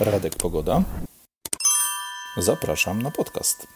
Radek 0.00 0.36
Pogoda. 0.36 0.82
Zapraszam 2.36 3.02
na 3.02 3.10
podcast. 3.10 3.66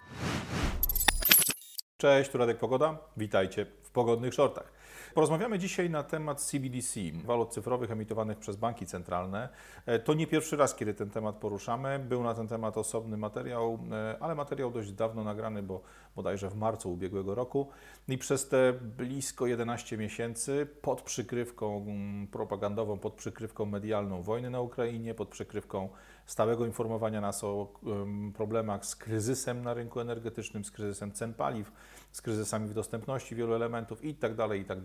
Cześć, 1.96 2.30
tu 2.30 2.38
Radek 2.38 2.58
Pogoda. 2.58 2.98
Witajcie 3.16 3.66
pogodnych 3.98 4.34
shortach. 4.34 4.72
Porozmawiamy 5.14 5.58
dzisiaj 5.58 5.90
na 5.90 6.02
temat 6.02 6.40
CBDC, 6.40 7.00
walut 7.24 7.50
cyfrowych 7.50 7.90
emitowanych 7.90 8.38
przez 8.38 8.56
banki 8.56 8.86
centralne. 8.86 9.48
E, 9.86 9.98
To 9.98 10.14
nie 10.14 10.26
pierwszy 10.26 10.56
raz, 10.56 10.74
kiedy 10.74 10.94
ten 10.94 11.10
temat 11.10 11.36
poruszamy. 11.36 11.98
Był 11.98 12.22
na 12.22 12.34
ten 12.34 12.48
temat 12.48 12.78
osobny 12.78 13.16
materiał, 13.16 13.78
e, 13.92 14.16
ale 14.20 14.34
materiał 14.34 14.70
dość 14.70 14.92
dawno 14.92 15.24
nagrany, 15.24 15.62
bo 15.62 15.80
bodajże 16.16 16.50
w 16.50 16.54
marcu 16.54 16.92
ubiegłego 16.92 17.34
roku. 17.34 17.68
I 18.08 18.18
przez 18.18 18.48
te 18.48 18.72
blisko 18.72 19.46
11 19.46 19.96
miesięcy 19.96 20.66
pod 20.82 21.02
przykrywką 21.02 21.76
mm, 21.76 22.26
propagandową, 22.26 22.98
pod 22.98 23.14
przykrywką 23.14 23.66
medialną 23.66 24.22
wojny 24.22 24.50
na 24.50 24.60
Ukrainie, 24.60 25.14
pod 25.14 25.28
przykrywką 25.28 25.88
stałego 26.28 26.66
informowania 26.66 27.20
nas 27.20 27.44
o 27.44 27.68
em, 27.86 28.32
problemach 28.32 28.86
z 28.86 28.96
kryzysem 28.96 29.62
na 29.62 29.74
rynku 29.74 30.00
energetycznym, 30.00 30.64
z 30.64 30.70
kryzysem 30.70 31.12
cen 31.12 31.34
paliw, 31.34 31.72
z 32.12 32.22
kryzysami 32.22 32.68
w 32.68 32.74
dostępności 32.74 33.36
wielu 33.36 33.54
elementów 33.54 34.04
i 34.04 34.14
tak 34.14 34.34
dalej, 34.34 34.60
i 34.60 34.64
tak. 34.64 34.78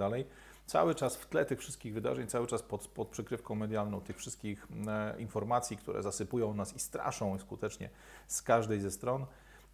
Cały 0.66 0.96
czas 0.96 1.16
w 1.16 1.26
tle 1.26 1.46
tych 1.46 1.60
wszystkich 1.60 1.94
wydarzeń, 1.94 2.28
cały 2.28 2.48
czas 2.48 2.62
pod, 2.62 2.88
pod 2.88 3.08
przykrywką 3.08 3.56
medialną 3.56 4.02
tych 4.02 4.18
wszystkich 4.18 4.68
e, 4.88 5.22
informacji, 5.22 5.78
które 5.78 6.04
zasypują 6.04 6.54
nas 6.54 6.76
i 6.76 6.80
straszą 6.80 7.40
skutecznie 7.40 7.90
z 8.28 8.42
każdej 8.42 8.82
ze 8.82 8.92
stron, 8.92 9.26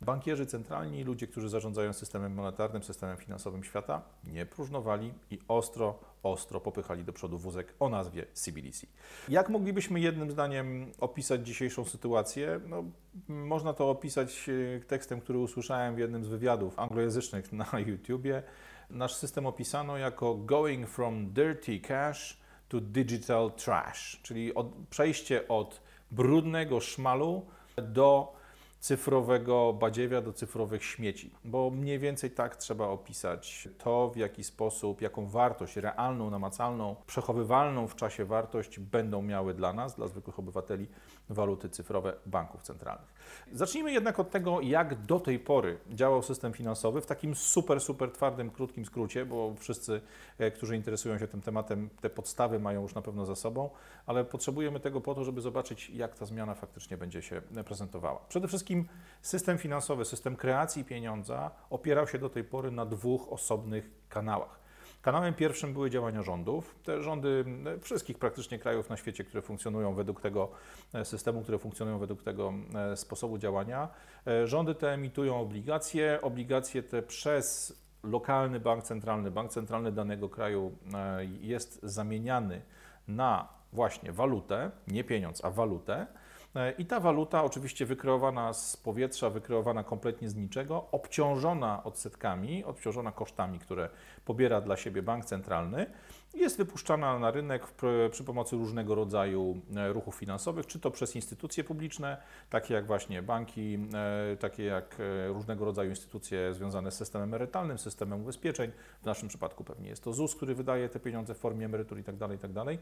bankierzy 0.02 0.45
centralni, 0.45 1.03
ludzie, 1.03 1.27
którzy 1.27 1.49
zarządzają 1.49 1.94
systemem 1.94 2.34
monetarnym, 2.34 2.84
systemem 2.84 3.17
finansowym 3.17 3.63
świata, 3.63 4.02
nie 4.23 4.45
próżnowali 4.45 5.13
i 5.31 5.40
ostro, 5.48 5.99
ostro 6.23 6.62
popychali 6.62 7.03
do 7.03 7.13
przodu 7.13 7.38
wózek 7.38 7.73
o 7.80 7.90
nazwie 7.90 8.26
CBDC. 8.34 8.88
Jak 9.30 9.49
moglibyśmy 9.49 9.99
jednym 9.99 10.31
zdaniem 10.31 10.91
opisać 10.99 11.48
dzisiejszą 11.48 11.85
sytuację? 11.85 12.59
No, 12.67 12.84
można 13.27 13.73
to 13.73 13.90
opisać 13.90 14.49
e, 14.49 14.79
tekstem, 14.79 15.21
który 15.21 15.40
usłyszałem 15.40 15.96
w 15.96 15.99
jednym 15.99 16.26
z 16.26 16.27
wywiadów 16.27 16.79
anglojęzycznych 16.79 17.54
na 17.54 17.66
YouTubie. 17.88 18.43
Nasz 18.90 19.16
system 19.16 19.45
opisano 19.45 19.98
jako 19.98 20.35
going 20.35 20.90
from 20.90 21.34
dirty 21.34 21.79
cash 21.79 22.40
to 22.70 22.82
digital 22.82 23.51
trash, 23.51 24.20
czyli 24.23 24.55
od, 24.55 24.68
przejście 24.90 25.48
od 25.48 25.82
brudnego 26.12 26.79
szmalu 26.79 27.45
do 27.77 28.38
cyfrowego 28.80 29.74
badziewia, 29.74 30.22
do 30.22 30.34
cyfrowych 30.34 30.84
śmieci, 30.84 31.32
bo 31.46 31.70
mniej 31.70 31.99
więcej 31.99 32.32
tak 32.32 32.55
trzeba 32.55 32.88
opisać 32.88 33.70
to, 33.77 34.10
w 34.10 34.18
jaki 34.18 34.44
sposób, 34.44 35.02
jaką 35.02 35.27
wartość 35.27 35.76
realną, 35.76 36.30
namacalną, 36.30 36.96
przechowywalną 37.07 37.88
w 37.88 37.96
czasie 37.96 38.26
wartość 38.26 38.80
będą 38.80 39.22
miały 39.22 39.54
dla 39.54 39.74
nas, 39.74 39.96
dla 39.96 40.07
zwykłych 40.07 40.40
obywateli, 40.40 40.88
waluty 41.30 41.70
cyfrowe 41.70 42.13
banków 42.26 42.63
centralnych. 42.63 43.13
Zacznijmy 43.52 43.91
jednak 43.91 44.20
od 44.20 44.32
tego, 44.32 44.62
jak 44.62 45.05
do 45.05 45.20
tej 45.20 45.40
pory 45.40 45.77
działał 45.90 46.24
system 46.24 46.54
finansowy 46.54 47.02
w 47.02 47.05
takim 47.05 47.35
super, 47.35 47.82
super 47.82 48.12
twardym, 48.12 48.52
krótkim 48.52 48.85
skrócie, 48.85 49.26
bo 49.26 49.55
wszyscy, 49.60 50.02
e, 50.38 50.52
którzy 50.52 50.76
interesują 50.76 51.18
się 51.18 51.27
tym 51.27 51.41
tematem, 51.41 51.90
te 52.02 52.10
podstawy 52.10 52.60
mają 52.60 52.82
już 52.82 52.96
na 52.96 53.02
pewno 53.02 53.26
za 53.26 53.35
sobą, 53.35 53.70
ale 54.05 54.26
potrzebujemy 54.26 54.80
tego 54.80 55.02
po 55.02 55.16
to, 55.16 55.24
żeby 55.24 55.41
zobaczyć, 55.41 55.90
jak 55.90 56.16
ta 56.16 56.26
zmiana 56.26 56.55
faktycznie 56.55 56.98
będzie 56.98 57.22
się 57.22 57.41
prezentowała. 57.66 58.20
Przede 58.30 58.48
wszystkim 58.48 58.88
system 59.22 59.57
finansowy, 59.57 60.05
system 60.05 60.35
kreacji 60.35 60.84
pieniądza 60.84 61.52
opierał 61.70 62.07
się 62.07 62.20
do 62.20 62.30
tej 62.30 62.44
pory 62.44 62.72
na 62.72 62.85
dwóch 62.85 63.32
osobnych 63.32 63.90
kanałach. 64.09 64.59
Kanałem 65.01 65.33
pierwszym 65.33 65.73
były 65.73 65.89
działania 65.89 66.23
rządów. 66.23 66.75
Te 66.83 67.03
rządy 67.03 67.45
e, 67.66 67.79
wszystkich 67.79 68.19
praktycznie 68.19 68.59
krajów 68.59 68.89
na 68.89 68.97
świecie, 68.97 69.23
które 69.23 69.41
funkcjonują 69.41 69.94
według 69.94 70.22
tego 70.22 70.51
e, 70.94 71.05
systemu, 71.05 71.41
które 71.41 71.59
funkcjonują 71.59 72.00
według 72.00 72.23
tego 72.23 72.53
e, 72.75 72.97
sposobu 72.97 73.38
działania. 73.38 73.89
Rządy 74.45 74.75
te 74.75 74.94
emitują 74.94 75.39
obligacje. 75.39 76.19
Obligacje 76.22 76.83
te 76.83 77.01
przez 77.01 77.79
lokalny 78.03 78.59
bank 78.59 78.83
centralny, 78.83 79.31
bank 79.31 79.51
centralny 79.51 79.91
danego 79.91 80.29
kraju 80.29 80.77
jest 81.41 81.79
zamieniany 81.83 82.61
na 83.07 83.47
właśnie 83.73 84.11
walutę, 84.11 84.71
nie 84.88 85.03
pieniądz, 85.03 85.45
a 85.45 85.49
walutę. 85.49 86.07
E, 86.55 86.71
I 86.71 86.85
ta 86.85 86.99
waluta, 86.99 87.43
oczywiście 87.43 87.85
wykreowana 87.85 88.53
z 88.53 88.77
powietrza, 88.77 89.29
wykreowana 89.29 89.83
kompletnie 89.83 90.29
z 90.29 90.35
niczego, 90.35 90.87
obciążona 90.91 91.83
odsetkami, 91.83 92.63
obciążona 92.63 93.11
kosztami, 93.11 93.59
które 93.59 93.89
pobiera 94.25 94.61
dla 94.61 94.77
siebie 94.77 95.01
bank 95.01 95.25
centralny, 95.25 95.85
jest 96.33 96.57
wypuszczana 96.57 97.19
na 97.19 97.31
rynek 97.31 97.67
przy 98.11 98.23
pomocy 98.23 98.55
różnego 98.55 98.95
rodzaju 98.95 99.61
e, 99.75 99.93
ruchów 99.93 100.15
finansowych, 100.15 100.67
czy 100.67 100.79
to 100.79 100.91
przez 100.91 101.15
instytucje 101.15 101.63
publiczne, 101.63 102.17
takie 102.49 102.73
jak 102.73 102.88
właśnie 102.88 103.21
banki, 103.21 103.79
e, 103.93 104.38
takie 104.38 104.63
jak 104.63 104.97
różnego 105.27 105.65
rodzaju 105.65 105.89
instytucje 105.89 106.53
związane 106.53 106.91
z 106.91 106.95
systemem 106.95 107.29
emerytalnym, 107.29 107.77
systemem 107.77 108.21
ubezpieczeń. 108.21 108.71
W 109.01 109.05
naszym 109.05 109.29
przypadku 109.29 109.63
pewnie 109.63 109.89
jest 109.89 110.03
to 110.03 110.13
ZUS, 110.13 110.35
który 110.35 110.55
wydaje 110.55 110.89
te 110.89 110.99
pieniądze 110.99 111.33
w 111.33 111.38
formie 111.38 111.65
emerytur 111.65 112.03
tak 112.03 112.15
itd. 112.15 112.33
itd. 112.33 112.77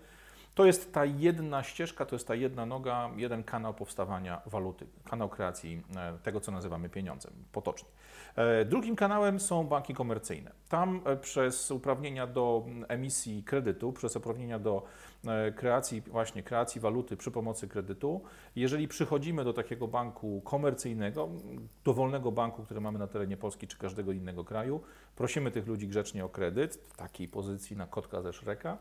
To 0.57 0.65
jest 0.65 0.93
ta 0.93 1.05
jedna 1.05 1.63
ścieżka, 1.63 2.05
to 2.05 2.15
jest 2.15 2.27
ta 2.27 2.35
jedna 2.35 2.65
noga, 2.65 3.09
jeden 3.15 3.43
kanał 3.43 3.73
powstawania 3.73 4.41
waluty, 4.45 4.87
kanał 5.09 5.29
kreacji 5.29 5.81
e, 5.95 6.17
tego, 6.23 6.39
co 6.39 6.51
nazywamy 6.51 6.89
pieniądzem, 6.89 7.33
potocznie. 7.51 7.89
E, 8.35 8.65
Drugim 8.65 8.95
kanałem 8.95 9.39
są 9.39 9.67
banki 9.67 9.93
komercyjne. 9.93 10.51
Tam 10.69 11.01
e, 11.05 11.17
przez 11.17 11.71
uprawnienia 11.71 12.27
do 12.27 12.65
emisji 12.87 13.43
kredytu, 13.43 13.93
przez 13.93 14.15
uprawnienia 14.15 14.59
do 14.59 14.83
kreacji, 15.55 16.01
właśnie 16.01 16.43
kreacji 16.43 16.81
waluty 16.81 17.17
przy 17.17 17.31
pomocy 17.31 17.67
kredytu, 17.67 18.21
jeżeli 18.55 18.87
przychodzimy 18.87 19.43
do 19.43 19.53
takiego 19.53 19.87
banku 19.87 20.41
komercyjnego, 20.41 21.29
dowolnego 21.83 22.31
banku, 22.31 22.63
który 22.63 22.81
mamy 22.81 22.99
na 22.99 23.07
terenie 23.07 23.37
Polski 23.37 23.67
czy 23.67 23.77
każdego 23.77 24.11
innego 24.11 24.43
kraju, 24.43 24.81
prosimy 25.15 25.51
tych 25.51 25.67
ludzi 25.67 25.87
grzecznie 25.87 26.25
o 26.25 26.29
kredyt, 26.29 26.75
w 26.75 26.97
takiej 26.97 27.27
pozycji 27.27 27.77
na 27.77 27.87
kotka 27.87 28.21
ze 28.21 28.33
Szreka, 28.33 28.77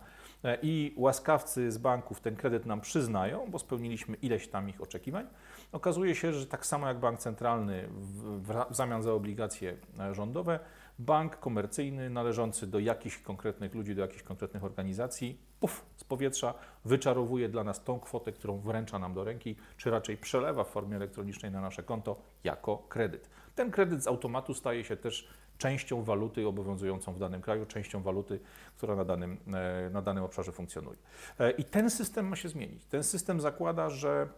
i 0.62 0.94
łaskawcy 0.96 1.72
z 1.72 1.78
banków 1.78 2.20
ten 2.20 2.36
kredyt 2.36 2.66
nam 2.66 2.80
przyznają, 2.80 3.46
bo 3.50 3.58
spełniliśmy 3.58 4.16
ileś 4.16 4.48
tam 4.48 4.68
ich 4.68 4.80
oczekiwań. 4.80 5.26
Okazuje 5.72 6.14
się, 6.14 6.32
że 6.32 6.46
tak 6.46 6.66
samo 6.66 6.86
jak 6.86 6.98
bank 6.98 7.18
centralny 7.18 7.88
w, 7.88 8.42
w, 8.42 8.70
w 8.70 8.76
zamian 8.76 9.02
za 9.02 9.12
obligacje 9.12 9.76
e, 9.98 10.14
rządowe, 10.14 10.60
bank 10.98 11.38
komercyjny 11.38 12.10
należący 12.10 12.66
do 12.66 12.78
jakichś 12.78 13.18
konkretnych 13.18 13.74
ludzi, 13.74 13.94
do 13.94 14.02
jakichś 14.02 14.22
konkretnych 14.22 14.64
organizacji, 14.64 15.40
puf, 15.60 15.86
z 15.96 16.04
powietrza 16.04 16.54
wyczarowuje 16.84 17.48
dla 17.48 17.64
nas 17.64 17.84
tą 17.84 18.00
kwotę, 18.00 18.32
którą 18.32 18.58
wręcza 18.58 18.98
nam 18.98 19.14
do 19.14 19.24
ręki, 19.24 19.56
czy 19.76 19.90
raczej 19.90 20.16
przelewa 20.16 20.64
w 20.64 20.68
formie 20.68 20.96
elektronicznej 20.96 21.52
na 21.52 21.60
nasze 21.60 21.82
konto 21.82 22.16
jako 22.44 22.78
kredyt. 22.88 23.30
Ten 23.54 23.70
kredyt 23.70 24.02
z 24.02 24.06
automatu 24.06 24.54
staje 24.54 24.84
się 24.84 24.96
też 24.96 25.28
częścią 25.58 26.02
waluty 26.02 26.48
obowiązującą 26.48 27.12
w 27.12 27.18
danym 27.18 27.42
kraju, 27.42 27.66
częścią 27.66 28.02
waluty, 28.02 28.40
która 28.76 28.96
na 28.96 29.04
danym, 29.04 29.36
e, 29.54 29.90
na 29.90 30.02
danym 30.02 30.24
obszarze 30.24 30.52
funkcjonuje. 30.52 30.98
E, 31.38 31.50
I 31.50 31.64
ten 31.64 31.90
system 31.90 32.28
ma 32.28 32.36
się 32.36 32.48
zmienić. 32.48 32.84
Ten 32.84 33.04
system 33.04 33.40
zakłada, 33.40 33.90
że 33.90 34.28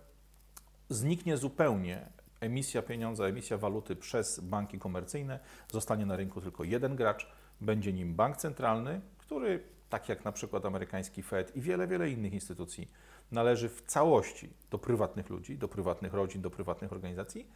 zniknie 0.88 1.36
zupełnie 1.36 2.06
emisja 2.40 2.82
pieniądza, 2.82 3.24
emisja 3.24 3.58
waluty 3.58 3.96
przez 3.96 4.40
banki 4.40 4.78
komercyjne, 4.78 5.38
zostanie 5.72 6.06
na 6.06 6.16
rynku 6.16 6.40
tylko 6.40 6.64
jeden 6.64 6.96
gracz, 6.96 7.26
będzie 7.60 7.92
nim 7.92 8.14
bank 8.14 8.36
centralny, 8.36 9.00
który, 9.18 9.62
tak 9.88 10.08
jak 10.08 10.24
na 10.24 10.32
przykład 10.32 10.66
amerykański 10.66 11.22
Fed 11.22 11.56
i 11.56 11.60
wiele, 11.60 11.86
wiele 11.86 12.10
innych 12.10 12.32
instytucji, 12.32 12.88
należy 13.32 13.68
w 13.68 13.82
całości 13.82 14.50
do 14.70 14.78
prywatnych 14.78 15.30
ludzi, 15.30 15.58
do 15.58 15.68
prywatnych 15.68 16.14
rodzin, 16.14 16.42
do 16.42 16.50
prywatnych 16.50 16.92
organizacji, 16.92 17.46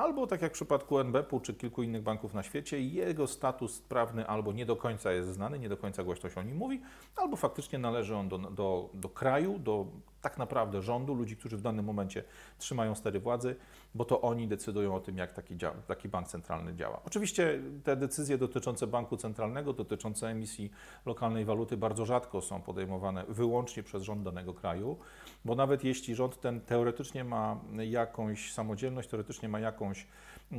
albo 0.00 0.26
tak 0.26 0.42
jak 0.42 0.52
w 0.52 0.54
przypadku 0.54 0.98
NBP-u 0.98 1.40
czy 1.40 1.54
kilku 1.54 1.82
innych 1.82 2.02
banków 2.02 2.34
na 2.34 2.42
świecie, 2.42 2.80
jego 2.80 3.26
status 3.26 3.80
prawny 3.80 4.26
albo 4.26 4.52
nie 4.52 4.66
do 4.66 4.76
końca 4.76 5.12
jest 5.12 5.28
znany, 5.28 5.58
nie 5.58 5.68
do 5.68 5.76
końca 5.76 6.04
głośno 6.04 6.30
się 6.30 6.40
o 6.40 6.42
nim 6.42 6.56
mówi, 6.56 6.80
albo 7.16 7.36
faktycznie 7.36 7.78
należy 7.78 8.16
on 8.16 8.28
do, 8.28 8.38
do, 8.38 8.90
do 8.94 9.08
kraju, 9.08 9.58
do 9.58 9.86
tak 10.20 10.38
naprawdę 10.38 10.82
rządu, 10.82 11.14
ludzi, 11.14 11.36
którzy 11.36 11.56
w 11.56 11.62
danym 11.62 11.84
momencie 11.84 12.24
trzymają 12.58 12.94
stery 12.94 13.20
władzy, 13.20 13.56
bo 13.94 14.04
to 14.04 14.20
oni 14.20 14.48
decydują 14.48 14.94
o 14.94 15.00
tym, 15.00 15.18
jak 15.18 15.32
taki, 15.32 15.56
działa, 15.56 15.74
taki 15.86 16.08
bank 16.08 16.28
centralny 16.28 16.74
działa. 16.74 17.00
Oczywiście 17.04 17.60
te 17.84 17.96
decyzje 17.96 18.38
dotyczące 18.38 18.86
banku 18.86 19.16
centralnego, 19.16 19.72
dotyczące 19.72 20.28
emisji 20.28 20.70
lokalnej 21.06 21.44
waluty 21.44 21.76
bardzo 21.76 22.06
rzadko 22.06 22.40
są 22.40 22.62
podejmowane 22.62 23.24
wyłącznie 23.28 23.82
przez 23.82 24.02
rząd 24.02 24.22
danego 24.22 24.54
kraju, 24.54 24.96
bo 25.44 25.54
nawet 25.54 25.84
jeśli 25.84 26.14
rząd 26.14 26.40
ten 26.40 26.60
teoretycznie 26.60 27.24
ma 27.24 27.60
jakąś 27.78 28.52
samodzielność, 28.52 29.08
teoretycznie 29.08 29.48
ma 29.48 29.60
jakąś, 29.60 30.06
e, 30.52 30.56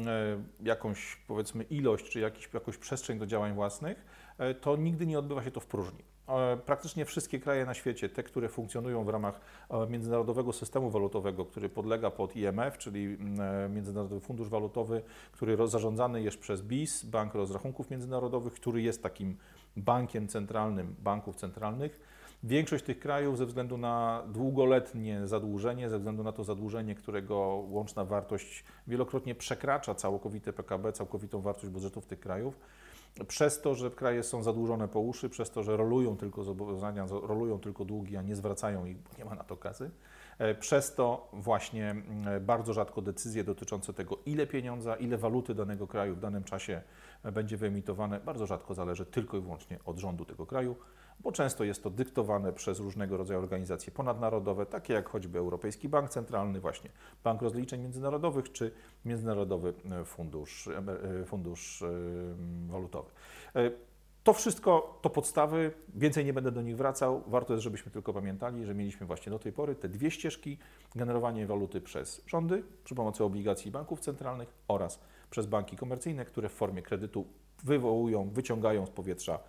jakąś 0.64 1.18
powiedzmy 1.28 1.64
ilość 1.64 2.10
czy 2.10 2.20
jakiś, 2.20 2.50
jakąś 2.54 2.78
przestrzeń 2.78 3.20
do 3.20 3.26
działań 3.26 3.54
własnych, 3.54 4.06
e, 4.38 4.54
to 4.54 4.76
nigdy 4.76 5.06
nie 5.06 5.20
odbywa 5.20 5.44
się 5.44 5.52
to 5.52 5.60
w 5.60 5.66
próżni. 5.66 6.04
E, 6.28 6.58
Praktycznie 6.58 7.06
wszystkie 7.06 7.40
kraje 7.40 7.66
na 7.66 7.74
świecie, 7.74 8.10
te, 8.10 8.24
które 8.24 8.50
funkcjonują 8.50 9.04
w 9.04 9.10
ramach 9.10 9.42
międzynarodowego 9.90 10.54
systemu 10.54 10.90
walutowego, 10.90 11.46
który 11.46 11.70
podlega 11.70 12.12
pod 12.12 12.36
IMF, 12.36 12.78
czyli 12.78 13.18
e, 13.40 13.70
Międzynarodowy 13.70 14.22
Fundusz 14.22 14.50
Walutowy, 14.50 15.02
który 15.32 15.68
zarządzany 15.68 16.22
jest 16.22 16.40
przez 16.40 16.62
BIS, 16.62 17.06
Bank 17.06 17.34
Rozrachunków 17.34 17.90
Międzynarodowych, 17.90 18.54
który 18.54 18.82
jest 18.82 19.04
takim 19.04 19.38
bankiem 19.78 20.28
centralnym 20.28 20.96
banków 21.00 21.36
centralnych. 21.36 22.11
Większość 22.44 22.84
tych 22.84 23.00
krajów 23.00 23.38
ze 23.38 23.46
względu 23.46 23.78
na 23.78 24.24
długoletnie 24.28 25.28
zadłużenie, 25.28 25.90
ze 25.90 25.98
względu 25.98 26.24
na 26.24 26.32
to 26.32 26.44
zadłużenie, 26.44 26.96
którego 26.96 27.38
łączna 27.70 28.06
wartość 28.06 28.64
wielokrotnie 28.88 29.36
przekracza 29.36 29.96
całkowite 29.96 30.54
PKB, 30.54 30.94
całkowitą 30.94 31.42
wartość 31.42 31.68
budżetów 31.68 32.06
tych 32.06 32.20
krajów, 32.20 32.60
przez 33.28 33.62
to, 33.62 33.76
że 33.76 33.92
kraje 33.92 34.24
są 34.24 34.44
zadłużone 34.44 34.88
po 34.88 35.00
uszy, 35.00 35.30
przez 35.30 35.52
to, 35.52 35.64
że 35.64 35.78
rolują 35.78 36.18
tylko 36.18 36.44
zobowiązania, 36.44 37.06
rolują 37.22 37.60
tylko 37.60 37.86
długi, 37.86 38.18
a 38.18 38.22
nie 38.22 38.36
zwracają 38.36 38.86
ich, 38.86 38.98
bo 38.98 39.10
nie 39.18 39.26
ma 39.26 39.36
na 39.36 39.44
to 39.44 39.58
kasy, 39.58 39.92
e, 40.38 40.56
przez 40.56 40.96
to 40.96 41.30
właśnie 41.34 41.96
bardzo 42.42 42.74
rzadko 42.74 43.02
decyzje 43.02 43.44
dotyczące 43.44 43.94
tego, 43.94 44.18
ile 44.26 44.48
pieniądza, 44.48 44.96
ile 44.96 45.18
waluty 45.18 45.56
danego 45.56 45.88
kraju 45.88 46.16
w 46.16 46.20
danym 46.20 46.44
czasie 46.44 46.82
będzie 47.24 47.58
wyemitowane, 47.58 48.20
bardzo 48.20 48.46
rzadko 48.46 48.74
zależy 48.74 49.06
tylko 49.06 49.38
i 49.38 49.42
wyłącznie 49.42 49.80
od 49.86 49.98
rządu 49.98 50.26
tego 50.26 50.46
kraju 50.46 50.76
bo 51.24 51.32
często 51.32 51.64
jest 51.64 51.84
to 51.84 51.90
dyktowane 51.90 52.54
przez 52.54 52.80
różnego 52.80 53.18
rodzaju 53.18 53.40
organizacje 53.40 53.92
ponadnarodowe, 53.92 54.66
takie 54.66 54.94
jak 54.94 55.10
choćby 55.10 55.40
Europejski 55.40 55.90
Bank 55.90 56.10
Centralny, 56.10 56.60
właśnie 56.60 56.90
Bank 57.24 57.42
Rozliczeń 57.42 57.82
Międzynarodowych 57.82 58.52
czy 58.52 58.72
Międzynarodowy 59.06 59.74
e, 59.92 60.06
Fundusz, 60.06 60.68
e, 60.68 61.26
Fundusz 61.26 61.82
e, 61.82 61.88
Walutowy. 62.68 63.12
To 64.24 64.34
wszystko 64.34 65.00
to 65.02 65.10
podstawy, 65.10 65.72
więcej 65.96 66.26
nie 66.26 66.34
będę 66.34 66.52
do 66.52 66.62
nich 66.62 66.78
wracał. 66.78 67.24
Warto 67.28 67.54
jest, 67.54 67.64
żebyśmy 67.64 67.92
tylko 67.92 68.14
pamiętali, 68.14 68.66
że 68.66 68.76
mieliśmy 68.76 69.08
właśnie 69.08 69.30
do 69.30 69.40
tej 69.40 69.52
pory 69.52 69.76
te 69.76 69.90
dwie 69.90 70.12
ścieżki: 70.12 70.58
generowanie 70.96 71.48
waluty 71.48 71.82
przez 71.82 72.22
rządy 72.28 72.64
przy 72.84 72.96
pomocy 72.96 73.24
obligacji 73.24 73.72
banków 73.72 74.00
centralnych 74.00 74.54
oraz 74.68 75.00
przez 75.30 75.46
banki 75.46 75.78
komercyjne, 75.78 76.26
które 76.26 76.50
w 76.50 76.54
formie 76.54 76.82
kredytu 76.82 77.26
wywołują, 77.64 78.30
wyciągają 78.30 78.86
z 78.86 78.90
powietrza 78.90 79.40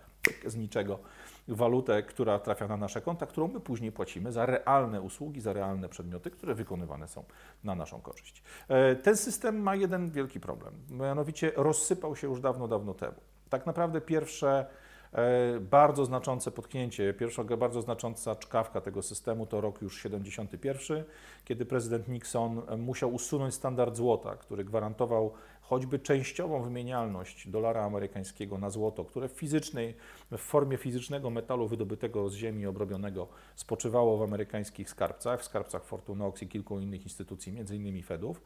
z 0.45 0.55
niczego 0.55 0.99
walutę, 1.47 2.03
która 2.03 2.39
trafia 2.39 2.67
na 2.67 2.77
nasze 2.77 3.01
konta, 3.01 3.25
którą 3.25 3.47
my 3.47 3.59
później 3.59 3.91
płacimy 3.91 4.31
za 4.31 4.45
realne 4.45 5.01
usługi, 5.01 5.41
za 5.41 5.53
realne 5.53 5.89
przedmioty, 5.89 6.31
które 6.31 6.55
wykonywane 6.55 7.07
są 7.07 7.23
na 7.63 7.75
naszą 7.75 8.01
korzyść. 8.01 8.43
E, 8.67 8.95
ten 8.95 9.17
system 9.17 9.61
ma 9.61 9.75
jeden 9.75 10.11
wielki 10.11 10.39
problem, 10.39 10.73
mianowicie 10.89 11.51
rozsypał 11.55 12.15
się 12.15 12.27
już 12.27 12.41
dawno, 12.41 12.67
dawno 12.67 12.93
temu. 12.93 13.15
Tak 13.49 13.65
naprawdę 13.65 14.01
pierwsze 14.01 14.65
e, 15.13 15.59
bardzo 15.59 16.05
znaczące 16.05 16.51
potknięcie, 16.51 17.13
pierwsza 17.13 17.43
bardzo 17.43 17.81
znacząca 17.81 18.35
czkawka 18.35 18.81
tego 18.81 19.01
systemu 19.01 19.45
to 19.45 19.61
rok 19.61 19.81
już 19.81 20.01
71, 20.01 21.03
kiedy 21.45 21.65
prezydent 21.65 22.07
Nixon 22.07 22.61
musiał 22.77 23.13
usunąć 23.13 23.53
standard 23.53 23.95
złota, 23.95 24.35
który 24.35 24.63
gwarantował 24.63 25.33
choćby 25.73 25.99
częściową 25.99 26.63
wymienialność 26.63 27.47
dolara 27.47 27.83
amerykańskiego 27.83 28.57
na 28.57 28.69
złoto, 28.69 29.05
które 29.05 29.29
w 29.29 29.31
fizycznej, 29.31 29.95
w 30.31 30.37
formie 30.37 30.77
fizycznego 30.77 31.29
metalu 31.29 31.67
wydobytego 31.67 32.29
z 32.29 32.35
ziemi 32.35 32.65
obrobionego 32.65 33.27
spoczywało 33.55 34.17
w 34.17 34.21
amerykańskich 34.21 34.89
skarbcach, 34.89 35.41
w 35.41 35.43
skarbcach 35.43 35.83
Fortunox 35.83 36.41
i 36.41 36.47
kilku 36.47 36.79
innych 36.79 37.03
instytucji, 37.03 37.55
innymi 37.71 38.03
Fedów. 38.03 38.41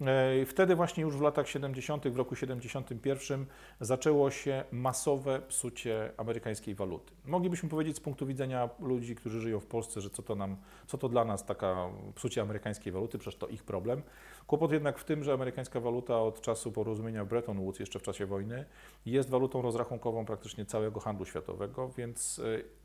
E, 0.00 0.46
wtedy 0.46 0.76
właśnie 0.76 1.02
już 1.02 1.16
w 1.16 1.20
latach 1.20 1.48
70., 1.48 2.08
w 2.08 2.16
roku 2.16 2.36
71 2.36 3.46
zaczęło 3.80 4.30
się 4.30 4.64
masowe 4.72 5.40
psucie 5.40 6.12
amerykańskiej 6.16 6.74
waluty. 6.74 7.12
Moglibyśmy 7.24 7.68
powiedzieć 7.68 7.96
z 7.96 8.00
punktu 8.00 8.26
widzenia 8.26 8.70
ludzi, 8.80 9.14
którzy 9.14 9.40
żyją 9.40 9.60
w 9.60 9.66
Polsce, 9.66 10.00
że 10.00 10.10
co 10.10 10.22
to, 10.22 10.34
nam, 10.34 10.56
co 10.86 10.98
to 10.98 11.08
dla 11.08 11.24
nas 11.24 11.44
taka 11.44 11.88
psucie 12.14 12.42
amerykańskiej 12.42 12.92
waluty, 12.92 13.18
przecież 13.18 13.38
to 13.38 13.48
ich 13.48 13.64
problem. 13.64 14.02
Kłopot 14.46 14.72
jednak 14.72 14.98
w 14.98 15.04
tym, 15.04 15.24
że 15.24 15.32
amerykańska 15.32 15.80
waluta 15.80 16.22
od 16.22 16.40
czasu 16.40 16.72
porozumienia 16.72 17.24
Bretton 17.24 17.58
Woods, 17.60 17.80
jeszcze 17.80 17.98
w 17.98 18.02
czasie 18.02 18.26
wojny, 18.26 18.64
jest 19.06 19.30
walutą 19.30 19.62
rozrachunkową 19.62 20.24
praktycznie 20.24 20.66
całego 20.66 21.00
handlu 21.00 21.26
światowego, 21.26 21.88
więc 21.88 22.38
e, 22.38 22.42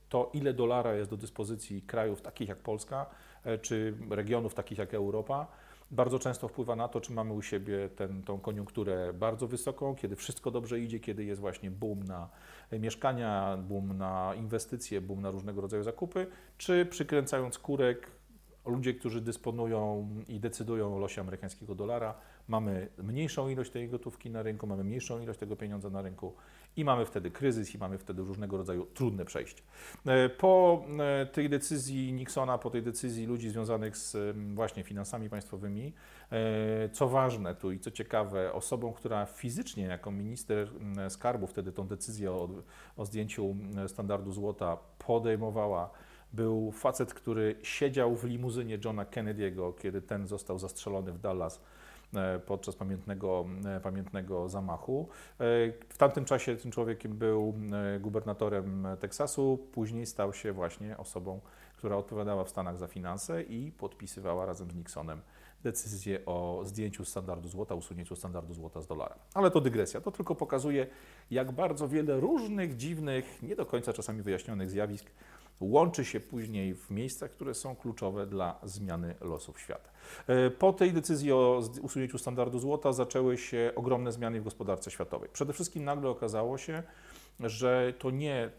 to, 0.09 0.29
ile 0.33 0.53
dolara 0.53 0.93
jest 0.93 1.09
do 1.09 1.17
dyspozycji 1.17 1.81
krajów 1.81 2.21
takich 2.21 2.49
jak 2.49 2.57
Polska, 2.57 3.05
e, 3.43 3.57
czy 3.57 3.93
regionów 4.09 4.53
takich 4.53 4.77
jak 4.77 4.93
Europa, 4.93 5.47
bardzo 5.91 6.19
często 6.19 6.47
wpływa 6.47 6.75
na 6.75 6.87
to, 6.87 7.01
czy 7.01 7.13
mamy 7.13 7.33
u 7.33 7.41
siebie 7.41 7.89
ten, 7.89 8.23
tą 8.23 8.39
koniunkturę 8.39 9.13
bardzo 9.13 9.47
wysoką, 9.47 9.95
kiedy 9.95 10.15
wszystko 10.15 10.51
dobrze 10.51 10.79
idzie, 10.79 10.99
kiedy 10.99 11.23
jest 11.23 11.41
właśnie 11.41 11.71
boom 11.71 12.03
na 12.03 12.29
mieszkania, 12.71 13.57
boom 13.57 13.97
na 13.97 14.33
inwestycje, 14.35 15.01
boom 15.01 15.21
na 15.21 15.31
różnego 15.31 15.61
rodzaju 15.61 15.83
zakupy, 15.83 16.27
czy 16.57 16.85
przykręcając 16.85 17.59
kurek, 17.59 18.11
ludzie, 18.65 18.93
którzy 18.93 19.21
dysponują 19.21 20.09
i 20.27 20.39
decydują 20.39 20.95
o 20.95 20.99
losie 20.99 21.21
amerykańskiego 21.21 21.75
dolara, 21.75 22.13
mamy 22.47 22.87
mniejszą 22.97 23.49
ilość 23.49 23.71
tej 23.71 23.89
gotówki 23.89 24.29
na 24.29 24.43
rynku, 24.43 24.67
mamy 24.67 24.83
mniejszą 24.83 25.19
ilość 25.21 25.39
tego 25.39 25.55
pieniądza 25.55 25.89
na 25.89 26.01
rynku 26.01 26.33
i 26.75 26.85
mamy 26.85 27.05
wtedy 27.05 27.31
kryzys 27.31 27.75
i 27.75 27.77
mamy 27.77 27.97
wtedy 27.97 28.21
różnego 28.21 28.57
rodzaju 28.57 28.85
trudne 28.85 29.25
przejście. 29.25 29.63
E, 30.05 30.29
po 30.29 30.83
e, 30.99 31.25
tej 31.25 31.49
decyzji 31.49 32.13
Nixona, 32.13 32.57
po 32.57 32.69
tej 32.69 32.83
decyzji 32.83 33.25
ludzi 33.25 33.49
związanych 33.49 33.97
z 33.97 34.37
właśnie 34.55 34.83
finansami 34.83 35.29
państwowymi, 35.29 35.93
e, 36.31 36.89
co 36.89 37.07
ważne 37.07 37.55
tu 37.55 37.71
i 37.71 37.79
co 37.79 37.91
ciekawe, 37.91 38.53
osobą, 38.53 38.93
która 38.93 39.25
fizycznie 39.25 39.83
jako 39.83 40.11
minister 40.11 40.67
skarbu 41.09 41.47
wtedy 41.47 41.71
tą 41.71 41.87
decyzję 41.87 42.31
o, 42.31 42.49
o 42.97 43.05
zdjęciu 43.05 43.55
standardu 43.87 44.31
złota 44.31 44.77
podejmowała, 44.97 45.89
był 46.33 46.71
facet, 46.71 47.13
który 47.13 47.55
siedział 47.63 48.15
w 48.15 48.23
limuzynie 48.23 48.77
Johna 48.85 49.05
Kennedy'ego, 49.05 49.73
kiedy 49.81 50.01
ten 50.01 50.27
został 50.27 50.59
zastrzelony 50.59 51.11
w 51.11 51.19
Dallas 51.19 51.61
E, 52.15 52.39
podczas 52.39 52.75
pamiętnego, 52.75 53.45
e, 53.65 53.79
pamiętnego 53.79 54.49
zamachu. 54.49 55.07
E, 55.33 55.43
w 55.89 55.97
tamtym 55.97 56.25
czasie 56.25 56.55
tym 56.55 56.71
człowiekiem 56.71 57.17
był 57.17 57.53
gubernatorem 57.99 58.87
Teksasu, 58.99 59.67
później 59.71 60.05
stał 60.05 60.33
się 60.33 60.53
właśnie 60.53 60.97
osobą, 60.97 61.39
która 61.77 61.95
odpowiadała 61.95 62.43
w 62.43 62.49
Stanach 62.49 62.77
za 62.77 62.87
finanse 62.87 63.43
i 63.43 63.71
podpisywała 63.71 64.45
razem 64.45 64.71
z 64.71 64.75
Nixonem 64.75 65.21
decyzję 65.63 66.25
o 66.25 66.61
zdjęciu 66.65 67.05
standardu 67.05 67.49
złota, 67.49 67.75
usunięciu 67.75 68.15
standardu 68.15 68.53
złota 68.53 68.81
z 68.81 68.87
dolara. 68.87 69.15
Ale 69.33 69.51
to 69.51 69.61
dygresja. 69.61 70.01
To 70.01 70.11
tylko 70.11 70.35
pokazuje, 70.35 70.87
jak 71.31 71.51
bardzo 71.51 71.87
wiele 71.87 72.19
różnych, 72.19 72.75
dziwnych, 72.75 73.43
nie 73.43 73.55
do 73.55 73.65
końca 73.65 73.93
czasami 73.93 74.21
wyjaśnionych 74.21 74.69
zjawisk 74.69 75.11
łączy 75.61 76.05
się 76.05 76.19
później 76.19 76.75
w 76.75 76.91
miejscach, 76.91 77.31
które 77.31 77.53
są 77.53 77.75
kluczowe 77.75 78.27
dla 78.27 78.59
zmiany 78.63 79.15
losów 79.21 79.59
świata. 79.59 79.89
E, 80.27 80.49
po 80.49 80.73
tej 80.73 80.93
decyzji 80.93 81.31
o 81.31 81.61
usunięciu 81.81 82.17
standardu 82.17 82.59
złota 82.59 82.93
zaczęły 82.93 83.37
się 83.37 83.71
ogromne 83.75 84.11
zmiany 84.11 84.41
w 84.41 84.43
gospodarce 84.43 84.91
światowej. 84.91 85.29
Przede 85.33 85.53
wszystkim 85.53 85.83
nagle 85.83 86.09
okazało 86.09 86.57
się, 86.57 86.83
że 87.39 87.93
to 87.99 88.11
nie 88.11 88.51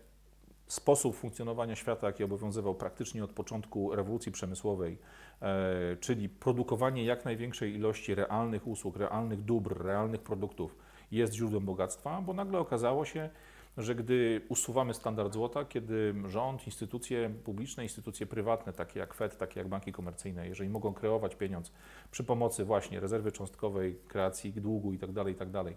sposób 0.66 1.16
funkcjonowania 1.16 1.76
świata, 1.76 2.06
jaki 2.06 2.24
obowiązywał 2.24 2.74
praktycznie 2.74 3.24
od 3.24 3.30
początku 3.30 3.94
rewolucji 3.94 4.32
przemysłowej, 4.32 4.98
e, 5.42 5.96
czyli 6.00 6.28
produkowanie 6.28 7.04
jak 7.04 7.24
największej 7.24 7.74
ilości 7.74 8.14
realnych 8.14 8.66
usług, 8.66 8.96
realnych 8.96 9.44
dóbr, 9.44 9.82
realnych 9.82 10.20
produktów, 10.20 10.76
jest 11.10 11.32
źródłem 11.32 11.64
bogactwa, 11.64 12.22
bo 12.22 12.32
nagle 12.32 12.58
okazało 12.58 13.04
się, 13.04 13.30
że 13.76 13.94
gdy 13.94 14.40
usuwamy 14.48 14.94
standard 14.94 15.32
złota, 15.32 15.64
kiedy 15.64 16.14
rząd, 16.26 16.66
instytucje 16.66 17.30
publiczne, 17.44 17.82
instytucje 17.82 18.26
prywatne, 18.26 18.72
takie 18.72 19.00
jak 19.00 19.14
Fed, 19.14 19.38
takie 19.38 19.60
jak 19.60 19.68
banki 19.68 19.92
komercyjne, 19.92 20.48
jeżeli 20.48 20.70
mogą 20.70 20.94
kreować 20.94 21.34
pieniądz 21.34 21.72
przy 22.10 22.24
pomocy 22.24 22.64
właśnie 22.64 23.00
rezerwy 23.00 23.32
cząstkowej, 23.32 23.98
kreacji 24.08 24.52
długu 24.52 24.92
itd., 24.92 25.14
tak 25.14 25.28
itd., 25.28 25.64
tak 25.64 25.74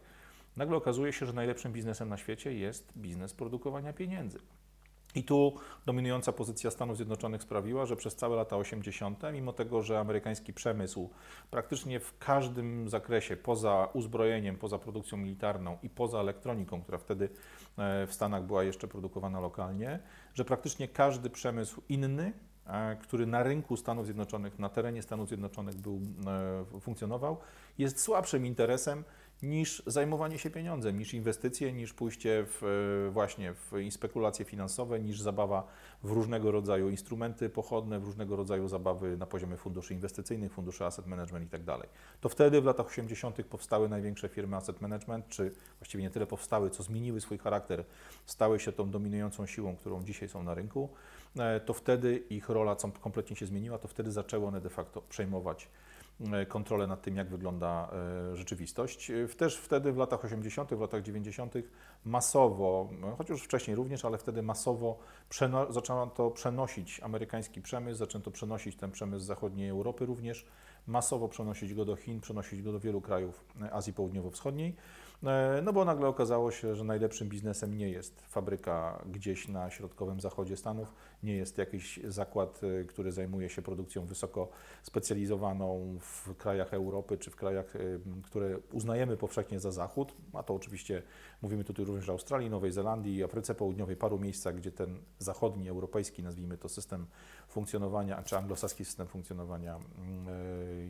nagle 0.58 0.78
okazuje 0.78 1.14
się, 1.14 1.26
że 1.26 1.34
najlepszym 1.34 1.74
biznesem 1.74 2.10
na 2.10 2.18
świecie 2.18 2.54
jest 2.54 2.94
biznes 2.98 3.34
produkowania 3.34 3.94
pieniędzy. 3.94 4.40
I 5.16 5.24
tu 5.24 5.56
dominująca 5.86 6.32
pozycja 6.32 6.72
Stanów 6.72 6.96
Zjednoczonych 6.96 7.42
sprawiła, 7.42 7.86
że 7.86 7.96
przez 7.96 8.16
całe 8.16 8.36
lata 8.36 8.58
80., 8.58 9.24
mimo 9.34 9.54
tego, 9.54 9.82
że 9.82 10.00
amerykański 10.00 10.54
przemysł 10.54 11.10
praktycznie 11.52 12.00
w 12.00 12.18
każdym 12.18 12.90
zakresie, 12.90 13.38
poza 13.38 13.90
uzbrojeniem, 13.94 14.58
poza 14.58 14.80
produkcją 14.80 15.18
militarną 15.18 15.78
i 15.84 15.90
poza 15.90 16.20
elektroniką, 16.20 16.82
która 16.82 16.98
wtedy 16.98 17.30
e, 17.78 18.08
w 18.08 18.14
Stanach 18.14 18.44
była 18.44 18.64
jeszcze 18.64 18.88
produkowana 18.88 19.40
lokalnie, 19.40 20.00
że 20.34 20.46
praktycznie 20.46 20.88
każdy 20.88 21.30
przemysł 21.30 21.82
inny, 21.90 22.34
e, 22.68 22.96
który 22.96 23.26
na 23.26 23.44
rynku 23.44 23.78
Stanów 23.78 24.06
Zjednoczonych, 24.06 24.60
na 24.60 24.70
terenie 24.70 25.02
Stanów 25.02 25.28
Zjednoczonych 25.28 25.76
był, 25.76 26.02
e, 26.76 26.80
funkcjonował, 26.80 27.38
jest 27.78 28.00
słabszym 28.00 28.46
interesem 28.46 29.04
niż 29.44 29.84
zajmowanie 29.88 30.38
się 30.38 30.50
pieniądzem, 30.50 30.98
niż 30.98 31.14
inwestycje, 31.14 31.74
niż 31.74 31.94
pójście 31.94 32.46
w, 32.48 32.64
e, 33.08 33.12
właśnie 33.12 33.54
w 33.54 33.72
spekulacje 33.92 34.46
finansowe, 34.46 35.00
niż 35.00 35.22
zabawa 35.22 35.68
w 36.04 36.12
różnego 36.12 36.52
rodzaju 36.52 36.90
instrumenty 36.90 37.50
pochodne, 37.50 38.00
w 38.00 38.04
różnego 38.04 38.36
rodzaju 38.36 38.68
zabawy 38.68 39.18
na 39.18 39.26
poziomie 39.26 39.58
funduszy 39.58 39.94
inwestycyjnych, 39.94 40.54
funduszy 40.54 40.86
asset 40.86 41.08
management 41.08 41.46
itd. 41.46 41.66
Tak 41.66 41.90
to 42.22 42.30
wtedy 42.30 42.62
w 42.62 42.66
latach 42.66 42.88
80. 42.88 43.44
powstały 43.44 43.90
największe 43.90 44.30
firmy 44.30 44.56
asset 44.56 44.82
management, 44.82 45.28
czy 45.28 45.52
właściwie 45.80 46.04
nie 46.04 46.10
tyle 46.10 46.28
powstały, 46.28 46.70
co 46.70 46.84
zmieniły 46.84 47.22
swój 47.22 47.38
charakter, 47.38 47.84
stały 48.26 48.60
się 48.60 48.72
tą 48.72 48.90
dominującą 48.90 49.46
siłą, 49.46 49.76
którą 49.76 50.04
dzisiaj 50.04 50.30
są 50.30 50.44
na 50.44 50.54
rynku. 50.54 50.90
E, 51.40 51.60
to 51.60 51.74
wtedy 51.74 52.18
ich 52.18 52.50
rola 52.50 52.76
kompletnie 53.02 53.36
się 53.36 53.46
zmieniła, 53.46 53.78
to 53.78 53.88
wtedy 53.88 54.12
zaczęły 54.12 54.48
one 54.48 54.62
de 54.62 54.70
facto 54.70 55.02
przejmować 55.02 55.70
kontrolę 56.48 56.88
nad 56.88 57.02
tym, 57.02 57.16
jak 57.18 57.30
wygląda 57.30 57.90
e, 58.32 58.36
rzeczywistość. 58.36 59.12
E, 59.12 59.28
Też 59.28 59.58
wtedy 59.58 59.92
w 59.92 59.98
latach 59.98 60.26
80., 60.26 60.74
w 60.74 60.82
latach 60.82 61.02
90. 61.02 61.54
masowo, 62.06 62.90
no, 63.00 63.16
choć 63.16 63.30
już 63.30 63.44
wcześniej 63.44 63.76
również, 63.76 64.06
ale 64.06 64.18
wtedy 64.18 64.42
masowo 64.42 64.98
zaczęto 65.70 66.08
to 66.16 66.32
przenosić 66.32 67.00
amerykański 67.00 67.62
przemysł, 67.62 67.98
zaczęto 67.98 68.32
przenosić 68.32 68.76
ten 68.76 68.92
przemysł 68.92 69.24
z 69.24 69.28
zachodniej 69.28 69.70
Europy 69.70 70.06
również, 70.06 70.46
masowo 70.88 71.28
przenosić 71.28 71.74
go 71.74 71.86
do 71.86 71.96
Chin, 71.96 72.22
przenosić 72.22 72.62
go 72.62 72.72
do 72.72 72.80
wielu 72.80 73.02
krajów 73.02 73.46
e, 73.62 73.74
Azji 73.74 73.94
Południowo-Wschodniej. 73.94 74.76
E, 75.24 75.62
No 75.64 75.74
bo 75.74 75.86
nagle 75.86 76.08
okazało 76.08 76.52
się, 76.52 76.76
że 76.76 76.84
najlepszym 76.84 77.30
biznesem 77.30 77.78
nie 77.78 77.90
jest 77.90 78.22
fabryka 78.22 79.04
gdzieś 79.12 79.48
na 79.48 79.70
środkowym 79.70 80.22
zachodzie 80.22 80.58
Stanów, 80.58 80.94
nie 81.24 81.36
jest 81.36 81.58
jakiś 81.58 82.00
zakład, 82.08 82.62
e, 82.64 82.84
który 82.84 83.12
zajmuje 83.12 83.50
się 83.50 83.62
produkcją 83.62 84.06
wysoko 84.06 84.50
specjalizowaną 84.84 85.98
w 86.00 86.36
krajach 86.38 86.74
Europy 86.74 87.18
czy 87.18 87.32
w 87.32 87.36
krajach, 87.36 87.74
które 88.24 88.60
uznajemy 88.72 89.18
powszechnie 89.18 89.60
za 89.60 89.72
Zachód. 89.72 90.14
A 90.34 90.44
to 90.44 90.54
oczywiście 90.54 91.04
mówimy 91.42 91.64
tutaj 91.64 91.86
również 91.86 92.10
o 92.10 92.12
Australii, 92.12 92.50
Nowej 92.50 92.72
Zelandii, 92.72 93.24
Afryce 93.24 93.56
Południowej, 93.56 93.96
paru 93.96 94.20
miejscach, 94.20 94.56
gdzie 94.56 94.72
ten 94.72 95.00
zachodni, 95.20 95.70
europejski, 95.70 96.24
nazwijmy 96.24 96.58
to 96.58 96.70
system 96.70 97.06
funkcjonowania, 97.56 98.24
czy 98.24 98.38
anglosaski 98.38 98.86
system 98.86 99.08
funkcjonowania 99.08 99.76
mm, 99.76 100.28
e, 100.28 100.32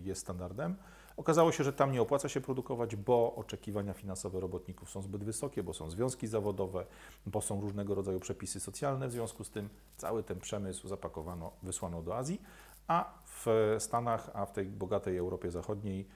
jest 0.03 0.21
standardem. 0.21 0.75
Okazało 1.17 1.51
się, 1.51 1.63
że 1.63 1.73
tam 1.73 1.91
nie 1.91 2.01
opłaca 2.01 2.29
się 2.29 2.41
produkować, 2.41 2.95
bo 2.95 3.35
oczekiwania 3.35 3.93
finansowe 3.93 4.39
robotników 4.39 4.89
są 4.89 5.01
zbyt 5.01 5.23
wysokie, 5.23 5.63
bo 5.63 5.73
są 5.73 5.89
związki 5.89 6.27
zawodowe, 6.27 6.85
bo 7.25 7.41
są 7.41 7.61
różnego 7.61 7.95
rodzaju 7.95 8.19
przepisy 8.19 8.59
socjalne. 8.59 9.07
W 9.07 9.11
związku 9.11 9.43
z 9.43 9.49
tym 9.49 9.69
cały 9.97 10.23
ten 10.23 10.39
przemysł 10.39 10.87
zapakowano, 10.87 11.51
wysłano 11.63 12.01
do 12.01 12.17
Azji, 12.17 12.41
a 12.87 13.13
w 13.25 13.75
Stanach, 13.79 14.29
a 14.33 14.45
w 14.45 14.51
tej 14.51 14.65
bogatej 14.65 15.17
Europie 15.17 15.51
Zachodniej 15.51 16.07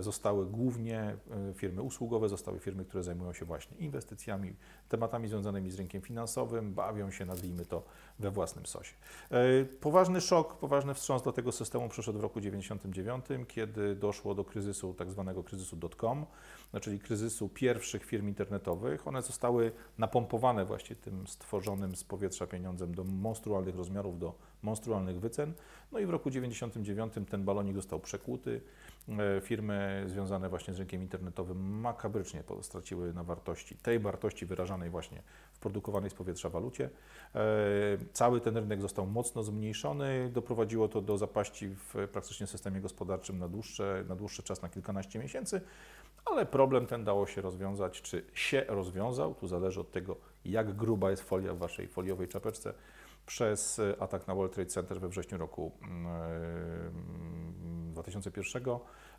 zostały 0.00 0.46
głównie 0.46 1.00
e, 1.00 1.54
firmy 1.54 1.82
usługowe, 1.82 2.28
zostały 2.28 2.58
firmy, 2.58 2.84
które 2.84 3.02
zajmują 3.02 3.32
się 3.32 3.44
właśnie 3.44 3.76
inwestycjami, 3.76 4.56
tematami 4.88 5.28
związanymi 5.28 5.70
z 5.70 5.78
rynkiem 5.78 6.02
finansowym, 6.02 6.74
bawią 6.74 7.10
się, 7.10 7.26
nazwijmy 7.26 7.66
to, 7.66 7.82
we 8.18 8.30
własnym 8.30 8.66
sosie. 8.66 8.94
E, 9.30 9.64
Poważny 9.64 10.20
szok, 10.20 10.58
poważny 10.58 10.94
wstrząs 10.94 11.22
dla 11.22 11.32
tego 11.32 11.52
systemu 11.52 11.88
przyszedł 11.88 12.18
w 12.18 12.22
roku 12.22 12.40
1999, 12.40 13.48
kiedy 13.48 13.94
doszło 13.96 14.34
do 14.34 14.44
kryzysu, 14.44 14.94
tak 14.94 15.10
zwanego 15.10 15.42
kryzysu 15.42 15.76
dot-com, 15.76 16.26
no, 16.72 16.80
czyli 16.80 16.98
kryzysu 16.98 17.48
pierwszych 17.48 18.04
firm 18.04 18.28
internetowych. 18.28 19.08
One 19.08 19.22
zostały 19.22 19.72
napompowane 19.98 20.64
właśnie 20.64 20.96
tym 20.96 21.26
stworzonym 21.26 21.96
z 21.96 22.04
powietrza 22.04 22.46
pieniądzem 22.46 22.94
do 22.94 23.04
monstrualnych 23.04 23.76
rozmiarów, 23.76 24.18
do 24.18 24.34
monstrualnych 24.62 25.20
wycen. 25.20 25.52
No 25.92 25.98
i 25.98 26.06
w 26.06 26.10
roku 26.10 26.30
1999 26.30 27.30
ten 27.30 27.44
balonik 27.44 27.76
został 27.76 28.00
przekłuty. 28.00 28.60
E, 29.08 29.40
Firmy 29.40 30.04
związane 30.06 30.48
właśnie 30.48 30.74
z 30.74 30.78
rynkiem 30.78 31.02
internetowym 31.02 31.80
makabrycznie 31.80 32.42
straciły 32.60 33.12
na 33.12 33.24
wartości, 33.24 33.76
tej 33.76 33.98
wartości 33.98 34.46
wyrażanej 34.46 34.90
właśnie 34.90 35.22
w 35.52 35.58
produkowanej 35.58 36.10
z 36.10 36.14
powietrza 36.14 36.48
walucie. 36.48 36.90
E, 37.34 37.40
Cały 38.12 38.40
ten 38.40 38.56
rynek 38.56 38.80
został 38.80 39.06
mocno 39.06 39.42
zmniejszony, 39.42 40.30
doprowadziło 40.32 40.88
to 40.88 41.00
do 41.00 41.18
zapaści 41.18 41.68
w 41.68 42.08
praktycznie 42.12 42.46
systemie 42.46 42.80
gospodarczym 42.80 43.38
na, 43.38 43.48
dłuższe, 43.48 44.04
na 44.08 44.16
dłuższy 44.16 44.42
czas, 44.42 44.62
na 44.62 44.68
kilkanaście 44.68 45.18
miesięcy, 45.18 45.60
ale 46.24 46.46
problem 46.46 46.86
ten 46.86 47.04
dało 47.04 47.26
się 47.26 47.40
rozwiązać, 47.40 48.02
czy 48.02 48.24
się 48.34 48.64
rozwiązał, 48.68 49.34
tu 49.34 49.46
zależy 49.46 49.80
od 49.80 49.90
tego, 49.90 50.16
jak 50.44 50.76
gruba 50.76 51.10
jest 51.10 51.22
folia 51.22 51.54
w 51.54 51.58
Waszej 51.58 51.88
foliowej 51.88 52.28
czapeczce, 52.28 52.74
przez 53.26 53.78
e, 53.78 54.02
atak 54.02 54.26
na 54.26 54.34
World 54.34 54.52
Trade 54.52 54.70
Center 54.70 55.00
we 55.00 55.08
wrześniu 55.08 55.38
roku 55.38 55.72
mm, 55.82 57.34
2001. 57.94 58.62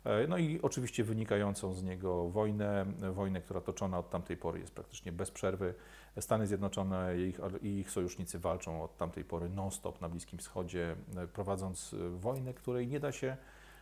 E, 0.04 0.26
No 0.28 0.38
i 0.38 0.60
oczywiście 0.62 1.04
wynikającą 1.04 1.74
z 1.74 1.82
niego 1.82 2.28
wojnę, 2.28 2.86
wojnę, 3.12 3.40
która 3.40 3.60
toczona 3.60 3.98
od 3.98 4.10
tamtej 4.10 4.36
pory 4.36 4.60
jest 4.60 4.74
praktycznie 4.74 5.12
bez 5.12 5.30
przerwy. 5.30 5.74
Stany 6.20 6.46
Zjednoczone 6.46 7.18
i 7.18 7.20
ich, 7.20 7.40
ich 7.62 7.90
sojusznicy 7.90 8.38
walczą 8.38 8.82
od 8.82 8.96
tamtej 8.96 9.24
pory 9.24 9.48
non-stop 9.48 10.00
na 10.00 10.08
Bliskim 10.08 10.38
Wschodzie, 10.38 10.96
e, 11.16 11.26
prowadząc 11.26 11.94
e, 11.94 12.18
wojnę, 12.18 12.54
której 12.54 12.88
nie 12.88 13.00
da 13.00 13.12
się 13.12 13.36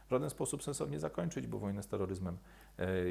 w 0.06 0.10
żaden 0.10 0.30
sposób 0.30 0.62
sensownie 0.62 0.98
zakończyć, 0.98 1.46
bo 1.46 1.58
wojnę 1.58 1.82
z 1.82 1.88
terroryzmem 1.88 2.38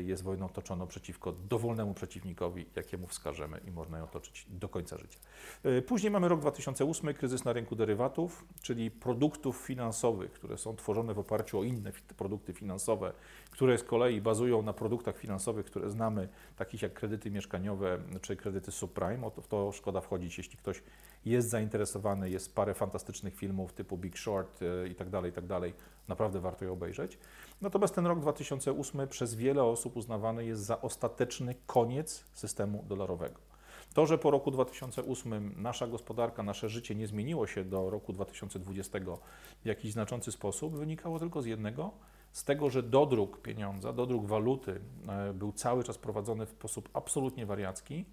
jest 0.03 0.23
wojną 0.23 0.49
toczoną 0.49 0.87
przeciwko 0.87 1.31
dowolnemu 1.31 1.93
przeciwnikowi, 1.93 2.65
jakiemu 2.75 3.07
wskażemy 3.07 3.61
i 3.67 3.71
można 3.71 3.97
ją 3.97 4.07
toczyć 4.07 4.45
do 4.49 4.69
końca 4.69 4.97
życia. 4.97 5.19
E, 5.63 5.81
Później 5.81 6.11
mamy 6.11 6.27
rok 6.27 6.39
2008, 6.39 7.13
kryzys 7.13 7.45
na 7.45 7.53
rynku 7.53 7.75
derywatów, 7.75 8.45
czyli 8.61 8.91
produktów 8.91 9.57
finansowych, 9.57 10.31
które 10.31 10.57
są 10.57 10.75
tworzone 10.75 11.13
w 11.13 11.19
oparciu 11.19 11.59
o 11.59 11.63
inne 11.63 11.91
produkty 12.17 12.53
finansowe, 12.53 13.13
które 13.51 13.77
z 13.77 13.83
kolei 13.83 14.21
bazują 14.21 14.61
na 14.61 14.73
produktach 14.73 15.17
finansowych, 15.17 15.65
które 15.65 15.89
znamy, 15.89 16.29
takich 16.55 16.81
jak 16.81 16.93
kredyty 16.93 17.31
mieszkaniowe 17.31 17.99
czy 18.21 18.35
kredyty 18.35 18.71
subprime. 18.71 19.27
O 19.27 19.31
to, 19.31 19.41
w 19.41 19.47
to 19.47 19.71
szkoda 19.71 20.01
wchodzić, 20.01 20.37
jeśli 20.37 20.57
ktoś 20.57 20.83
jest 21.25 21.49
zainteresowany, 21.49 22.29
jest 22.29 22.55
parę 22.55 22.73
fantastycznych 22.73 23.35
filmów 23.35 23.73
typu 23.73 23.97
Big 23.97 24.17
Short 24.17 24.59
e, 24.61 24.87
i 24.87 24.95
tak 24.95 25.09
dalej, 25.09 25.31
i 25.31 25.33
tak 25.33 25.45
dalej. 25.45 25.73
Naprawdę 26.07 26.39
warto 26.39 26.65
je 26.65 26.71
obejrzeć. 26.71 27.17
Natomiast 27.63 27.95
ten 27.95 28.05
rok 28.05 28.19
2008 28.19 29.07
przez 29.07 29.35
wiele 29.35 29.63
osób 29.63 29.97
uznawany 29.97 30.45
jest 30.45 30.61
za 30.61 30.81
ostateczny 30.81 31.55
koniec 31.65 32.25
systemu 32.33 32.83
dolarowego. 32.87 33.39
To, 33.93 34.05
że 34.05 34.17
po 34.17 34.31
roku 34.31 34.51
2008 34.51 35.55
nasza 35.57 35.87
gospodarka, 35.87 36.43
nasze 36.43 36.69
życie 36.69 36.95
nie 36.95 37.07
zmieniło 37.07 37.47
się 37.47 37.65
do 37.65 37.89
roku 37.89 38.13
2020 38.13 38.99
w 39.63 39.65
jakiś 39.65 39.91
znaczący 39.91 40.31
sposób, 40.31 40.75
wynikało 40.75 41.19
tylko 41.19 41.41
z 41.41 41.45
jednego, 41.45 41.91
z 42.31 42.43
tego, 42.43 42.69
że 42.69 42.83
dodruk 42.83 43.41
pieniądza, 43.41 43.93
dodruk 43.93 44.25
waluty 44.25 44.81
e, 45.07 45.33
był 45.33 45.51
cały 45.51 45.83
czas 45.83 45.97
prowadzony 45.97 46.45
w 46.45 46.49
sposób 46.49 46.89
absolutnie 46.93 47.45
wariacki, 47.45 48.05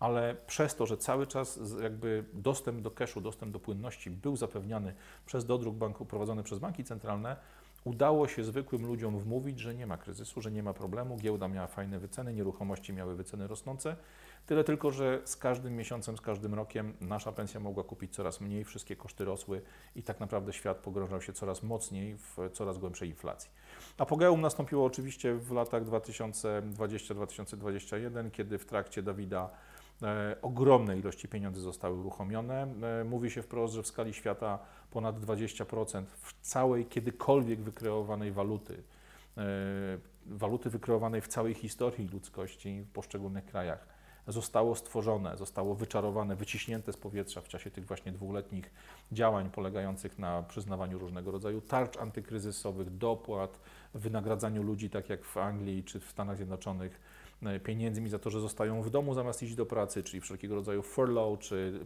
ale 0.00 0.36
przez 0.46 0.74
to, 0.74 0.86
że 0.86 0.96
cały 0.96 1.26
czas 1.26 1.60
jakby 1.82 2.24
dostęp 2.32 2.80
do 2.80 2.90
cashu, 2.90 3.20
dostęp 3.20 3.52
do 3.52 3.60
płynności 3.60 4.10
był 4.10 4.36
zapewniany 4.36 4.94
przez 5.26 5.46
dodruk 5.46 5.74
banku 5.74 6.06
prowadzony 6.06 6.42
przez 6.42 6.58
banki 6.58 6.84
centralne, 6.84 7.36
udało 7.84 8.28
się 8.28 8.44
zwykłym 8.44 8.86
ludziom 8.86 9.18
wmówić, 9.18 9.60
że 9.60 9.74
nie 9.74 9.86
ma 9.86 9.96
kryzysu, 9.96 10.40
że 10.40 10.50
nie 10.50 10.62
ma 10.62 10.74
problemu, 10.74 11.16
giełda 11.16 11.48
miała 11.48 11.66
fajne 11.66 11.98
wyceny, 11.98 12.34
nieruchomości 12.34 12.92
miały 12.92 13.14
wyceny 13.14 13.46
rosnące. 13.46 13.96
Tyle 14.46 14.64
tylko, 14.64 14.90
że 14.90 15.20
z 15.24 15.36
każdym 15.36 15.76
miesiącem, 15.76 16.16
z 16.16 16.20
każdym 16.20 16.54
rokiem 16.54 16.94
nasza 17.00 17.32
pensja 17.32 17.60
mogła 17.60 17.84
kupić 17.84 18.14
coraz 18.14 18.40
mniej, 18.40 18.64
wszystkie 18.64 18.96
koszty 18.96 19.24
rosły 19.24 19.62
i 19.96 20.02
tak 20.02 20.20
naprawdę 20.20 20.52
świat 20.52 20.76
pogrążał 20.76 21.20
się 21.20 21.32
coraz 21.32 21.62
mocniej 21.62 22.16
w 22.16 22.36
coraz 22.52 22.78
głębszej 22.78 23.08
inflacji. 23.08 23.50
Apogeum 23.98 24.40
nastąpiło 24.40 24.84
oczywiście 24.84 25.34
w 25.34 25.52
latach 25.52 25.84
2020-2021, 25.84 28.30
kiedy 28.30 28.58
w 28.58 28.64
trakcie 28.64 29.02
Dawida 29.02 29.50
ogromne 30.42 30.98
ilości 30.98 31.28
pieniędzy 31.28 31.60
zostały 31.60 31.96
uruchomione. 31.96 32.66
E, 33.00 33.04
mówi 33.04 33.30
się 33.30 33.42
wprost, 33.42 33.74
że 33.74 33.82
w 33.82 33.86
skali 33.86 34.14
świata 34.14 34.58
ponad 34.90 35.20
20% 35.20 36.04
w 36.06 36.40
całej 36.40 36.86
kiedykolwiek 36.86 37.60
wykreowanej 37.60 38.32
waluty, 38.32 38.82
e, 39.36 39.42
waluty 40.26 40.70
wykreowanej 40.70 41.20
w 41.20 41.28
całej 41.28 41.54
historii 41.54 42.08
ludzkości 42.08 42.82
w 42.82 42.90
poszczególnych 42.92 43.44
krajach 43.44 44.00
zostało 44.32 44.74
stworzone, 44.74 45.36
zostało 45.36 45.74
wyczarowane, 45.74 46.36
wyciśnięte 46.36 46.92
z 46.92 46.96
powietrza 46.96 47.40
w 47.40 47.48
czasie 47.48 47.70
tych 47.70 47.86
właśnie 47.86 48.12
dwuletnich 48.12 48.70
działań 49.12 49.50
polegających 49.50 50.18
na 50.18 50.42
przyznawaniu 50.42 50.98
różnego 50.98 51.30
rodzaju 51.30 51.60
tarcz 51.60 51.96
antykryzysowych, 51.96 52.96
dopłat, 52.96 53.60
wynagradzaniu 53.94 54.62
ludzi, 54.62 54.90
tak 54.90 55.08
jak 55.08 55.24
w 55.24 55.36
Anglii 55.36 55.84
czy 55.84 56.00
w 56.00 56.10
Stanach 56.10 56.36
Zjednoczonych, 56.36 56.92
e, 56.92 57.09
pieniędzmi 57.64 58.08
za 58.08 58.18
to, 58.18 58.30
że 58.30 58.40
zostają 58.40 58.82
w 58.82 58.90
domu 58.90 59.14
zamiast 59.14 59.42
iść 59.42 59.54
do 59.54 59.66
pracy, 59.66 60.02
czyli 60.02 60.20
wszelkiego 60.20 60.54
rodzaju 60.54 60.82
furlough 60.82 61.38
czy 61.40 61.80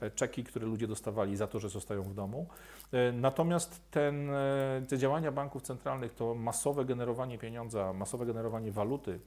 e, 0.00 0.10
czeki, 0.10 0.44
które 0.44 0.66
ludzie 0.66 0.86
dostawali 0.86 1.36
za 1.36 1.46
to, 1.46 1.58
że 1.58 1.68
zostają 1.68 2.02
w 2.02 2.14
domu. 2.14 2.46
E, 2.92 3.12
Natomiast 3.12 3.90
ten, 3.90 4.30
e, 4.30 4.82
te 4.88 4.98
działania 4.98 5.32
banków 5.32 5.62
centralnych, 5.62 6.14
to 6.14 6.34
masowe 6.34 6.84
generowanie 6.84 7.38
pieniądza, 7.38 7.92
masowe 7.92 8.26
generowanie 8.26 8.72
waluty 8.72 9.20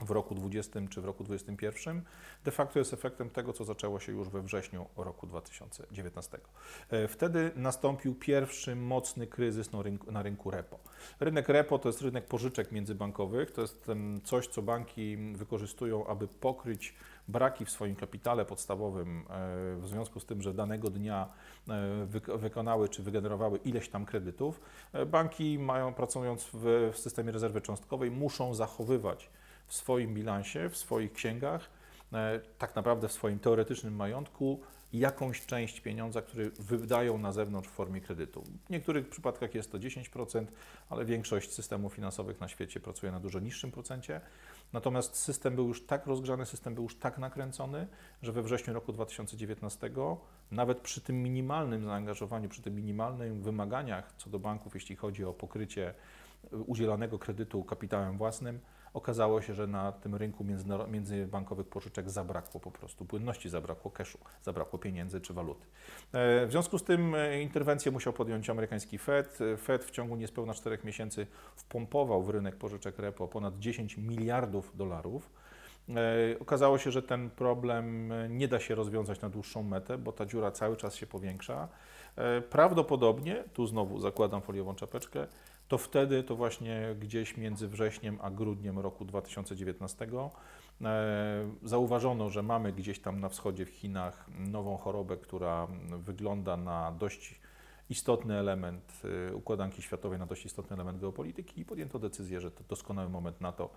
w 0.00 0.10
roku 0.10 0.34
20 0.34 0.80
czy 0.90 1.00
w 1.00 1.04
roku 1.04 1.24
21 1.24 2.02
de 2.44 2.50
facto 2.50 2.78
jest 2.78 2.92
efektem 2.92 3.30
tego, 3.30 3.52
co 3.52 3.64
zaczęło 3.64 4.00
się 4.00 4.12
już 4.12 4.28
we 4.28 4.42
wrześniu 4.42 4.86
roku 4.96 5.26
2019. 5.26 6.38
E, 6.90 7.08
Wtedy 7.08 7.50
nastąpił 7.56 8.14
pierwszy 8.14 8.76
mocny 8.76 9.26
kryzys 9.26 9.72
na 9.72 9.82
rynku, 9.82 10.12
na 10.12 10.22
rynku 10.22 10.50
repo. 10.50 10.78
Rynek 11.20 11.48
repo 11.48 11.78
to 11.78 11.88
jest 11.88 12.02
rynek 12.02 12.26
pożyczek 12.26 12.72
międzybankowych, 12.72 13.50
to 13.50 13.60
jest 13.60 13.90
coś, 14.24 14.46
co 14.46 14.62
banki 14.62 15.16
wykorzystują, 15.16 16.06
aby 16.06 16.28
pokryć 16.28 16.94
braki 17.28 17.64
w 17.64 17.70
swoim 17.70 17.96
kapitale 17.96 18.44
podstawowym 18.44 19.18
e, 19.18 19.22
w 19.76 19.88
związku 19.88 20.20
z 20.20 20.26
tym, 20.26 20.42
że 20.42 20.54
danego 20.54 20.90
dnia 20.90 21.28
e, 21.68 21.72
wyk- 22.06 22.38
wykonały 22.38 22.88
czy 22.88 23.02
wygenerowały 23.02 23.58
ileś 23.58 23.88
tam 23.88 24.04
kredytów. 24.06 24.60
Banki 25.06 25.58
mają, 25.58 25.94
pracując 25.94 26.44
w, 26.52 26.90
w 26.92 26.98
systemie 26.98 27.32
rezerwy 27.32 27.60
cząstkowej, 27.60 28.10
muszą 28.10 28.54
zachowywać 28.54 29.30
w 29.66 29.74
swoim 29.74 30.14
bilansie, 30.14 30.68
w 30.68 30.76
swoich 30.76 31.12
księgach, 31.12 31.70
e, 32.12 32.40
tak 32.58 32.76
naprawdę 32.76 33.08
w 33.08 33.12
swoim 33.12 33.38
teoretycznym 33.38 33.96
majątku 33.96 34.60
jakąś 34.92 35.46
część 35.46 35.80
pieniądza, 35.80 36.22
który 36.22 36.50
wydają 36.50 37.18
na 37.18 37.32
zewnątrz 37.32 37.68
w 37.68 37.72
formie 37.72 38.00
kredytu. 38.00 38.44
W 38.66 38.70
niektórych 38.70 39.08
przypadkach 39.08 39.54
jest 39.54 39.72
to 39.72 39.78
10%, 39.78 40.46
ale 40.90 41.04
większość 41.04 41.52
systemów 41.52 41.94
finansowych 41.94 42.40
na 42.40 42.48
świecie 42.48 42.80
pracuje 42.80 43.12
na 43.12 43.20
dużo 43.20 43.40
niższym 43.40 43.72
procencie. 43.72 44.20
Natomiast 44.72 45.16
system 45.16 45.54
był 45.54 45.68
już 45.68 45.86
tak 45.86 46.06
rozgrzany, 46.06 46.46
system 46.46 46.74
był 46.74 46.82
już 46.82 46.98
tak 46.98 47.18
nakręcony, 47.18 47.86
że 48.22 48.32
we 48.32 48.42
wrześniu 48.42 48.74
roku 48.74 48.92
2019, 48.92 49.90
nawet 50.50 50.80
przy 50.80 51.00
tym 51.00 51.22
minimalnym 51.22 51.84
zaangażowaniu, 51.84 52.48
przy 52.48 52.62
tym 52.62 52.74
minimalnych 52.74 53.42
wymaganiach 53.42 54.12
co 54.16 54.30
do 54.30 54.38
banków, 54.38 54.74
jeśli 54.74 54.96
chodzi 54.96 55.24
o 55.24 55.32
pokrycie 55.32 55.94
udzielanego 56.66 57.18
kredytu 57.18 57.64
kapitałem 57.64 58.18
własnym, 58.18 58.60
okazało 58.96 59.42
się, 59.42 59.54
że 59.54 59.66
na 59.66 59.92
tym 59.92 60.14
rynku 60.14 60.44
międzybankowych 60.88 61.68
pożyczek 61.68 62.10
zabrakło 62.10 62.60
po 62.60 62.70
prostu 62.70 63.04
płynności, 63.04 63.48
zabrakło 63.48 63.90
cashu, 63.90 64.18
zabrakło 64.42 64.78
pieniędzy 64.78 65.20
czy 65.20 65.34
waluty. 65.34 65.66
E, 66.12 66.46
w 66.46 66.50
związku 66.50 66.78
z 66.78 66.84
tym 66.84 67.14
e, 67.14 67.42
interwencję 67.42 67.92
musiał 67.92 68.12
podjąć 68.12 68.50
amerykański 68.50 68.98
Fed. 68.98 69.38
Fed 69.58 69.84
w 69.84 69.90
ciągu 69.90 70.16
niespełna 70.16 70.54
4 70.54 70.78
miesięcy 70.84 71.26
wpompował 71.56 72.22
w 72.22 72.30
rynek 72.30 72.56
pożyczek 72.56 72.98
repo 72.98 73.28
ponad 73.28 73.58
10 73.58 73.96
miliardów 73.96 74.76
dolarów. 74.76 75.30
E, 75.88 76.38
okazało 76.40 76.78
się, 76.78 76.90
że 76.90 77.02
ten 77.02 77.30
problem 77.30 78.12
nie 78.28 78.48
da 78.48 78.60
się 78.60 78.74
rozwiązać 78.74 79.20
na 79.20 79.28
dłuższą 79.28 79.62
metę, 79.62 79.98
bo 79.98 80.12
ta 80.12 80.26
dziura 80.26 80.50
cały 80.50 80.76
czas 80.76 80.94
się 80.94 81.06
powiększa. 81.06 81.68
Prawdopodobnie, 82.50 83.44
tu 83.52 83.66
znowu 83.66 84.00
zakładam 84.00 84.42
foliową 84.42 84.74
czapeczkę, 84.74 85.26
to 85.68 85.78
wtedy, 85.78 86.22
to 86.22 86.36
właśnie 86.36 86.96
gdzieś 87.00 87.36
między 87.36 87.68
wrześniem 87.68 88.18
a 88.22 88.30
grudniem 88.30 88.78
roku 88.78 89.04
2019 89.04 90.08
e, 90.80 91.50
zauważono, 91.62 92.30
że 92.30 92.42
mamy 92.42 92.72
gdzieś 92.72 93.00
tam 93.00 93.20
na 93.20 93.28
wschodzie 93.28 93.66
w 93.66 93.68
Chinach 93.68 94.26
nową 94.38 94.76
chorobę, 94.76 95.16
która 95.16 95.66
wygląda 95.98 96.56
na 96.56 96.92
dość 96.92 97.40
istotny 97.90 98.34
element 98.34 99.02
e, 99.28 99.34
układanki 99.34 99.82
światowej, 99.82 100.18
na 100.18 100.26
dość 100.26 100.46
istotny 100.46 100.74
element 100.74 101.00
geopolityki 101.00 101.60
i 101.60 101.64
podjęto 101.64 101.98
decyzję, 101.98 102.40
że 102.40 102.50
to 102.50 102.64
doskonały 102.68 103.08
moment 103.08 103.40
na 103.40 103.52
to, 103.52 103.70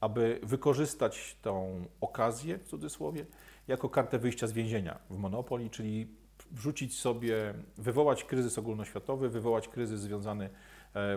aby 0.00 0.40
wykorzystać 0.42 1.36
tą 1.42 1.84
okazję, 2.00 2.58
w 2.58 2.64
cudzysłowie, 2.64 3.26
jako 3.68 3.88
kartę 3.88 4.18
wyjścia 4.18 4.46
z 4.46 4.52
więzienia 4.52 4.98
w 5.10 5.18
Monopolii, 5.18 5.70
czyli 5.70 6.06
wrzucić 6.50 6.98
sobie, 6.98 7.54
wywołać 7.78 8.24
kryzys 8.24 8.58
ogólnoświatowy, 8.58 9.28
wywołać 9.28 9.68
kryzys 9.68 10.00
związany 10.00 10.44
E, 10.44 10.50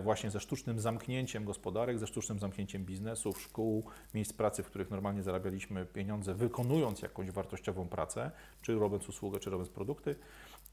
właśnie 0.02 0.30
ze 0.30 0.40
sztucznym 0.40 0.80
zamknięciem 0.80 1.46
gospodarek, 1.46 2.00
ze 2.00 2.08
sztucznym 2.08 2.40
zamknięciem 2.40 2.86
biznesów, 2.86 3.42
szkół, 3.42 3.84
miejsc 4.14 4.34
pracy, 4.34 4.64
w 4.64 4.68
których 4.68 4.90
normalnie 4.90 5.24
zarabialiśmy 5.24 5.86
pieniądze, 5.86 6.34
wykonując 6.34 7.02
jakąś 7.02 7.32
wartościową 7.32 7.90
pracę, 7.90 8.32
czy 8.62 8.76
robiąc 8.76 9.10
usługę, 9.10 9.40
czy 9.40 9.50
robiąc 9.50 9.70
produkty, 9.70 10.16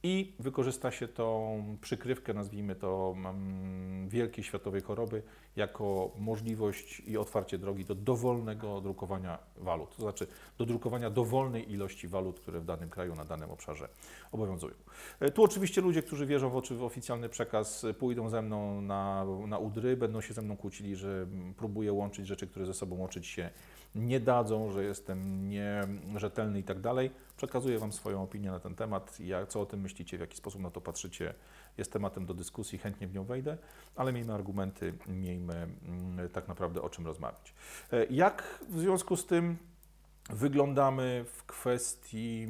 i 0.04 0.32
wykorzysta 0.38 0.90
się 0.90 1.08
tą 1.08 1.76
przykrywkę, 1.80 2.34
nazwijmy 2.34 2.74
to, 2.74 3.14
um, 3.24 4.08
wielkiej 4.08 4.44
światowej 4.44 4.80
choroby, 4.80 5.22
jako 5.56 6.10
możliwość 6.18 7.00
i 7.00 7.16
otwarcie 7.18 7.58
drogi 7.58 7.84
do 7.84 7.94
dowolnego 7.94 8.80
drukowania 8.80 9.38
walut, 9.56 9.96
to 9.96 10.02
znaczy 10.02 10.26
do 10.58 10.66
drukowania 10.66 11.10
dowolnej 11.10 11.72
ilości 11.72 12.08
walut, 12.08 12.40
które 12.40 12.60
w 12.60 12.64
danym 12.64 12.90
kraju, 12.90 13.14
na 13.14 13.24
danym 13.24 13.50
obszarze 13.50 13.88
obowiązują. 14.32 14.74
E, 15.20 15.30
tu 15.30 15.42
oczywiście 15.42 15.80
ludzie, 15.80 16.02
którzy 16.02 16.26
wierzą 16.26 16.50
w, 16.50 16.70
w 16.70 16.82
oficjalny 16.82 17.28
przekaz, 17.28 17.86
pójdą 17.98 18.28
ze 18.28 18.42
mną 18.42 18.80
na, 18.80 19.26
na 19.46 19.58
udry, 19.58 19.96
będą 19.96 20.20
się 20.20 20.34
ze 20.34 20.42
mną 20.42 20.56
kłócili, 20.56 20.96
że 20.96 21.26
próbuję 21.56 21.92
łączyć 21.92 22.26
rzeczy, 22.26 22.46
które 22.46 22.66
ze 22.66 22.74
sobą 22.74 22.96
łączyć 22.96 23.26
się 23.26 23.50
dadzą, 24.20 24.70
że 24.70 24.84
jestem 24.84 25.48
nierzetelny 26.12 26.58
i 26.58 26.62
tak 26.62 26.80
dalej. 26.80 27.10
Przekazuję 27.36 27.78
Wam 27.78 27.92
swoją 27.92 28.22
opinię 28.22 28.50
na 28.50 28.60
ten 28.60 28.74
temat. 28.74 29.20
Ja, 29.20 29.46
co 29.46 29.60
o 29.60 29.66
tym 29.66 29.80
myślicie, 29.80 30.16
w 30.16 30.20
jaki 30.20 30.36
sposób 30.36 30.62
na 30.62 30.70
to 30.70 30.80
patrzycie, 30.80 31.34
jest 31.78 31.92
tematem 31.92 32.26
do 32.26 32.34
dyskusji, 32.34 32.78
chętnie 32.78 33.06
w 33.06 33.14
nią 33.14 33.24
wejdę, 33.24 33.58
ale 33.96 34.12
miejmy 34.12 34.32
argumenty, 34.32 34.94
miejmy 35.08 35.54
mm, 35.54 36.28
tak 36.28 36.48
naprawdę 36.48 36.82
o 36.82 36.90
czym 36.90 37.06
rozmawiać. 37.06 37.54
E, 37.92 38.06
jak 38.06 38.64
w 38.68 38.80
związku 38.80 39.16
z 39.16 39.26
tym 39.26 39.56
wyglądamy 40.30 41.24
w 41.28 41.44
kwestii 41.44 42.46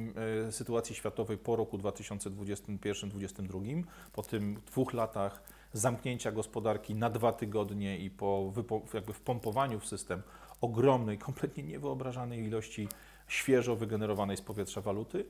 e, 0.47 0.51
sytuacji 0.51 0.95
światowej 0.95 1.37
po 1.37 1.55
roku 1.55 1.77
2021-2022, 1.77 3.83
po 4.13 4.23
tym 4.23 4.61
dwóch 4.67 4.93
latach 4.93 5.43
zamknięcia 5.73 6.31
gospodarki 6.31 6.95
na 6.95 7.09
dwa 7.09 7.31
tygodnie 7.31 7.97
i 7.97 8.09
po 8.09 8.53
jakby 8.93 9.13
wpompowaniu 9.13 9.79
w 9.79 9.87
system 9.87 10.21
ogromnej, 10.65 11.17
kompletnie 11.17 11.63
niewyobrażanej 11.63 12.43
ilości 12.43 12.87
świeżo 13.27 13.75
wygenerowanej 13.75 14.37
z 14.37 14.41
powietrza 14.41 14.81
waluty. 14.81 15.25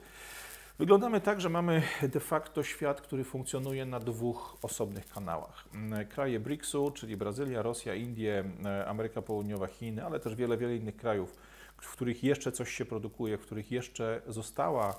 Wyglądamy 0.80 1.22
tak, 1.22 1.42
że 1.42 1.50
mamy 1.50 1.82
de 2.02 2.20
facto 2.20 2.64
świat, 2.64 3.02
który 3.02 3.24
funkcjonuje 3.24 3.86
na 3.86 4.00
dwóch 4.00 4.58
osobnych 4.62 5.10
kanałach. 5.10 5.66
Kraje 6.10 6.40
BRICS-u, 6.40 6.92
czyli 6.92 7.18
Brazylia, 7.18 7.62
Rosja, 7.62 7.96
Indie, 7.96 8.44
Ameryka 8.88 9.22
Południowa, 9.22 9.68
Chiny, 9.68 10.06
ale 10.06 10.20
też 10.20 10.36
wiele, 10.36 10.58
wiele 10.58 10.76
innych 10.76 10.96
krajów, 10.96 11.36
w 11.82 11.92
których 11.92 12.24
jeszcze 12.24 12.52
coś 12.52 12.74
się 12.74 12.86
produkuje, 12.86 13.38
w 13.38 13.42
których 13.42 13.72
jeszcze 13.72 14.22
została 14.28 14.96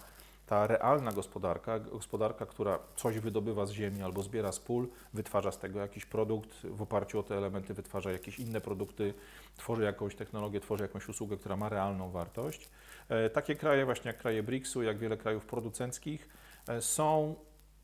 ta 0.47 0.67
realna 0.67 1.13
gospodarka, 1.13 1.79
gospodarka, 1.79 2.47
która 2.47 2.79
coś 2.97 3.19
wydobywa 3.19 3.67
z 3.67 3.71
ziemi 3.71 4.03
albo 4.03 4.23
zbiera 4.23 4.53
z 4.53 4.61
pól, 4.61 4.89
wytwarza 5.15 5.53
z 5.53 5.59
tego 5.59 5.81
jakiś 5.81 6.07
produkt, 6.07 6.51
w 6.65 6.83
oparciu 6.83 7.19
o 7.19 7.23
te 7.23 7.37
elementy 7.37 7.75
wytwarza 7.75 8.13
jakieś 8.13 8.39
inne 8.39 8.61
produkty, 8.61 9.15
tworzy 9.57 9.83
jakąś 9.83 10.15
technologię, 10.15 10.61
tworzy 10.61 10.83
jakąś 10.83 11.09
usługę, 11.09 11.37
która 11.37 11.57
ma 11.57 11.69
realną 11.69 12.11
wartość. 12.11 12.69
E, 13.09 13.31
takie 13.31 13.57
kraje, 13.57 13.85
właśnie 13.85 14.09
jak 14.09 14.19
kraje 14.19 14.43
BRICS-u, 14.43 14.83
jak 14.83 14.99
wiele 14.99 15.17
krajów 15.17 15.47
producenckich, 15.47 16.29
e, 16.69 16.83
są 16.83 17.35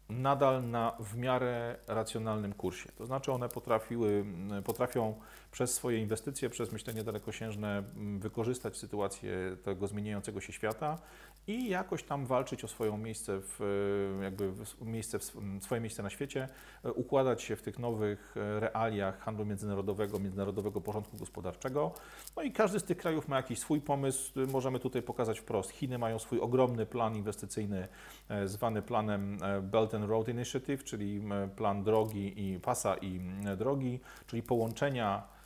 nadal 0.09 0.71
na 0.71 0.97
w 1.01 1.17
miarę 1.17 1.77
racjonalnym 1.87 2.53
kursie. 2.53 2.93
To 2.97 3.07
znaczy 3.07 3.33
one 3.33 3.49
potrafiły, 3.49 4.25
potrafią 4.65 5.15
przez 5.53 5.75
swoje 5.75 5.99
inwestycje, 5.99 6.51
przez 6.51 6.73
myślenie 6.73 7.05
dalekosiężne 7.05 7.83
wykorzystać 8.19 8.77
sytuację 8.77 9.57
tego 9.65 9.87
zmieniającego 9.87 10.41
się 10.41 10.53
świata 10.53 10.99
i 11.47 11.69
jakoś 11.69 12.03
tam 12.03 12.27
walczyć 12.27 12.65
o 12.65 12.69
swoją 12.69 12.99
miejsce 12.99 13.41
w, 13.41 14.19
jakby 14.23 14.53
miejsce 14.81 15.19
w, 15.19 15.23
swoje 15.61 15.81
miejsce 15.81 16.03
na 16.03 16.11
świecie, 16.11 16.49
układać 16.95 17.43
się 17.43 17.57
w 17.57 17.63
tych 17.63 17.79
nowych 17.79 18.35
realiach 18.37 19.19
handlu 19.19 19.45
międzynarodowego, 19.45 20.19
międzynarodowego 20.19 20.81
porządku 20.81 21.17
gospodarczego. 21.17 21.95
No 22.37 22.43
i 22.43 22.53
każdy 22.53 22.81
z 22.81 22.85
tych 22.85 22.97
krajów 22.97 23.29
ma 23.29 23.37
jakiś 23.37 23.59
swój 23.59 23.81
pomysł. 23.81 24.33
Możemy 24.53 24.79
tutaj 24.79 25.03
pokazać 25.03 25.41
wprost. 25.41 25.71
Chiny 25.71 25.99
mają 25.99 26.19
swój 26.19 26.41
ogromny 26.41 26.87
plan 26.87 27.17
inwestycyjny, 27.17 27.89
e, 28.29 28.49
zwany 28.49 28.83
planem 28.83 29.39
e, 29.43 29.61
Belt 29.61 29.95
and 29.95 30.09
Road 30.09 30.29
Initiative, 30.29 30.85
czyli 30.85 31.23
plan 31.57 31.85
drogi 31.85 32.35
i 32.37 32.61
pasa 32.61 32.97
i 32.97 33.21
drogi, 33.57 34.01
czyli 34.27 34.43
połączenia 34.43 35.23
E, 35.23 35.42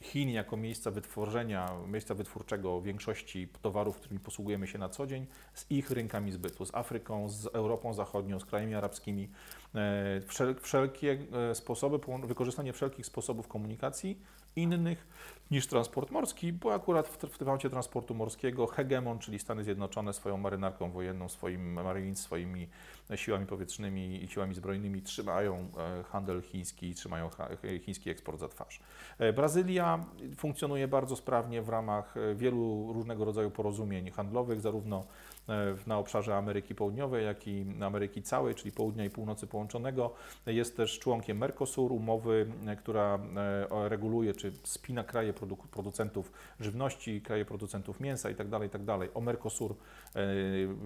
Chin 0.00 0.30
jako 0.30 0.56
miejsca 0.56 0.90
wytworzenia, 0.90 1.70
miejsca 1.86 2.14
wytwórczego 2.14 2.82
większości 2.82 3.48
towarów, 3.62 3.96
którymi 3.96 4.20
posługujemy 4.20 4.66
się 4.66 4.78
na 4.78 4.88
co 4.88 5.06
dzień, 5.06 5.26
z 5.54 5.70
ich 5.70 5.90
rynkami 5.90 6.32
zbytu, 6.32 6.66
z 6.66 6.74
Afryką, 6.74 7.28
z 7.28 7.46
Europą 7.46 7.94
Zachodnią, 7.94 8.40
z 8.40 8.44
krajami 8.44 8.74
arabskimi. 8.74 9.30
E, 9.74 10.20
wszelkie 10.62 11.18
e, 11.50 11.54
sposoby, 11.54 11.98
wykorzystanie 12.26 12.72
wszelkich 12.72 13.06
sposobów 13.06 13.48
komunikacji 13.48 14.22
innych 14.56 15.06
niż 15.50 15.66
transport 15.66 16.10
morski, 16.10 16.52
bo 16.52 16.74
akurat 16.74 17.08
w, 17.08 17.16
w 17.16 17.38
temacie 17.38 17.70
transportu 17.70 18.14
morskiego 18.14 18.66
hegemon, 18.66 19.18
czyli 19.18 19.38
Stany 19.38 19.64
Zjednoczone 19.64 20.12
swoją 20.12 20.36
marynarką 20.36 20.90
wojenną, 20.90 21.28
swoim 21.28 21.72
Marines, 21.72 22.18
swoimi 22.18 22.68
siłami 23.16 23.46
powietrznymi 23.46 24.24
i 24.24 24.28
siłami 24.28 24.54
zbrojnymi 24.54 25.02
trzymają 25.02 25.68
e, 25.78 26.02
handel 26.02 26.42
chiński, 26.42 26.94
trzymają 26.94 27.30
chiński 27.80 28.10
eksport 28.10 28.40
za 28.40 28.48
twarz. 28.48 28.80
E, 29.18 29.32
Brazylia 29.32 30.04
funkcjonuje 30.36 30.88
bardzo 30.88 31.16
sprawnie 31.16 31.62
w 31.62 31.68
ramach 31.68 32.16
e, 32.16 32.34
wielu 32.34 32.92
różnego 32.92 33.24
rodzaju 33.24 33.50
porozumień 33.50 34.10
handlowych, 34.10 34.60
zarówno 34.60 35.04
na 35.86 35.98
obszarze 35.98 36.36
Ameryki 36.36 36.74
Południowej, 36.74 37.24
jak 37.24 37.48
i 37.48 37.66
Ameryki 37.80 38.22
całej, 38.22 38.54
czyli 38.54 38.72
południa 38.72 39.04
i 39.04 39.10
północy 39.10 39.46
połączonego. 39.46 40.14
Jest 40.46 40.76
też 40.76 40.98
członkiem 40.98 41.38
Mercosur, 41.38 41.92
umowy, 41.92 42.46
która 42.78 43.18
reguluje 43.70 44.34
czy 44.34 44.52
spina 44.62 45.04
kraje 45.04 45.32
producentów 45.70 46.32
żywności, 46.60 47.20
kraje 47.20 47.44
producentów 47.44 48.00
mięsa 48.00 48.30
itd. 48.30 48.50
Tak 48.50 48.62
itd. 48.62 48.98
Tak 48.98 49.16
o 49.16 49.20
Mercosur 49.20 49.74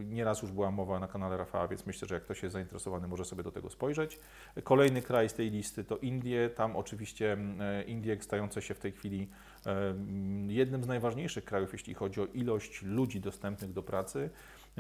nieraz 0.05 0.43
już 0.43 0.53
była 0.53 0.71
mowa 0.71 0.99
na 0.99 1.09
kanale 1.09 1.37
Rafała, 1.37 1.69
więc 1.69 1.87
myślę, 1.87 2.09
że 2.09 2.15
jak 2.15 2.25
ktoś 2.25 2.43
jest 2.43 2.53
zainteresowany, 2.53 3.09
może 3.09 3.25
sobie 3.25 3.43
do 3.43 3.53
tego 3.53 3.71
spojrzeć. 3.71 4.21
Kolejny 4.65 5.03
kraj 5.03 5.29
z 5.29 5.35
tej 5.35 5.51
listy 5.51 5.85
to 5.85 5.97
Indie. 5.97 6.51
Tam 6.51 6.77
oczywiście 6.77 7.37
e, 7.61 7.83
Indie 7.83 8.23
stające 8.23 8.63
się 8.63 8.75
w 8.75 8.79
tej 8.79 8.93
chwili 8.93 9.23
e, 9.23 9.29
jednym 10.49 10.85
z 10.85 10.87
najważniejszych 10.87 11.45
krajów, 11.45 11.73
jeśli 11.73 11.95
chodzi 11.95 12.21
o 12.21 12.27
ilość 12.27 12.83
ludzi 12.83 13.21
dostępnych 13.21 13.73
do 13.73 13.83
pracy. 13.83 14.31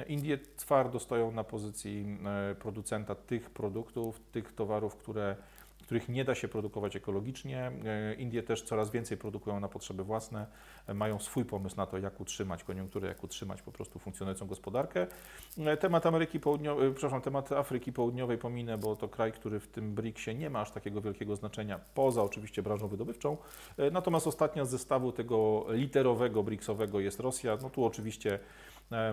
Indie 0.06 0.38
twardo 0.56 1.00
stoją 1.00 1.32
na 1.32 1.44
pozycji 1.44 2.18
e, 2.50 2.54
producenta 2.54 3.14
tych 3.14 3.50
produktów, 3.50 4.20
tych 4.32 4.52
towarów, 4.52 4.96
które 4.96 5.36
których 5.84 6.08
nie 6.08 6.24
da 6.24 6.34
się 6.34 6.48
produkować 6.48 6.96
ekologicznie. 6.96 7.72
E, 7.84 8.14
Indie 8.14 8.42
też 8.42 8.62
coraz 8.62 8.90
więcej 8.90 9.16
produkują 9.16 9.60
na 9.60 9.68
potrzeby 9.68 10.04
własne, 10.04 10.46
e, 10.86 10.94
mają 10.94 11.18
swój 11.18 11.44
pomysł 11.44 11.76
na 11.76 11.86
to, 11.86 11.98
jak 11.98 12.20
utrzymać 12.20 12.64
koniunkturę, 12.64 13.08
jak 13.08 13.24
utrzymać 13.24 13.62
po 13.62 13.72
prostu 13.72 13.98
funkcjonującą 13.98 14.46
gospodarkę. 14.46 15.06
E, 15.58 15.76
Temat 15.76 16.06
Ameryki 16.06 16.40
Południowej, 16.40 16.92
przepraszam, 16.92 17.20
temat 17.20 17.52
Afryki 17.52 17.92
Południowej 17.92 18.38
pominę, 18.38 18.78
bo 18.78 18.96
to 18.96 19.08
kraj, 19.08 19.32
który 19.32 19.60
w 19.60 19.68
tym 19.68 19.94
BRICS-ie 19.94 20.38
nie 20.38 20.50
ma 20.50 20.60
aż 20.60 20.70
takiego 20.70 21.00
wielkiego 21.00 21.36
znaczenia, 21.36 21.80
poza 21.94 22.22
oczywiście 22.22 22.62
branżą 22.62 22.88
wydobywczą. 22.88 23.36
Natomiast 23.92 24.26
ostatnia 24.26 24.64
z 24.64 24.70
zestawu 24.70 25.12
tego 25.12 25.66
literowego 25.68 26.42
BRICS-owego 26.42 27.00
jest 27.00 27.20
Rosja. 27.20 27.58
No 27.62 27.70
tu 27.70 27.84
oczywiście 27.84 28.38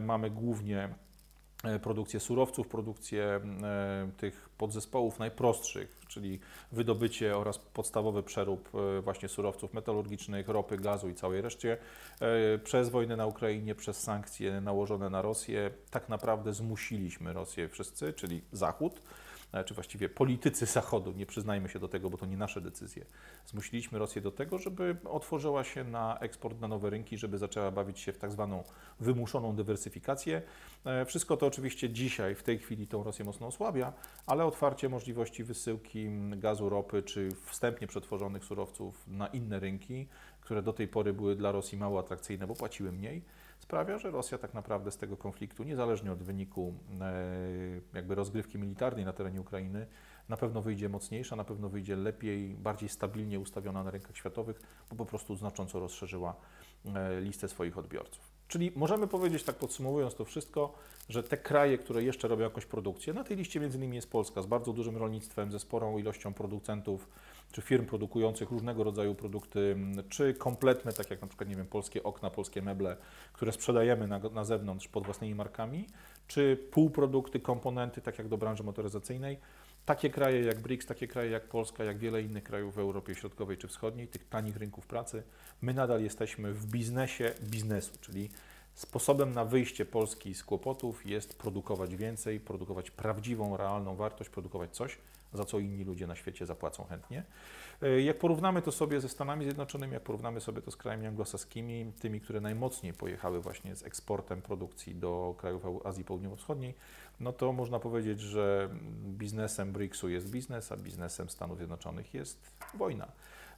mamy 0.02 0.30
głównie 0.30 0.90
produkcję 1.82 2.20
surowców, 2.20 2.68
produkcję 2.68 3.24
e, 3.24 4.12
tych 4.18 4.50
podzespołów 4.58 5.20
najprostszych, 5.20 6.02
czyli 6.08 6.40
wydobycie 6.72 7.38
oraz 7.38 7.58
podstawowy 7.58 8.24
przerób 8.24 8.70
e, 8.98 9.02
właśnie 9.02 9.30
surowców 9.30 9.74
metalurgicznych, 9.74 10.48
ropy, 10.48 10.78
gazu 10.78 11.10
i 11.10 11.16
całej 11.16 11.42
reszcie. 11.42 11.78
Przez 12.64 12.90
wojnę 12.90 13.16
na 13.16 13.26
Ukrainie, 13.26 13.76
przez 13.76 14.04
sankcje 14.04 14.62
nałożone 14.62 15.10
na 15.10 15.22
Rosję, 15.22 15.72
tak 15.92 16.10
naprawdę 16.10 16.54
zmusiliśmy 16.54 17.34
Rosję 17.34 17.70
wszyscy, 17.70 18.14
czyli 18.14 18.42
Zachód, 18.52 18.94
E, 18.94 19.31
czy 19.66 19.74
właściwie 19.74 20.10
politycy 20.10 20.66
Zachodu, 20.66 21.12
nie 21.12 21.26
przyznajmy 21.26 21.70
się 21.70 21.80
do 21.80 21.88
tego, 21.88 22.10
bo 22.10 22.18
to 22.18 22.26
nie 22.26 22.38
nasze 22.38 22.62
decyzje, 22.62 23.06
zmusiliśmy 23.46 24.00
Rosję 24.00 24.22
do 24.22 24.32
tego, 24.32 24.58
żeby 24.58 24.96
otworzyła 25.06 25.64
się 25.64 25.84
na 25.84 26.20
eksport 26.20 26.60
na 26.60 26.68
nowe 26.68 26.90
rynki, 26.90 27.18
żeby 27.18 27.38
zaczęła 27.38 27.72
bawić 27.72 28.00
się 28.00 28.14
w 28.14 28.18
tak 28.18 28.32
zwaną 28.32 28.64
wymuszoną 29.00 29.56
dywersyfikację. 29.56 30.42
E, 30.86 31.06
wszystko 31.06 31.38
to 31.38 31.46
oczywiście 31.48 31.90
dzisiaj, 31.90 32.36
w 32.36 32.44
tej 32.44 32.60
chwili 32.60 32.88
tą 32.88 33.04
Rosję 33.04 33.26
mocno 33.26 33.48
osłabia, 33.48 33.94
ale 34.26 34.46
otwarcie 34.46 34.90
możliwości 34.90 35.44
wysyłki 35.44 36.10
gazu, 36.38 36.70
ropy 36.70 37.04
czy 37.04 37.30
wstępnie 37.46 37.88
przetworzonych 37.88 38.46
surowców 38.46 39.08
na 39.08 39.28
inne 39.28 39.60
rynki, 39.60 40.08
które 40.42 40.62
do 40.62 40.74
tej 40.74 40.88
pory 40.88 41.14
były 41.14 41.36
dla 41.36 41.52
Rosji 41.52 41.78
mało 41.78 42.00
atrakcyjne, 42.00 42.48
bo 42.48 42.56
płaciły 42.56 42.92
mniej, 42.92 43.22
sprawia, 43.62 43.98
że 43.98 44.12
Rosja 44.12 44.38
tak 44.38 44.54
naprawdę 44.54 44.92
z 44.92 44.98
tego 44.98 45.18
konfliktu, 45.18 45.64
niezależnie 45.64 46.12
od 46.12 46.24
wyniku 46.24 46.74
e, 47.02 47.24
jakby 47.94 48.16
rozgrywki 48.16 48.58
militarnej 48.58 49.06
na 49.06 49.14
terenie 49.14 49.42
Ukrainy, 49.42 49.88
na 50.30 50.38
pewno 50.38 50.62
wyjdzie 50.62 50.90
mocniejsza, 50.90 51.36
na 51.36 51.44
pewno 51.44 51.70
wyjdzie 51.70 51.96
lepiej, 51.96 52.56
bardziej 52.56 52.90
stabilnie 52.90 53.40
ustawiona 53.40 53.84
na 53.84 53.92
rynkach 53.92 54.18
światowych, 54.18 54.62
bo 54.90 54.96
po 54.96 55.06
prostu 55.06 55.36
znacząco 55.36 55.80
rozszerzyła 55.80 56.36
e, 56.86 57.22
listę 57.22 57.48
swoich 57.48 57.78
odbiorców. 57.78 58.32
Czyli 58.48 58.72
możemy 58.76 59.08
powiedzieć, 59.08 59.44
tak 59.44 59.56
podsumowując 59.56 60.16
to 60.16 60.26
wszystko, 60.26 60.74
że 61.10 61.24
te 61.24 61.38
kraje, 61.38 61.78
które 61.78 62.04
jeszcze 62.04 62.28
robią 62.28 62.44
jakąś 62.44 62.66
produkcję, 62.66 63.14
na 63.14 63.24
tej 63.24 63.38
liście 63.38 63.60
między 63.60 63.78
innymi 63.78 63.96
jest 63.96 64.12
Polska 64.12 64.42
z 64.42 64.46
bardzo 64.46 64.74
dużym 64.74 64.98
rolnictwem, 64.98 65.52
ze 65.52 65.60
sporą 65.60 65.98
ilością 65.98 66.34
producentów 66.34 67.08
czy 67.52 67.62
firm 67.62 67.86
produkujących 67.86 68.52
różnego 68.52 68.84
rodzaju 68.84 69.16
produkty, 69.16 69.76
czy 70.10 70.34
kompletne, 70.34 70.94
tak 70.94 71.10
jak 71.10 71.22
na 71.22 71.28
przykład, 71.28 71.50
nie 71.50 71.56
wiem, 71.56 71.68
polskie 71.68 72.04
okna, 72.04 72.30
polskie 72.30 72.62
meble, 72.62 72.98
które 73.34 73.52
sprzedajemy 73.52 74.08
na, 74.08 74.20
na 74.20 74.46
zewnątrz 74.46 74.88
pod 74.88 75.06
własnymi 75.06 75.36
markami, 75.36 75.88
czy 76.28 76.58
półprodukty, 76.72 77.40
komponenty, 77.40 78.02
tak 78.02 78.18
jak 78.18 78.28
do 78.28 78.38
branży 78.38 78.64
motoryzacyjnej. 78.64 79.38
Takie 79.86 80.10
kraje 80.10 80.42
jak 80.42 80.60
BRICS, 80.60 80.86
takie 80.86 81.08
kraje 81.08 81.30
jak 81.30 81.48
Polska, 81.48 81.84
jak 81.84 81.98
wiele 81.98 82.22
innych 82.22 82.44
krajów 82.44 82.76
w 82.76 82.80
Europie 82.80 83.16
Środkowej 83.16 83.58
czy 83.58 83.68
Wschodniej, 83.68 84.08
tych 84.08 84.30
tanich 84.30 84.58
rynków 84.58 84.88
pracy, 84.88 85.24
my 85.62 85.74
nadal 85.74 86.04
jesteśmy 86.04 86.54
w 86.54 86.66
biznesie 86.66 87.34
biznesu, 87.42 87.92
czyli 88.02 88.30
sposobem 88.74 89.34
na 89.34 89.46
wyjście 89.46 89.86
Polski 89.86 90.36
z 90.36 90.44
kłopotów 90.44 91.06
jest 91.06 91.38
produkować 91.38 91.96
więcej, 91.96 92.40
produkować 92.40 92.92
prawdziwą, 92.92 93.58
realną 93.58 93.96
wartość, 93.96 94.30
produkować 94.30 94.76
coś, 94.76 94.98
za 95.34 95.46
co 95.46 95.60
inni 95.60 95.84
ludzie 95.84 96.08
na 96.08 96.16
świecie 96.16 96.46
zapłacą 96.46 96.84
chętnie. 96.84 97.24
E, 97.82 98.02
jak 98.02 98.18
porównamy 98.18 98.62
to 98.62 98.72
sobie 98.72 99.02
ze 99.02 99.10
Stanami 99.10 99.46
Zjednoczonymi, 99.46 99.94
jak 99.94 100.04
porównamy 100.04 100.42
sobie 100.42 100.62
to 100.62 100.72
z 100.72 100.76
krajami 100.76 101.08
anglosaskimi, 101.08 101.92
tymi, 102.00 102.22
które 102.22 102.42
najmocniej 102.42 102.94
pojechały 102.94 103.42
właśnie 103.42 103.76
z 103.76 103.84
eksportem 103.84 104.42
produkcji 104.42 104.96
do 104.96 105.36
krajów 105.38 105.64
Azji 105.86 106.04
Południowo-Wschodniej, 106.04 106.74
no 107.20 107.34
to 107.34 107.54
można 107.54 107.80
powiedzieć, 107.80 108.20
że 108.20 108.70
biznesem 109.04 109.72
BRICS-u 109.72 110.10
jest 110.10 110.30
biznes, 110.30 110.72
a 110.72 110.78
biznesem 110.78 111.30
Stanów 111.30 111.58
Zjednoczonych 111.58 112.14
jest 112.14 112.52
wojna. 112.74 113.12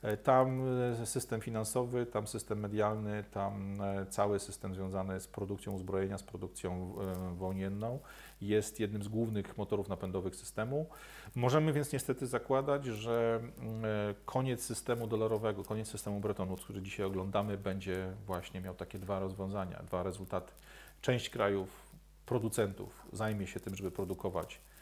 E, 0.04 0.18
tam 0.18 0.62
e, 1.02 1.06
system 1.06 1.42
finansowy, 1.42 2.06
tam 2.06 2.28
system 2.28 2.60
medialny, 2.60 3.24
tam 3.32 3.78
cały 4.10 4.40
system 4.40 4.76
związany 4.76 5.20
z 5.20 5.28
produkcją 5.28 5.74
uzbrojenia, 5.74 6.18
z 6.18 6.24
produkcją 6.24 6.96
wojenną 7.36 8.00
jest 8.42 8.80
jednym 8.80 9.04
z 9.04 9.08
głównych 9.08 9.58
motorów 9.58 9.90
napędowych 9.90 10.36
systemu. 10.36 10.90
Możemy 11.36 11.74
więc 11.74 11.94
niestety 11.94 12.28
zakładać, 12.28 12.86
że 12.86 13.40
mm, 13.60 13.86
e, 13.86 13.88
koniec 14.26 14.64
systemu 14.64 15.08
dolarowego, 15.08 15.64
koniec 15.64 15.88
systemu 15.88 16.20
Bretton 16.20 16.56
który 16.56 16.82
dzisiaj 16.82 17.06
oglądamy, 17.06 17.58
będzie 17.58 18.14
właśnie 18.26 18.62
miał 18.62 18.76
takie 18.76 19.00
dwa 19.00 19.20
rozwiązania, 19.20 19.84
dwa 19.84 20.04
rezultaty. 20.04 20.52
Część 21.02 21.30
krajów, 21.30 21.70
producentów 22.26 23.08
zajmie 23.14 23.48
się 23.48 23.60
tym, 23.60 23.76
żeby 23.76 23.92
produkować 23.92 24.56
e, 24.56 24.73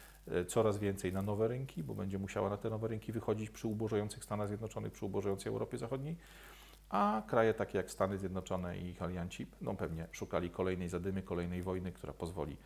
coraz 0.48 0.78
więcej 0.78 1.14
na 1.14 1.22
nowe 1.22 1.48
rynki, 1.48 1.84
bo 1.84 1.96
będzie 1.96 2.20
musiała 2.20 2.50
na 2.50 2.58
te 2.58 2.70
nowe 2.70 2.88
rynki 2.88 3.12
wychodzić 3.12 3.50
przy 3.50 3.68
ubożających 3.68 4.24
Stanach 4.24 4.48
Zjednoczonych, 4.48 4.94
przy 4.94 5.06
ubożającej 5.06 5.50
Europie 5.50 5.78
Zachodniej, 5.78 6.18
a 6.90 7.22
kraje 7.28 7.54
takie 7.54 7.78
jak 7.78 7.92
Stany 7.92 8.18
Zjednoczone 8.18 8.78
i 8.78 8.90
ich 8.90 9.02
alianci 9.02 9.46
będą 9.46 9.76
pewnie 9.76 10.08
szukali 10.12 10.50
kolejnej 10.50 10.90
zadymy, 10.90 11.22
kolejnej 11.22 11.64
wojny, 11.64 11.92
która 11.92 12.14
pozwoli 12.14 12.58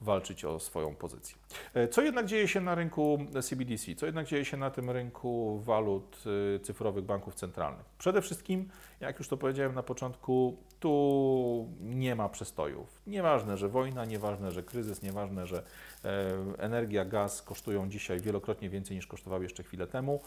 walczyć 0.00 0.44
o 0.44 0.60
swoją 0.60 0.94
pozycję. 0.94 1.36
E, 1.74 1.88
co 1.88 2.02
jednak 2.02 2.26
dzieje 2.26 2.48
się 2.48 2.60
na 2.60 2.74
rynku 2.74 3.18
CBDC? 3.42 3.94
Co 3.94 4.06
jednak 4.06 4.26
dzieje 4.26 4.44
się 4.44 4.56
na 4.56 4.70
tym 4.70 4.90
rynku 4.90 5.60
walut 5.64 6.24
e, 6.56 6.60
cyfrowych 6.60 7.04
banków 7.04 7.34
centralnych? 7.34 7.84
Przede 7.98 8.22
wszystkim, 8.22 8.68
jak 9.00 9.18
już 9.18 9.28
to 9.28 9.36
powiedziałem 9.36 9.74
na 9.74 9.82
początku, 9.82 10.56
tu 10.84 11.68
nie 11.80 12.14
ma 12.14 12.28
przestojów. 12.28 13.02
Nieważne, 13.06 13.56
że 13.56 13.68
wojna, 13.68 14.04
nieważne, 14.04 14.52
że 14.52 14.62
kryzys, 14.62 15.02
nieważne, 15.02 15.46
że 15.46 15.62
e, 16.04 16.32
energia, 16.58 17.04
gaz 17.04 17.42
kosztują 17.42 17.88
dzisiaj 17.88 18.20
wielokrotnie 18.20 18.70
więcej 18.70 18.96
niż 18.96 19.06
kosztowały 19.06 19.44
jeszcze 19.44 19.62
chwilę 19.62 19.86
temu. 19.86 20.20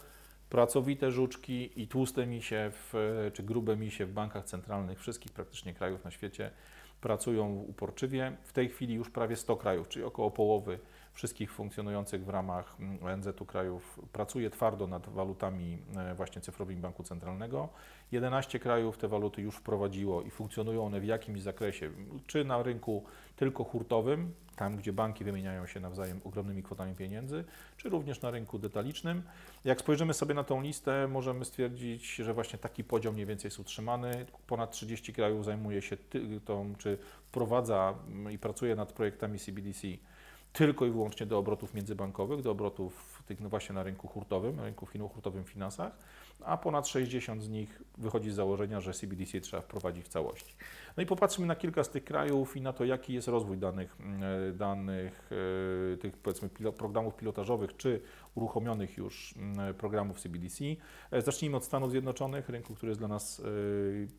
Pracowite 0.50 1.12
żuczki 1.12 1.82
i 1.82 1.88
tłuste 1.88 2.28
misie, 2.28 2.72
w, 2.72 2.94
czy 3.34 3.44
grube 3.44 3.78
misie 3.78 4.06
w 4.06 4.12
bankach 4.12 4.46
centralnych 4.46 5.00
wszystkich 5.00 5.32
praktycznie 5.32 5.74
krajów 5.74 6.04
na 6.04 6.12
świecie 6.12 6.52
pracują 7.02 7.54
uporczywie. 7.54 8.38
W 8.44 8.54
tej 8.54 8.70
chwili 8.70 8.94
już 8.94 9.10
prawie 9.10 9.36
100 9.36 9.58
krajów, 9.58 9.88
czyli 9.88 10.06
około 10.06 10.32
połowy 10.32 10.80
wszystkich 11.14 11.52
funkcjonujących 11.52 12.26
w 12.26 12.30
ramach 12.30 12.76
mm, 12.80 13.04
ONZ-u 13.04 13.46
krajów 13.46 14.00
pracuje 14.12 14.50
twardo 14.50 14.88
nad 14.88 15.10
walutami 15.10 15.78
e, 15.98 16.16
właśnie 16.16 16.42
cyfrowymi 16.42 16.82
Banku 16.82 17.04
Centralnego. 17.04 17.70
11 18.12 18.60
krajów 18.60 18.98
te 18.98 19.08
waluty 19.08 19.42
już 19.42 19.56
wprowadziło 19.56 20.22
i 20.22 20.30
funkcjonują 20.30 20.86
one 20.86 21.00
w 21.00 21.06
jakimś 21.06 21.42
zakresie, 21.42 21.90
czy 22.28 22.46
na 22.46 22.64
rynku 22.64 23.04
tylko 23.36 23.64
hurtowym, 23.64 24.34
tam 24.56 24.78
gdzie 24.78 24.94
banki 24.94 25.24
wymieniają 25.24 25.66
się 25.66 25.80
nawzajem 25.80 26.22
ogromnymi 26.24 26.64
kwotami 26.64 26.96
pieniędzy, 26.96 27.44
czy 27.78 27.90
również 27.90 28.22
na 28.22 28.32
rynku 28.32 28.60
detalicznym. 28.60 29.24
Jak 29.66 29.80
spojrzymy 29.80 30.14
sobie 30.14 30.34
na 30.34 30.44
tą 30.44 30.62
listę, 30.62 31.08
możemy 31.08 31.46
stwierdzić, 31.46 32.16
że 32.16 32.34
właśnie 32.34 32.60
taki 32.60 32.84
podział 32.84 33.14
mniej 33.14 33.26
więcej 33.26 33.48
jest 33.48 33.60
utrzymany. 33.60 34.26
Ponad 34.48 34.72
30 34.72 35.14
krajów 35.14 35.46
zajmuje 35.46 35.82
się 35.82 35.98
tą, 36.46 36.76
czy 36.78 36.98
wprowadza 37.26 37.94
mm, 38.08 38.32
i 38.32 38.38
pracuje 38.38 38.76
nad 38.76 38.94
projektami 38.94 39.40
CBDC 39.40 39.88
tylko 40.54 40.86
i 40.86 40.92
wyłącznie 40.92 41.26
do 41.26 41.38
obrotów 41.38 41.74
międzybankowych, 41.74 42.42
do 42.42 42.52
obrotów 42.52 43.24
tych 43.26 43.40
no 43.40 43.50
właśnie 43.50 43.76
na 43.76 43.84
rynku 43.84 44.08
hurtowym, 44.08 44.60
rynku 44.60 44.88
hurtowym 45.10 45.44
w 45.44 45.50
finansach, 45.50 45.92
a 46.46 46.58
ponad 46.58 46.88
60 46.88 47.44
z 47.44 47.50
nich 47.50 47.82
wychodzi 47.98 48.32
z 48.32 48.36
założenia, 48.36 48.82
że 48.82 48.94
CBDC 48.94 49.42
trzeba 49.42 49.62
wprowadzić 49.62 50.06
w 50.06 50.08
całości. 50.08 50.56
No 50.98 51.04
i 51.04 51.06
popatrzmy 51.06 51.46
na 51.46 51.56
kilka 51.56 51.84
z 51.84 51.90
tych 51.90 52.04
krajów 52.04 52.58
i 52.58 52.62
na 52.62 52.74
to, 52.74 52.86
jaki 52.86 53.14
jest 53.14 53.28
rozwój 53.28 53.58
danych, 53.58 53.98
e, 54.50 54.52
danych 54.52 55.30
e, 55.94 55.98
tych 55.98 56.18
powiedzmy 56.18 56.50
programów 56.78 57.16
pilotażowych, 57.16 57.78
czy 57.78 58.02
uruchomionych 58.36 58.98
już 58.98 59.34
programów 59.78 60.20
CBDC. 60.20 60.64
E, 61.12 61.22
zacznijmy 61.22 61.58
od 61.58 61.64
Stanów 61.64 61.92
Zjednoczonych, 61.92 62.50
rynku, 62.50 62.76
który 62.76 62.90
jest 62.90 63.02
dla 63.02 63.08
nas, 63.08 63.42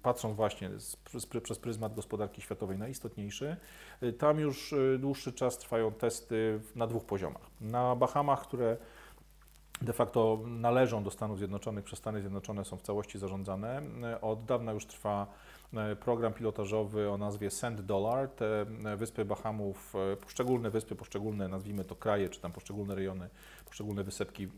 patrząc 0.03 0.37
właśnie 0.37 0.71
przez 1.43 1.59
pryzmat 1.59 1.95
gospodarki 1.95 2.43
światowej, 2.43 2.79
najistotniejszy. 2.79 3.57
Tam 4.19 4.41
już 4.41 4.75
dłuższy 4.99 5.33
czas 5.33 5.59
trwają 5.59 5.93
testy 5.93 6.61
na 6.75 6.87
dwóch 6.87 7.05
poziomach. 7.05 7.51
Na 7.61 7.97
Bahamach, 7.97 8.43
które 8.43 8.77
de 9.83 9.93
facto 9.93 10.39
należą 10.47 11.03
do 11.03 11.11
Stanów 11.11 11.39
Zjednoczonych, 11.39 11.85
przez 11.85 11.99
Stany 11.99 12.21
Zjednoczone 12.21 12.65
są 12.65 12.77
w 12.77 12.83
całości 12.83 13.19
zarządzane. 13.19 13.83
Od 14.21 14.45
dawna 14.45 14.73
już 14.73 14.87
trwa 14.87 15.27
e, 15.75 15.97
program 15.97 16.33
pilotażowy 16.33 17.11
o 17.11 17.19
nazwie 17.19 17.51
Sand 17.51 17.81
Dollar. 17.81 18.29
Te 18.29 18.61
e, 18.61 18.97
wyspy 18.97 19.25
Bahamów, 19.25 19.95
e, 20.13 20.17
poszczególne 20.17 20.71
wyspy, 20.71 20.97
poszczególne 20.97 21.49
nazwijmy 21.49 21.85
to 21.85 21.95
kraje, 21.95 22.29
czy 22.29 22.41
tam 22.41 22.53
poszczególne 22.53 22.95
rejony, 22.95 23.29
poszczególne 23.69 24.05
wysepki 24.05 24.49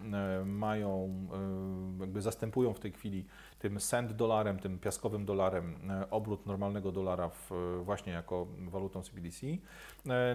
mają, 0.45 1.15
jakby 2.01 2.23
zastępują 2.23 2.75
w 2.75 2.81
tej 2.81 2.93
chwili 2.93 3.27
tym 3.59 3.81
sand 3.81 4.13
dolarem, 4.13 4.59
tym 4.59 4.79
piaskowym 4.79 5.25
dolarem 5.25 5.75
obrót 6.11 6.47
normalnego 6.47 6.93
dolara 6.93 7.29
w, 7.29 7.51
właśnie 7.85 8.13
jako 8.13 8.47
walutą 8.59 9.03
CBDC. 9.03 9.47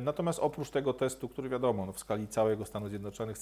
Natomiast 0.01 0.39
oprócz 0.39 0.69
tego 0.69 0.93
testu, 0.93 1.29
który 1.29 1.49
wiadomo, 1.49 1.85
no 1.85 1.91
w 1.91 1.99
skali 1.99 2.27
całego 2.27 2.65
Stanów 2.65 2.89
Zjednoczonych, 2.89 3.37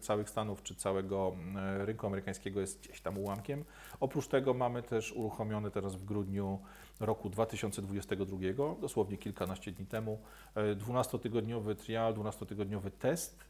całych, 0.00 0.30
Stanów, 0.30 0.62
czy 0.62 0.74
całego 0.74 1.36
e, 1.56 1.84
rynku 1.86 2.06
amerykańskiego 2.06 2.60
jest 2.60 2.80
gdzieś 2.80 3.00
tam 3.00 3.18
ułamkiem. 3.18 3.64
Oprócz 4.00 4.26
tego 4.26 4.54
mamy 4.54 4.82
też 4.82 5.12
uruchomiony 5.12 5.70
teraz 5.70 5.96
w 5.96 6.04
grudniu 6.04 6.58
roku 7.00 7.30
2022, 7.30 8.38
dosłownie 8.80 9.18
kilkanaście 9.18 9.72
dni 9.72 9.86
temu, 9.86 10.20
12-tygodniowy 10.56 11.74
trial, 11.74 12.14
12-tygodniowy 12.14 12.90
test 12.90 13.49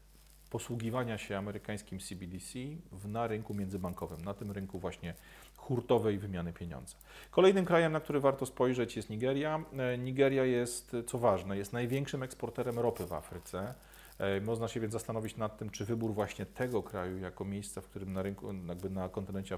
posługiwania 0.51 1.17
się 1.17 1.37
amerykańskim 1.37 1.99
CBDC 1.99 2.59
na 3.05 3.27
rynku 3.27 3.53
międzybankowym, 3.53 4.21
na 4.25 4.33
tym 4.33 4.51
rynku 4.51 4.79
właśnie 4.79 5.13
hurtowej 5.57 6.17
wymiany 6.17 6.53
pieniądza. 6.53 6.95
Kolejnym 7.31 7.65
krajem, 7.65 7.91
na 7.91 7.99
który 7.99 8.19
warto 8.19 8.45
spojrzeć 8.45 8.95
jest 8.95 9.09
Nigeria. 9.09 9.63
E, 9.77 9.97
Nigeria 9.97 10.45
jest, 10.45 10.95
co 11.07 11.17
ważne, 11.17 11.57
jest 11.57 11.73
największym 11.73 12.23
eksporterem 12.23 12.79
ropy 12.79 13.05
w 13.05 13.13
Afryce. 13.13 13.73
E, 14.21 14.41
można 14.41 14.67
się 14.67 14.79
więc 14.79 14.93
zastanowić 14.93 15.37
nad 15.37 15.57
tym, 15.57 15.69
czy 15.69 15.85
wybór 15.85 16.13
właśnie 16.13 16.45
tego 16.45 16.83
kraju 16.83 17.17
jako 17.17 17.45
miejsca, 17.45 17.81
w 17.81 17.85
którym 17.85 18.13
na 18.13 18.21
rynku, 18.21 18.53
jakby 18.67 18.89
na 18.89 19.09
kontynencie 19.09 19.57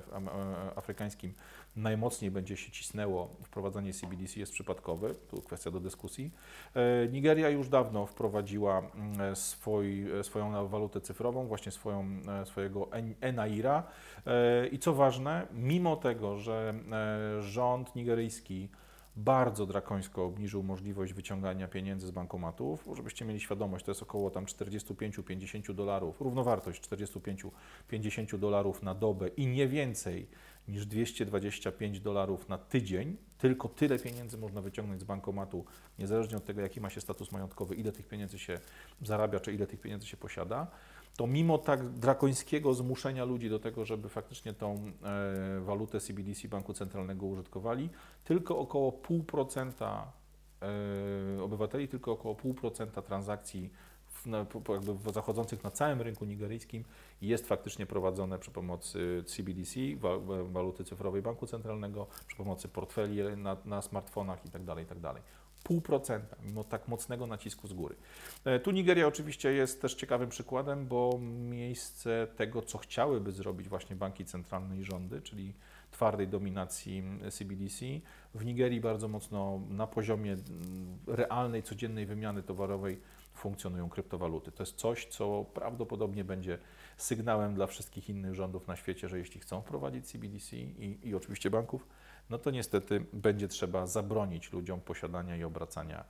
afrykańskim 0.76 1.34
najmocniej 1.76 2.32
będzie 2.32 2.58
się 2.58 2.71
cisnęło 2.71 3.36
wprowadzanie 3.43 3.93
CBDC 3.93 4.39
jest 4.39 4.52
przypadkowy, 4.52 5.15
tu 5.30 5.41
kwestia 5.41 5.71
do 5.71 5.80
dyskusji. 5.80 6.32
E, 6.76 7.08
Nigeria 7.08 7.49
już 7.49 7.69
dawno 7.69 8.06
wprowadziła 8.06 8.80
mm, 8.80 9.36
swój, 9.36 10.06
swoją 10.23 10.67
walutę 10.67 11.02
cyfrową, 11.02 11.47
właśnie 11.47 11.71
swoją, 11.71 12.06
e, 12.41 12.45
swojego 12.45 12.89
Enaira 13.21 13.84
i 14.71 14.80
co 14.80 14.93
ważne, 14.93 15.47
mimo 15.54 15.95
tego, 15.95 16.38
że 16.38 16.73
rząd 17.39 17.95
nigeryjski 17.95 18.69
bardzo 19.15 19.65
drakońsko 19.65 20.26
obniżył 20.26 20.63
możliwość 20.63 21.13
wyciągania 21.13 21.67
pieniędzy 21.67 22.08
z 22.08 22.12
bankomatów. 22.12 22.88
Żebyście 22.95 23.26
mieli 23.26 23.39
świadomość, 23.39 23.86
to 23.86 23.91
jest 23.91 24.04
około 24.04 24.30
tam 24.30 24.45
45-50 24.45 25.73
dolarów, 25.73 26.21
równowartość 26.21 26.89
45-50 27.91 28.38
dolarów 28.38 28.84
na 28.84 28.95
dobę 28.95 29.28
i 29.28 29.47
nie 29.47 29.67
więcej 29.67 30.28
niż 30.67 30.86
225 30.86 31.99
dolarów 31.99 32.49
na 32.49 32.58
tydzień. 32.58 33.17
Tylko 33.38 33.69
tyle 33.69 33.99
pieniędzy 33.99 34.38
można 34.38 34.62
wyciągnąć 34.62 35.02
z 35.02 35.04
bankomatu, 35.04 35.65
niezależnie 35.99 36.38
od 36.38 36.45
tego, 36.45 36.62
jaki 36.62 36.82
ma 36.82 36.89
się 36.89 37.02
status 37.02 37.32
majątkowy, 37.32 37.76
ile 37.76 37.91
tych 37.91 38.08
pieniędzy 38.08 38.39
się 38.39 38.60
zarabia, 39.02 39.39
czy 39.39 39.54
ile 39.54 39.67
tych 39.67 39.82
pieniędzy 39.82 40.08
się 40.08 40.17
posiada 40.17 40.67
to 41.17 41.28
mimo 41.28 41.58
tak 41.58 41.89
drakońskiego 41.89 42.73
zmuszenia 42.73 43.26
ludzi 43.26 43.49
do 43.49 43.60
tego, 43.60 43.86
żeby 43.86 44.10
faktycznie 44.10 44.54
tą 44.54 44.91
e, 45.04 45.60
walutę 45.60 45.99
CBDC 45.99 46.47
Banku 46.47 46.73
Centralnego 46.73 47.26
użytkowali, 47.26 47.89
tylko 48.23 48.58
około 48.58 48.91
0,5% 48.91 50.02
e, 50.62 51.43
obywateli, 51.43 51.88
tylko 51.88 52.12
około 52.12 52.36
0,5% 52.36 53.02
transakcji 53.02 53.69
w, 54.08 54.26
na, 54.26 54.45
jakby 54.69 55.12
zachodzących 55.12 55.63
na 55.63 55.71
całym 55.71 56.02
rynku 56.02 56.26
nigeryjskim 56.26 56.84
jest 57.21 57.47
faktycznie 57.47 57.86
prowadzone 57.86 58.39
przy 58.39 58.52
pomocy 58.52 59.23
CBDC, 59.26 59.80
waluty 60.43 60.84
cyfrowej 60.84 61.21
Banku 61.21 61.47
Centralnego, 61.47 62.08
przy 62.28 62.38
pomocy 62.38 62.67
portfeli 62.67 63.38
na, 63.38 63.58
na 63.65 63.82
smartfonach 63.82 64.45
itd. 64.45 64.65
Tak 64.65 64.80
itd. 64.80 65.13
Tak 65.63 65.67
pół 65.67 65.82
procenta, 65.82 66.36
mimo 66.41 66.63
tak 66.63 66.88
mocnego 66.88 67.28
nacisku 67.28 67.67
z 67.67 67.73
góry. 67.73 67.95
E, 68.45 68.60
tu 68.60 68.71
Nigeria 68.71 69.08
oczywiście 69.08 69.54
jest 69.54 69.82
też 69.82 69.93
ciekawym 69.93 70.30
przykładem, 70.30 70.88
bo 70.88 71.19
miejsce 71.49 72.28
tego, 72.36 72.62
co 72.62 72.78
chciałyby 72.78 73.32
zrobić 73.32 73.69
właśnie 73.69 73.95
banki 73.95 74.26
centralne 74.26 74.78
i 74.78 74.84
rządy, 74.84 75.21
czyli 75.21 75.54
twardej 75.91 76.28
dominacji 76.28 77.04
CBDC, 77.32 77.86
w 78.36 78.45
Nigerii 78.45 78.82
bardzo 78.82 79.08
mocno 79.08 79.60
na 79.69 79.88
poziomie 79.88 80.38
realnej, 81.08 81.63
codziennej 81.63 82.06
wymiany 82.06 82.43
towarowej 82.43 82.99
funkcjonują 83.34 83.89
kryptowaluty. 83.89 84.52
To 84.52 84.63
jest 84.63 84.76
coś, 84.76 85.06
co 85.06 85.45
prawdopodobnie 85.54 86.23
będzie 86.23 86.58
sygnałem 86.97 87.56
dla 87.56 87.67
wszystkich 87.67 88.10
innych 88.10 88.34
rządów 88.34 88.67
na 88.67 88.76
świecie, 88.76 89.10
że 89.10 89.17
jeśli 89.17 89.39
chcą 89.39 89.62
wprowadzić 89.62 90.06
CBDC 90.06 90.58
i, 90.58 90.97
i 91.04 91.15
oczywiście 91.15 91.49
banków, 91.49 91.88
no 92.33 92.39
to 92.39 92.51
niestety 92.51 93.05
będzie 93.13 93.47
trzeba 93.47 93.87
zabronić 93.87 94.51
ludziom 94.51 94.81
posiadania 94.81 95.37
i 95.37 95.43
obracania 95.43 96.03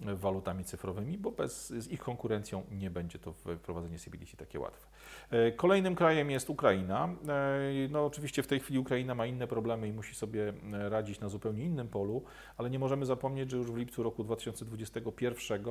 walutami 0.00 0.64
cyfrowymi, 0.64 1.18
bo 1.18 1.30
bez, 1.30 1.68
z 1.68 1.88
ich 1.88 2.00
konkurencją 2.00 2.62
nie 2.70 2.90
będzie 2.90 3.18
to 3.18 3.32
wprowadzenie 3.32 3.98
CBDC 3.98 4.36
takie 4.36 4.60
łatwe. 4.60 4.86
E, 5.30 5.52
kolejnym 5.52 5.94
krajem 5.94 6.30
jest 6.30 6.50
Ukraina. 6.50 7.08
E, 7.28 7.88
no 7.90 8.06
oczywiście 8.06 8.42
w 8.42 8.46
tej 8.46 8.60
chwili 8.60 8.78
Ukraina 8.78 9.14
ma 9.14 9.26
inne 9.26 9.46
problemy 9.46 9.88
i 9.88 9.92
musi 9.92 10.14
sobie 10.14 10.52
e, 10.72 10.88
radzić 10.88 11.20
na 11.20 11.28
zupełnie 11.28 11.64
innym 11.64 11.88
polu, 11.88 12.22
ale 12.56 12.70
nie 12.70 12.78
możemy 12.78 13.06
zapomnieć, 13.06 13.50
że 13.50 13.56
już 13.56 13.72
w 13.72 13.76
lipcu 13.76 14.02
roku 14.02 14.24
2021 14.24 15.64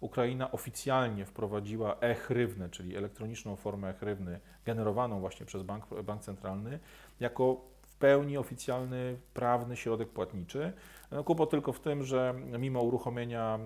Ukraina 0.00 0.52
oficjalnie 0.52 1.24
wprowadziła 1.24 1.96
e-hrywnę, 2.00 2.70
czyli 2.70 2.96
elektroniczną 2.96 3.56
formę 3.56 3.88
e-hrywny 3.88 4.40
generowaną 4.64 5.20
właśnie 5.20 5.46
przez 5.46 5.62
bank, 5.62 6.02
bank 6.04 6.22
centralny, 6.22 6.78
jako 7.20 7.77
pełni 7.98 8.38
oficjalny, 8.38 9.16
prawny 9.34 9.76
środek 9.76 10.08
płatniczy. 10.08 10.72
No, 11.10 11.24
kłopot 11.24 11.50
tylko 11.50 11.72
w 11.72 11.80
tym, 11.80 12.02
że 12.02 12.34
mimo 12.58 12.82
uruchomienia 12.82 13.58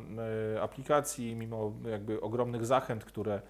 e, 0.54 0.62
aplikacji, 0.62 1.36
mimo 1.36 1.72
jakby 1.90 2.20
ogromnych 2.20 2.66
zachęt, 2.66 3.04
które 3.04 3.42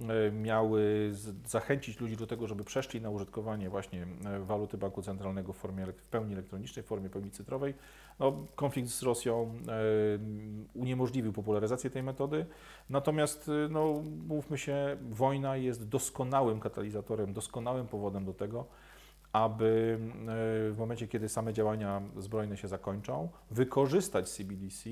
e, 0.00 0.32
miały 0.32 1.10
zachęcić 1.46 2.00
ludzi 2.00 2.16
do 2.16 2.26
tego, 2.26 2.46
żeby 2.46 2.64
przeszli 2.64 3.00
na 3.00 3.10
użytkowanie 3.10 3.70
właśnie 3.70 4.06
e, 4.24 4.40
waluty 4.40 4.78
banku 4.78 5.02
centralnego 5.02 5.52
w 5.52 5.56
formie 5.56 5.86
w 5.86 6.02
pełni 6.02 6.32
elektronicznej, 6.32 6.82
w 6.82 6.86
formie 6.86 7.10
pełni 7.10 7.30
cyfrowej. 7.30 7.74
No, 8.18 8.32
konflikt 8.56 8.88
z 8.88 9.02
Rosją 9.02 9.54
uniemożliwił 10.74 11.32
popularyzację 11.32 11.90
tej 11.90 12.02
metody. 12.02 12.46
Natomiast, 12.90 13.50
no, 13.70 14.02
mówmy 14.28 14.58
się, 14.58 14.96
wojna 15.10 15.56
jest 15.56 15.88
doskonałym 15.88 16.60
katalizatorem, 16.60 17.32
doskonałym 17.32 17.86
powodem 17.86 18.24
do 18.24 18.34
tego, 18.34 18.64
aby 19.32 19.98
e, 20.00 20.72
w 20.72 20.76
momencie, 20.78 21.08
kiedy 21.08 21.28
same 21.28 21.52
działania 21.52 22.02
zbrojne 22.16 22.56
się 22.56 22.68
zakończą, 22.68 23.28
wykorzystać 23.50 24.30
CBDC 24.30 24.90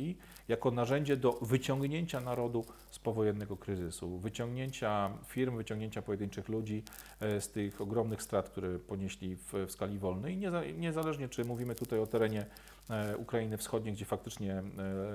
jako 0.48 0.70
narzędzie 0.70 1.16
do 1.16 1.32
wyciągnięcia 1.32 2.20
narodu 2.20 2.64
z 2.90 2.98
powojennego 2.98 3.56
kryzysu, 3.56 4.18
wyciągnięcia 4.18 5.10
firm, 5.26 5.56
wyciągnięcia 5.56 6.02
pojedynczych 6.02 6.48
ludzi 6.48 6.82
e, 7.20 7.40
z 7.40 7.50
tych 7.50 7.80
ogromnych 7.80 8.22
strat, 8.22 8.48
które 8.48 8.78
ponieśli 8.78 9.36
w, 9.36 9.52
w 9.66 9.70
skali 9.72 9.98
wolnej. 9.98 10.38
Niezależnie, 10.78 11.28
czy 11.28 11.44
mówimy 11.44 11.74
tutaj 11.74 11.98
o 11.98 12.06
terenie 12.06 12.46
e, 12.90 13.16
Ukrainy 13.16 13.56
Wschodniej, 13.56 13.94
gdzie 13.94 14.04
faktycznie 14.04 14.62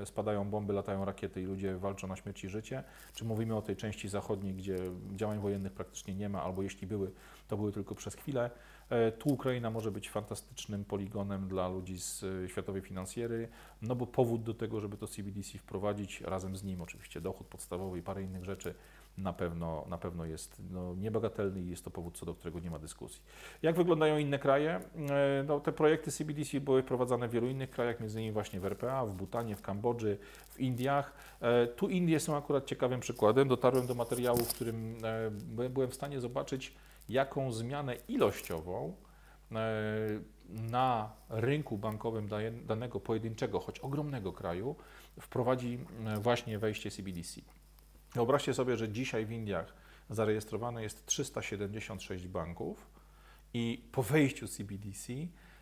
spadają 0.06 0.50
bomby, 0.50 0.74
latają 0.74 1.06
rakiety 1.06 1.42
i 1.42 1.46
ludzie 1.46 1.78
walczą 1.78 2.08
na 2.08 2.16
śmierć 2.16 2.44
i 2.44 2.50
życie, 2.50 2.84
czy 3.14 3.26
mówimy 3.26 3.56
o 3.56 3.62
tej 3.62 3.76
części 3.76 4.10
zachodniej, 4.10 4.54
gdzie 4.54 4.78
działań 5.16 5.40
wojennych 5.40 5.74
praktycznie 5.74 6.16
nie 6.16 6.30
ma, 6.30 6.44
albo 6.44 6.64
jeśli 6.64 6.88
były, 6.88 7.12
to 7.48 7.58
były 7.58 7.72
tylko 7.72 7.96
przez 7.96 8.16
chwilę. 8.16 8.50
E, 8.92 9.12
tu 9.12 9.30
Ukraina 9.30 9.70
może 9.70 9.92
być 9.92 10.10
fantastycznym 10.10 10.86
poligonem 10.86 11.48
dla 11.48 11.68
ludzi 11.68 12.00
z 12.00 12.24
e, 12.24 12.50
światowej 12.50 12.82
finansjery, 12.82 13.48
no 13.82 13.96
bo 13.96 14.08
powód 14.08 14.44
do 14.44 14.54
tego, 14.54 14.82
żeby 14.82 14.98
to 14.98 15.08
CBDC 15.08 15.58
wprowadzić, 15.58 16.22
razem 16.22 16.56
z 16.56 16.64
nim 16.64 16.82
oczywiście 16.82 17.22
dochód 17.22 17.48
podstawowy 17.48 18.00
i 18.00 18.02
parę 18.02 18.24
innych 18.24 18.46
rzeczy, 18.46 18.74
na 19.18 19.34
pewno, 19.34 19.86
na 19.90 19.98
pewno 19.98 20.26
jest 20.26 20.62
no, 20.72 20.96
niebagatelny 20.96 21.62
i 21.62 21.70
jest 21.70 21.84
to 21.84 21.92
powód, 21.92 22.18
co 22.18 22.26
do 22.26 22.34
którego 22.36 22.60
nie 22.60 22.72
ma 22.72 22.80
dyskusji. 22.80 23.22
Jak 23.62 23.76
wyglądają 23.76 24.18
inne 24.18 24.40
kraje? 24.40 24.80
E, 25.10 25.44
no, 25.48 25.60
te 25.60 25.72
projekty 25.72 26.12
CBDC 26.12 26.60
były 26.60 26.84
wprowadzane 26.84 27.28
w 27.28 27.32
wielu 27.32 27.48
innych 27.48 27.70
krajach, 27.70 28.00
między 28.00 28.20
innymi 28.20 28.34
właśnie 28.34 28.60
w 28.60 28.66
RPA, 28.66 29.06
w 29.06 29.14
Butanie, 29.14 29.56
w 29.56 29.62
Kambodży, 29.62 30.18
w 30.50 30.60
Indiach. 30.60 31.14
Tu 31.76 31.90
Indie 31.90 32.20
są 32.20 32.38
akurat 32.38 32.66
ciekawym 32.66 33.00
przykładem. 33.00 33.48
Dotarłem 33.48 33.88
do 33.88 33.96
materiału, 33.96 34.38
w 34.38 34.54
którym 34.54 34.96
byłem 35.70 35.90
w 35.90 35.96
stanie 35.96 36.20
zobaczyć, 36.20 36.74
jaką 37.12 37.52
zmianę 37.52 37.96
ilościową 38.08 38.94
e, 39.52 39.56
na 40.50 41.12
rynku 41.30 41.78
bankowym 41.78 42.30
danego 42.66 43.00
pojedynczego, 43.00 43.60
choć 43.60 43.80
ogromnego 43.80 44.34
kraju 44.34 44.76
wprowadzi 45.20 45.80
e, 46.06 46.20
właśnie 46.20 46.60
wejście 46.60 46.92
CBDC. 46.92 47.42
Wyobraźcie 48.14 48.54
sobie, 48.54 48.78
że 48.78 48.90
dzisiaj 48.90 49.26
w 49.26 49.32
Indiach 49.32 49.74
zarejestrowane 50.10 50.84
jest 50.84 51.06
376 51.06 52.28
banków 52.28 52.90
i 53.54 53.84
po 53.92 54.04
wejściu 54.04 54.48
CBDC 54.48 55.14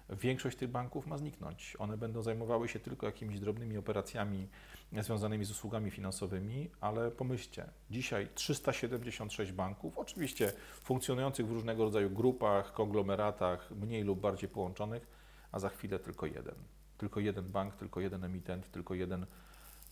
większość 0.10 0.58
tych 0.58 0.69
banków 0.69 1.08
ma 1.08 1.17
zniknąć. 1.17 1.76
One 1.80 1.98
będą 1.98 2.22
zajmowały 2.22 2.67
się 2.67 2.80
tylko 2.80 3.06
jakimiś 3.06 3.39
drobnymi 3.39 3.78
operacjami 3.78 4.48
związanymi 4.91 5.45
z 5.45 5.52
usługami 5.52 5.91
finansowymi, 5.91 6.69
ale 6.82 7.12
pomyślcie, 7.12 7.69
dzisiaj 7.91 8.28
376 8.36 9.52
banków, 9.52 9.98
oczywiście 9.98 10.54
funkcjonujących 10.82 11.48
w 11.48 11.52
różnego 11.52 11.84
rodzaju 11.84 12.10
grupach, 12.10 12.74
konglomeratach, 12.74 13.72
mniej 13.72 14.04
lub 14.04 14.19
bardziej 14.19 14.50
połączonych, 14.50 15.08
a 15.52 15.60
za 15.60 15.69
chwilę 15.69 16.00
tylko 16.00 16.26
jeden. 16.26 16.56
Tylko 16.98 17.19
jeden 17.19 17.45
bank, 17.45 17.76
tylko 17.76 18.00
jeden 18.00 18.24
emitent, 18.24 18.72
tylko 18.72 18.93
jeden 18.93 19.26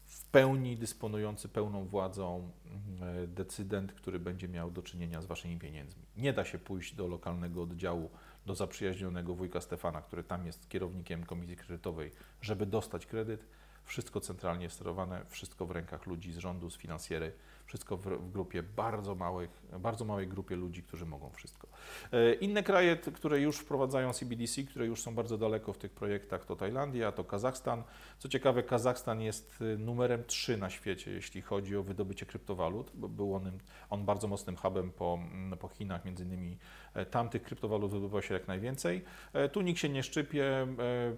w 0.05 0.25
pełni 0.25 0.77
dysponujący 0.77 1.49
pełną 1.49 1.85
władzą 1.85 2.51
mm, 2.65 3.33
decydent, 3.33 3.93
który 3.93 4.19
będzie 4.19 4.47
miał 4.47 4.71
do 4.71 4.81
czynienia 4.81 5.21
z 5.21 5.25
waszymi 5.25 5.59
pieniędzmi. 5.59 6.03
Nie 6.17 6.33
da 6.33 6.45
się 6.45 6.59
pójść 6.59 6.95
do 6.95 7.07
lokalnego 7.07 7.61
oddziału, 7.61 8.09
do 8.47 8.55
zaprzyjaźnionego 8.55 9.35
wujka 9.35 9.61
Stefana, 9.61 10.01
który 10.01 10.23
tam 10.23 10.45
jest 10.45 10.69
kierownikiem 10.69 11.25
komisji 11.25 11.55
kredytowej, 11.55 12.11
żeby 12.41 12.65
dostać 12.65 13.05
kredyt. 13.05 13.45
Wszystko 13.83 14.21
centralnie 14.21 14.69
sterowane, 14.69 15.25
wszystko 15.29 15.65
w 15.65 15.71
rękach 15.71 16.05
ludzi 16.05 16.33
z 16.33 16.37
rządu, 16.37 16.69
z 16.69 16.77
finansjery, 16.77 17.33
wszystko 17.65 17.97
w, 17.97 18.01
w 18.01 18.31
grupie 18.31 18.63
bardzo 18.63 19.15
małych, 19.15 19.49
bardzo 19.79 20.05
małej 20.05 20.27
grupie 20.27 20.55
ludzi, 20.55 20.83
którzy 20.83 21.05
mogą 21.05 21.29
wszystko. 21.29 21.67
E, 22.11 22.33
inne 22.33 22.63
kraje, 22.63 22.95
które 22.95 23.39
już 23.39 23.57
wprowadzają 23.57 24.13
CBDC, 24.13 24.63
które 24.63 24.85
już 24.85 25.01
są 25.01 25.15
bardzo 25.15 25.37
daleko 25.37 25.73
w 25.73 25.77
tych 25.77 25.91
projektach, 25.91 26.45
to 26.45 26.55
Tajlandia, 26.55 27.11
to 27.11 27.23
Kazachstan. 27.23 27.83
Co 28.17 28.29
ciekawe, 28.29 28.63
Kazachstan 28.63 29.21
jest 29.21 29.61
y, 29.61 29.77
numerem 29.77 30.23
3 30.27 30.57
na 30.57 30.69
świecie, 30.69 31.11
jeśli 31.11 31.41
chodzi 31.41 31.77
o 31.77 31.83
wydobycie 31.83 32.25
kryptowalut, 32.25 32.91
był 32.95 33.35
on, 33.35 33.51
on 33.89 34.05
bardzo 34.05 34.27
mocnym 34.27 34.55
hubem 34.55 34.91
po, 34.91 35.19
mm, 35.31 35.57
po 35.59 35.67
Chinach, 35.67 36.05
między 36.05 36.23
innymi 36.23 36.57
e, 36.93 37.05
tam 37.05 37.29
tych 37.29 37.43
kryptowalut 37.43 37.91
wydobywa 37.91 38.21
się 38.21 38.33
jak 38.33 38.47
najwięcej. 38.47 39.03
E, 39.33 39.49
Tu 39.49 39.61
nikt 39.61 39.79
się 39.79 39.89
nie 39.89 40.03
szczypie. 40.03 40.67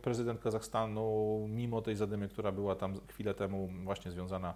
Prezydent 0.01 0.41
Kazachstanu, 0.41 1.45
mimo 1.49 1.81
tej 1.81 1.95
zadymy, 1.95 2.27
która 2.27 2.51
była 2.51 2.75
tam 2.75 2.93
chwilę 3.07 3.33
temu 3.33 3.69
właśnie 3.83 4.11
związana 4.11 4.53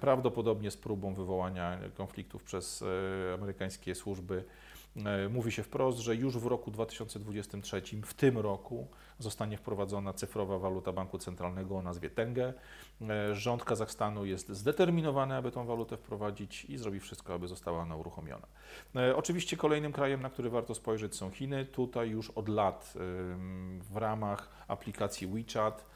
prawdopodobnie 0.00 0.70
z 0.70 0.76
próbą 0.76 1.14
wywołania 1.14 1.78
konfliktów 1.94 2.42
przez 2.42 2.84
amerykańskie 3.34 3.94
służby, 3.94 4.44
e, 4.96 5.28
mówi 5.28 5.52
się 5.52 5.62
wprost, 5.62 5.98
że 5.98 6.16
już 6.16 6.38
w 6.38 6.46
roku 6.46 6.70
2023, 6.70 7.82
w 8.04 8.14
tym 8.14 8.38
roku, 8.38 8.88
zostanie 9.18 9.56
wprowadzona 9.56 10.12
cyfrowa 10.12 10.58
waluta 10.58 10.92
banku 10.92 11.18
centralnego 11.18 11.76
o 11.76 11.82
nazwie 11.82 12.10
Tenge. 12.10 12.54
E, 13.00 13.34
Rząd 13.34 13.64
Kazachstanu 13.64 14.24
jest 14.24 14.48
zdeterminowany, 14.48 15.34
aby 15.34 15.50
tą 15.50 15.66
walutę 15.66 15.96
wprowadzić 15.96 16.64
i 16.64 16.78
zrobi 16.78 17.00
wszystko, 17.00 17.34
aby 17.34 17.48
została 17.48 17.82
ona 17.82 17.96
uruchomiona. 17.96 18.46
E, 18.96 19.16
Oczywiście 19.16 19.56
kolejnym 19.56 19.92
krajem, 19.92 20.22
na 20.22 20.30
który 20.30 20.50
warto 20.50 20.74
spojrzeć 20.74 21.16
są 21.16 21.30
Chiny. 21.30 21.64
Tutaj 21.64 22.10
już 22.10 22.30
od 22.30 22.48
lat 22.48 22.92
w 23.80 23.96
ramach 23.96 24.48
aplikacji 24.68 25.26
WeChat, 25.26 25.86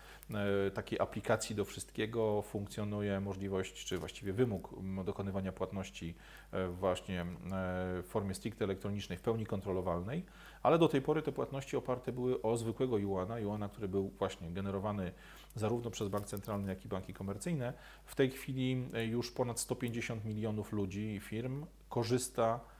takiej 0.74 1.00
aplikacji 1.00 1.56
do 1.56 1.64
wszystkiego 1.64 2.42
funkcjonuje 2.42 3.20
możliwość, 3.20 3.84
czy 3.84 3.98
właściwie 3.98 4.32
wymóg 4.32 4.74
dokonywania 5.04 5.52
płatności 5.52 6.14
e, 6.52 6.68
właśnie 6.68 7.20
e, 7.20 7.26
w 8.02 8.04
formie 8.06 8.34
stricte 8.34 8.64
elektronicznej, 8.64 9.18
w 9.18 9.22
pełni 9.22 9.46
kontrolowalnej, 9.46 10.24
ale 10.62 10.78
do 10.78 10.88
tej 10.88 11.02
pory 11.02 11.22
te 11.22 11.32
płatności 11.32 11.76
oparte 11.76 12.12
były 12.12 12.42
o 12.42 12.56
zwykłego 12.56 12.98
juana, 12.98 13.38
juana, 13.38 13.68
który 13.68 13.88
był 13.88 14.08
właśnie 14.08 14.50
generowany 14.50 15.12
zarówno 15.54 15.90
przez 15.90 16.08
bank 16.08 16.26
centralny, 16.26 16.68
jak 16.68 16.84
i 16.84 16.88
banki 16.88 17.14
komercyjne. 17.14 17.72
W 18.04 18.14
tej 18.14 18.30
chwili 18.30 18.88
e, 18.94 19.06
już 19.06 19.30
ponad 19.30 19.60
150 19.60 20.24
milionów 20.24 20.72
ludzi 20.72 21.14
i 21.14 21.20
firm 21.20 21.66
korzysta 21.88 22.60
e, 22.72 22.75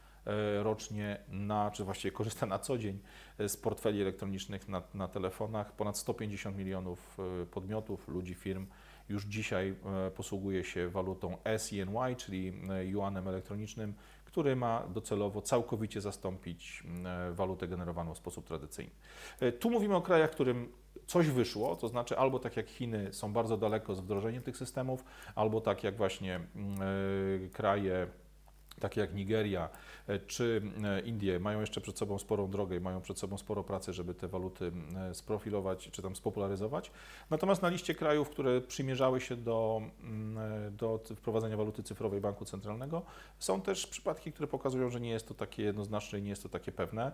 rocznie 0.63 1.19
na, 1.29 1.71
czy 1.71 1.85
właściwie 1.85 2.13
korzysta 2.13 2.47
na 2.47 2.59
co 2.59 2.79
dzień 2.79 2.99
e, 3.39 3.49
z 3.49 3.57
portfeli 3.57 4.03
elektronicznych 4.03 4.69
na, 4.69 4.83
na 4.95 5.09
telefonach. 5.09 5.73
Ponad 5.73 5.99
150 5.99 6.57
milionów 6.57 7.19
e, 7.43 7.47
podmiotów, 7.47 8.09
ludzi, 8.09 8.35
firm 8.35 8.67
już 9.09 9.25
dzisiaj 9.25 9.75
e, 10.07 10.11
posługuje 10.11 10.65
się 10.65 10.89
walutą 10.89 11.37
SENY, 11.59 12.17
czyli 12.17 12.53
e, 12.71 12.87
juanem 12.87 13.29
elektronicznym, 13.29 13.95
który 14.25 14.57
ma 14.57 14.87
docelowo 14.89 15.43
całkowicie 15.43 16.01
zastąpić 16.01 16.85
e, 17.05 17.33
walutę 17.33 17.69
generowaną 17.69 18.15
w 18.15 18.19
sposób 18.19 18.47
tradycyjny. 18.47 18.93
E, 19.41 19.53
Tu 19.53 19.71
mówimy 19.71 19.97
o 19.97 20.01
krajach, 20.01 20.31
którym 20.31 20.73
coś 21.07 21.29
wyszło, 21.29 21.77
to 21.77 21.89
znaczy 21.89 22.19
albo 22.19 22.39
tak 22.39 22.57
jak 22.57 22.69
Chiny 22.69 23.13
są 23.13 23.33
bardzo 23.33 23.57
daleko 23.57 23.95
z 23.95 24.01
wdrożeniem 24.01 24.43
tych 24.43 24.57
systemów, 24.57 25.05
albo 25.35 25.61
tak 25.61 25.85
jak 25.85 25.97
właśnie 25.97 26.37
e, 26.37 26.41
kraje 27.53 28.07
takie 28.81 29.01
jak 29.01 29.15
Nigeria 29.15 29.69
e, 30.07 30.19
czy 30.19 30.63
e, 30.85 31.01
Indie 31.01 31.41
mają 31.41 31.61
jeszcze 31.61 31.81
przed 31.81 31.99
sobą 31.99 32.19
sporą 32.19 32.51
drogę 32.51 32.77
i 32.77 32.81
mają 32.81 33.01
przed 33.01 33.19
sobą 33.19 33.39
sporo 33.39 33.65
pracy, 33.65 33.93
żeby 33.93 34.15
te 34.15 34.29
waluty 34.29 34.73
e, 34.97 35.15
sprofilować 35.15 35.89
czy 35.93 36.03
tam 36.03 36.17
spopularyzować. 36.17 36.91
Natomiast 37.31 37.63
na 37.63 37.69
liście 37.69 37.95
krajów, 37.95 38.31
które 38.31 38.61
przymierzały 38.61 39.21
się 39.21 39.37
do, 39.37 39.83
do 40.71 41.01
wprowadzenia 41.17 41.57
waluty 41.57 41.83
cyfrowej 41.83 42.21
banku 42.21 42.45
centralnego, 42.45 43.03
są 43.39 43.61
też 43.61 43.87
przypadki, 43.87 44.33
które 44.33 44.49
pokazują, 44.49 44.91
że 44.91 45.01
nie 45.01 45.11
jest 45.11 45.29
to 45.29 45.35
takie 45.35 45.63
jednoznaczne 45.63 46.19
i 46.19 46.23
nie 46.23 46.31
jest 46.31 46.43
to 46.43 46.49
takie 46.49 46.73
pewne. 46.73 47.13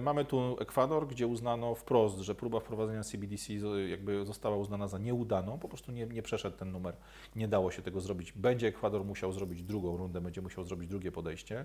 Mamy 0.00 0.24
tu 0.24 0.56
Ekwador, 0.60 1.06
gdzie 1.06 1.26
uznano 1.26 1.74
wprost, 1.74 2.18
że 2.18 2.34
próba 2.34 2.60
wprowadzenia 2.60 3.02
CBDC 3.02 3.52
jakby 3.88 4.26
została 4.26 4.56
uznana 4.56 4.88
za 4.88 4.98
nieudaną, 4.98 5.58
po 5.58 5.68
prostu 5.68 5.92
nie, 5.92 6.06
nie 6.06 6.22
przeszedł 6.22 6.56
ten 6.56 6.72
numer, 6.72 6.96
nie 7.36 7.48
dało 7.48 7.70
się 7.70 7.82
tego 7.82 8.00
zrobić. 8.00 8.32
Będzie 8.32 8.68
Ekwador 8.68 9.04
musiał 9.04 9.32
zrobić 9.32 9.62
drugą 9.62 9.96
rundę, 9.96 10.20
będzie 10.20 10.42
musiał 10.42 10.64
zrobić 10.64 10.90
drugie 11.04 11.12
podejście. 11.12 11.64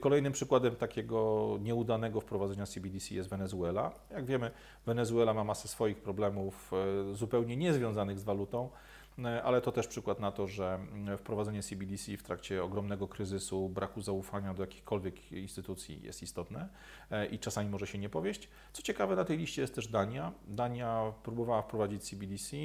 Kolejnym 0.00 0.32
przykładem 0.32 0.76
takiego 0.76 1.58
nieudanego 1.60 2.20
wprowadzenia 2.20 2.66
CBDC 2.66 3.14
jest 3.14 3.28
Wenezuela. 3.28 3.92
Jak 4.10 4.24
wiemy, 4.24 4.50
Wenezuela 4.86 5.34
ma 5.34 5.44
masę 5.44 5.68
swoich 5.68 5.98
problemów 5.98 6.70
e, 7.10 7.14
zupełnie 7.14 7.56
niezwiązanych 7.56 8.18
z 8.18 8.24
walutą, 8.24 8.70
e, 9.18 9.42
ale 9.42 9.60
to 9.60 9.72
też 9.72 9.86
przykład 9.86 10.20
na 10.20 10.32
to, 10.32 10.46
że 10.46 10.74
mm, 10.74 11.18
wprowadzenie 11.18 11.62
CBDC 11.62 12.16
w 12.16 12.22
trakcie 12.22 12.64
ogromnego 12.64 13.08
kryzysu, 13.08 13.68
braku 13.68 14.00
zaufania 14.00 14.54
do 14.54 14.62
jakichkolwiek 14.62 15.32
instytucji 15.32 16.02
jest 16.02 16.22
istotne 16.22 16.68
e, 17.10 17.26
i 17.26 17.38
czasami 17.38 17.70
może 17.70 17.86
się 17.86 17.98
nie 17.98 18.08
powieść. 18.08 18.48
Co 18.72 18.82
ciekawe, 18.82 19.16
na 19.16 19.24
tej 19.24 19.38
liście 19.38 19.62
jest 19.62 19.74
też 19.74 19.88
Dania. 19.88 20.32
Dania 20.46 21.12
próbowała 21.22 21.62
wprowadzić 21.62 22.02
CBDC, 22.02 22.56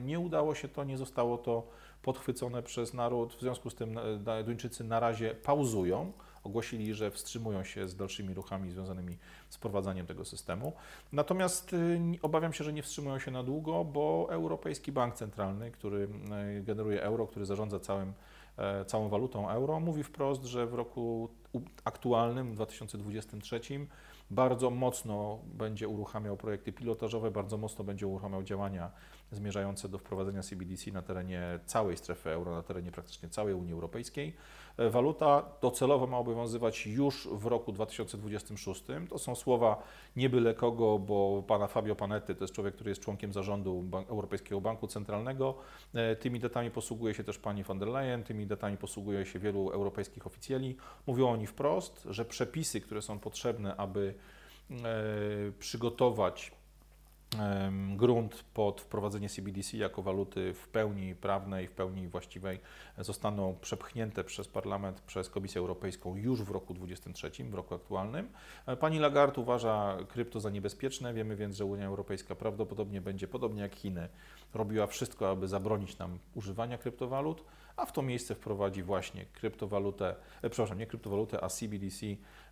nie 0.00 0.18
udało 0.18 0.54
się 0.54 0.68
to, 0.68 0.84
nie 0.84 0.96
zostało 0.96 1.38
to 1.38 1.68
podchwycone 2.02 2.62
przez 2.62 2.94
naród. 2.94 3.34
W 3.34 3.40
związku 3.40 3.70
z 3.70 3.74
tym 3.74 3.98
e, 4.28 4.44
Duńczycy 4.44 4.84
na 4.84 5.00
razie 5.00 5.34
pauzują. 5.34 6.12
Ogłosili, 6.44 6.94
że 6.94 7.10
wstrzymują 7.10 7.64
się 7.64 7.88
z 7.88 7.96
dalszymi 7.96 8.34
ruchami 8.34 8.70
związanymi 8.70 9.16
z 9.48 9.56
wprowadzaniem 9.56 10.06
tego 10.06 10.24
systemu. 10.24 10.72
Natomiast 11.12 11.74
nie- 12.00 12.22
obawiam 12.22 12.52
się, 12.52 12.64
że 12.64 12.72
nie 12.72 12.82
wstrzymują 12.82 13.18
się 13.18 13.30
na 13.30 13.42
długo, 13.42 13.84
bo 13.84 14.26
Europejski 14.30 14.92
Bank 14.92 15.14
Centralny, 15.14 15.70
który 15.70 16.08
y, 16.58 16.62
generuje 16.62 17.02
euro, 17.02 17.26
który 17.26 17.46
zarządza 17.46 17.80
całym, 17.80 18.12
e, 18.56 18.84
całą 18.84 19.08
walutą 19.08 19.50
euro, 19.50 19.80
mówi 19.80 20.02
wprost, 20.02 20.44
że 20.44 20.66
w 20.66 20.74
roku 20.74 21.28
aktualnym, 21.84 22.54
2023, 22.54 23.86
bardzo 24.30 24.70
mocno 24.70 25.38
będzie 25.44 25.88
uruchamiał 25.88 26.36
projekty 26.36 26.72
pilotażowe, 26.72 27.30
bardzo 27.30 27.56
mocno 27.56 27.84
będzie 27.84 28.06
uruchamiał 28.06 28.42
działania 28.42 28.90
zmierzające 29.32 29.88
do 29.88 29.98
wprowadzenia 29.98 30.42
CBDC 30.42 30.90
na 30.90 31.02
terenie 31.02 31.58
całej 31.66 31.96
strefy 31.96 32.30
euro, 32.30 32.52
na 32.52 32.62
terenie 32.62 32.92
praktycznie 32.92 33.28
całej 33.28 33.54
Unii 33.54 33.72
Europejskiej. 33.72 34.36
Waluta 34.90 35.42
docelowo 35.62 36.06
ma 36.06 36.18
obowiązywać 36.18 36.86
już 36.86 37.28
w 37.32 37.46
roku 37.46 37.72
2026. 37.72 38.84
To 39.10 39.18
są 39.18 39.34
słowa 39.34 39.82
nie 40.16 40.30
byle 40.30 40.54
kogo, 40.54 40.98
bo 40.98 41.42
pana 41.46 41.66
Fabio 41.66 41.96
Panetti 41.96 42.34
to 42.34 42.44
jest 42.44 42.54
człowiek, 42.54 42.74
który 42.74 42.90
jest 42.90 43.02
członkiem 43.02 43.32
zarządu 43.32 43.84
Europejskiego 44.08 44.60
Banku 44.60 44.86
Centralnego. 44.86 45.54
E, 45.94 46.16
Tymi 46.16 46.40
datami 46.40 46.70
posługuje 46.70 47.14
się 47.14 47.24
też 47.24 47.38
pani 47.38 47.62
von 47.64 47.78
der 47.78 47.88
Leyen, 47.88 48.24
tymi 48.24 48.46
datami 48.46 48.76
posługuje 48.76 49.26
się 49.26 49.38
wielu 49.38 49.70
europejskich 49.70 50.26
oficjeli. 50.26 50.76
Mówią 51.06 51.28
oni 51.28 51.46
wprost, 51.46 52.06
że 52.10 52.24
przepisy, 52.24 52.80
które 52.80 53.02
są 53.02 53.18
potrzebne, 53.18 53.76
aby 53.76 54.14
e, 54.70 54.74
przygotować 55.58 56.57
grunt 57.96 58.44
pod 58.54 58.80
wprowadzenie 58.80 59.28
CBDC 59.28 59.76
jako 59.76 60.02
waluty 60.02 60.54
w 60.54 60.68
pełni 60.68 61.14
prawnej, 61.14 61.68
w 61.68 61.72
pełni 61.72 62.08
właściwej 62.08 62.60
zostaną 62.98 63.56
przepchnięte 63.60 64.24
przez 64.24 64.48
Parlament, 64.48 65.00
przez 65.00 65.30
Komisję 65.30 65.58
Europejską 65.58 66.16
już 66.16 66.42
w 66.42 66.50
roku 66.50 66.74
2023, 66.74 67.44
w 67.44 67.54
roku 67.54 67.74
aktualnym. 67.74 68.28
E, 68.66 68.76
Pani 68.76 68.98
Lagarde 68.98 69.40
uważa 69.40 69.96
krypto 70.08 70.40
za 70.40 70.50
niebezpieczne, 70.50 71.14
wiemy 71.14 71.36
więc, 71.36 71.56
że 71.56 71.64
Unia 71.64 71.86
Europejska 71.86 72.34
prawdopodobnie 72.34 73.00
będzie, 73.00 73.28
podobnie 73.28 73.62
jak 73.62 73.74
Chiny, 73.74 74.08
robiła 74.54 74.86
wszystko, 74.86 75.30
aby 75.30 75.48
zabronić 75.48 75.98
nam 75.98 76.18
używania 76.34 76.78
kryptowalut, 76.78 77.44
a 77.78 77.86
w 77.86 77.92
to 77.92 78.02
miejsce 78.02 78.34
wprowadzi 78.34 78.82
właśnie 78.82 79.26
kryptowalutę, 79.26 80.16
e, 80.42 80.50
przepraszam, 80.50 80.78
nie 80.78 80.86
kryptowalutę, 80.86 81.44
a 81.44 81.48
CBDC, 81.48 82.06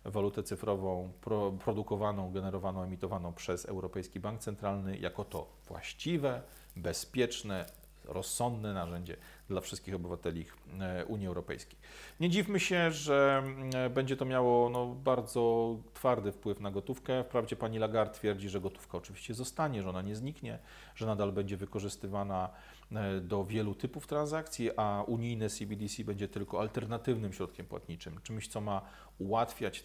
walutę 0.05 0.43
cyfrową 0.43 1.11
pro, 1.21 1.51
produkowaną, 1.51 2.31
generowaną, 2.31 2.83
emitowaną 2.83 3.33
przez 3.33 3.65
Europejski 3.65 4.19
Bank 4.19 4.41
Centralny 4.41 4.97
jako 4.97 5.25
to 5.25 5.47
właściwe, 5.67 6.41
bezpieczne, 6.75 7.65
rozsądne 8.07 8.73
narzędzie 8.73 9.17
dla 9.49 9.61
wszystkich 9.61 9.95
obywateli 9.95 10.45
e, 10.79 11.05
Unii 11.05 11.27
Europejskiej. 11.27 11.79
Nie 12.19 12.29
dziwmy 12.29 12.59
się, 12.59 12.91
że 12.91 13.43
mm, 13.43 13.93
będzie 13.93 14.17
to 14.17 14.25
miało 14.25 14.69
no, 14.69 14.85
bardzo 14.85 15.75
twardy 15.93 16.31
wpływ 16.31 16.59
na 16.59 16.71
gotówkę. 16.71 17.23
Wprawdzie 17.23 17.55
pani 17.55 17.79
Lagarde 17.79 18.13
twierdzi, 18.13 18.49
że 18.49 18.61
gotówka 18.61 18.97
oczywiście 18.97 19.33
zostanie, 19.33 19.83
że 19.83 19.89
ona 19.89 20.01
nie 20.01 20.15
zniknie, 20.15 20.59
że 20.95 21.05
nadal 21.05 21.31
będzie 21.31 21.57
wykorzystywana 21.57 22.49
e, 22.91 23.21
do 23.21 23.45
wielu 23.45 23.75
typów 23.75 24.07
transakcji, 24.07 24.71
a 24.77 25.03
unijne 25.07 25.49
CBDC 25.49 26.03
będzie 26.03 26.27
tylko 26.27 26.59
alternatywnym 26.59 27.33
środkiem 27.33 27.65
płatniczym, 27.65 28.21
czymś, 28.23 28.47
co 28.47 28.61
ma 28.61 28.81
ułatwiać 29.19 29.83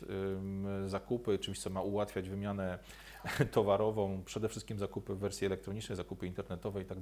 zakupy, 0.87 1.39
czymś, 1.39 1.61
co 1.61 1.71
ma 1.71 1.83
ułatwiać 1.83 2.29
wymianę 2.29 2.79
towarową, 3.53 4.23
przede 4.25 4.49
wszystkim 4.49 4.79
zakupy 4.79 5.15
w 5.15 5.19
wersji 5.19 5.47
elektronicznej, 5.47 5.97
zakupy 5.97 6.27
internetowe 6.27 6.83
i 6.83 6.85
tak. 6.85 6.99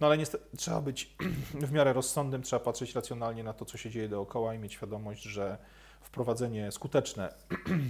No 0.00 0.06
ale 0.06 0.18
niestety 0.18 0.56
trzeba 0.56 0.80
być 0.80 1.16
w 1.68 1.72
miarę 1.72 1.92
rozsądnym, 1.92 2.42
trzeba 2.42 2.60
patrzeć 2.60 2.94
racjonalnie 2.94 3.44
na 3.44 3.52
to, 3.52 3.64
co 3.64 3.78
się 3.78 3.90
dzieje 3.90 4.08
dookoła 4.08 4.54
i 4.54 4.58
mieć 4.58 4.72
świadomość, 4.72 5.22
że 5.22 5.58
wprowadzenie 6.00 6.72
skuteczne 6.72 7.34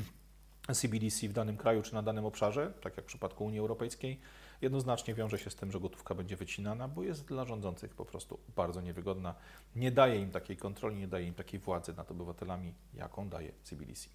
CBDC 0.75 1.29
w 1.29 1.33
danym 1.33 1.57
kraju 1.57 1.83
czy 1.83 1.95
na 1.95 2.03
danym 2.03 2.25
obszarze, 2.25 2.73
tak 2.81 2.97
jak 2.97 3.05
w 3.05 3.09
przypadku 3.09 3.45
Unii 3.45 3.59
Europejskiej, 3.59 4.21
jednoznacznie 4.65 5.15
wiąże 5.15 5.39
się 5.39 5.51
z 5.51 5.55
tym, 5.55 5.73
że 5.73 5.81
gotówka 5.81 6.15
będzie 6.15 6.37
wycinana, 6.37 6.89
bo 6.89 7.03
jest 7.03 7.25
dla 7.25 7.45
rządzących 7.45 7.95
po 7.95 8.05
prostu 8.05 8.39
bardzo 8.57 8.81
niewygodna. 8.81 9.35
Nie 9.77 9.91
daje 9.91 10.21
im 10.21 10.31
takiej 10.31 10.57
kontroli, 10.57 10.97
nie 10.97 11.09
daje 11.09 11.27
im 11.27 11.35
takiej 11.35 11.61
władzy 11.61 11.95
nad 11.95 12.11
obywatelami, 12.11 12.75
jaką 12.95 13.29
daje 13.29 13.53
CBDC. 13.63 14.09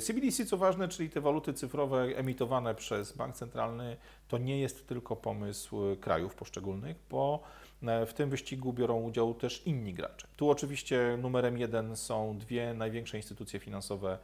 CBDC, 0.00 0.46
co 0.46 0.56
ważne, 0.56 0.88
czyli 0.88 1.10
te 1.10 1.20
waluty 1.20 1.52
cyfrowe 1.54 2.02
emitowane 2.02 2.74
przez 2.74 3.12
bank 3.12 3.34
centralny, 3.36 3.96
to 4.28 4.38
nie 4.38 4.60
jest 4.60 4.88
tylko 4.88 5.16
pomysł 5.16 5.80
krajów 6.00 6.34
poszczególnych, 6.34 6.96
bo 7.10 7.42
e, 7.82 8.06
w 8.06 8.14
tym 8.14 8.30
wyścigu 8.30 8.72
biorą 8.72 9.02
udział 9.02 9.34
też 9.34 9.66
inni 9.66 9.94
gracze. 9.94 10.28
Tu 10.36 10.50
oczywiście 10.50 11.18
numerem 11.22 11.58
jeden 11.58 11.96
są 11.96 12.38
dwie 12.38 12.74
największe 12.74 13.16
instytucje 13.16 13.60
finansowe 13.60 14.18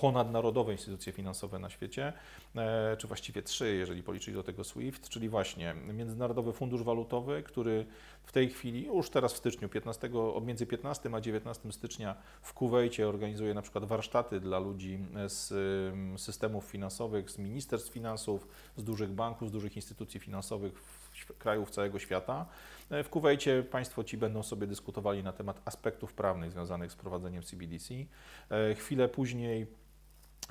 ponadnarodowe 0.00 0.72
instytucje 0.72 1.12
finansowe 1.12 1.58
na 1.58 1.70
świecie, 1.70 2.12
e, 2.56 2.96
czy 2.96 3.06
właściwie 3.06 3.42
trzy, 3.42 3.74
jeżeli 3.74 4.02
policzyć 4.02 4.34
do 4.34 4.42
tego 4.42 4.64
SWIFT, 4.64 5.08
czyli 5.08 5.28
właśnie 5.28 5.74
Międzynarodowy 5.94 6.52
Fundusz 6.52 6.82
Walutowy, 6.82 7.42
który 7.42 7.86
w 8.22 8.32
tej 8.32 8.48
chwili, 8.50 8.86
już 8.86 9.10
teraz 9.10 9.32
w 9.32 9.36
styczniu, 9.36 9.68
15, 9.68 10.10
między 10.42 10.66
15 10.66 11.10
a 11.14 11.20
19 11.20 11.72
stycznia 11.72 12.16
w 12.42 12.52
Kuwejcie 12.52 13.08
organizuje 13.08 13.54
na 13.54 13.62
przykład 13.62 13.84
warsztaty 13.84 14.40
dla 14.40 14.58
ludzi 14.58 14.98
z 15.26 15.50
systemów 16.20 16.64
finansowych, 16.64 17.30
z 17.30 17.38
ministerstw 17.38 17.92
finansów, 17.92 18.48
z 18.76 18.84
dużych 18.84 19.10
banków, 19.10 19.48
z 19.48 19.52
dużych 19.52 19.76
instytucji 19.76 20.20
finansowych 20.20 20.72
krajów 21.38 21.70
całego 21.70 21.98
świata. 21.98 22.46
E, 22.90 23.04
w 23.04 23.10
Kuwejcie 23.10 23.62
Państwo 23.62 24.04
ci 24.04 24.16
będą 24.16 24.42
sobie 24.42 24.66
dyskutowali 24.66 25.22
na 25.22 25.32
temat 25.32 25.60
aspektów 25.64 26.14
prawnych 26.14 26.50
związanych 26.50 26.92
z 26.92 26.96
prowadzeniem 26.96 27.42
CBDC. 27.42 27.94
E, 28.50 28.74
chwilę 28.74 29.08
później 29.08 29.66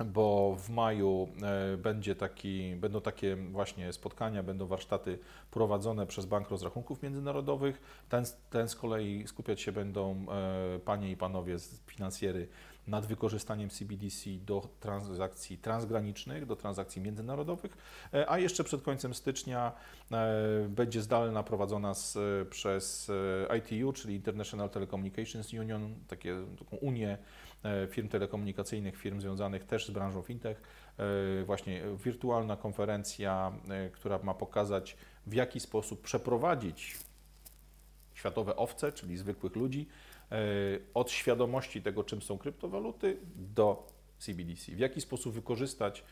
bo 0.04 0.56
w 0.58 0.70
maju 0.70 1.28
e, 1.42 1.76
będzie 1.76 2.14
taki, 2.14 2.76
będą 2.76 3.00
takie 3.00 3.36
właśnie 3.36 3.92
spotkania, 3.92 4.42
będą 4.42 4.66
warsztaty 4.66 5.18
prowadzone 5.50 6.06
przez 6.06 6.26
Bank 6.26 6.48
Rozrachunków 6.48 7.02
Międzynarodowych. 7.02 8.04
Ten, 8.08 8.24
ten 8.50 8.68
z 8.68 8.76
kolei 8.76 9.26
skupiać 9.26 9.60
się 9.60 9.72
będą 9.72 10.26
e, 10.30 10.78
panie 10.78 11.10
i 11.10 11.16
panowie 11.16 11.58
z 11.58 11.80
finansjery 11.86 12.48
nad 12.86 13.06
wykorzystaniem 13.06 13.70
CBDC 13.70 14.30
do 14.30 14.68
transakcji 14.80 15.58
transgranicznych, 15.58 16.46
do 16.46 16.56
transakcji 16.56 17.02
międzynarodowych, 17.02 17.76
e, 18.14 18.30
a 18.30 18.38
jeszcze 18.38 18.64
przed 18.64 18.82
końcem 18.82 19.14
stycznia 19.14 19.72
będzie 20.68 21.02
zdalna 21.02 21.42
prowadzona 21.42 21.94
z, 21.94 22.18
przez 22.48 23.10
ITU, 23.58 23.92
czyli 23.92 24.14
International 24.14 24.70
Telecommunications 24.70 25.52
Union, 25.52 25.94
takie, 26.08 26.36
taką 26.58 26.76
unię 26.76 27.18
firm 27.90 28.08
telekomunikacyjnych, 28.08 28.96
firm 28.96 29.20
związanych 29.20 29.64
też 29.64 29.86
z 29.86 29.90
branżą 29.90 30.22
fintech. 30.22 30.62
E, 31.40 31.44
właśnie 31.44 31.82
wirtualna 32.04 32.56
konferencja, 32.56 33.52
e, 33.68 33.90
która 33.90 34.18
ma 34.22 34.34
pokazać, 34.34 34.96
w 35.26 35.34
jaki 35.34 35.60
sposób 35.60 36.02
przeprowadzić 36.02 36.96
światowe 38.14 38.56
owce, 38.56 38.92
czyli 38.92 39.16
zwykłych 39.16 39.56
ludzi, 39.56 39.88
od 40.94 41.10
świadomości 41.10 41.82
tego, 41.82 42.04
czym 42.04 42.22
są 42.22 42.38
kryptowaluty, 42.38 43.16
do 43.36 43.86
CBDC. 44.18 44.72
W 44.72 44.78
jaki 44.78 45.00
sposób 45.00 45.34
wykorzystać 45.34 46.04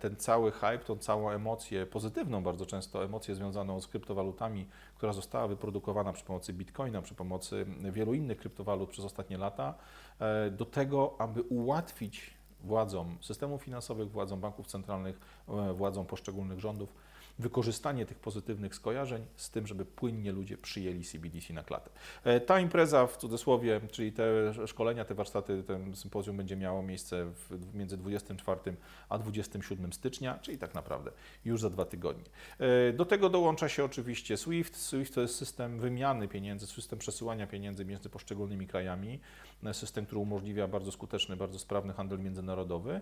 ten 0.00 0.16
cały 0.16 0.52
hype, 0.52 0.78
tą 0.78 0.96
całą 0.96 1.30
emocję, 1.30 1.86
pozytywną 1.86 2.42
bardzo 2.42 2.66
często 2.66 3.04
emocję 3.04 3.34
związaną 3.34 3.80
z 3.80 3.88
kryptowalutami, 3.88 4.66
która 4.94 5.12
została 5.12 5.48
wyprodukowana 5.48 6.12
przy 6.12 6.24
pomocy 6.24 6.52
bitcoina, 6.52 7.02
przy 7.02 7.14
pomocy 7.14 7.66
wielu 7.92 8.14
innych 8.14 8.38
kryptowalut 8.38 8.90
przez 8.90 9.04
ostatnie 9.04 9.38
lata, 9.38 9.74
E, 10.20 10.50
do 10.50 10.64
tego, 10.64 11.14
aby 11.18 11.42
ułatwić 11.42 12.30
władzom 12.64 13.18
systemów 13.20 13.62
finansowych, 13.62 14.10
władzom 14.10 14.40
banków 14.40 14.66
centralnych, 14.66 15.20
e, 15.48 15.72
władzom 15.72 16.06
poszczególnych 16.06 16.60
rządów 16.60 16.94
wykorzystanie 17.38 18.06
tych 18.06 18.18
pozytywnych 18.18 18.74
skojarzeń 18.74 19.26
z 19.36 19.50
tym, 19.50 19.66
żeby 19.66 19.84
płynnie 19.84 20.32
ludzie 20.32 20.58
przyjęli 20.58 21.04
CBDC 21.04 21.54
na 21.54 21.62
klatę. 21.62 21.90
E, 22.24 22.40
ta 22.40 22.60
impreza 22.60 23.06
w 23.06 23.16
cudzysłowie, 23.16 23.80
czyli 23.90 24.12
te 24.12 24.52
szkolenia, 24.66 25.04
te 25.04 25.14
warsztaty, 25.14 25.62
ten 25.62 25.96
sympozjum 25.96 26.36
będzie 26.36 26.56
miało 26.56 26.82
miejsce 26.82 27.24
w, 27.24 27.74
między 27.74 27.96
24 27.96 28.60
a 29.08 29.18
27 29.18 29.92
stycznia, 29.92 30.38
czyli 30.42 30.58
tak 30.58 30.74
naprawdę 30.74 31.10
już 31.44 31.60
za 31.60 31.70
dwa 31.70 31.84
tygodnie. 31.84 32.24
E, 32.58 32.92
do 32.92 33.04
tego 33.04 33.30
dołącza 33.30 33.68
się 33.68 33.84
oczywiście 33.84 34.36
SWIFT. 34.36 34.76
SWIFT 34.76 35.14
to 35.14 35.20
jest 35.20 35.36
system 35.36 35.80
wymiany 35.80 36.28
pieniędzy, 36.28 36.66
system 36.66 36.98
przesyłania 36.98 37.46
pieniędzy 37.46 37.84
między 37.84 38.08
poszczególnymi 38.08 38.66
krajami, 38.66 39.20
e, 39.64 39.74
system, 39.74 40.06
który 40.06 40.20
umożliwia 40.20 40.68
bardzo 40.68 40.92
skuteczny, 40.92 41.36
bardzo 41.36 41.58
sprawny 41.58 41.92
handel 41.92 42.18
międzynarodowy. 42.18 43.00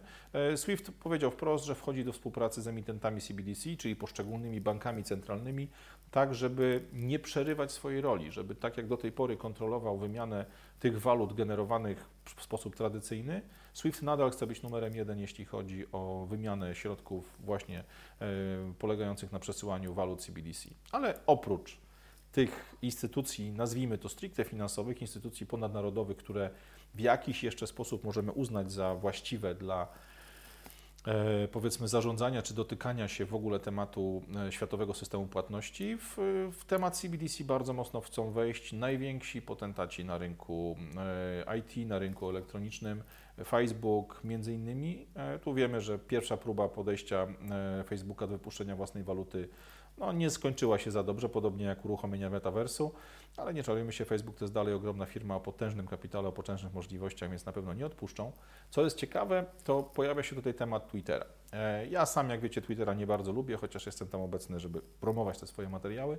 SWIFT 0.57 0.91
powiedział 0.91 1.30
wprost, 1.30 1.64
że 1.64 1.74
wchodzi 1.74 2.05
do 2.05 2.12
współpracy 2.12 2.62
z 2.62 2.68
emitentami 2.68 3.20
CBDC, 3.20 3.76
czyli 3.76 3.97
poszczególnymi 3.97 4.26
poszczególnymi 4.27 4.61
bankami 4.61 5.05
centralnymi, 5.05 5.68
tak 6.11 6.35
żeby 6.35 6.85
nie 6.93 7.18
przerywać 7.18 7.72
swojej 7.72 8.01
roli, 8.01 8.33
żeby 8.33 8.55
tak 8.55 8.77
jak 8.77 8.87
do 8.87 8.97
tej 8.97 9.12
pory 9.12 9.37
kontrolował 9.37 9.99
wymianę 9.99 10.47
tych 10.81 11.01
walut 11.01 11.35
generowanych 11.35 12.09
w 12.24 12.43
sposób 12.43 12.77
tradycyjny, 12.77 13.43
SWIFT 13.72 14.03
nadal 14.03 14.31
chce 14.31 14.47
być 14.47 14.62
numerem 14.62 14.97
jeden, 14.97 15.18
jeśli 15.18 15.45
chodzi 15.45 15.85
o 15.93 16.27
wymianę 16.31 16.74
środków 16.74 17.37
właśnie 17.41 17.81
y, 17.81 17.85
polegających 18.79 19.33
na 19.33 19.39
przesyłaniu 19.39 19.95
walut 19.95 20.20
CBDC. 20.20 20.68
Ale 20.93 21.18
oprócz 21.27 21.79
tych 22.33 22.77
instytucji, 22.83 23.53
nazwijmy 23.53 23.99
to 23.99 24.09
stricte 24.09 24.45
finansowych, 24.45 25.01
instytucji 25.01 25.47
ponadnarodowych, 25.47 26.16
które 26.16 26.51
w 26.95 27.01
jakiś 27.01 27.45
jeszcze 27.45 27.66
sposób 27.66 28.05
możemy 28.05 28.33
uznać 28.33 28.72
za 28.72 28.95
właściwe 28.95 29.55
dla 29.55 29.89
powiedzmy 31.53 31.89
zarządzania 31.89 32.43
czy 32.43 32.55
dotykania 32.55 33.09
się 33.09 33.25
w 33.25 33.35
ogóle 33.35 33.61
tematu 33.61 34.23
e, 34.47 34.53
światowego 34.53 34.95
systemu 34.95 35.27
płatności. 35.27 35.97
W, 35.97 36.17
w, 36.53 36.65
temat 36.65 36.97
CBDC 36.97 37.45
bardzo 37.45 37.73
mocno 37.73 38.01
chcą 38.01 38.31
wejść 38.31 38.73
najwięksi 38.73 39.43
potentaci 39.43 40.05
na 40.05 40.19
rynku 40.19 40.77
e, 41.47 41.59
IT, 41.59 41.89
na 41.89 41.99
rynku 41.99 42.31
elektronicznym, 42.31 43.03
Facebook 43.45 44.21
między 44.25 44.55
innymi. 44.55 45.07
Tu 45.43 45.55
wiemy, 45.55 45.81
że 45.81 45.99
pierwsza 45.99 46.37
próba 46.37 46.69
podejścia 46.69 47.27
Facebooka 47.87 48.27
do 48.27 48.33
wypuszczenia 48.33 48.77
własnej 48.77 49.05
waluty 49.05 49.49
no, 49.99 50.13
nie 50.13 50.31
skończyła 50.31 50.79
się 50.79 50.91
za 50.91 51.03
dobrze, 51.03 51.29
podobnie 51.29 51.65
jak 51.65 51.85
uruchomienie 51.85 52.31
metaversu, 52.31 52.93
ale 53.37 53.55
nie 53.55 53.63
czarujmy 53.63 53.93
się, 53.93 54.05
Facebook 54.05 54.37
to 54.39 54.45
jest 54.45 54.55
dalej 54.55 54.75
ogromna 54.75 55.07
firma 55.07 55.37
o 55.37 55.41
potężnym 55.41 55.87
kapitale, 55.87 56.29
o 56.29 56.33
potężnych 56.33 56.75
możliwościach, 56.75 57.31
więc 57.31 57.47
na 57.47 57.53
pewno 57.53 57.75
nie 57.75 57.87
odpuszczą. 57.87 58.33
Co 58.71 58.83
jest 58.83 58.97
ciekawe, 58.97 59.45
to 59.65 59.83
pojawia 59.83 60.23
się 60.23 60.37
tutaj 60.37 60.55
temat 60.55 60.89
Twittera. 60.91 61.27
E, 61.53 61.87
ja 61.87 62.07
sam, 62.07 62.31
jak 62.31 62.41
wiecie, 62.41 62.63
Twittera 62.63 62.95
nie 62.95 63.07
bardzo 63.07 63.33
lubię, 63.33 63.57
chociaż 63.57 63.87
jestem 63.87 64.09
tam 64.09 64.21
obecny, 64.21 64.61
żeby 64.61 64.81
promować 65.01 65.39
te 65.39 65.47
swoje 65.47 65.69
materiały. 65.69 66.19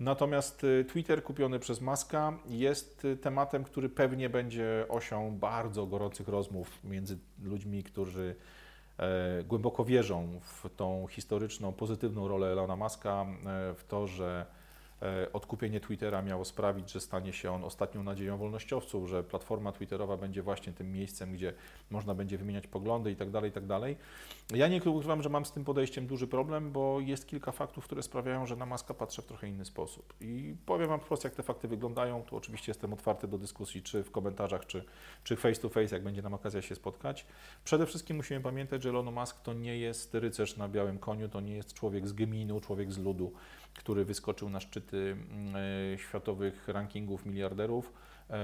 Natomiast 0.00 0.64
y, 0.64 0.84
Twitter 0.84 1.22
kupiony 1.22 1.58
przez 1.58 1.80
Maska 1.80 2.32
jest 2.46 3.04
y, 3.04 3.16
tematem, 3.16 3.64
który 3.64 3.88
pewnie 3.88 4.30
będzie 4.30 4.86
osią 4.88 5.38
bardzo 5.38 5.86
gorących 5.86 6.28
rozmów 6.28 6.84
między 6.84 7.18
ludźmi, 7.42 7.82
którzy 7.82 8.34
E, 8.34 8.59
głęboko 9.44 9.84
wierzą 9.84 10.40
w 10.40 10.76
tą 10.76 11.06
historyczną, 11.06 11.72
pozytywną 11.72 12.28
rolę 12.28 12.46
Elona 12.46 12.76
Muska, 12.76 13.26
e, 13.46 13.74
w 13.74 13.84
to, 13.84 14.06
że 14.06 14.46
E, 14.46 14.59
odkupienie 15.32 15.80
Twittera 15.80 16.22
miało 16.22 16.44
sprawić, 16.44 16.92
że 16.92 17.00
stanie 17.00 17.32
się 17.32 17.52
on 17.52 17.64
ostatnią 17.64 18.02
nadzieją 18.02 18.36
wolnościowców, 18.36 19.08
że 19.08 19.24
platforma 19.24 19.72
Twitterowa 19.72 20.16
będzie 20.16 20.42
właśnie 20.42 20.72
tym 20.72 20.92
miejscem, 20.92 21.32
gdzie 21.32 21.52
można 21.90 22.14
będzie 22.14 22.38
wymieniać 22.38 22.66
poglądy 22.66 23.10
itd., 23.10 23.32
tak 23.32 23.44
itd. 23.44 23.80
Tak 23.80 24.58
ja 24.58 24.68
nie 24.68 24.82
ukrywam, 24.82 25.22
że 25.22 25.28
mam 25.28 25.44
z 25.44 25.52
tym 25.52 25.64
podejściem 25.64 26.06
duży 26.06 26.26
problem, 26.26 26.72
bo 26.72 27.00
jest 27.00 27.26
kilka 27.26 27.52
faktów, 27.52 27.84
które 27.84 28.02
sprawiają, 28.02 28.46
że 28.46 28.56
na 28.56 28.66
Maska 28.66 28.94
patrzę 28.94 29.22
w 29.22 29.26
trochę 29.26 29.48
inny 29.48 29.64
sposób. 29.64 30.14
I 30.20 30.54
powiem 30.66 30.88
Wam 30.88 31.00
wprost, 31.00 31.24
jak 31.24 31.34
te 31.34 31.42
fakty 31.42 31.68
wyglądają. 31.68 32.22
Tu 32.22 32.36
oczywiście 32.36 32.70
jestem 32.70 32.92
otwarty 32.92 33.28
do 33.28 33.38
dyskusji, 33.38 33.82
czy 33.82 34.02
w 34.04 34.10
komentarzach, 34.10 34.66
czy, 34.66 34.84
czy 35.24 35.36
face 35.36 35.60
to 35.60 35.68
face, 35.68 35.96
jak 35.96 36.04
będzie 36.04 36.22
nam 36.22 36.34
okazja 36.34 36.62
się 36.62 36.74
spotkać. 36.74 37.26
Przede 37.64 37.86
wszystkim 37.86 38.16
musimy 38.16 38.40
pamiętać, 38.40 38.82
że 38.82 38.88
Elon 38.88 39.14
Musk 39.14 39.40
to 39.40 39.52
nie 39.52 39.78
jest 39.78 40.14
rycerz 40.14 40.56
na 40.56 40.68
białym 40.68 40.98
koniu, 40.98 41.28
to 41.28 41.40
nie 41.40 41.54
jest 41.54 41.74
człowiek 41.74 42.08
z 42.08 42.12
gminu, 42.12 42.60
człowiek 42.60 42.92
z 42.92 42.98
ludu 42.98 43.32
który 43.74 44.04
wyskoczył 44.04 44.50
na 44.50 44.60
szczyty 44.60 45.16
mm, 45.30 45.56
e, 45.94 45.98
światowych 45.98 46.68
rankingów 46.68 47.26
miliarderów 47.26 47.92
e, 48.30 48.38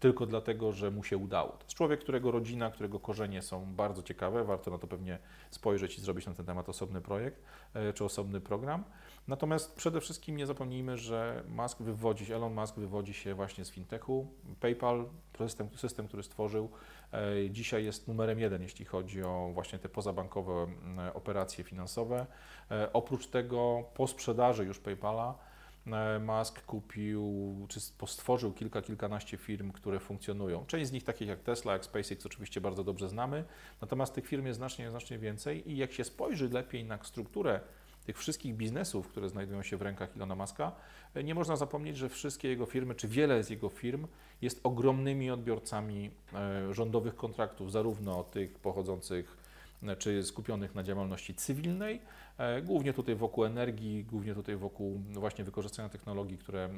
tylko 0.00 0.26
dlatego, 0.26 0.72
że 0.72 0.90
mu 0.90 1.04
się 1.04 1.16
udało. 1.16 1.52
To 1.52 1.64
jest 1.64 1.74
człowiek, 1.74 2.00
którego 2.00 2.30
rodzina, 2.30 2.70
którego 2.70 3.00
korzenie 3.00 3.42
są 3.42 3.74
bardzo 3.74 4.02
ciekawe, 4.02 4.44
warto 4.44 4.70
na 4.70 4.78
to 4.78 4.86
pewnie 4.86 5.18
spojrzeć 5.50 5.98
i 5.98 6.00
zrobić 6.00 6.26
na 6.26 6.34
ten 6.34 6.46
temat 6.46 6.68
osobny 6.68 7.00
projekt 7.00 7.42
e, 7.74 7.92
czy 7.92 8.04
osobny 8.04 8.40
program. 8.40 8.84
Natomiast 9.28 9.76
przede 9.76 10.00
wszystkim 10.00 10.36
nie 10.36 10.46
zapomnijmy, 10.46 10.98
że 10.98 11.44
Musk 11.48 11.78
wywodzi 11.82 12.32
Elon 12.32 12.54
Musk 12.54 12.76
wywodzi 12.76 13.14
się 13.14 13.34
właśnie 13.34 13.64
z 13.64 13.70
fintechu. 13.70 14.26
PayPal, 14.60 15.04
system, 15.38 15.68
system 15.76 16.08
który 16.08 16.22
stworzył, 16.22 16.70
dzisiaj 17.50 17.84
jest 17.84 18.08
numerem 18.08 18.40
jeden, 18.40 18.62
jeśli 18.62 18.84
chodzi 18.84 19.22
o 19.22 19.50
właśnie 19.54 19.78
te 19.78 19.88
pozabankowe 19.88 20.66
operacje 21.14 21.64
finansowe. 21.64 22.26
E, 22.70 22.92
oprócz 22.92 23.26
tego 23.26 23.84
po 23.94 24.06
sprzedaży 24.06 24.64
już 24.64 24.78
PayPala 24.78 25.38
e, 25.86 26.18
Musk 26.18 26.64
kupił, 26.64 27.66
czy 27.68 27.80
stworzył 28.06 28.52
kilka, 28.52 28.82
kilkanaście 28.82 29.36
firm, 29.36 29.72
które 29.72 30.00
funkcjonują. 30.00 30.66
Część 30.66 30.86
z 30.86 30.92
nich, 30.92 31.04
takich 31.04 31.28
jak 31.28 31.40
Tesla, 31.40 31.72
jak 31.72 31.84
SpaceX, 31.84 32.26
oczywiście 32.26 32.60
bardzo 32.60 32.84
dobrze 32.84 33.08
znamy, 33.08 33.44
natomiast 33.80 34.14
tych 34.14 34.26
firm 34.26 34.46
jest 34.46 34.56
znacznie, 34.56 34.90
znacznie 34.90 35.18
więcej 35.18 35.70
i 35.70 35.76
jak 35.76 35.92
się 35.92 36.04
spojrzy 36.04 36.48
lepiej 36.48 36.84
na 36.84 37.04
strukturę 37.04 37.60
tych 38.04 38.18
wszystkich 38.18 38.54
biznesów, 38.54 39.08
które 39.08 39.28
znajdują 39.28 39.62
się 39.62 39.76
w 39.76 39.82
rękach 39.82 40.16
Ilona 40.16 40.34
Maska, 40.34 40.72
e, 41.14 41.24
nie 41.24 41.34
można 41.34 41.56
zapomnieć, 41.56 41.96
że 41.96 42.08
wszystkie 42.08 42.48
jego 42.48 42.66
firmy, 42.66 42.94
czy 42.94 43.08
wiele 43.08 43.44
z 43.44 43.50
jego 43.50 43.68
firm 43.68 44.06
jest 44.42 44.60
ogromnymi 44.64 45.30
odbiorcami 45.30 46.10
e, 46.34 46.74
rządowych 46.74 47.16
kontraktów, 47.16 47.72
zarówno 47.72 48.24
tych 48.24 48.58
pochodzących 48.58 49.36
e, 49.82 49.96
czy 49.96 50.24
skupionych 50.24 50.74
na 50.74 50.82
działalności 50.82 51.34
cywilnej, 51.34 52.00
głównie 52.64 52.92
tutaj 52.92 53.14
wokół 53.14 53.44
energii, 53.44 54.04
głównie 54.04 54.34
tutaj 54.34 54.56
wokół 54.56 55.00
właśnie 55.12 55.44
wykorzystania 55.44 55.88
technologii, 55.88 56.38
które 56.38 56.68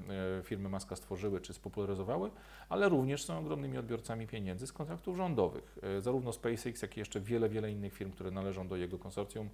firmy 0.43 0.69
Maska 0.69 0.97
stworzyły 0.97 1.41
czy 1.41 1.55
spopularyzowały, 1.55 2.31
ale 2.69 2.89
również 2.89 3.25
są 3.25 3.39
ogromnymi 3.39 3.79
odbiorcami 3.79 4.27
pieniędzy 4.27 4.67
z 4.67 4.73
kontraktów 4.73 5.17
rządowych. 5.17 5.79
Zarówno 5.99 6.33
SpaceX, 6.33 6.83
jak 6.83 6.97
i 6.97 7.01
jeszcze 7.01 7.21
wiele, 7.21 7.49
wiele 7.49 7.73
innych 7.73 7.95
firm, 7.95 8.11
które 8.11 8.31
należą 8.31 8.69
do 8.69 8.77
jego 8.77 8.99
konsorcjum, 8.99 9.49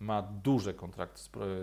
ma 0.00 0.22
duże 0.22 0.74
kontrakty 0.74 1.20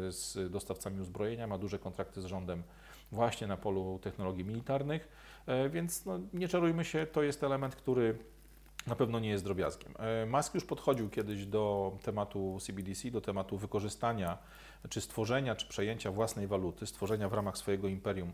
z, 0.10 0.52
dostawcami 0.52 1.02
uzbrojenia, 1.02 1.47
ma 1.47 1.58
duże 1.58 1.80
kontrakty 1.80 2.22
z 2.22 2.26
rządem 2.26 2.64
właśnie 3.12 3.47
na 3.47 3.58
polu 3.58 4.00
technologii 4.02 4.45
militarnych, 4.45 5.02
e, 5.02 5.29
więc 5.70 6.06
no, 6.06 6.20
nie 6.34 6.47
czarujmy 6.47 6.86
się, 6.86 7.06
to 7.06 7.24
jest 7.24 7.43
element, 7.43 7.76
który 7.76 8.18
na 8.88 8.95
pewno 8.95 9.20
nie 9.20 9.30
jest 9.30 9.43
drobiazgiem. 9.43 9.93
E, 10.00 10.26
Musk 10.26 10.56
już 10.56 10.66
podchodził 10.66 11.10
kiedyś 11.10 11.45
do 11.45 11.91
tematu 12.04 12.58
CBDC, 12.62 13.12
do 13.12 13.22
tematu 13.22 13.58
wykorzystania, 13.58 14.38
czy 14.89 15.02
stworzenia, 15.02 15.56
czy 15.56 15.68
przejęcia 15.68 16.12
własnej 16.12 16.47
waluty, 16.47 16.88
stworzenia 16.88 17.30
w 17.30 17.34
ramach 17.34 17.58
swojego 17.58 17.88
imperium 17.88 18.30
e, 18.30 18.34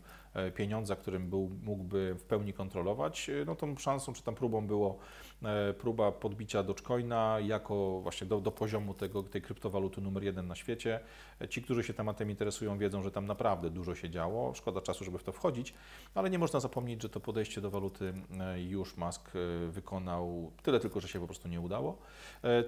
pieniądza, 0.54 0.96
którym 0.96 1.30
był, 1.30 1.50
mógłby 1.62 2.14
w 2.18 2.22
pełni 2.22 2.52
kontrolować. 2.52 3.30
No 3.46 3.54
tą 3.54 3.76
szansą, 3.76 4.12
czy 4.12 4.22
tam 4.22 4.34
próbą 4.34 4.66
było 4.66 4.98
E, 5.44 5.74
próba 5.74 6.12
podbicia 6.12 6.62
Dogecoina 6.62 7.36
jako 7.40 8.00
właśnie 8.00 8.26
do, 8.26 8.40
do 8.40 8.50
poziomu 8.50 8.94
tego, 8.94 9.22
tej 9.22 9.42
kryptowaluty 9.42 10.00
numer 10.00 10.24
jeden 10.24 10.46
na 10.46 10.54
świecie. 10.54 11.00
E, 11.40 11.48
ci, 11.48 11.62
którzy 11.62 11.84
się 11.84 11.94
tematem 11.94 12.30
interesują, 12.30 12.78
wiedzą, 12.78 13.02
że 13.02 13.10
tam 13.10 13.26
naprawdę 13.26 13.70
dużo 13.70 13.94
się 13.94 14.10
działo. 14.10 14.54
Szkoda 14.54 14.80
czasu, 14.80 15.04
żeby 15.04 15.18
w 15.18 15.22
to 15.22 15.32
wchodzić, 15.32 15.74
ale 16.14 16.30
nie 16.30 16.38
można 16.38 16.60
zapomnieć, 16.60 17.02
że 17.02 17.08
to 17.08 17.20
podejście 17.20 17.60
do 17.60 17.70
waluty 17.70 18.14
e, 18.40 18.62
już 18.62 18.96
Musk 18.96 19.30
wykonał 19.68 20.52
tyle 20.62 20.80
tylko, 20.80 21.00
że 21.00 21.08
się 21.08 21.20
po 21.20 21.26
prostu 21.26 21.48
nie 21.48 21.60
udało. 21.60 21.98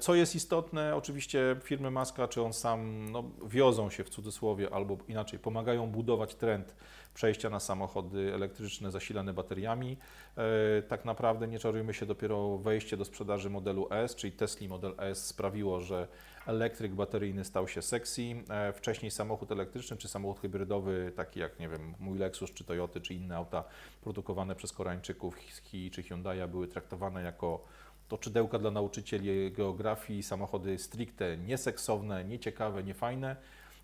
Co 0.01 0.15
jest 0.15 0.35
istotne, 0.35 0.97
oczywiście 0.97 1.57
firmy 1.63 1.91
Muska, 1.91 2.29
czy 2.29 2.43
on 2.43 2.53
sam, 2.53 3.11
no, 3.13 3.25
wiozą 3.47 3.91
się 3.91 4.05
w 4.05 4.09
cudzysłowie 4.09 4.75
albo 4.75 4.97
inaczej, 5.09 5.39
pomagają 5.39 5.87
budować 5.87 6.35
trend 6.35 6.75
przejścia 7.15 7.51
na 7.51 7.61
samochody 7.61 8.35
elektryczne 8.35 8.91
zasilane 8.91 9.33
bateriami. 9.33 9.97
E, 10.37 10.83
tak 10.83 11.05
naprawdę 11.05 11.49
nie 11.49 11.59
czarujmy 11.59 11.95
się, 11.95 12.07
dopiero 12.07 12.59
wejście 12.59 12.97
do 12.97 13.05
sprzedaży 13.05 13.51
modelu 13.51 13.89
S, 13.91 14.15
czyli 14.15 14.33
Tesla 14.33 14.69
Model 14.69 14.95
S 14.99 15.27
sprawiło, 15.27 15.81
że 15.81 16.09
elektryk 16.47 16.95
bateryjny 16.95 17.45
stał 17.45 17.69
się 17.69 17.83
sexy. 17.83 18.23
E, 18.51 18.73
wcześniej 18.73 19.11
samochód 19.11 19.53
elektryczny 19.53 19.97
czy 19.97 20.09
samochód 20.09 20.43
hybrydowy, 20.43 21.13
taki 21.17 21.41
jak 21.41 21.61
nie 21.61 21.69
wiem, 21.69 21.95
mój 21.99 22.19
Lexus 22.19 22.53
czy 22.53 22.65
Toyota 22.65 23.01
czy 23.01 23.15
inne 23.15 23.37
auta 23.37 23.65
produkowane 24.01 24.55
przez 24.55 24.73
Koreańczyków, 24.73 25.37
Hi 25.37 25.91
czy 25.91 26.03
Hyundai 26.03 26.49
były 26.49 26.69
traktowane 26.69 27.23
jako 27.23 27.65
to 28.09 28.19
czydełka 28.19 28.59
dla 28.59 28.71
nauczycieli 28.71 29.53
geografii, 29.53 30.23
samochody 30.23 30.79
stricte 30.79 31.37
nieseksowne, 31.37 32.25
nieciekawe, 32.25 32.83
niefajne. 32.85 33.37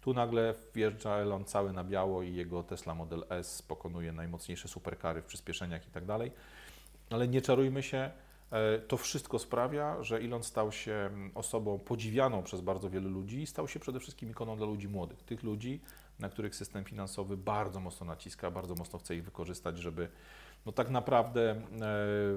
Tu 0.04 0.14
nagle 0.14 0.54
wjeżdża 0.74 1.16
Elon 1.16 1.44
cały 1.44 1.72
na 1.72 1.84
biało 1.84 2.22
i 2.22 2.34
jego 2.34 2.62
Tesla 2.62 2.94
Model 2.94 3.24
S 3.28 3.62
pokonuje 3.62 4.12
najmocniejsze 4.12 4.68
superkary 4.68 5.22
w 5.22 5.24
przyspieszeniach 5.24 5.88
i 5.88 5.90
tak 5.90 6.04
dalej. 6.04 6.32
Ale 7.10 7.28
nie 7.28 7.40
czarujmy 7.40 7.82
się, 7.82 8.10
e, 8.50 8.78
to 8.78 8.96
wszystko 8.96 9.38
sprawia, 9.38 10.02
że 10.02 10.16
Elon 10.16 10.42
stał 10.42 10.72
się 10.72 11.10
osobą 11.34 11.78
podziwianą 11.78 12.42
przez 12.42 12.60
bardzo 12.60 12.90
wielu 12.90 13.10
ludzi 13.10 13.42
i 13.42 13.46
stał 13.46 13.68
się 13.68 13.80
przede 13.80 14.00
wszystkim 14.00 14.30
ikoną 14.30 14.56
dla 14.56 14.66
ludzi 14.66 14.88
młodych. 14.88 15.22
Tych 15.22 15.42
ludzi, 15.42 15.80
na 16.18 16.28
których 16.28 16.54
system 16.54 16.84
finansowy 16.84 17.36
bardzo 17.36 17.80
mocno 17.80 18.06
naciska, 18.06 18.50
bardzo 18.50 18.74
mocno 18.74 18.98
chce 18.98 19.16
ich 19.16 19.24
wykorzystać, 19.24 19.78
żeby 19.78 20.08
no 20.66 20.72
tak 20.72 20.90
naprawdę 20.90 21.50
e, 21.50 21.58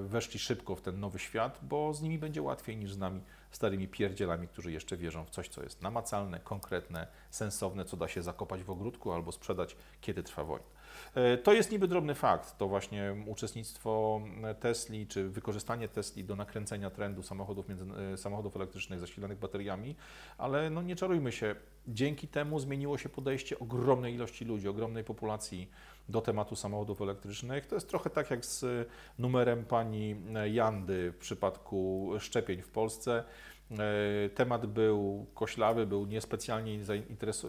weszli 0.02 0.38
szybko 0.40 0.76
w 0.76 0.80
ten 0.80 1.00
nowy 1.00 1.18
świat, 1.18 1.60
bo 1.62 1.94
z 1.94 2.02
nimi 2.02 2.18
będzie 2.18 2.42
łatwiej 2.42 2.76
niż 2.76 2.92
z 2.92 2.98
nami 2.98 3.20
starymi 3.50 3.88
pierdzielami, 3.88 4.48
którzy 4.48 4.72
jeszcze 4.72 4.96
wierzą 4.96 5.24
w 5.24 5.30
coś, 5.30 5.48
co 5.48 5.62
jest 5.62 5.82
namacalne, 5.82 6.40
konkretne, 6.40 7.06
sensowne, 7.30 7.84
co 7.84 7.96
da 7.96 8.08
się 8.08 8.22
zakopać 8.22 8.62
w 8.62 8.70
ogródku 8.70 9.12
albo 9.12 9.32
sprzedać, 9.32 9.76
kiedy 10.00 10.22
trwa 10.22 10.44
wojna. 10.44 10.66
E, 11.14 11.38
to 11.38 11.52
jest 11.52 11.72
niby 11.72 11.88
drobny 11.88 12.14
fakt, 12.14 12.58
to 12.58 12.68
właśnie 12.68 13.16
uczestnictwo 13.26 14.20
Tesli, 14.60 15.06
czy 15.06 15.28
wykorzystanie 15.28 15.88
Tesli 15.88 16.24
do 16.24 16.36
nakręcenia 16.36 16.90
trendu 16.90 17.22
samochodów, 17.22 17.68
między, 17.68 17.84
e, 18.12 18.16
samochodów 18.16 18.56
elektrycznych 18.56 19.00
zasilanych 19.00 19.38
bateriami, 19.38 19.96
ale 20.38 20.70
no 20.70 20.82
nie 20.82 20.96
czarujmy 20.96 21.32
się, 21.32 21.54
dzięki 21.88 22.28
temu 22.28 22.58
zmieniło 22.58 22.98
się 22.98 23.08
podejście 23.08 23.58
ogromnej 23.58 24.14
ilości 24.14 24.44
ludzi, 24.44 24.68
ogromnej 24.68 25.04
populacji 25.04 25.70
do 26.08 26.20
tematu 26.20 26.56
samochodów 26.56 27.02
elektrycznych. 27.02 27.66
To 27.66 27.74
jest 27.74 27.88
trochę 27.88 28.10
tak 28.10 28.30
jak 28.30 28.44
z 28.44 28.88
numerem 29.18 29.64
pani 29.64 30.16
Jandy 30.52 31.12
w 31.12 31.16
przypadku 31.16 32.10
szczepień 32.18 32.62
w 32.62 32.68
Polsce. 32.68 33.24
E, 33.70 34.28
temat 34.28 34.66
był 34.66 35.26
koślawy, 35.34 35.86
był 35.86 36.06
niespecjalnie 36.06 36.78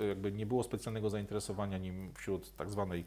jakby 0.07 0.31
nie 0.31 0.45
było 0.45 0.63
specjalnego 0.63 1.09
zainteresowania 1.09 1.77
nim 1.77 2.13
wśród 2.13 2.55
tak 2.55 2.69
zwanej 2.69 3.05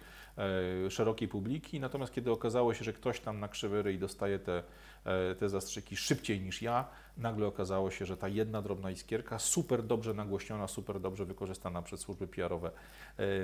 e, 0.87 0.91
szerokiej 0.91 1.29
publiki, 1.29 1.81
natomiast 1.81 2.13
kiedy 2.13 2.31
okazało 2.31 2.75
się, 2.75 2.85
że 2.85 2.93
ktoś 2.93 3.21
tam 3.21 3.41
na 3.41 3.49
krzywy 3.49 3.83
ryj 3.83 3.99
dostaje 3.99 4.39
te, 4.39 4.59
e, 4.59 4.63
te 5.39 5.49
zastrzyki 5.49 5.97
szybciej 5.97 6.41
niż 6.41 6.63
ja, 6.63 6.89
nagle 7.17 7.47
okazało 7.47 7.91
się, 7.91 8.07
że 8.07 8.17
ta 8.17 8.29
jedna 8.29 8.63
drobna 8.63 8.91
iskierka, 8.91 9.39
super 9.39 9.83
dobrze 9.83 10.15
nagłośniona, 10.15 10.69
super 10.69 11.01
dobrze 11.01 11.25
wykorzystana 11.25 11.83
przez 11.83 12.01
służby 12.01 12.27
PR-owe 12.27 12.71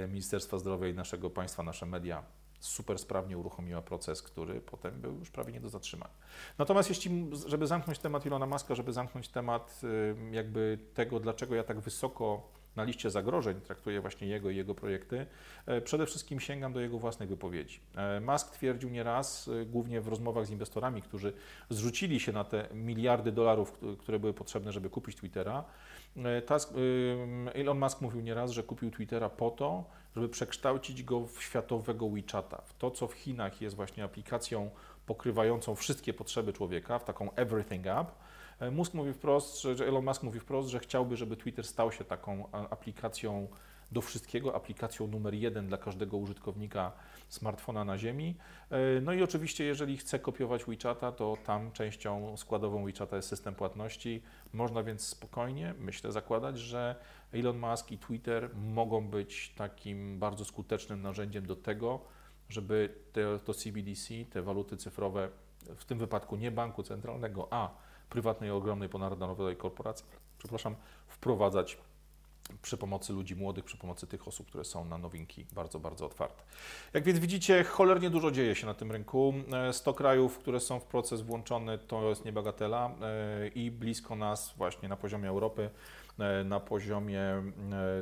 Ministerstwa 0.08 0.58
Zdrowia 0.58 0.88
i 0.88 0.94
naszego 0.94 1.30
państwa, 1.30 1.62
nasze 1.62 1.86
media, 1.86 2.22
super 2.60 2.98
sprawnie 2.98 3.38
uruchomiła 3.38 3.82
proces, 3.82 4.22
który 4.22 4.60
potem 4.60 5.00
był 5.00 5.18
już 5.18 5.30
prawie 5.30 5.52
nie 5.52 5.60
do 5.60 5.68
zatrzymania. 5.68 6.14
Natomiast 6.58 6.88
jeśli, 6.88 7.30
żeby 7.46 7.66
zamknąć 7.66 7.98
temat 7.98 8.26
Ilona 8.26 8.46
Maska, 8.46 8.74
żeby 8.74 8.92
zamknąć 8.92 9.28
temat 9.28 9.80
jakby 10.30 10.78
tego, 10.94 11.20
dlaczego 11.20 11.54
ja 11.54 11.64
tak 11.64 11.80
wysoko 11.80 12.52
na 12.78 12.84
liście 12.84 13.10
zagrożeń 13.10 13.60
traktuję 13.60 14.00
właśnie 14.00 14.28
jego 14.28 14.50
i 14.50 14.56
jego 14.56 14.74
projekty, 14.74 15.26
e, 15.66 15.80
przede 15.80 16.06
wszystkim 16.06 16.40
sięgam 16.40 16.72
do 16.72 16.80
jego 16.80 16.98
własnej 16.98 17.28
wypowiedzi. 17.28 17.80
E, 17.96 18.20
Musk 18.20 18.50
twierdził 18.50 18.90
nieraz, 18.90 19.48
e, 19.48 19.66
głównie 19.66 20.00
w 20.00 20.08
rozmowach 20.08 20.46
z 20.46 20.50
inwestorami, 20.50 21.02
którzy 21.02 21.32
zrzucili 21.70 22.20
się 22.20 22.32
na 22.32 22.44
te 22.44 22.68
miliardy 22.74 23.32
dolarów, 23.32 23.78
które 23.98 24.18
były 24.18 24.34
potrzebne, 24.34 24.72
żeby 24.72 24.90
kupić 24.90 25.16
Twittera, 25.16 25.64
Elon 27.54 27.78
Musk 27.78 28.00
mówił 28.00 28.20
nieraz, 28.20 28.50
że 28.50 28.62
kupił 28.62 28.90
Twittera 28.90 29.28
po 29.28 29.50
to, 29.50 29.84
żeby 30.14 30.28
przekształcić 30.28 31.02
go 31.02 31.26
w 31.26 31.42
światowego 31.42 32.08
WeChata, 32.08 32.62
w 32.64 32.74
to, 32.78 32.90
co 32.90 33.06
w 33.08 33.12
Chinach 33.12 33.60
jest 33.60 33.76
właśnie 33.76 34.04
aplikacją 34.04 34.70
pokrywającą 35.06 35.74
wszystkie 35.74 36.12
potrzeby 36.12 36.52
człowieka, 36.52 36.98
w 36.98 37.04
taką 37.04 37.34
Everything 37.34 37.86
App. 37.86 38.12
E, 38.60 38.70
Musk 38.70 38.94
mówi 38.94 39.12
wprost, 39.12 39.62
że 39.62 39.86
Elon 39.88 40.04
Musk 40.04 40.22
mówi 40.22 40.40
wprost, 40.40 40.68
że 40.68 40.78
chciałby, 40.78 41.16
żeby 41.16 41.36
Twitter 41.36 41.66
stał 41.66 41.92
się 41.92 42.04
taką 42.04 42.50
aplikacją 42.52 43.48
do 43.92 44.00
wszystkiego, 44.00 44.54
aplikacją 44.54 45.06
numer 45.06 45.34
jeden 45.34 45.66
dla 45.66 45.78
każdego 45.78 46.16
użytkownika 46.16 46.92
smartfona 47.28 47.84
na 47.84 47.98
ziemi. 47.98 48.36
E, 48.70 49.00
no 49.00 49.12
i 49.12 49.22
oczywiście, 49.22 49.64
jeżeli 49.64 49.96
chce 49.96 50.18
kopiować 50.18 50.64
WeChata, 50.64 51.12
to 51.12 51.36
tam 51.44 51.72
częścią 51.72 52.36
składową 52.36 52.84
WeChata 52.84 53.16
jest 53.16 53.28
system 53.28 53.54
płatności. 53.54 54.22
Można 54.52 54.82
więc 54.82 55.06
spokojnie, 55.06 55.74
myślę, 55.78 56.12
zakładać, 56.12 56.58
że 56.58 56.96
Elon 57.32 57.58
Musk 57.58 57.92
i 57.92 57.98
Twitter 57.98 58.50
mogą 58.54 59.08
być 59.08 59.54
takim 59.56 60.18
bardzo 60.18 60.44
skutecznym 60.44 61.02
narzędziem 61.02 61.46
do 61.46 61.56
tego, 61.56 62.00
żeby 62.48 62.94
te, 63.12 63.38
to 63.38 63.54
CBDC, 63.54 64.14
te 64.30 64.42
waluty 64.42 64.76
cyfrowe, 64.76 65.28
w 65.76 65.84
tym 65.84 65.98
wypadku 65.98 66.36
nie 66.36 66.50
banku 66.50 66.82
centralnego, 66.82 67.48
a 67.50 67.87
prywatnej, 68.08 68.50
ogromnej, 68.50 68.88
ponadnarodowej 68.88 69.56
korporacji, 69.56 70.06
przepraszam, 70.38 70.76
wprowadzać 71.08 71.78
przy 72.62 72.76
pomocy 72.76 73.12
ludzi 73.12 73.36
młodych, 73.36 73.64
przy 73.64 73.76
pomocy 73.76 74.06
tych 74.06 74.28
osób, 74.28 74.46
które 74.46 74.64
są 74.64 74.84
na 74.84 74.98
nowinki 74.98 75.46
bardzo, 75.52 75.80
bardzo 75.80 76.06
otwarte. 76.06 76.42
Jak 76.94 77.04
więc 77.04 77.18
widzicie, 77.18 77.64
cholernie 77.64 78.10
dużo 78.10 78.30
dzieje 78.30 78.54
się 78.54 78.66
na 78.66 78.74
tym 78.74 78.92
rynku. 78.92 79.34
100 79.72 79.90
e, 79.90 79.94
krajów, 79.94 80.38
które 80.38 80.60
są 80.60 80.80
w 80.80 80.84
proces 80.84 81.20
włączony, 81.20 81.78
to 81.78 82.08
jest 82.08 82.24
niebagatela 82.24 82.90
e, 83.02 83.48
i 83.48 83.70
blisko 83.70 84.16
nas, 84.16 84.54
właśnie 84.56 84.88
na 84.88 84.96
poziomie 84.96 85.28
Europy, 85.28 85.70
na 86.44 86.60
poziomie 86.60 87.22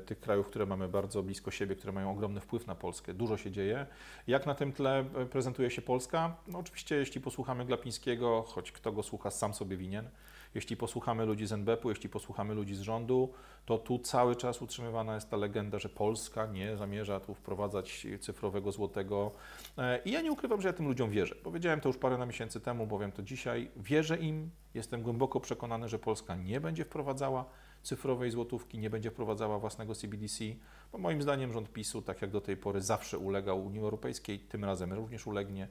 tych 0.07 0.21
krajów, 0.21 0.47
które 0.47 0.67
mamy 0.67 0.89
bardzo 0.89 1.23
blisko 1.23 1.51
siebie, 1.51 1.77
które 1.77 1.93
mają 1.93 2.11
ogromny 2.11 2.41
wpływ 2.41 2.67
na 2.67 2.75
Polskę. 2.75 3.15
Dużo 3.15 3.37
się 3.37 3.51
dzieje. 3.51 3.87
Jak 4.27 4.47
na 4.47 4.55
tym 4.55 4.73
tle 4.73 5.05
prezentuje 5.31 5.71
się 5.71 5.83
Polska? 5.83 6.37
No 6.47 6.59
oczywiście, 6.59 6.97
jeśli 6.97 7.21
posłuchamy 7.21 7.65
Glapińskiego, 7.65 8.45
choć 8.49 8.73
kto 8.73 8.93
go 8.93 9.03
słucha, 9.03 9.31
sam 9.31 9.55
sobie 9.55 9.77
winien. 9.77 10.09
Jeśli 10.55 10.77
posłuchamy 10.77 11.25
ludzi 11.25 11.47
z 11.47 11.53
NBP-u, 11.53 11.91
jeśli 11.91 12.09
posłuchamy 12.09 12.55
ludzi 12.55 12.75
z 12.75 12.81
rządu, 12.81 13.33
to 13.67 13.79
tu 13.79 13.99
cały 13.99 14.37
czas 14.37 14.63
utrzymywana 14.63 15.15
jest 15.15 15.31
ta 15.31 15.37
legenda, 15.37 15.79
że 15.79 15.89
Polska 15.89 16.47
nie 16.47 16.77
zamierza 16.77 17.21
tu 17.21 17.35
wprowadzać 17.35 18.07
cyfrowego 18.21 18.73
złotego. 18.73 19.33
E, 19.79 20.01
I 20.05 20.13
ja 20.13 20.21
nie 20.21 20.33
ukrywam, 20.33 20.61
że 20.61 20.69
ja 20.69 20.73
tym 20.73 20.87
ludziom 20.87 21.11
wierzę. 21.11 21.35
Powiedziałem 21.35 21.81
to 21.81 21.89
już 21.89 21.99
parę 21.99 22.27
miesięcy 22.27 22.61
temu, 22.61 22.87
bowiem 22.87 23.13
to 23.13 23.23
dzisiaj. 23.23 23.71
Wierzę 23.77 24.17
im, 24.17 24.51
jestem 24.75 25.03
głęboko 25.03 25.41
przekonany, 25.41 25.89
że 25.89 25.99
Polska 25.99 26.37
nie 26.37 26.61
będzie 26.61 26.85
wprowadzała 26.85 27.45
cyfrowej 27.87 28.31
złotówki, 28.31 28.79
nie 28.79 28.91
będzie 28.91 29.11
wprowadzała 29.11 29.59
własnego 29.59 29.95
CBDC, 29.95 30.45
bo 30.93 30.99
moim 30.99 31.23
zdaniem 31.23 31.53
rząd 31.53 31.73
PiSu, 31.73 32.03
tak 32.03 32.23
jak 32.23 32.31
do 32.31 32.41
tej 32.41 32.57
pory 32.57 32.83
zawsze 32.83 33.19
ulegał 33.19 33.67
Unii 33.67 33.81
Europejskiej, 33.81 34.39
tym 34.39 34.65
razem 34.65 34.93
również 34.93 35.27
ulegnie 35.27 35.69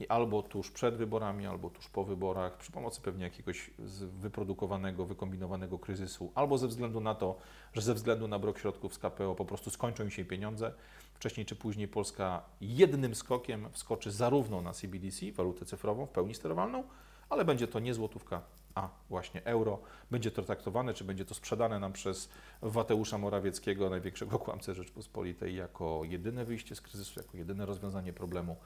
i 0.00 0.08
albo 0.08 0.42
tuż 0.42 0.70
przed 0.70 0.96
wyborami, 0.96 1.46
albo 1.46 1.70
tuż 1.70 1.88
po 1.88 2.04
wyborach, 2.04 2.56
przy 2.56 2.72
pomocy 2.72 3.00
pewnie 3.00 3.24
jakiegoś 3.24 3.70
wyprodukowanego, 4.20 5.04
wykombinowanego 5.04 5.78
kryzysu, 5.78 6.32
albo 6.34 6.58
ze 6.58 6.68
względu 6.68 7.00
na 7.00 7.14
to, 7.14 7.36
że 7.72 7.82
ze 7.82 7.94
względu 7.94 8.28
na 8.28 8.38
brak 8.38 8.58
środków 8.58 8.94
z 8.94 8.98
KPO 8.98 9.34
po 9.34 9.44
prostu 9.44 9.70
skończą 9.70 10.04
im 10.04 10.10
się 10.10 10.24
pieniądze. 10.24 10.72
Wcześniej 11.14 11.46
czy 11.46 11.56
później 11.56 11.88
Polska 11.88 12.42
jednym 12.60 13.14
skokiem 13.14 13.68
wskoczy 13.72 14.10
zarówno 14.10 14.62
na 14.62 14.72
CBDC, 14.72 15.32
walutę 15.32 15.64
cyfrową 15.64 16.06
w 16.06 16.10
pełni 16.10 16.34
sterowalną, 16.34 16.84
ale 17.30 17.44
będzie 17.44 17.68
to 17.68 17.80
nie 17.80 17.94
złotówka, 17.94 18.42
a 18.78 18.88
właśnie 19.10 19.44
euro. 19.44 19.78
Będzie 20.10 20.30
to 20.30 20.42
traktowane, 20.42 20.94
czy 20.94 21.04
będzie 21.04 21.24
to 21.24 21.34
sprzedane 21.34 21.78
nam 21.78 21.92
przez 21.92 22.28
Wateusza 22.62 23.18
Morawieckiego, 23.18 23.90
największego 23.90 24.38
kłamcę 24.38 24.74
Rzeczpospolitej, 24.74 25.54
jako 25.54 26.00
jedyne 26.04 26.44
wyjście 26.44 26.74
z 26.74 26.80
kryzysu, 26.80 27.20
jako 27.20 27.36
jedyne 27.36 27.66
rozwiązanie 27.66 28.12
problemu. 28.12 28.56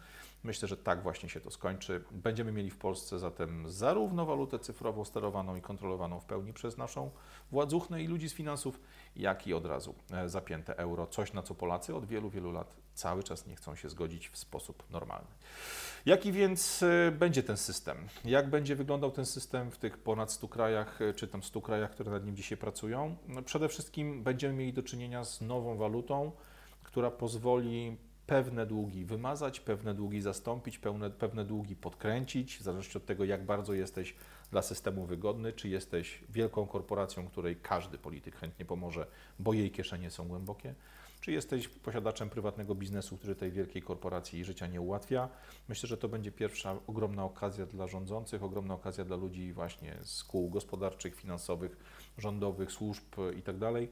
Myślę, 0.45 0.69
że 0.69 0.77
tak 0.77 1.03
właśnie 1.03 1.29
się 1.29 1.41
to 1.41 1.51
skończy. 1.51 2.05
Będziemy 2.11 2.53
mieli 2.53 2.71
w 2.71 2.79
Polsce 2.79 3.19
zatem 3.19 3.71
zarówno 3.71 4.27
walutę 4.27 4.59
cyfrową 4.59 5.05
sterowaną 5.05 5.57
i 5.57 5.61
kontrolowaną 5.61 6.21
w 6.21 6.25
pełni 6.25 6.53
przez 6.53 6.77
naszą 6.77 7.11
władzuchnę 7.51 8.03
i 8.03 8.07
ludzi 8.07 8.29
z 8.29 8.35
finansów, 8.35 8.81
jak 9.17 9.47
i 9.47 9.55
od 9.55 9.67
razu 9.67 9.95
e, 10.11 10.29
zapięte 10.29 10.79
euro. 10.79 11.07
Coś, 11.07 11.33
na 11.33 11.43
co 11.43 11.55
Polacy 11.55 11.95
od 11.95 12.07
wielu, 12.07 12.31
wielu 12.31 12.53
lat 12.53 12.77
cały 12.95 13.23
czas 13.23 13.47
nie 13.47 13.57
chcą 13.57 13.77
się 13.77 13.89
zgodzić 13.89 14.29
w 14.29 14.39
sposób 14.39 14.91
normalny. 14.91 15.29
Jaki 16.07 16.33
więc 16.33 16.83
e, 16.83 17.13
będzie 17.13 17.43
ten 17.43 17.57
system? 17.57 17.97
Jak 18.25 18.51
będzie 18.51 18.77
wyglądał 18.77 19.11
ten 19.11 19.27
system 19.27 19.71
w 19.71 19.79
tych 19.79 19.99
ponad 19.99 20.33
100 20.33 20.49
krajach, 20.49 21.03
e, 21.03 21.15
czy 21.15 21.29
tam 21.29 21.43
100 21.43 21.61
krajach, 21.61 21.91
które 21.91 22.11
nad 22.11 22.27
nim 22.27 22.37
dzisiaj 22.37 22.59
pracują? 22.59 23.17
No, 23.29 23.43
przede 23.43 23.69
wszystkim 23.69 24.23
będziemy 24.23 24.55
mieli 24.55 24.73
do 24.73 24.83
czynienia 24.83 25.25
z 25.25 25.41
nową 25.41 25.77
walutą, 25.77 26.33
która 26.83 27.11
pozwoli 27.11 27.97
pewne 28.27 28.67
długi 28.67 29.05
wymazać, 29.05 29.61
pewne 29.61 29.95
długi 29.95 30.21
zastąpić, 30.21 30.79
pewne, 30.79 31.11
pewne 31.11 31.45
długi 31.45 31.77
podkręcić, 31.77 32.59
w 32.59 32.63
zależności 32.63 32.99
od 32.99 33.07
tego, 33.07 33.25
jak 33.25 33.45
bardzo 33.45 33.75
jesteś 33.75 34.15
dla 34.51 34.63
systemu 34.63 35.07
wygodny, 35.07 35.53
czy 35.53 35.69
jesteś 35.69 36.25
wielką 36.29 36.67
korporacją, 36.67 37.27
której 37.27 37.57
każdy 37.57 37.99
polityk 37.99 38.37
chętnie 38.37 38.65
pomoże, 38.65 39.07
bo 39.39 39.53
jej 39.53 39.71
kieszenie 39.71 40.11
są 40.11 40.29
głębokie, 40.29 40.75
czy 41.23 41.33
jesteś 41.33 41.69
posiadaczem 41.69 42.31
prywatnego 42.31 42.75
biznesu, 42.75 43.19
który 43.19 43.35
tej 43.35 43.53
wielkiej 43.53 43.83
korporacji 43.83 44.45
życia 44.45 44.67
nie 44.67 44.81
ułatwia. 44.81 45.29
Myślę, 45.69 45.87
że 45.87 45.97
to 45.97 46.09
będzie 46.09 46.33
pierwsza 46.33 46.77
ogromna 46.87 47.25
okazja 47.25 47.67
dla 47.67 47.87
rządzących, 47.87 48.43
ogromna 48.43 48.75
okazja 48.75 49.05
dla 49.05 49.17
ludzi 49.17 49.53
właśnie 49.53 49.99
z 50.03 50.25
kół 50.25 50.51
gospodarczych, 50.51 51.15
finansowych, 51.15 51.77
rządowych, 52.19 52.73
służb 52.73 53.05
itd., 53.37 53.73
tak 53.73 53.89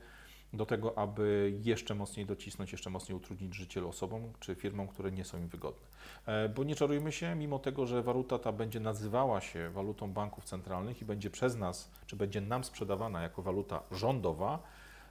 do 0.52 0.66
tego, 0.66 0.98
aby 0.98 1.54
jeszcze 1.62 1.94
mocniej 1.94 2.26
docisnąć, 2.26 2.72
jeszcze 2.72 2.90
mocniej 2.90 3.16
utrudnić 3.16 3.54
życie 3.54 3.86
osobom 3.86 4.32
czy 4.40 4.54
firmom, 4.54 4.88
które 4.88 5.12
nie 5.12 5.24
są 5.24 5.38
im 5.38 5.48
wygodne. 5.48 5.86
E, 6.26 6.48
bo 6.48 6.64
nie 6.64 6.74
czarujmy 6.74 7.12
się, 7.12 7.34
mimo 7.34 7.58
tego, 7.58 7.86
że 7.86 8.02
waluta 8.02 8.38
ta 8.38 8.52
będzie 8.52 8.80
nazywała 8.80 9.40
się 9.40 9.70
walutą 9.70 10.12
banków 10.12 10.44
centralnych 10.44 11.02
i 11.02 11.04
będzie 11.04 11.30
przez 11.30 11.56
nas, 11.56 11.90
czy 12.06 12.16
będzie 12.16 12.40
nam 12.40 12.64
sprzedawana 12.64 13.22
jako 13.22 13.42
waluta 13.42 13.82
rządowa, 13.90 14.62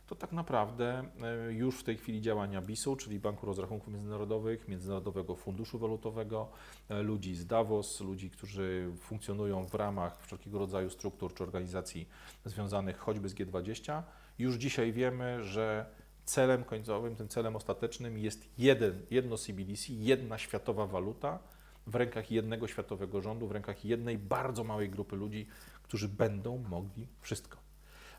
to 0.10 0.16
tak 0.16 0.32
naprawdę 0.32 1.03
e, 1.22 1.53
już 1.53 1.80
w 1.80 1.84
tej 1.84 1.97
chwili 1.97 2.22
działania 2.22 2.62
BIS-u, 2.62 2.95
czyli 2.95 3.20
Banku 3.20 3.45
Rozrachunków 3.45 3.93
Międzynarodowych, 3.93 4.68
Międzynarodowego 4.68 5.36
Funduszu 5.36 5.80
Walutowego, 5.80 6.49
e, 6.89 7.01
ludzi 7.01 7.36
z 7.36 7.45
Davos, 7.45 8.01
ludzi, 8.01 8.30
którzy 8.30 8.91
funkcjonują 8.97 9.66
w 9.66 9.74
ramach 9.74 10.22
wszelkiego 10.26 10.60
rodzaju 10.60 10.89
struktur 10.89 11.34
czy 11.34 11.43
organizacji 11.43 12.10
związanych 12.45 12.97
choćby 12.97 13.30
z 13.30 13.36
G20, 13.36 14.03
już 14.39 14.55
dzisiaj 14.55 14.93
wiemy, 14.93 15.43
że 15.43 15.86
celem 16.26 16.64
końcowym, 16.64 17.16
tym 17.16 17.28
celem 17.28 17.55
ostatecznym 17.55 18.18
jest 18.18 18.49
jeden, 18.57 19.05
jedno 19.12 19.38
CBDC, 19.38 19.93
jedna 19.93 20.38
światowa 20.38 20.88
waluta 20.88 21.39
w 21.88 21.95
rękach 21.95 22.32
jednego 22.32 22.68
światowego 22.68 23.22
rządu, 23.22 23.47
w 23.47 23.51
rękach 23.51 23.86
jednej 23.86 24.18
bardzo 24.18 24.64
małej 24.64 24.89
grupy 24.89 25.16
ludzi, 25.16 25.47
którzy 25.84 26.07
będą 26.07 26.57
mogli 26.57 27.07
wszystko. 27.22 27.68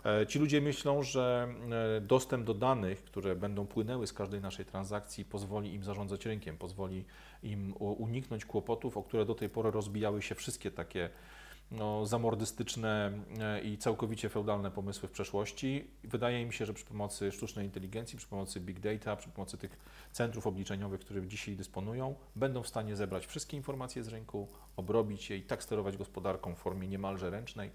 E, 0.04 0.26
ci 0.26 0.38
ludzie 0.38 0.60
myślą, 0.60 1.02
że 1.02 1.48
e, 1.96 2.00
dostęp 2.00 2.46
do 2.46 2.54
danych, 2.54 3.04
które 3.04 3.36
będą 3.36 3.66
płynęły 3.66 4.06
z 4.06 4.12
każdej 4.12 4.40
naszej 4.40 4.64
transakcji, 4.64 5.24
pozwoli 5.24 5.74
im 5.74 5.84
zarządzać 5.84 6.26
rynkiem, 6.26 6.56
pozwoli 6.56 7.04
im 7.42 7.74
uniknąć 7.78 8.44
kłopotów, 8.44 8.96
o 8.96 9.02
które 9.02 9.24
do 9.24 9.34
tej 9.34 9.48
pory 9.48 9.70
rozbijały 9.70 10.22
się 10.22 10.34
wszystkie 10.34 10.70
takie 10.70 11.10
no, 11.70 12.06
zamordystyczne 12.06 13.12
e, 13.40 13.60
i 13.60 13.78
całkowicie 13.78 14.28
feudalne 14.28 14.70
pomysły 14.70 15.08
w 15.08 15.12
przeszłości. 15.12 15.90
Wydaje 16.04 16.46
mi 16.46 16.52
się, 16.52 16.66
że 16.66 16.74
przy 16.74 16.84
pomocy 16.84 17.32
sztucznej 17.32 17.66
inteligencji, 17.66 18.18
przy 18.18 18.26
pomocy 18.26 18.60
big 18.60 18.80
data, 18.80 19.16
przy 19.16 19.28
pomocy 19.28 19.58
tych 19.58 19.78
centrów 20.12 20.46
obliczeniowych, 20.46 21.00
które 21.00 21.26
dzisiaj 21.26 21.56
dysponują, 21.56 22.14
będą 22.36 22.62
w 22.62 22.68
stanie 22.68 22.96
zebrać 22.96 23.26
wszystkie 23.26 23.56
informacje 23.56 24.02
z 24.02 24.08
rynku, 24.08 24.48
obrobić 24.76 25.30
je 25.30 25.36
i 25.36 25.42
tak 25.42 25.62
sterować 25.62 25.96
gospodarką 25.96 26.54
w 26.54 26.58
formie 26.58 26.88
niemalże 26.88 27.30
ręcznej, 27.30 27.70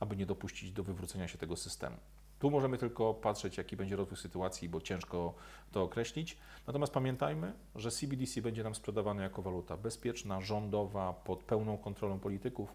aby 0.00 0.16
nie 0.16 0.26
dopuścić 0.26 0.72
do 0.72 0.84
wywrócenia 0.84 1.28
się 1.28 1.38
tego 1.38 1.56
systemu. 1.56 1.96
Tu 2.38 2.50
możemy 2.50 2.78
tylko 2.78 3.14
patrzeć, 3.14 3.56
jaki 3.56 3.76
będzie 3.76 3.96
rozwój 3.96 4.16
sytuacji, 4.18 4.68
bo 4.68 4.80
ciężko 4.80 5.34
to 5.72 5.82
określić. 5.82 6.38
Natomiast 6.66 6.92
pamiętajmy, 6.92 7.52
że 7.74 7.90
CBDC 7.90 8.42
będzie 8.42 8.64
nam 8.64 8.74
sprzedawany 8.74 9.22
jako 9.22 9.42
waluta 9.42 9.76
bezpieczna, 9.76 10.40
rządowa, 10.40 11.12
pod 11.12 11.42
pełną 11.42 11.78
kontrolą 11.78 12.20
polityków 12.20 12.74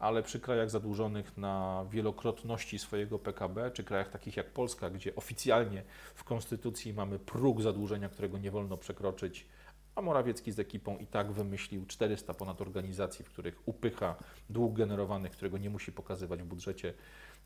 ale 0.00 0.22
przy 0.22 0.40
krajach 0.40 0.70
zadłużonych 0.70 1.36
na 1.36 1.84
wielokrotności 1.90 2.78
swojego 2.78 3.18
PKB, 3.18 3.70
czy 3.70 3.84
krajach 3.84 4.08
takich 4.08 4.36
jak 4.36 4.50
Polska, 4.50 4.90
gdzie 4.90 5.14
oficjalnie 5.16 5.82
w 6.14 6.24
konstytucji 6.24 6.92
mamy 6.94 7.18
próg 7.18 7.62
zadłużenia, 7.62 8.08
którego 8.08 8.38
nie 8.38 8.50
wolno 8.50 8.76
przekroczyć, 8.76 9.46
a 9.94 10.02
Morawiecki 10.02 10.52
z 10.52 10.58
ekipą 10.58 10.96
i 10.96 11.06
tak 11.06 11.32
wymyślił 11.32 11.86
400 11.86 12.34
ponad 12.34 12.60
organizacji, 12.60 13.24
w 13.24 13.28
których 13.28 13.68
upycha 13.68 14.14
dług 14.50 14.74
generowany, 14.74 15.30
którego 15.30 15.58
nie 15.58 15.70
musi 15.70 15.92
pokazywać 15.92 16.42
w 16.42 16.46
budżecie. 16.46 16.94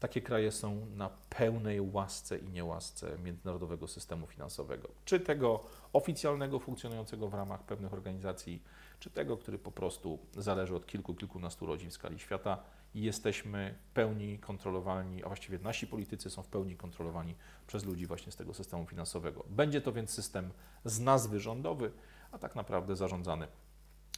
Takie 0.01 0.21
kraje 0.21 0.53
są 0.53 0.87
na 0.87 1.11
pełnej 1.29 1.81
łasce 1.81 2.39
i 2.39 2.49
niełasce 2.49 3.19
międzynarodowego 3.25 3.89
systemu 3.89 4.27
finansowego. 4.27 4.89
Czy 5.05 5.21
tego 5.21 5.65
oficjalnego, 5.93 6.59
funkcjonującego 6.59 7.29
w 7.29 7.35
ramach 7.35 7.63
pewnych 7.63 7.93
organizacji, 7.93 8.63
czy 9.01 9.11
tego, 9.11 9.37
który 9.37 9.59
po 9.59 9.73
prostu 9.73 10.19
zależy 10.37 10.77
od 10.77 10.87
kilku, 10.87 11.15
kilkunastu 11.15 11.67
rodzin 11.67 11.91
w 11.91 11.93
skali 11.93 12.19
świata 12.19 12.63
jesteśmy 12.95 13.75
pełni 13.95 14.39
kontrolowani, 14.39 15.25
a 15.25 15.27
właściwie 15.27 15.59
nasi 15.59 15.87
politycy 15.87 16.31
są 16.31 16.43
w 16.43 16.49
pełni 16.49 16.77
kontrolowani 16.77 17.35
przez 17.67 17.85
ludzi 17.85 18.07
właśnie 18.07 18.33
z 18.33 18.37
tego 18.37 18.55
systemu 18.55 18.87
finansowego. 18.87 19.45
Będzie 19.51 19.81
to 19.81 19.93
więc 19.93 20.11
system 20.11 20.51
z 20.85 21.01
nazwy 21.01 21.41
rządowy, 21.41 21.93
a 22.35 22.39
tak 22.39 22.55
naprawdę 22.57 22.97
zarządzany 22.97 23.49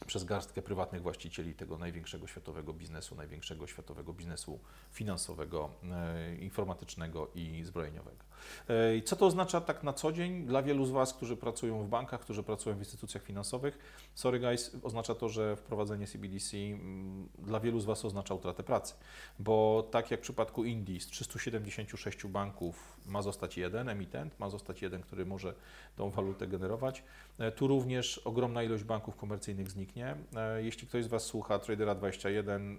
przez 0.05 0.23
garstkę 0.23 0.61
prywatnych 0.61 1.01
właścicieli 1.01 1.53
tego 1.55 1.77
największego 1.77 2.27
światowego 2.27 2.73
biznesu, 2.73 3.15
największego 3.15 3.67
światowego 3.67 4.13
biznesu 4.13 4.59
finansowego, 4.91 5.69
e, 5.83 6.35
informatycznego 6.35 7.31
i 7.35 7.63
zbrojeniowego. 7.63 8.26
E, 8.67 9.01
co 9.01 9.15
to 9.15 9.25
oznacza 9.25 9.61
tak 9.61 9.83
na 9.83 9.93
co 9.93 10.11
dzień 10.11 10.45
dla 10.45 10.61
wielu 10.61 10.85
z 10.85 10.91
Was, 10.91 11.13
którzy 11.13 11.37
pracują 11.37 11.83
w 11.83 11.87
bankach, 11.87 12.21
którzy 12.21 12.43
pracują 12.43 12.75
w 12.75 12.79
instytucjach 12.79 13.23
finansowych? 13.23 13.79
Sorry 14.15 14.39
guys, 14.39 14.77
oznacza 14.83 15.15
to, 15.15 15.29
że 15.29 15.55
wprowadzenie 15.55 16.07
CBDC 16.07 16.57
mm, 16.57 17.29
dla 17.39 17.59
wielu 17.59 17.79
z 17.79 17.85
Was 17.85 18.05
oznacza 18.05 18.33
utratę 18.33 18.63
pracy, 18.63 18.93
bo 19.39 19.87
tak 19.91 20.11
jak 20.11 20.19
w 20.19 20.23
przypadku 20.23 20.63
Indii 20.63 20.99
z 20.99 21.07
376 21.07 22.25
banków 22.25 22.97
ma 23.05 23.21
zostać 23.21 23.57
jeden 23.57 23.89
emitent, 23.89 24.39
ma 24.39 24.49
zostać 24.49 24.81
jeden, 24.81 25.01
który 25.01 25.25
może 25.25 25.53
tą 25.95 26.09
walutę 26.09 26.47
generować. 26.47 27.03
E, 27.39 27.51
tu 27.51 27.67
również 27.67 28.17
ogromna 28.17 28.63
ilość 28.63 28.83
banków 28.83 29.15
komercyjnych 29.15 29.71
zniknie. 29.71 30.15
E, 30.35 30.63
jeśli 30.63 30.87
ktoś 30.87 31.03
z 31.03 31.07
Was 31.07 31.23
słucha 31.23 31.59
Tradera 31.59 31.95
21 31.95 32.77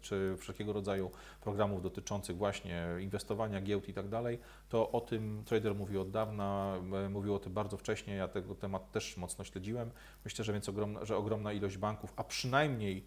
czy 0.00 0.36
wszelkiego 0.38 0.72
rodzaju 0.72 1.10
programów 1.40 1.82
dotyczących 1.82 2.36
właśnie 2.36 2.86
inwestowania, 3.00 3.60
giełd 3.60 3.88
i 3.88 3.94
tak 3.94 4.08
dalej, 4.08 4.38
to 4.68 4.92
o 4.94 5.00
tym 5.00 5.42
trader 5.44 5.74
mówił 5.74 6.00
od 6.00 6.10
dawna, 6.10 6.76
e, 7.06 7.08
mówił 7.08 7.34
o 7.34 7.38
tym 7.38 7.52
bardzo 7.52 7.76
wcześnie, 7.76 8.14
ja 8.14 8.28
tego 8.28 8.54
temat 8.54 8.92
też 8.92 9.16
mocno 9.16 9.44
śledziłem. 9.44 9.90
Myślę, 10.24 10.44
że 10.44 10.52
więc 10.52 10.68
ogromna, 10.68 11.04
że 11.04 11.16
ogromna 11.16 11.52
ilość 11.52 11.76
banków, 11.76 12.12
a 12.16 12.24
przynajmniej 12.24 13.06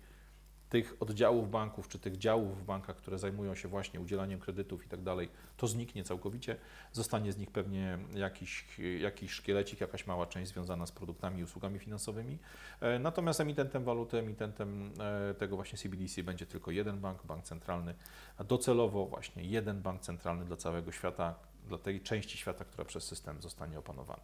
tych 0.70 0.96
oddziałów 1.00 1.52
banków, 1.52 1.88
czy 1.88 2.00
tych 2.00 2.18
działów 2.18 2.62
w 2.62 2.64
bankach, 2.64 2.96
które 2.96 3.20
zajmują 3.20 3.56
się 3.56 3.68
właśnie 3.68 4.02
udzielaniem 4.02 4.40
kredytów 4.40 4.86
i 4.86 4.90
tak 4.90 5.02
dalej, 5.02 5.30
to 5.58 5.68
zniknie 5.68 6.04
całkowicie. 6.04 6.56
Zostanie 6.92 7.32
z 7.32 7.38
nich 7.38 7.52
pewnie 7.52 8.00
jakiś, 8.14 8.80
jakiś 9.00 9.32
szkielecik, 9.32 9.82
jakaś 9.82 10.08
mała 10.08 10.26
część 10.26 10.52
związana 10.52 10.86
z 10.86 10.92
produktami 10.92 11.40
i 11.40 11.44
usługami 11.44 11.80
finansowymi. 11.80 12.38
E, 12.82 13.00
natomiast 13.00 13.42
emitentem 13.42 13.84
waluty, 13.84 14.18
emitentem 14.18 14.94
e, 15.00 15.34
tego 15.34 15.56
właśnie 15.56 15.78
CBDC 15.78 16.24
będzie 16.24 16.46
tylko 16.46 16.72
jeden 16.72 17.00
bank, 17.00 17.26
bank 17.26 17.44
centralny, 17.44 17.96
a 18.38 18.44
docelowo 18.44 19.06
właśnie 19.06 19.44
jeden 19.44 19.82
bank 19.82 20.02
centralny 20.02 20.46
dla 20.46 20.58
całego 20.58 20.92
świata, 20.92 21.36
dla 21.68 21.78
tej 21.78 22.02
części 22.02 22.38
świata, 22.38 22.66
która 22.66 22.86
przez 22.86 23.04
system 23.04 23.42
zostanie 23.42 23.80
opanowana. 23.80 24.22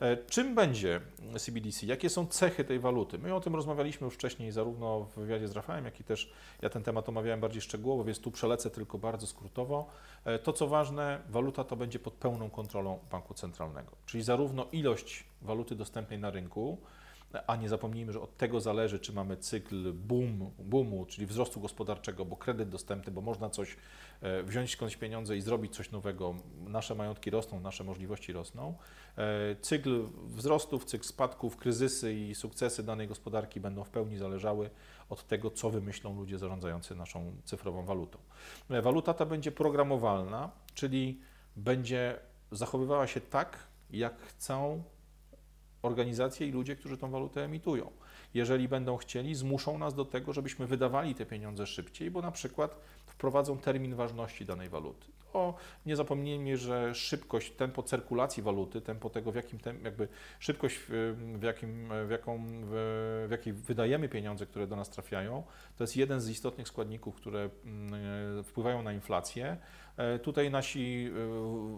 E, 0.00 0.16
czym 0.16 0.54
będzie 0.54 1.00
CBDC? 1.38 1.86
Jakie 1.86 2.10
są 2.10 2.26
cechy 2.26 2.64
tej 2.64 2.78
waluty? 2.78 3.18
My 3.18 3.34
o 3.34 3.40
tym 3.40 3.54
rozmawialiśmy 3.54 4.04
już 4.04 4.14
wcześniej, 4.14 4.52
zarówno 4.52 5.00
w 5.00 5.14
wywiadzie 5.14 5.48
z 5.48 5.52
Rafałem, 5.52 5.84
jak 5.84 6.00
i 6.00 6.04
też 6.04 6.32
ja 6.62 6.68
ten 6.68 6.82
temat 6.82 7.08
omawiałem 7.08 7.40
bardziej 7.40 7.62
szczegółowo, 7.62 8.04
więc 8.04 8.20
tu 8.20 8.30
przelecę 8.30 8.70
tylko 8.70 8.98
bardzo 8.98 9.26
skrótowo. 9.26 9.86
E, 10.24 10.38
to, 10.38 10.52
co 10.52 10.68
ważne, 10.68 11.20
waluta 11.28 11.64
to 11.64 11.76
będzie 11.76 11.98
pod 11.98 12.14
pełną 12.14 12.50
kontrolą 12.50 12.98
banku 13.10 13.34
centralnego, 13.34 13.92
czyli 14.06 14.24
zarówno 14.24 14.66
ilość 14.72 15.24
waluty 15.42 15.74
dostępnej 15.74 16.18
na 16.18 16.30
rynku, 16.30 16.78
a 17.46 17.56
nie 17.56 17.68
zapomnijmy, 17.68 18.12
że 18.12 18.20
od 18.20 18.36
tego 18.36 18.60
zależy, 18.60 18.98
czy 18.98 19.12
mamy 19.12 19.36
cykl 19.36 19.92
boom, 19.92 20.50
boomu, 20.58 21.06
czyli 21.06 21.26
wzrostu 21.26 21.60
gospodarczego, 21.60 22.24
bo 22.24 22.36
kredyt 22.36 22.68
dostępny, 22.68 23.12
bo 23.12 23.20
można 23.20 23.50
coś 23.50 23.76
e, 24.20 24.42
wziąć 24.42 24.72
skądś 24.72 24.96
pieniądze 24.96 25.36
i 25.36 25.40
zrobić 25.40 25.74
coś 25.74 25.90
nowego. 25.90 26.34
Nasze 26.66 26.94
majątki 26.94 27.30
rosną, 27.30 27.60
nasze 27.60 27.84
możliwości 27.84 28.32
rosną. 28.32 28.74
E, 29.18 29.56
cykl 29.60 30.04
wzrostów, 30.26 30.84
cykl 30.84 31.04
spadków, 31.04 31.56
kryzysy 31.56 32.14
i 32.14 32.34
sukcesy 32.34 32.82
danej 32.82 33.08
gospodarki 33.08 33.60
będą 33.60 33.84
w 33.84 33.90
pełni 33.90 34.18
zależały 34.18 34.70
od 35.08 35.26
tego, 35.26 35.50
co 35.50 35.70
wymyślą 35.70 36.16
ludzie 36.16 36.38
zarządzający 36.38 36.94
naszą 36.94 37.36
cyfrową 37.44 37.84
walutą. 37.84 38.18
E, 38.70 38.82
waluta 38.82 39.14
ta 39.14 39.26
będzie 39.26 39.52
programowalna, 39.52 40.50
czyli 40.74 41.20
będzie 41.56 42.18
zachowywała 42.50 43.06
się 43.06 43.20
tak, 43.20 43.58
jak 43.90 44.20
chcą 44.20 44.82
organizacje 45.82 46.46
i 46.46 46.52
ludzie, 46.52 46.76
którzy 46.76 46.96
tą 46.96 47.10
walutę 47.10 47.44
emitują. 47.44 47.90
Jeżeli 48.34 48.68
będą 48.68 48.96
chcieli, 48.96 49.34
zmuszą 49.34 49.78
nas 49.78 49.94
do 49.94 50.04
tego, 50.04 50.32
żebyśmy 50.32 50.66
wydawali 50.66 51.14
te 51.14 51.26
pieniądze 51.26 51.66
szybciej, 51.66 52.10
bo 52.10 52.22
na 52.22 52.30
przykład 52.30 52.76
wprowadzą 53.06 53.58
termin 53.58 53.94
ważności 53.94 54.44
danej 54.44 54.68
waluty. 54.68 55.06
To 55.32 55.54
nie 55.86 55.96
zapomnijmy, 55.96 56.56
że 56.56 56.94
szybkość, 56.94 57.50
tempo 57.50 57.82
cyrkulacji 57.82 58.42
waluty, 58.42 58.80
tempo 58.80 59.10
tego, 59.10 59.32
w 59.32 59.34
jakim 59.34 59.58
jakby 59.84 60.08
szybkość, 60.38 60.78
w, 60.88 61.42
jakim, 61.42 61.88
w, 62.06 62.10
jaką, 62.10 62.44
w, 62.46 63.24
w 63.28 63.30
jakiej 63.30 63.52
wydajemy 63.52 64.08
pieniądze, 64.08 64.46
które 64.46 64.66
do 64.66 64.76
nas 64.76 64.90
trafiają, 64.90 65.42
to 65.76 65.84
jest 65.84 65.96
jeden 65.96 66.20
z 66.20 66.28
istotnych 66.28 66.68
składników, 66.68 67.16
które 67.16 67.50
mm, 67.64 68.44
wpływają 68.44 68.82
na 68.82 68.92
inflację. 68.92 69.56
E, 69.96 70.18
tutaj 70.18 70.50
nasi, 70.50 71.10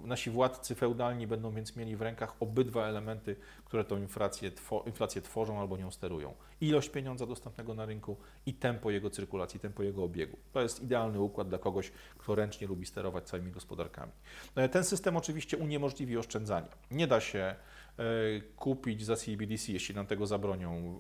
e, 0.05 0.07
nasi 0.07 0.31
władcy 0.31 0.75
feudalni 0.75 1.27
będą 1.27 1.51
więc 1.55 1.77
mieli 1.77 1.97
w 1.97 2.03
rękach 2.03 2.35
obydwa 2.41 2.87
elementy, 2.87 3.37
które 3.65 3.85
tą 3.85 3.99
inflację, 3.99 4.51
inflację 4.87 5.23
tworzą 5.23 5.61
albo 5.61 5.77
nią 5.77 5.91
sterują. 5.91 6.35
Ilość 6.61 6.89
pieniądza 6.89 7.27
dostępnego 7.27 7.75
na 7.75 7.87
rynku 7.87 8.17
i 8.47 8.55
tempo 8.55 8.91
jego 8.91 9.11
cyrkulacji, 9.11 9.61
tempo 9.61 9.83
jego 9.83 10.05
obiegu. 10.05 10.37
To 10.53 10.61
jest 10.63 10.83
idealny 10.83 11.21
układ 11.21 11.49
dla 11.49 11.59
kogoś, 11.59 11.93
kto 12.19 12.35
ręcznie 12.35 12.67
lubi 12.67 12.87
sterować 12.87 13.25
całymi 13.25 13.51
gospodarkami. 13.51 14.13
E, 14.55 14.69
ten 14.69 14.85
system 14.85 15.17
oczywiście 15.17 15.57
uniemożliwi 15.57 16.19
oszczędzanie. 16.19 16.69
Nie 16.91 17.07
da 17.07 17.21
się 17.21 17.55
kupić 18.57 19.05
za 19.05 19.17
CBDC, 19.17 19.73
jeśli 19.73 19.95
nam 19.95 20.07
tego 20.07 20.27
zabronią. 20.27 20.99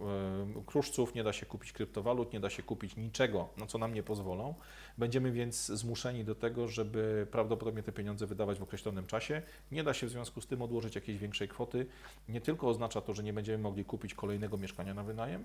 E, 0.56 0.64
kruszców 0.66 1.14
nie 1.14 1.24
da 1.24 1.32
się 1.32 1.46
kupić 1.46 1.72
kryptowalut, 1.72 2.32
nie 2.32 2.40
da 2.40 2.50
się 2.50 2.62
kupić 2.62 2.96
niczego, 2.96 3.48
na 3.56 3.66
co 3.66 3.78
nam 3.78 3.94
nie 3.94 4.02
pozwolą. 4.02 4.54
Będziemy 4.98 5.32
więc 5.32 5.66
zmuszeni 5.66 6.24
do 6.24 6.34
tego, 6.34 6.68
żeby 6.68 7.26
prawdopodobnie 7.30 7.82
te 7.82 7.92
pieniądze 7.92 8.26
wydawać 8.26 8.58
w 8.58 8.62
określonym 8.62 9.06
czasie. 9.06 9.42
Nie 9.72 9.84
da 9.84 9.94
się 9.94 10.06
w 10.06 10.10
związku 10.10 10.40
z 10.40 10.46
tym 10.46 10.62
odłożyć 10.62 10.94
jakiejś 10.94 11.18
większej 11.18 11.48
kwoty. 11.48 11.86
Nie 12.28 12.40
tylko 12.40 12.68
oznacza 12.68 13.00
to, 13.00 13.14
że 13.14 13.22
nie 13.22 13.32
będziemy 13.32 13.58
mogli 13.58 13.84
kupić 13.84 14.14
kolejnego 14.14 14.56
mieszkania 14.56 14.94
na 14.94 15.02
wynajem, 15.02 15.44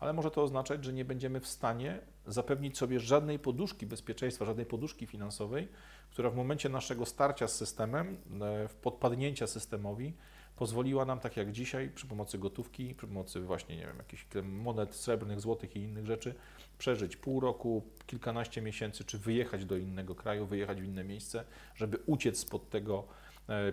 ale 0.00 0.12
może 0.12 0.30
to 0.30 0.42
oznaczać, 0.42 0.84
że 0.84 0.92
nie 0.92 1.04
będziemy 1.04 1.40
w 1.40 1.46
stanie 1.46 2.00
zapewnić 2.26 2.78
sobie 2.78 3.00
żadnej 3.00 3.38
poduszki 3.38 3.86
bezpieczeństwa, 3.86 4.44
żadnej 4.44 4.66
poduszki 4.66 5.06
finansowej, 5.06 5.68
która 6.10 6.30
w 6.30 6.36
momencie 6.36 6.68
naszego 6.68 7.06
starcia 7.06 7.48
z 7.48 7.56
systemem, 7.56 8.16
e, 8.40 8.68
podpadnięcia 8.82 9.46
systemowi, 9.46 10.14
pozwoliła 10.56 11.04
nam, 11.04 11.20
tak 11.20 11.36
jak 11.36 11.52
dzisiaj, 11.52 11.90
przy 11.94 12.06
pomocy 12.06 12.38
gotówki, 12.38 12.94
przy 12.94 13.06
pomocy 13.06 13.40
właśnie, 13.40 13.76
nie 13.76 13.86
wiem, 13.86 13.96
jakichś 13.98 14.26
monet 14.42 14.94
srebrnych, 14.94 15.40
złotych 15.40 15.76
i 15.76 15.80
innych 15.80 16.06
rzeczy, 16.06 16.34
przeżyć 16.78 17.16
pół 17.16 17.40
roku, 17.40 17.82
kilkanaście 18.06 18.62
miesięcy, 18.62 19.04
czy 19.04 19.18
wyjechać 19.18 19.64
do 19.64 19.76
innego 19.76 20.14
kraju, 20.14 20.46
wyjechać 20.46 20.80
w 20.80 20.84
inne 20.84 21.04
miejsce, 21.04 21.44
żeby 21.74 21.98
uciec 22.06 22.38
spod 22.38 22.70
tego 22.70 23.04
e, 23.48 23.72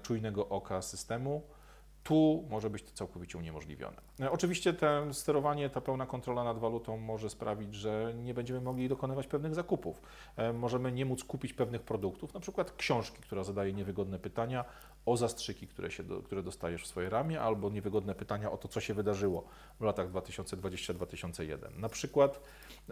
czujnego 0.00 0.48
oka 0.48 0.82
systemu 0.82 1.42
tu 2.06 2.44
może 2.50 2.70
być 2.70 2.82
to 2.82 2.90
całkowicie 2.92 3.38
uniemożliwione. 3.38 3.96
E, 4.20 4.30
oczywiście 4.30 4.72
to 4.72 5.14
sterowanie, 5.14 5.70
ta 5.70 5.80
pełna 5.80 6.06
kontrola 6.06 6.44
nad 6.44 6.58
walutą 6.58 6.96
może 6.96 7.30
sprawić, 7.30 7.74
że 7.74 8.12
nie 8.14 8.34
będziemy 8.34 8.60
mogli 8.60 8.88
dokonywać 8.88 9.26
pewnych 9.26 9.54
zakupów. 9.54 10.02
E, 10.36 10.52
możemy 10.52 10.92
nie 10.92 11.04
móc 11.04 11.24
kupić 11.24 11.52
pewnych 11.52 11.82
produktów, 11.82 12.34
na 12.34 12.40
przykład 12.40 12.72
książki, 12.72 13.22
która 13.22 13.44
zadaje 13.44 13.72
niewygodne 13.72 14.18
pytania 14.18 14.64
o 15.06 15.16
zastrzyki, 15.16 15.66
które, 15.66 15.90
się 15.90 16.02
do, 16.02 16.22
które 16.22 16.42
dostajesz 16.42 16.82
w 16.82 16.86
swoje 16.86 17.10
ramię, 17.10 17.40
albo 17.40 17.70
niewygodne 17.70 18.14
pytania 18.14 18.50
o 18.50 18.56
to, 18.56 18.68
co 18.68 18.80
się 18.80 18.94
wydarzyło 18.94 19.48
w 19.80 19.84
latach 19.84 20.10
2020-2001. 20.12 21.78
Na 21.78 21.88
przykład 21.88 22.40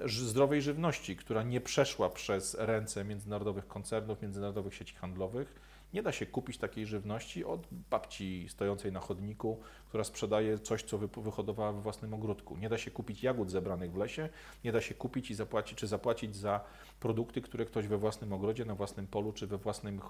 zdrowej 0.07 0.63
żywności, 0.63 1.17
która 1.17 1.43
nie 1.43 1.61
przeszła 1.61 2.11
przez 2.11 2.55
ręce 2.55 3.05
międzynarodowych 3.05 3.67
koncernów, 3.67 4.23
międzynarodowych 4.23 4.75
sieci 4.75 4.95
handlowych, 4.95 5.55
nie 5.95 6.03
da 6.03 6.13
się 6.13 6.27
kupić 6.27 6.59
takiej 6.59 6.87
żywności 6.87 7.45
od 7.45 7.67
babci 7.91 8.47
stojącej 8.49 8.93
na 8.93 9.01
chodniku, 9.01 9.61
która 9.89 10.05
sprzedaje 10.05 10.59
coś, 10.59 10.83
co 10.83 10.99
wyhodowała 10.99 11.73
we 11.73 11.81
własnym 11.81 12.15
ogródku. 12.15 12.57
Nie 12.57 12.69
da 12.69 12.79
się 12.79 12.91
kupić 12.91 13.23
jagód 13.23 13.51
zebranych 13.51 13.93
w 13.93 13.97
lesie, 13.97 14.29
nie 14.65 14.73
da 14.73 14.81
się 14.81 14.95
kupić 14.95 15.31
i 15.31 15.35
zapłacić, 15.35 15.79
czy 15.79 15.87
zapłacić 15.87 16.37
za 16.37 16.61
produkty, 17.01 17.41
które 17.41 17.65
ktoś 17.65 17.87
we 17.87 17.99
własnym 17.99 18.33
ogrodzie, 18.33 18.65
na 18.65 18.75
własnym 18.75 19.07
polu, 19.07 19.33
czy 19.33 19.47
we 19.47 19.59
własnym 19.59 20.01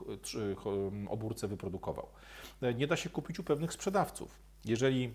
obórce 1.09 1.49
wyprodukował. 1.49 2.09
E, 2.63 2.75
nie 2.75 2.87
da 2.87 2.97
się 2.97 3.11
kupić 3.11 3.39
u 3.39 3.45
pewnych 3.45 3.73
sprzedawców. 3.73 4.39
Jeżeli 4.65 5.15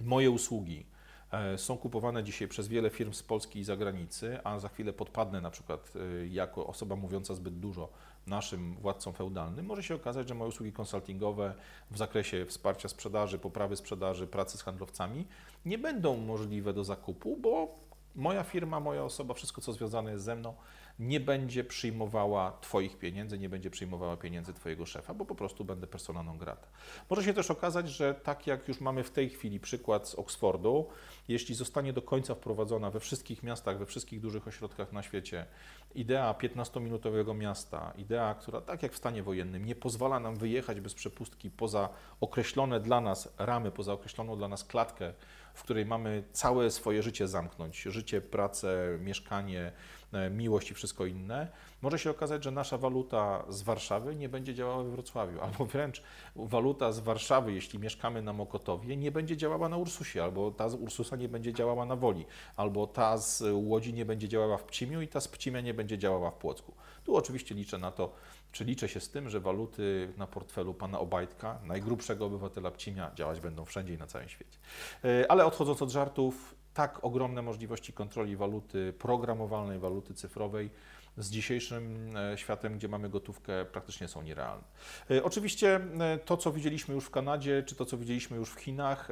moje 0.00 0.30
usługi, 0.30 0.86
e, 1.32 1.58
są 1.58 1.78
kupowane 1.78 2.24
dzisiaj 2.24 2.48
przez 2.48 2.68
wiele 2.68 2.90
firm 2.90 3.12
z 3.12 3.22
Polski 3.22 3.58
i 3.58 3.64
zagranicy, 3.64 4.38
a 4.44 4.58
za 4.58 4.68
chwilę 4.68 4.92
podpadnę 4.92 5.40
na 5.40 5.50
przykład 5.50 5.92
e, 5.96 6.26
jako 6.26 6.66
osoba 6.66 6.96
mówiąca 6.96 7.34
zbyt 7.34 7.58
dużo 7.58 7.92
naszym 8.26 8.74
władcom 8.74 9.14
feudalnym, 9.14 9.66
może 9.66 9.82
się 9.82 9.94
okazać, 9.94 10.28
że 10.28 10.34
moje 10.34 10.48
usługi 10.48 10.72
konsultingowe 10.72 11.54
w 11.90 11.98
zakresie 11.98 12.46
wsparcia 12.46 12.88
sprzedaży, 12.88 13.38
poprawy 13.38 13.76
sprzedaży, 13.76 14.26
pracy 14.26 14.58
z 14.58 14.62
handlowcami 14.62 15.26
nie 15.64 15.78
będą 15.78 16.16
możliwe 16.16 16.72
do 16.72 16.84
zakupu, 16.84 17.36
bo 17.36 17.78
moja 18.14 18.42
firma, 18.42 18.80
moja 18.80 19.04
osoba, 19.04 19.34
wszystko 19.34 19.60
co 19.60 19.72
związane 19.72 20.10
jest 20.10 20.24
ze 20.24 20.36
mną, 20.36 20.54
nie 21.00 21.20
będzie 21.20 21.64
przyjmowała 21.64 22.52
Twoich 22.60 22.98
pieniędzy, 22.98 23.38
nie 23.38 23.48
będzie 23.48 23.70
przyjmowała 23.70 24.16
pieniędzy 24.16 24.54
Twojego 24.54 24.86
szefa, 24.86 25.14
bo 25.14 25.24
po 25.24 25.34
prostu 25.34 25.64
będę 25.64 25.86
persona 25.86 26.22
non 26.22 26.38
grata. 26.38 26.68
Może 27.10 27.24
się 27.24 27.34
też 27.34 27.50
okazać, 27.50 27.88
że 27.88 28.14
tak 28.14 28.46
jak 28.46 28.68
już 28.68 28.80
mamy 28.80 29.04
w 29.04 29.10
tej 29.10 29.30
chwili 29.30 29.60
przykład 29.60 30.08
z 30.08 30.14
Oxfordu, 30.14 30.88
jeśli 31.28 31.54
zostanie 31.54 31.92
do 31.92 32.02
końca 32.02 32.34
wprowadzona 32.34 32.90
we 32.90 33.00
wszystkich 33.00 33.42
miastach, 33.42 33.78
we 33.78 33.86
wszystkich 33.86 34.20
dużych 34.20 34.48
ośrodkach 34.48 34.92
na 34.92 35.02
świecie 35.02 35.46
idea 35.94 36.32
15-minutowego 36.32 37.36
miasta, 37.36 37.92
idea, 37.96 38.34
która 38.34 38.60
tak 38.60 38.82
jak 38.82 38.92
w 38.92 38.96
stanie 38.96 39.22
wojennym 39.22 39.64
nie 39.64 39.74
pozwala 39.74 40.20
nam 40.20 40.36
wyjechać 40.36 40.80
bez 40.80 40.94
przepustki 40.94 41.50
poza 41.50 41.88
określone 42.20 42.80
dla 42.80 43.00
nas 43.00 43.34
ramy, 43.38 43.70
poza 43.70 43.92
określoną 43.92 44.36
dla 44.36 44.48
nas 44.48 44.64
klatkę, 44.64 45.12
w 45.54 45.62
której 45.62 45.86
mamy 45.86 46.22
całe 46.32 46.70
swoje 46.70 47.02
życie 47.02 47.28
zamknąć, 47.28 47.82
życie, 47.82 48.20
pracę, 48.20 48.98
mieszkanie, 49.00 49.72
e, 50.12 50.30
miłość 50.30 50.70
i 50.70 50.74
wszystko 50.74 51.06
inne, 51.06 51.48
może 51.82 51.98
się 51.98 52.10
okazać, 52.10 52.44
że 52.44 52.50
nasza 52.50 52.78
waluta 52.78 53.44
z 53.48 53.62
Warszawy 53.62 54.16
nie 54.16 54.28
będzie 54.28 54.54
działała 54.54 54.84
we 54.84 54.90
Wrocławiu, 54.90 55.40
albo 55.44 55.64
wręcz 55.64 56.02
waluta 56.36 56.92
z 56.92 57.00
Warszawy, 57.00 57.52
jeśli 57.52 57.78
mieszkamy 57.78 58.22
na 58.22 58.32
Mokotowie, 58.32 58.96
nie 58.96 59.12
będzie 59.12 59.36
działała 59.36 59.68
na 59.68 59.76
Ursusie, 59.76 60.24
albo 60.24 60.50
ta 60.50 60.68
z 60.68 60.74
Ursusa 60.74 61.16
nie 61.16 61.28
będzie 61.28 61.52
działała 61.52 61.84
na 61.84 61.96
Woli, 61.96 62.26
albo 62.56 62.86
ta 62.86 63.18
z 63.18 63.42
Łodzi 63.52 63.94
nie 63.94 64.04
będzie 64.04 64.28
działała 64.28 64.56
w 64.56 64.64
Pcimiu 64.64 65.02
i 65.02 65.08
ta 65.08 65.20
z 65.20 65.28
Pcimia 65.28 65.60
nie 65.60 65.74
będzie 65.74 65.98
działała 65.98 66.30
w 66.30 66.34
Płocku. 66.34 66.74
Tu 67.04 67.16
oczywiście 67.16 67.54
liczę 67.54 67.78
na 67.78 67.90
to, 67.90 68.12
czy 68.52 68.64
liczę 68.64 68.88
się 68.88 69.00
z 69.00 69.10
tym, 69.10 69.28
że 69.28 69.40
waluty 69.40 70.12
na 70.16 70.26
portfelu 70.26 70.74
pana 70.74 70.98
Obajtka, 70.98 71.58
najgrubszego 71.64 72.26
obywatela 72.26 72.70
Pcimia, 72.70 73.10
działać 73.14 73.40
będą 73.40 73.64
wszędzie 73.64 73.94
i 73.94 73.98
na 73.98 74.06
całym 74.06 74.28
świecie. 74.28 74.58
E, 75.04 75.30
ale 75.30 75.46
odchodząc 75.46 75.82
od 75.82 75.90
żartów, 75.90 76.54
tak 76.74 77.04
ogromne 77.04 77.42
możliwości 77.42 77.92
kontroli 77.92 78.36
waluty, 78.36 78.92
programowalnej 78.98 79.78
waluty 79.78 80.14
cyfrowej 80.14 80.70
z 81.16 81.30
dzisiejszym 81.30 82.16
e, 82.16 82.38
światem, 82.38 82.74
gdzie 82.74 82.88
mamy 82.88 83.08
gotówkę, 83.08 83.64
praktycznie 83.64 84.08
są 84.08 84.22
nierealne. 84.22 84.64
E, 85.10 85.24
oczywiście 85.24 85.80
e, 86.00 86.18
to, 86.18 86.36
co 86.36 86.52
widzieliśmy 86.52 86.94
już 86.94 87.04
w 87.04 87.10
Kanadzie, 87.10 87.62
czy 87.66 87.74
to, 87.74 87.84
co 87.84 87.98
widzieliśmy 87.98 88.36
już 88.36 88.50
w 88.50 88.60
Chinach, 88.60 89.08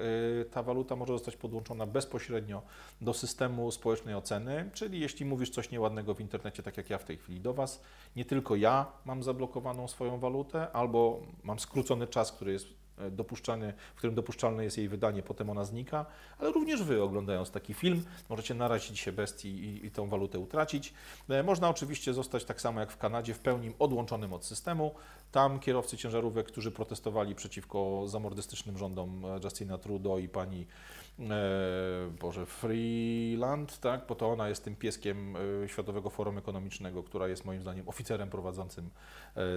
ta 0.50 0.62
waluta 0.62 0.96
może 0.96 1.12
zostać 1.12 1.36
podłączona 1.36 1.86
bezpośrednio 1.86 2.62
do 3.00 3.14
systemu 3.14 3.70
społecznej 3.70 4.14
oceny, 4.14 4.70
czyli 4.74 5.00
jeśli 5.00 5.26
mówisz 5.26 5.50
coś 5.50 5.70
nieładnego 5.70 6.14
w 6.14 6.20
internecie, 6.20 6.62
tak 6.62 6.76
jak 6.76 6.90
ja 6.90 6.98
w 6.98 7.04
tej 7.04 7.16
chwili 7.16 7.40
do 7.40 7.54
Was, 7.54 7.82
nie 8.16 8.24
tylko 8.24 8.56
ja 8.56 8.86
mam 9.04 9.22
zablokowaną 9.22 9.88
swoją 9.88 10.18
walutę, 10.18 10.72
albo 10.72 11.22
mam 11.42 11.58
skrócony 11.58 12.06
czas, 12.06 12.32
który 12.32 12.52
jest 12.52 12.66
dopuszczany, 13.10 13.72
w 13.94 13.98
którym 13.98 14.14
dopuszczalne 14.14 14.64
jest 14.64 14.78
jej 14.78 14.88
wydanie, 14.88 15.22
potem 15.22 15.50
ona 15.50 15.64
znika, 15.64 16.06
ale 16.38 16.52
również 16.52 16.82
Wy 16.82 17.02
oglądając 17.02 17.50
taki 17.50 17.74
film 17.74 18.04
możecie 18.28 18.54
narazić 18.54 18.98
się 18.98 19.12
bestii 19.12 19.48
i, 19.48 19.86
i 19.86 19.90
tą 19.90 20.08
walutę 20.08 20.38
utracić. 20.38 20.94
E, 21.28 21.42
można 21.42 21.68
oczywiście 21.68 22.14
zostać 22.14 22.44
tak 22.44 22.60
samo 22.60 22.80
jak 22.80 22.92
w 22.92 22.98
Kanadzie 22.98 23.34
w 23.34 23.38
pełni 23.38 23.72
odłączonym 23.78 24.32
od 24.32 24.44
systemu. 24.44 24.94
Tam 25.32 25.60
kierowcy 25.60 25.96
ciężarówek, 25.96 26.46
którzy 26.46 26.70
protestowali 26.70 27.34
przeciwko 27.34 28.02
zamordystycznym 28.06 28.78
rządom 28.78 29.24
e, 29.24 29.40
Justina 29.44 29.78
Trudeau 29.78 30.18
i 30.18 30.28
pani 30.28 30.66
e, 31.20 31.24
Boże, 32.20 32.46
Freeland, 32.46 33.80
tak, 33.80 34.06
bo 34.08 34.14
to 34.14 34.28
ona 34.28 34.48
jest 34.48 34.64
tym 34.64 34.76
pieskiem 34.76 35.36
e, 35.36 35.68
Światowego 35.68 36.10
Forum 36.10 36.38
Ekonomicznego, 36.38 37.02
która 37.02 37.28
jest 37.28 37.44
moim 37.44 37.62
zdaniem 37.62 37.88
oficerem 37.88 38.30
prowadzącym 38.30 38.84
e, 38.84 38.90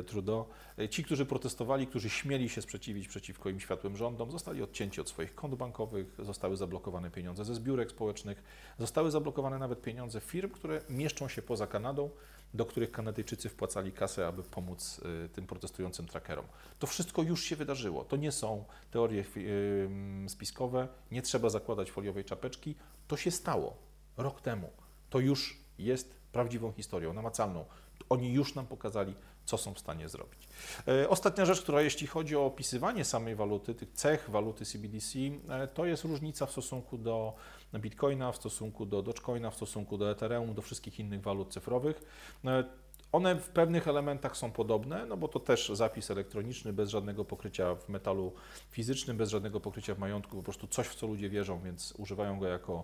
Trudeau. 0.07 0.45
E, 0.79 0.89
ci, 0.89 1.03
którzy 1.03 1.25
protestowali, 1.25 1.87
którzy 1.87 2.09
śmieli 2.09 2.49
się 2.49 2.61
sprzeciwić 2.61 3.07
przeciwko 3.07 3.49
im 3.49 3.59
światłym 3.59 3.97
rządom, 3.97 4.31
zostali 4.31 4.61
odcięci 4.61 5.01
od 5.01 5.09
swoich 5.09 5.35
kont 5.35 5.55
bankowych, 5.55 6.15
zostały 6.19 6.57
zablokowane 6.57 7.11
pieniądze 7.11 7.45
ze 7.45 7.55
zbiórek 7.55 7.91
społecznych, 7.91 8.43
zostały 8.79 9.11
zablokowane 9.11 9.59
nawet 9.59 9.81
pieniądze 9.81 10.19
firm, 10.19 10.49
które 10.49 10.81
mieszczą 10.89 11.27
się 11.27 11.41
poza 11.41 11.67
Kanadą, 11.67 12.09
do 12.53 12.65
których 12.65 12.91
Kanadyjczycy 12.91 13.49
wpłacali 13.49 13.91
kasę, 13.91 14.27
aby 14.27 14.43
pomóc 14.43 15.01
y, 15.25 15.29
tym 15.29 15.47
protestującym 15.47 16.07
trackerom. 16.07 16.45
To 16.79 16.87
wszystko 16.87 17.21
już 17.23 17.43
się 17.43 17.55
wydarzyło. 17.55 18.03
To 18.03 18.15
nie 18.17 18.31
są 18.31 18.65
teorie 18.91 19.23
y, 19.37 19.89
spiskowe, 20.27 20.87
nie 21.11 21.21
trzeba 21.21 21.49
zakładać 21.49 21.91
foliowej 21.91 22.25
czapeczki. 22.25 22.75
To 23.07 23.17
się 23.17 23.31
stało 23.31 23.77
rok 24.17 24.41
temu. 24.41 24.69
To 25.09 25.19
już 25.19 25.57
jest 25.77 26.15
prawdziwą 26.31 26.71
historią, 26.71 27.13
namacalną. 27.13 27.65
Oni 28.09 28.33
już 28.33 28.55
nam 28.55 28.67
pokazali, 28.67 29.15
co 29.51 29.57
są 29.57 29.73
w 29.73 29.79
stanie 29.79 30.09
zrobić. 30.09 30.47
E, 30.87 31.09
ostatnia 31.09 31.45
rzecz, 31.45 31.61
która 31.61 31.81
jeśli 31.81 32.07
chodzi 32.07 32.35
o 32.35 32.45
opisywanie 32.45 33.05
samej 33.05 33.35
waluty, 33.35 33.75
tych 33.75 33.91
cech 33.91 34.29
waluty 34.29 34.65
CBDC, 34.65 35.19
e, 35.49 35.67
to 35.67 35.85
jest 35.85 36.03
różnica 36.03 36.45
w 36.45 36.51
stosunku 36.51 36.97
do 36.97 37.33
Bitcoina, 37.73 38.31
w 38.31 38.35
stosunku 38.35 38.85
do 38.85 39.01
Dogecoina, 39.01 39.51
w 39.51 39.55
stosunku 39.55 39.97
do 39.97 40.11
Ethereum, 40.11 40.53
do 40.53 40.61
wszystkich 40.61 40.99
innych 40.99 41.21
walut 41.21 41.53
cyfrowych. 41.53 42.01
E, 42.45 42.63
one 43.11 43.35
w 43.35 43.49
pewnych 43.49 43.87
elementach 43.87 44.37
są 44.37 44.51
podobne, 44.51 45.05
no 45.05 45.17
bo 45.17 45.27
to 45.27 45.39
też 45.39 45.71
zapis 45.73 46.11
elektroniczny 46.11 46.73
bez 46.73 46.89
żadnego 46.89 47.25
pokrycia 47.25 47.75
w 47.75 47.89
metalu 47.89 48.33
fizycznym, 48.69 49.17
bez 49.17 49.29
żadnego 49.29 49.59
pokrycia 49.59 49.95
w 49.95 49.99
majątku, 49.99 50.37
po 50.37 50.43
prostu 50.43 50.67
coś, 50.67 50.87
w 50.87 50.95
co 50.95 51.07
ludzie 51.07 51.29
wierzą, 51.29 51.61
więc 51.61 51.93
używają 51.97 52.39
go 52.39 52.47
jako 52.47 52.83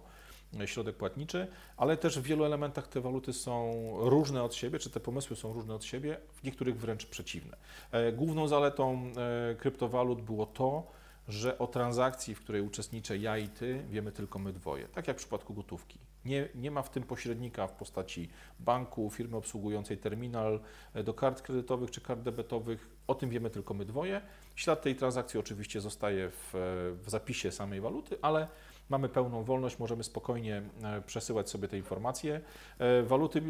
środek 0.66 0.95
płatniczy, 0.95 1.48
ale 1.78 1.98
też 1.98 2.20
w 2.20 2.24
wielu 2.24 2.45
elementach 2.45 2.88
te 2.88 3.02
waluty 3.02 3.34
są 3.34 3.74
różne 4.00 4.43
od 4.43 4.56
siebie, 4.56 4.80
czy 4.80 4.89
te 4.89 5.00
pomysły 5.00 5.36
są 5.36 5.54
różne 5.54 5.76
od 5.76 5.84
siebie, 5.84 6.18
w 6.34 6.43
niektórych 6.43 6.80
wręcz 6.80 7.06
przeciwne. 7.06 7.58
E, 7.91 8.12
główną 8.12 8.48
zaletą 8.48 9.12
e, 9.52 9.56
kryptowalut 9.56 10.22
było 10.22 10.45
to, 10.45 10.88
że 11.28 11.58
o 11.58 11.68
transakcji, 11.68 12.36
w 12.36 12.39
której 12.39 12.62
uczestniczę 12.62 13.18
ja 13.18 13.38
i 13.38 13.50
ty, 13.50 13.84
wiemy 13.89 14.12
tylko 14.12 14.39
my 14.39 14.54
dwoje, 14.54 14.88
tak 14.88 15.08
jak 15.08 15.18
w 15.18 15.20
przypadku 15.20 15.54
gotówki. 15.54 16.00
Nie, 16.26 16.50
nie 16.56 16.72
ma 16.72 16.82
w 16.82 16.89
tym 16.89 17.04
pośrednika 17.04 17.68
w 17.68 17.72
postaci 17.72 18.30
banku, 18.60 19.10
firmy 19.10 19.38
obsługującej 19.38 19.98
terminal 19.98 20.60
e, 20.93 21.04
do 21.04 21.14
kart 21.14 21.41
kredytowych 21.41 21.91
czy 21.91 22.02
kart 22.02 22.22
debetowych. 22.22 22.89
O 23.08 23.16
tym 23.16 23.30
wiemy 23.30 23.50
tylko 23.50 23.74
my 23.74 23.86
dwoje. 23.86 24.22
Ślad 24.56 24.82
tej 24.82 24.95
transakcji 24.95 25.39
oczywiście 25.39 25.82
zostaje 25.82 26.30
w, 26.30 26.50
w 27.04 27.10
zapisie 27.10 27.52
samej 27.52 27.82
waluty, 27.82 28.18
ale 28.22 28.48
mamy 28.89 29.09
pełną 29.09 29.43
wolność, 29.43 29.79
możemy 29.79 30.03
spokojnie 30.03 30.61
e, 30.83 31.01
przesyłać 31.01 31.49
sobie 31.49 31.67
te 31.67 31.77
informacje. 31.77 32.41
E, 32.79 33.03
waluty 33.03 33.41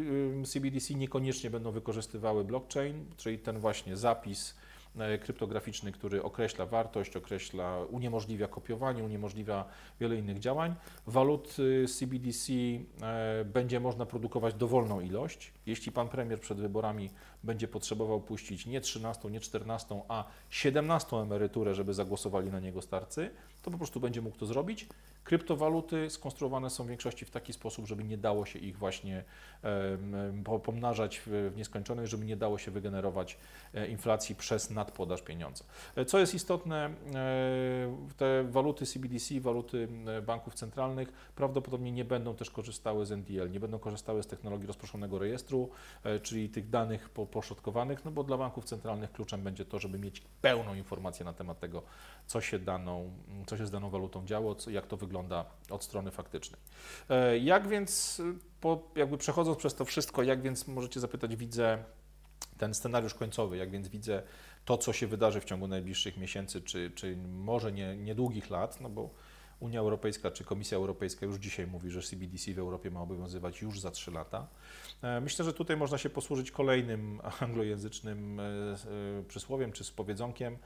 CBDC 0.44 0.94
niekoniecznie 0.94 1.50
będą 1.50 1.70
wykorzystywały 1.70 2.44
blockchain, 2.44 3.04
czyli 3.16 3.38
ten 3.38 3.58
właśnie 3.58 3.96
zapis 3.96 4.54
E, 4.98 5.18
kryptograficzny, 5.18 5.92
który 5.92 6.22
określa 6.22 6.66
wartość, 6.66 7.16
określa, 7.16 7.78
uniemożliwia 7.90 8.48
kopiowanie, 8.48 9.04
uniemożliwia 9.04 9.64
wiele 10.00 10.16
innych 10.16 10.38
działań. 10.38 10.74
Walut 11.06 11.56
CBDC 11.98 12.52
e, 12.52 13.44
będzie 13.44 13.80
można 13.80 14.06
produkować 14.06 14.54
dowolną 14.54 15.00
ilość. 15.00 15.52
Jeśli 15.68 15.92
pan 15.92 16.08
premier 16.08 16.40
przed 16.40 16.58
wyborami 16.58 17.10
będzie 17.44 17.68
potrzebował 17.68 18.20
puścić 18.20 18.66
nie 18.66 18.80
13, 18.80 19.30
nie 19.30 19.40
14, 19.40 20.02
a 20.08 20.24
17 20.50 21.16
emeryturę, 21.16 21.74
żeby 21.74 21.94
zagłosowali 21.94 22.50
na 22.50 22.60
niego 22.60 22.82
starcy, 22.82 23.30
to 23.62 23.70
po 23.70 23.76
prostu 23.76 24.00
będzie 24.00 24.22
mógł 24.22 24.36
to 24.36 24.46
zrobić. 24.46 24.86
Kryptowaluty 25.24 26.10
skonstruowane 26.10 26.70
są 26.70 26.84
w 26.84 26.88
większości 26.88 27.24
w 27.24 27.30
taki 27.30 27.52
sposób, 27.52 27.86
żeby 27.86 28.04
nie 28.04 28.18
dało 28.18 28.46
się 28.46 28.58
ich 28.58 28.78
właśnie 28.78 29.24
pomnażać 30.62 31.22
w 31.26 31.52
nieskończoność, 31.56 32.10
żeby 32.10 32.24
nie 32.24 32.36
dało 32.36 32.58
się 32.58 32.70
wygenerować 32.70 33.38
e, 33.74 33.88
inflacji 33.88 34.34
przez 34.34 34.70
nadpodaż 34.70 35.22
pieniądza. 35.22 35.64
E, 35.96 36.04
co 36.04 36.18
jest 36.18 36.34
istotne, 36.34 36.90
e, 37.14 37.96
te 38.16 38.44
waluty 38.44 38.86
CBDC, 38.86 39.40
waluty 39.40 39.88
banków 40.26 40.54
centralnych 40.54 41.12
prawdopodobnie 41.34 41.92
nie 41.92 42.04
będą 42.04 42.34
też 42.34 42.50
korzystały 42.50 43.06
z 43.06 43.12
NDL, 43.12 43.50
nie 43.50 43.60
będą 43.60 43.78
korzystały 43.78 44.22
z 44.22 44.26
technologii 44.26 44.66
rozproszonego 44.66 45.18
rejestru, 45.18 45.57
czyli 46.22 46.48
tych 46.48 46.70
danych 46.70 47.08
poszotkowanych, 47.08 48.04
no 48.04 48.10
bo 48.10 48.24
dla 48.24 48.36
banków 48.36 48.64
centralnych 48.64 49.12
kluczem 49.12 49.42
będzie 49.42 49.64
to, 49.64 49.78
żeby 49.78 49.98
mieć 49.98 50.22
pełną 50.42 50.74
informację 50.74 51.24
na 51.24 51.32
temat 51.32 51.60
tego, 51.60 51.82
co 52.26 52.40
się, 52.40 52.58
daną, 52.58 53.10
co 53.46 53.56
się 53.56 53.66
z 53.66 53.70
daną 53.70 53.90
walutą 53.90 54.26
działo, 54.26 54.56
jak 54.70 54.86
to 54.86 54.96
wygląda 54.96 55.44
od 55.70 55.84
strony 55.84 56.10
faktycznej. 56.10 56.60
E, 57.10 57.38
jak 57.38 57.68
więc, 57.68 58.22
po, 58.60 58.82
jakby 58.96 59.18
przechodząc 59.18 59.58
przez 59.58 59.74
to 59.74 59.84
wszystko, 59.84 60.22
jak 60.22 60.42
więc 60.42 60.68
możecie 60.68 61.00
zapytać, 61.00 61.36
widzę 61.36 61.84
ten 62.58 62.74
scenariusz 62.74 63.14
końcowy, 63.14 63.56
jak 63.56 63.70
więc 63.70 63.88
widzę 63.88 64.22
to, 64.64 64.78
co 64.78 64.92
się 64.92 65.06
wydarzy 65.06 65.40
w 65.40 65.44
ciągu 65.44 65.68
najbliższych 65.68 66.16
miesięcy, 66.16 66.62
czy, 66.62 66.90
czy 66.94 67.16
może 67.16 67.72
nie, 67.72 67.96
niedługich 67.96 68.50
lat, 68.50 68.80
no 68.80 68.88
bo 68.88 69.10
Unia 69.60 69.80
Europejska 69.80 70.30
czy 70.30 70.44
Komisja 70.44 70.76
Europejska 70.76 71.26
już 71.26 71.36
dzisiaj 71.36 71.66
mówi, 71.66 71.90
że 71.90 72.02
CBDC 72.02 72.54
w 72.54 72.58
Europie 72.58 72.90
ma 72.90 73.00
obowiązywać 73.00 73.62
już 73.62 73.80
za 73.80 73.90
3 73.90 74.10
lata. 74.10 74.46
E, 75.02 75.20
myślę, 75.20 75.44
że 75.44 75.52
tutaj 75.52 75.76
można 75.76 75.98
się 75.98 76.10
posłużyć 76.10 76.50
kolejnym 76.50 77.20
anglojęzycznym 77.40 78.40
e, 78.40 78.44
przysłowiem 79.28 79.72
czy 79.72 79.92
powiedzonkiem, 79.92 80.58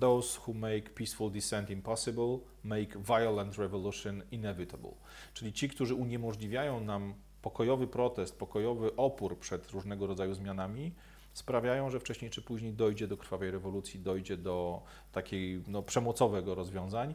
Those 0.00 0.40
who 0.40 0.54
make 0.54 0.94
peaceful 0.94 1.30
descent 1.30 1.70
impossible 1.70 2.38
make 2.64 2.98
violent 2.98 3.58
revolution 3.58 4.22
inevitable. 4.30 4.94
Czyli 5.34 5.52
ci, 5.52 5.68
którzy 5.68 5.94
uniemożliwiają 5.94 6.80
nam 6.80 7.14
pokojowy 7.42 7.86
protest, 7.86 8.38
pokojowy 8.38 8.96
opór 8.96 9.38
przed 9.38 9.70
różnego 9.70 10.06
rodzaju 10.06 10.34
zmianami, 10.34 10.92
sprawiają, 11.32 11.90
że 11.90 12.00
wcześniej 12.00 12.30
czy 12.30 12.42
później 12.42 12.72
dojdzie 12.72 13.08
do 13.08 13.16
krwawej 13.16 13.50
rewolucji, 13.50 14.00
dojdzie 14.00 14.36
do 14.36 14.82
takiej 15.12 15.62
no, 15.66 15.82
przemocowego 15.82 16.54
rozwiązań. 16.54 17.14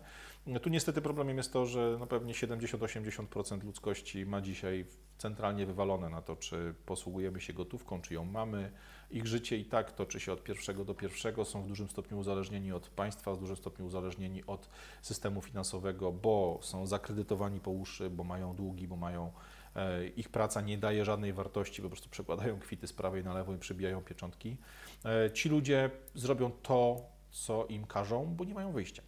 Tu 0.62 0.70
niestety 0.70 1.02
problemem 1.02 1.38
jest 1.38 1.54
to, 1.54 1.66
że 1.66 1.98
no 2.00 2.08
pewnie 2.08 2.34
70-80% 2.34 3.64
ludzkości 3.64 4.26
ma 4.26 4.42
dzisiaj 4.42 4.86
centralnie 5.18 5.66
wywalone 5.66 6.10
na 6.10 6.22
to, 6.22 6.36
czy 6.36 6.76
posługujemy 6.86 7.42
się 7.42 7.54
gotówką, 7.54 8.02
czy 8.02 8.14
ją 8.14 8.26
mamy. 8.26 8.72
Ich 9.12 9.28
życie 9.28 9.58
i 9.58 9.66
tak 9.66 9.92
toczy 9.92 10.20
się 10.20 10.34
od 10.34 10.44
pierwszego 10.44 10.86
do 10.86 10.94
pierwszego, 10.94 11.46
są 11.46 11.64
w 11.64 11.68
dużym 11.68 11.90
stopniu 11.90 12.18
uzależnieni 12.18 12.72
od 12.72 12.90
państwa, 12.90 13.34
w 13.34 13.40
dużym 13.40 13.56
stopniu 13.56 13.86
uzależnieni 13.86 14.46
od 14.46 14.70
systemu 15.02 15.42
finansowego, 15.42 16.12
bo 16.12 16.60
są 16.62 16.88
zakredytowani 16.88 17.60
po 17.60 17.72
uszy, 17.72 18.10
bo 18.10 18.24
mają 18.24 18.56
długi, 18.56 18.88
bo 18.88 18.96
mają 18.96 19.32
e, 19.76 20.08
ich 20.08 20.30
praca 20.30 20.62
nie 20.62 20.78
daje 20.78 21.06
żadnej 21.06 21.34
wartości, 21.34 21.82
po 21.82 21.88
prostu 21.88 22.10
przekładają 22.10 22.60
kwity 22.60 22.88
z 22.88 22.94
prawej 22.94 23.24
na 23.24 23.34
lewo 23.34 23.54
i 23.54 23.58
przybijają 23.58 24.02
pieczątki. 24.02 24.58
E, 25.06 25.32
ci 25.32 25.50
ludzie 25.50 25.92
zrobią 26.16 26.52
to, 26.52 27.15
co 27.36 27.66
im 27.66 27.88
każą, 27.88 28.26
bo 28.26 28.44
nie 28.44 28.54
mają 28.54 28.72
wyjścia. 28.72 29.04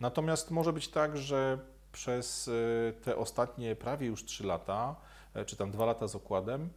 Natomiast 0.00 0.50
może 0.50 0.72
być 0.72 0.88
tak, 0.88 1.18
że 1.18 1.58
przez 1.92 2.48
e, 2.48 2.92
te 2.92 3.16
ostatnie 3.16 3.76
prawie 3.76 4.06
już 4.06 4.24
3 4.24 4.46
lata, 4.46 4.96
czy 5.46 5.56
tam 5.56 5.70
2 5.70 5.86
lata 5.86 6.08
z 6.08 6.14
okładem, 6.14 6.70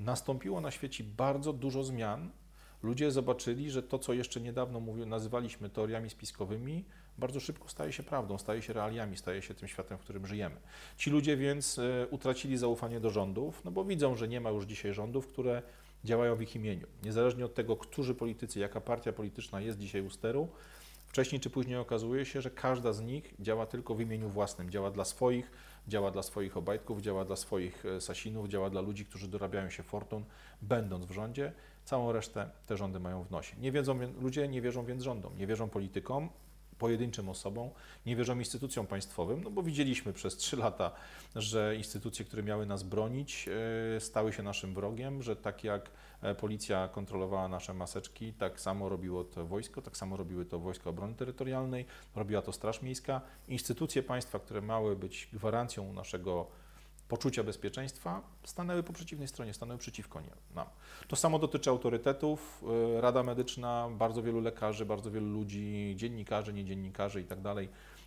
nastąpiło 0.00 0.60
na 0.60 0.70
świecie 0.70 1.04
bardzo 1.04 1.52
dużo 1.52 1.84
zmian. 1.84 2.30
Ludzie 2.82 3.10
zobaczyli, 3.10 3.70
że 3.70 3.82
to, 3.82 3.98
co 3.98 4.12
jeszcze 4.12 4.40
niedawno 4.40 4.80
nazywaliśmy 5.06 5.70
teoriami 5.70 6.10
spiskowymi, 6.10 6.84
bardzo 7.18 7.40
szybko 7.40 7.68
staje 7.68 7.92
się 7.92 8.02
prawdą, 8.02 8.38
staje 8.38 8.62
się 8.62 8.72
realiami, 8.72 9.16
staje 9.16 9.42
się 9.42 9.54
tym 9.54 9.68
światem, 9.68 9.98
w 9.98 10.00
którym 10.00 10.26
żyjemy. 10.26 10.56
Ci 10.96 11.10
ludzie 11.10 11.36
więc 11.36 11.78
e, 11.78 12.06
utracili 12.10 12.56
zaufanie 12.56 13.00
do 13.00 13.10
rządów, 13.10 13.64
no 13.64 13.70
bo 13.70 13.84
widzą, 13.84 14.16
że 14.16 14.28
nie 14.28 14.40
ma 14.40 14.50
już 14.50 14.64
dzisiaj 14.64 14.94
rządów, 14.94 15.26
które 15.26 15.62
działają 16.04 16.36
w 16.36 16.42
ich 16.42 16.56
imieniu. 16.56 16.86
Niezależnie 17.02 17.44
od 17.44 17.54
tego, 17.54 17.76
którzy 17.76 18.14
politycy, 18.14 18.60
jaka 18.60 18.80
partia 18.80 19.12
polityczna 19.12 19.60
jest 19.60 19.78
dzisiaj 19.78 20.02
u 20.02 20.10
steru, 20.10 20.48
wcześniej 21.06 21.40
czy 21.40 21.50
później 21.50 21.76
okazuje 21.76 22.24
się, 22.24 22.40
że 22.40 22.50
każda 22.50 22.92
z 22.92 23.00
nich 23.00 23.34
działa 23.40 23.66
tylko 23.66 23.94
w 23.94 24.00
imieniu 24.00 24.28
własnym, 24.28 24.70
działa 24.70 24.90
dla 24.90 25.04
swoich, 25.04 25.50
działa 25.88 26.10
dla 26.10 26.22
swoich 26.22 26.56
obajtków, 26.56 27.00
działa 27.00 27.24
dla 27.24 27.36
swoich 27.36 27.86
e, 27.86 28.00
sasinów, 28.00 28.48
działa 28.48 28.70
dla 28.70 28.80
ludzi, 28.80 29.04
którzy 29.04 29.28
dorabiają 29.28 29.70
się 29.70 29.82
fortun, 29.82 30.24
będąc 30.62 31.06
w 31.06 31.10
rządzie. 31.10 31.52
Całą 31.84 32.12
resztę 32.12 32.50
te 32.66 32.76
rządy 32.76 33.00
mają 33.00 33.24
w 33.24 33.30
nosie. 33.30 33.56
Nie 33.56 33.72
wiedzą, 33.72 33.98
ludzie 34.20 34.48
nie 34.48 34.62
wierzą 34.62 34.84
więc 34.84 35.02
rządom, 35.02 35.38
nie 35.38 35.46
wierzą 35.46 35.68
politykom, 35.68 36.28
pojedynczym 36.82 37.28
osobom, 37.28 37.70
nie 38.06 38.16
wierzą 38.16 38.38
instytucjom 38.38 38.86
państwowym, 38.86 39.44
no 39.44 39.50
bo 39.50 39.62
widzieliśmy 39.62 40.12
przez 40.12 40.36
trzy 40.36 40.56
lata, 40.56 40.90
że 41.36 41.76
instytucje, 41.76 42.24
które 42.24 42.42
miały 42.42 42.66
nas 42.66 42.82
bronić, 42.82 43.48
e, 43.96 44.00
stały 44.00 44.32
się 44.32 44.42
naszym 44.42 44.74
wrogiem, 44.74 45.22
że 45.22 45.36
tak 45.36 45.64
jak 45.64 45.90
e, 46.22 46.34
policja 46.34 46.88
kontrolowała 46.88 47.48
nasze 47.48 47.74
maseczki, 47.74 48.32
tak 48.32 48.60
samo 48.60 48.88
robiło 48.88 49.24
to 49.24 49.46
wojsko, 49.46 49.82
tak 49.82 49.96
samo 49.96 50.16
robiły 50.16 50.44
to 50.44 50.58
Wojska 50.58 50.90
Obrony 50.90 51.14
Terytorialnej, 51.14 51.86
robiła 52.16 52.42
to 52.42 52.52
Straż 52.52 52.82
Miejska. 52.82 53.20
Instytucje 53.48 54.02
państwa, 54.02 54.38
które 54.38 54.62
miały 54.62 54.96
być 54.96 55.28
gwarancją 55.32 55.92
naszego 55.92 56.46
poczucia 57.12 57.44
bezpieczeństwa, 57.44 58.22
stanęły 58.44 58.82
po 58.82 58.92
przeciwnej 58.92 59.28
stronie, 59.28 59.54
stanęły 59.54 59.78
przeciwko 59.78 60.20
nam. 60.54 60.66
To 61.08 61.16
samo 61.16 61.38
dotyczy 61.38 61.70
autorytetów, 61.70 62.64
y, 62.96 63.00
Rada 63.00 63.22
Medyczna, 63.22 63.88
bardzo 63.98 64.22
wielu 64.22 64.40
lekarzy, 64.40 64.86
bardzo 64.86 65.10
wielu 65.10 65.26
ludzi, 65.26 65.94
dziennikarzy, 65.96 66.52
niedziennikarzy 66.52 67.20
i 67.20 67.24
tak 67.24 67.38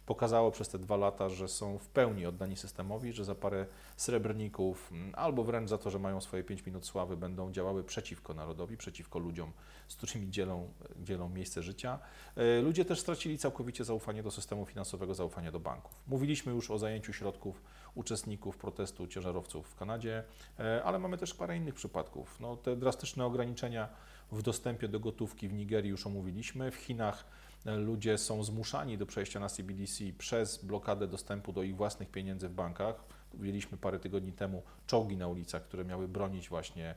pokazało 0.06 0.51
przez 0.51 0.70
te 0.70 0.80
dwa 0.80 0.97
lata, 0.97 1.30
że 1.30 1.47
są 1.47 1.78
w 1.78 1.88
pełni 1.88 2.26
oddani 2.26 2.58
systemowi, 2.58 3.14
że 3.14 3.26
za 3.26 3.36
parę 3.36 3.66
srebrników 3.97 4.91
mm, 4.91 5.14
albo 5.16 5.43
wręcz 5.43 5.70
za 5.70 5.78
to, 5.78 5.89
że 5.89 5.99
mają 5.99 6.22
swoje 6.22 6.43
5 6.43 6.66
minut 6.66 6.86
sławy, 6.86 7.18
będą 7.18 7.51
działały 7.51 7.84
przeciwko 7.84 8.34
narodowi, 8.34 8.78
przeciwko 8.78 9.20
ludziom, 9.20 9.51
z 9.88 9.95
którymi 9.95 10.32
dzielą, 10.32 10.70
dzielą 10.99 11.30
miejsce 11.30 11.64
życia. 11.64 11.99
E, 12.36 12.62
ludzie 12.62 12.86
też 12.86 12.99
stracili 12.99 13.38
całkowicie 13.38 13.84
zaufanie 13.84 14.24
do 14.24 14.32
systemu 14.32 14.66
finansowego, 14.66 15.14
zaufanie 15.14 15.51
do 15.51 15.60
banków. 15.60 15.95
Mówiliśmy 16.08 16.53
już 16.53 16.72
o 16.72 16.80
zajęciu 16.80 17.14
środków 17.14 17.62
uczestników 17.96 18.58
protestu 18.58 19.08
ciężarowców 19.08 19.68
w 19.68 19.76
Kanadzie, 19.76 20.24
e, 20.60 20.84
ale 20.84 21.00
mamy 21.00 21.18
też 21.18 21.34
parę 21.34 21.58
innych 21.58 21.74
przypadków. 21.74 22.39
No, 22.39 22.58
te 22.58 22.76
drastyczne 22.76 23.26
ograniczenia 23.26 23.89
w 24.32 24.41
dostępie 24.41 24.88
do 24.88 25.00
gotówki 25.00 25.48
w 25.48 25.54
Nigerii 25.54 25.91
już 25.91 26.08
omówiliśmy. 26.08 26.72
W 26.72 26.76
Chinach 26.76 27.26
ludzie 27.66 28.18
są 28.18 28.43
zmuszani 28.43 28.98
do 28.98 29.06
przejścia 29.06 29.39
na 29.39 29.50
CBDC 29.50 30.04
przez 30.18 30.66
blokadę 30.66 31.08
dostępu 31.08 31.54
do 31.54 31.64
ich 31.64 31.76
własnych 31.76 32.10
pieniędzy 32.10 32.50
w 32.50 32.54
bankach. 32.54 33.04
Widzieliśmy 33.34 33.78
parę 33.78 34.00
tygodni 34.00 34.34
temu 34.34 34.64
czołgi 34.88 35.18
na 35.18 35.28
ulicach, 35.28 35.64
które 35.64 35.86
miały 35.86 36.08
bronić 36.08 36.50
właśnie 36.50 36.96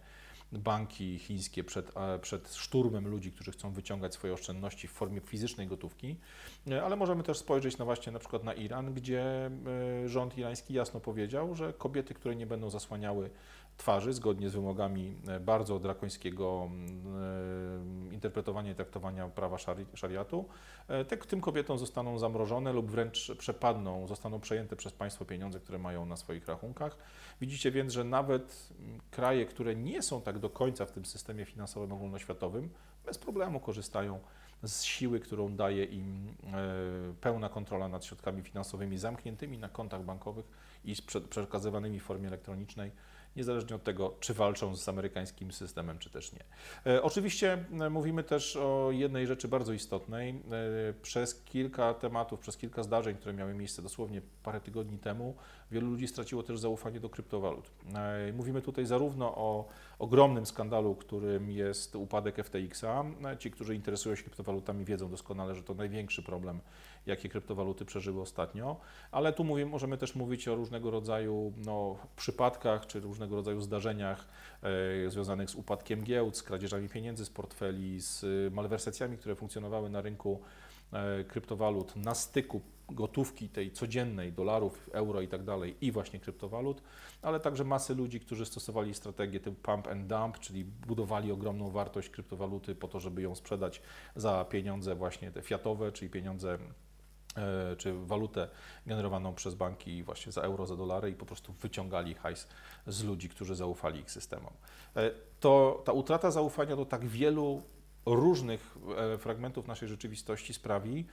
banki 0.53 1.19
chińskie 1.19 1.65
przed, 1.65 1.93
przed 2.21 2.55
szturmem 2.55 3.09
ludzi, 3.09 3.33
którzy 3.33 3.53
chcą 3.53 3.73
wyciągać 3.73 4.15
swoje 4.15 4.33
oszczędności 4.33 4.89
w 4.89 4.93
formie 4.93 5.21
fizycznej 5.21 5.67
gotówki, 5.67 6.17
ale 6.83 6.97
możemy 6.97 7.23
też 7.23 7.39
spojrzeć 7.39 7.79
na 7.79 7.85
właśnie 7.85 8.13
na 8.13 8.19
przykład 8.19 8.45
na 8.45 8.55
Iran, 8.55 8.95
gdzie 8.95 9.51
e, 10.05 10.09
rząd 10.09 10.39
irański 10.39 10.75
jasno 10.75 11.01
powiedział, 11.01 11.55
że 11.55 11.73
kobiety, 11.73 12.15
które 12.15 12.37
nie 12.37 12.47
będą 12.47 12.71
zasłaniały 12.71 13.31
twarzy 13.79 14.13
zgodnie 14.13 14.51
z 14.51 14.53
wymogami 14.53 15.15
e, 15.29 15.41
bardzo 15.41 15.79
drakońskiego 15.79 16.69
mm, 16.71 18.11
e, 18.11 18.15
interpretowania 18.15 18.73
i 18.73 18.75
traktowania 18.75 19.29
prawa 19.29 19.57
szariatu, 19.95 20.49
te, 21.09 21.17
tym 21.17 21.41
kobietom 21.41 21.79
zostaną 21.79 22.19
zamrożone 22.19 22.73
lub 22.73 22.91
wręcz 22.91 23.33
przepadną, 23.39 24.07
zostaną 24.07 24.41
przejęte 24.41 24.77
przez 24.77 24.93
państwo 24.93 25.25
pieniądze, 25.25 25.61
które 25.61 25.79
mają 25.79 26.07
na 26.07 26.17
swoich 26.17 26.47
rachunkach. 26.47 26.97
Widzicie 27.41 27.71
więc, 27.71 27.93
że 27.93 28.05
nawet 28.05 28.69
mm, 28.81 29.01
kraje, 29.11 29.47
które 29.47 29.77
nie 29.77 30.03
są 30.03 30.23
tak 30.23 30.39
do 30.39 30.51
końca 30.51 30.87
w 30.87 30.93
tym 30.93 31.05
systemie 31.05 31.45
finansowym 31.45 31.93
ogólnoświatowym, 31.93 32.71
bez 33.07 33.19
problemu 33.19 33.61
korzystają 33.61 34.21
z 34.63 34.83
siły, 34.83 35.21
którą 35.21 35.57
daje 35.57 35.85
im 35.85 36.35
pełna 37.21 37.49
kontrola 37.49 37.89
nad 37.89 38.05
środkami 38.05 38.43
finansowymi 38.43 38.99
zamkniętymi 38.99 39.59
na 39.59 39.69
kontach 39.69 40.03
bankowych 40.05 40.47
i 40.85 40.95
przekazywanymi 41.31 42.01
w 42.01 42.03
formie 42.03 42.29
elektronicznej 42.29 42.93
niezależnie 43.39 43.77
od 43.77 43.85
tego, 43.85 44.15
czy 44.21 44.35
walczą 44.35 44.77
z 44.77 44.89
amerykańskim 44.89 45.53
systemem, 45.53 45.99
czy 45.99 46.11
też 46.11 46.33
nie. 46.33 46.45
E, 46.87 47.03
oczywiście 47.03 47.65
e, 47.81 47.91
mówimy 47.91 48.23
też 48.23 48.57
o 48.57 48.89
jednej 48.93 49.27
rzeczy 49.27 49.49
bardzo 49.49 49.73
istotnej. 49.73 50.31
E, 50.31 50.93
przez 51.03 51.43
kilka 51.45 51.95
tematów, 51.95 52.41
przez 52.41 52.57
kilka 52.57 52.83
zdarzeń, 52.83 53.17
które 53.17 53.35
miały 53.35 53.55
miejsce 53.55 53.83
dosłownie 53.83 54.23
parę 54.43 54.61
tygodni 54.61 54.99
temu, 54.99 55.37
wielu 55.71 55.91
ludzi 55.91 56.09
straciło 56.09 56.43
też 56.43 56.59
zaufanie 56.59 57.01
do 57.01 57.09
kryptowalut. 57.09 57.71
Mówimy 58.35 58.63
tutaj 58.63 58.87
zarówno 58.87 59.35
o 59.37 59.69
ogromnym 59.99 60.47
skandalu, 60.47 60.95
którym 60.95 61.51
jest 61.51 61.97
upadek 61.97 62.37
FTX-a. 62.37 63.05
Ci, 63.39 63.51
którzy 63.51 63.75
interesują 63.75 64.17
się 64.17 64.23
kryptowalutami, 64.23 64.85
wiedzą 64.85 65.11
doskonale, 65.11 65.55
że 65.55 65.63
to 65.63 65.75
największy 65.75 66.23
problem 66.23 66.61
jakie 67.09 67.29
kryptowaluty 67.29 67.85
przeżyły 67.85 68.21
ostatnio, 68.21 68.77
ale 69.11 69.33
tu 69.33 69.45
mówię, 69.45 69.67
możemy 69.67 69.99
też 69.99 70.15
mówić 70.15 70.49
o 70.49 70.55
różnego 70.55 70.91
rodzaju 70.91 71.53
no, 71.57 71.97
przypadkach 72.17 72.87
czy 72.87 73.01
różnego 73.01 73.37
rodzaju 73.37 73.61
zdarzeniach 73.61 74.29
e, 75.07 75.11
związanych 75.11 75.51
z 75.51 75.55
upadkiem 75.55 76.03
giełd, 76.03 76.37
z 76.37 76.43
kradzieżami 76.43 76.89
pieniędzy 76.89 77.25
z 77.25 77.31
portfeli, 77.31 78.01
z 78.01 78.25
malwersacjami, 78.55 79.19
które 79.19 79.35
funkcjonowały 79.35 79.91
na 79.91 80.01
rynku 80.01 80.41
e, 80.93 81.25
kryptowalut 81.25 81.97
na 81.97 82.15
styku 82.15 82.61
gotówki 82.89 83.49
tej 83.49 83.73
codziennej, 83.73 84.33
dolarów, 84.33 84.91
euro 84.93 85.21
i 85.21 85.29
tak 85.29 85.45
dalej, 85.45 85.77
i 85.81 85.93
właśnie 85.93 86.21
kryptowalut, 86.21 86.83
ale 87.23 87.41
także 87.41 87.65
masy 87.65 87.95
ludzi, 87.95 88.21
którzy 88.21 88.47
stosowali 88.47 88.95
strategię 88.95 89.41
typu 89.41 89.57
pump 89.63 89.87
and 89.87 90.07
dump, 90.07 90.39
czyli 90.39 90.65
budowali 90.65 91.33
ogromną 91.33 91.71
wartość 91.71 92.11
kryptowaluty 92.11 92.75
po 92.75 92.89
to, 92.89 93.01
żeby 93.01 93.23
ją 93.23 93.35
sprzedać 93.35 93.83
za 94.17 94.45
pieniądze 94.45 94.95
właśnie 94.95 95.31
te 95.31 95.43
fiatowe, 95.43 95.93
czyli 95.93 96.11
pieniądze 96.11 96.59
E, 96.59 96.88
czy 97.79 97.95
walutę 98.07 98.49
generowaną 98.87 99.35
przez 99.35 99.55
banki 99.55 100.03
właśnie 100.03 100.33
za 100.33 100.43
euro, 100.43 100.67
za 100.67 100.77
dolary 100.77 101.11
i 101.11 101.15
po 101.15 101.27
prostu 101.27 101.53
wyciągali 101.53 102.15
hajs 102.15 102.49
z 102.87 103.05
ludzi, 103.05 103.29
którzy 103.29 103.55
zaufali 103.55 104.01
ich 104.01 104.11
systemom. 104.11 104.53
E, 104.97 105.11
to 105.41 105.83
ta 105.85 105.93
utrata 105.93 106.31
zaufania 106.31 106.77
do 106.77 106.85
tak 106.85 107.07
wielu 107.07 107.63
różnych 108.07 108.77
e, 108.97 109.19
fragmentów 109.19 109.67
naszej 109.67 109.89
rzeczywistości 109.89 110.55
sprawi, 110.55 111.07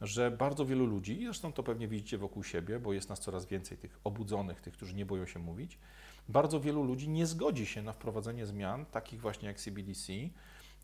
że 0.00 0.30
bardzo 0.30 0.66
wielu 0.66 0.86
ludzi, 0.86 1.20
zresztą 1.24 1.52
to 1.52 1.62
pewnie 1.62 1.88
widzicie 1.88 2.18
wokół 2.18 2.44
siebie, 2.44 2.78
bo 2.78 2.92
jest 2.92 3.08
nas 3.08 3.20
coraz 3.20 3.46
więcej 3.46 3.78
tych 3.78 3.98
obudzonych, 4.04 4.60
tych, 4.60 4.74
którzy 4.74 4.94
nie 4.94 5.06
boją 5.06 5.26
się 5.26 5.38
mówić, 5.38 5.78
bardzo 6.28 6.60
wielu 6.60 6.82
ludzi 6.82 7.08
nie 7.08 7.26
zgodzi 7.26 7.66
się 7.66 7.82
na 7.82 7.92
wprowadzenie 7.92 8.46
zmian, 8.46 8.86
takich 8.86 9.20
właśnie 9.20 9.48
jak 9.48 9.60
CBDC, 9.60 10.12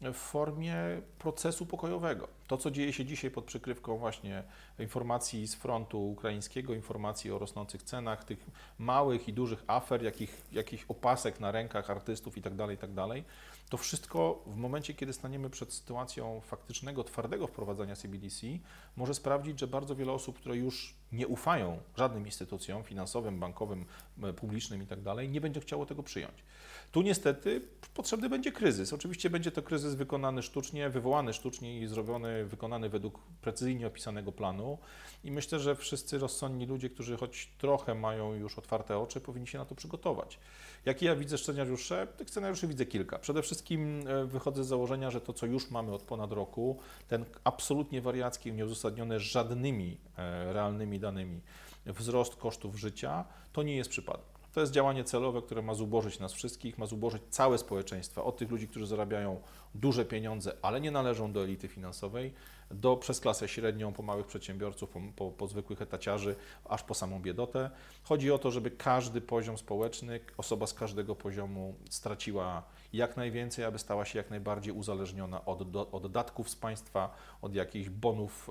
w 0.01 0.15
formie 0.15 0.75
procesu 1.19 1.67
pokojowego. 1.67 2.29
To, 2.47 2.57
co 2.57 2.71
dzieje 2.71 2.93
się 2.93 3.05
dzisiaj 3.05 3.31
pod 3.31 3.45
przykrywką 3.45 3.99
właśnie 3.99 4.43
informacji 4.81 5.47
z 5.47 5.55
frontu 5.55 6.11
ukraińskiego, 6.11 6.75
informacji 6.75 7.31
o 7.31 7.39
rosnących 7.39 7.83
cenach, 7.83 8.25
tych 8.25 8.47
małych 8.79 9.29
i 9.29 9.33
dużych 9.33 9.65
afer, 9.67 10.03
jakich, 10.03 10.43
jakichś 10.53 10.85
opasek 10.89 11.41
na 11.41 11.53
rękach 11.53 11.91
artystów 11.91 12.37
itd., 12.37 12.57
tak 12.57 12.71
itd., 12.71 13.09
tak 13.09 13.23
to 13.69 13.77
wszystko 13.77 14.43
w 14.47 14.57
momencie, 14.57 14.95
kiedy 14.95 15.13
staniemy 15.13 15.51
przed 15.51 15.73
sytuacją 15.73 16.41
faktycznego, 16.41 17.05
twardego 17.05 17.47
wprowadzania 17.47 17.97
CBDC, 17.97 18.47
może 18.97 19.15
sprawdzić, 19.15 19.61
że 19.61 19.67
bardzo 19.67 19.97
wiele 19.97 20.13
osób, 20.13 20.39
które 20.39 20.57
już 20.57 20.95
nie 21.13 21.27
ufają 21.27 21.79
żadnym 21.97 22.27
instytucjom 22.27 22.85
finansowym, 22.85 23.41
bankowym, 23.41 23.85
publicznym 24.37 24.81
itd., 24.81 25.15
tak 25.17 25.31
nie 25.31 25.41
będzie 25.41 25.61
chciało 25.61 25.87
tego 25.87 26.03
przyjąć. 26.03 26.45
Tu 26.93 27.03
niestety 27.03 27.61
potrzebny 27.95 28.29
będzie 28.29 28.53
kryzys. 28.53 28.93
Oczywiście 28.93 29.31
będzie 29.31 29.51
to 29.51 29.63
kryzys 29.63 29.95
wykonany 29.95 30.43
sztucznie, 30.43 30.91
wywołany 30.91 31.33
sztucznie 31.33 31.81
i 31.81 31.87
zrobiony, 31.87 32.45
wykonany 32.45 32.89
według 32.89 33.19
precyzyjnie 33.41 33.87
opisanego 33.87 34.33
planu. 34.33 34.68
I 35.25 35.31
myślę, 35.31 35.61
że 35.61 35.77
wszyscy 35.77 36.19
rozsądni 36.19 36.67
ludzie, 36.67 36.91
którzy 36.91 37.17
choć 37.17 37.49
trochę 37.59 37.95
mają 37.95 38.35
już 38.35 38.59
otwarte 38.59 38.99
oczy, 38.99 39.21
powinni 39.21 39.47
się 39.47 39.59
na 39.59 39.65
to 39.65 39.75
przygotować. 39.75 40.39
Jakie 40.85 41.07
ja 41.07 41.17
widzę 41.17 41.39
scenariusze? 41.39 42.07
Tych 42.07 42.31
scenariuszy 42.31 42.69
widzę 42.69 42.87
kilka. 42.87 43.19
Przede 43.19 43.43
wszystkim 43.43 44.05
e, 44.09 44.25
wychodzę 44.25 44.65
z 44.65 44.67
założenia, 44.67 45.11
że 45.11 45.21
to, 45.21 45.33
co 45.33 45.47
już 45.47 45.71
mamy 45.71 45.93
od 45.95 46.03
ponad 46.03 46.33
roku, 46.33 46.79
ten 47.09 47.25
absolutnie 47.45 48.01
wariacki, 48.01 48.53
nieuzasadniony 48.53 49.21
żadnymi 49.21 49.97
e, 50.19 50.53
realnymi 50.53 51.01
danymi 51.01 51.41
wzrost 51.87 52.37
kosztów 52.37 52.77
życia, 52.77 53.25
to 53.53 53.63
nie 53.63 53.77
jest 53.77 53.91
przypadek. 53.91 54.39
To 54.53 54.61
jest 54.61 54.73
działanie 54.73 55.05
celowe, 55.05 55.43
które 55.43 55.63
ma 55.63 55.75
zubożyć 55.75 56.19
nas 56.19 56.33
wszystkich, 56.33 56.79
ma 56.79 56.87
zubożyć 56.87 57.23
całe 57.31 57.59
społeczeństwa, 57.59 58.25
od 58.25 58.37
tych 58.37 58.51
ludzi, 58.51 58.69
którzy 58.69 58.87
zarabiają 58.87 59.41
duże 59.75 60.05
pieniądze, 60.05 60.53
ale 60.63 60.81
nie 60.81 60.91
należą 60.91 61.33
do 61.33 61.45
elity 61.45 61.69
finansowej, 61.69 62.35
do 62.71 62.97
przez 62.97 63.21
klasę 63.21 63.49
średnią, 63.49 63.93
po 63.93 64.03
małych 64.03 64.27
przedsiębiorców, 64.27 64.91
po, 64.91 65.01
po, 65.17 65.31
po, 65.31 65.47
zwykłych 65.47 65.83
etaciarzy, 65.83 66.37
aż 66.65 66.83
po 66.83 66.95
samą 66.95 67.23
biedotę. 67.23 67.71
Chodzi 68.03 68.33
o 68.33 68.39
to, 68.39 68.51
żeby 68.51 68.71
każdy 68.71 69.21
poziom 69.21 69.59
społeczny, 69.59 70.21
osoba 70.37 70.67
z 70.67 70.75
każdego 70.75 71.17
poziomu 71.17 71.75
straciła 71.91 72.63
jak 72.93 73.17
najwięcej, 73.17 73.65
aby 73.65 73.79
stała 73.79 74.05
się 74.05 74.19
jak 74.19 74.31
najbardziej 74.31 74.73
uzależniona 74.73 75.45
od, 75.45 75.71
do, 75.71 75.91
od 75.91 76.13
datków 76.13 76.51
z 76.51 76.57
państwa, 76.57 77.15
od 77.43 77.55
jakichś 77.55 77.89
bonów 77.89 78.51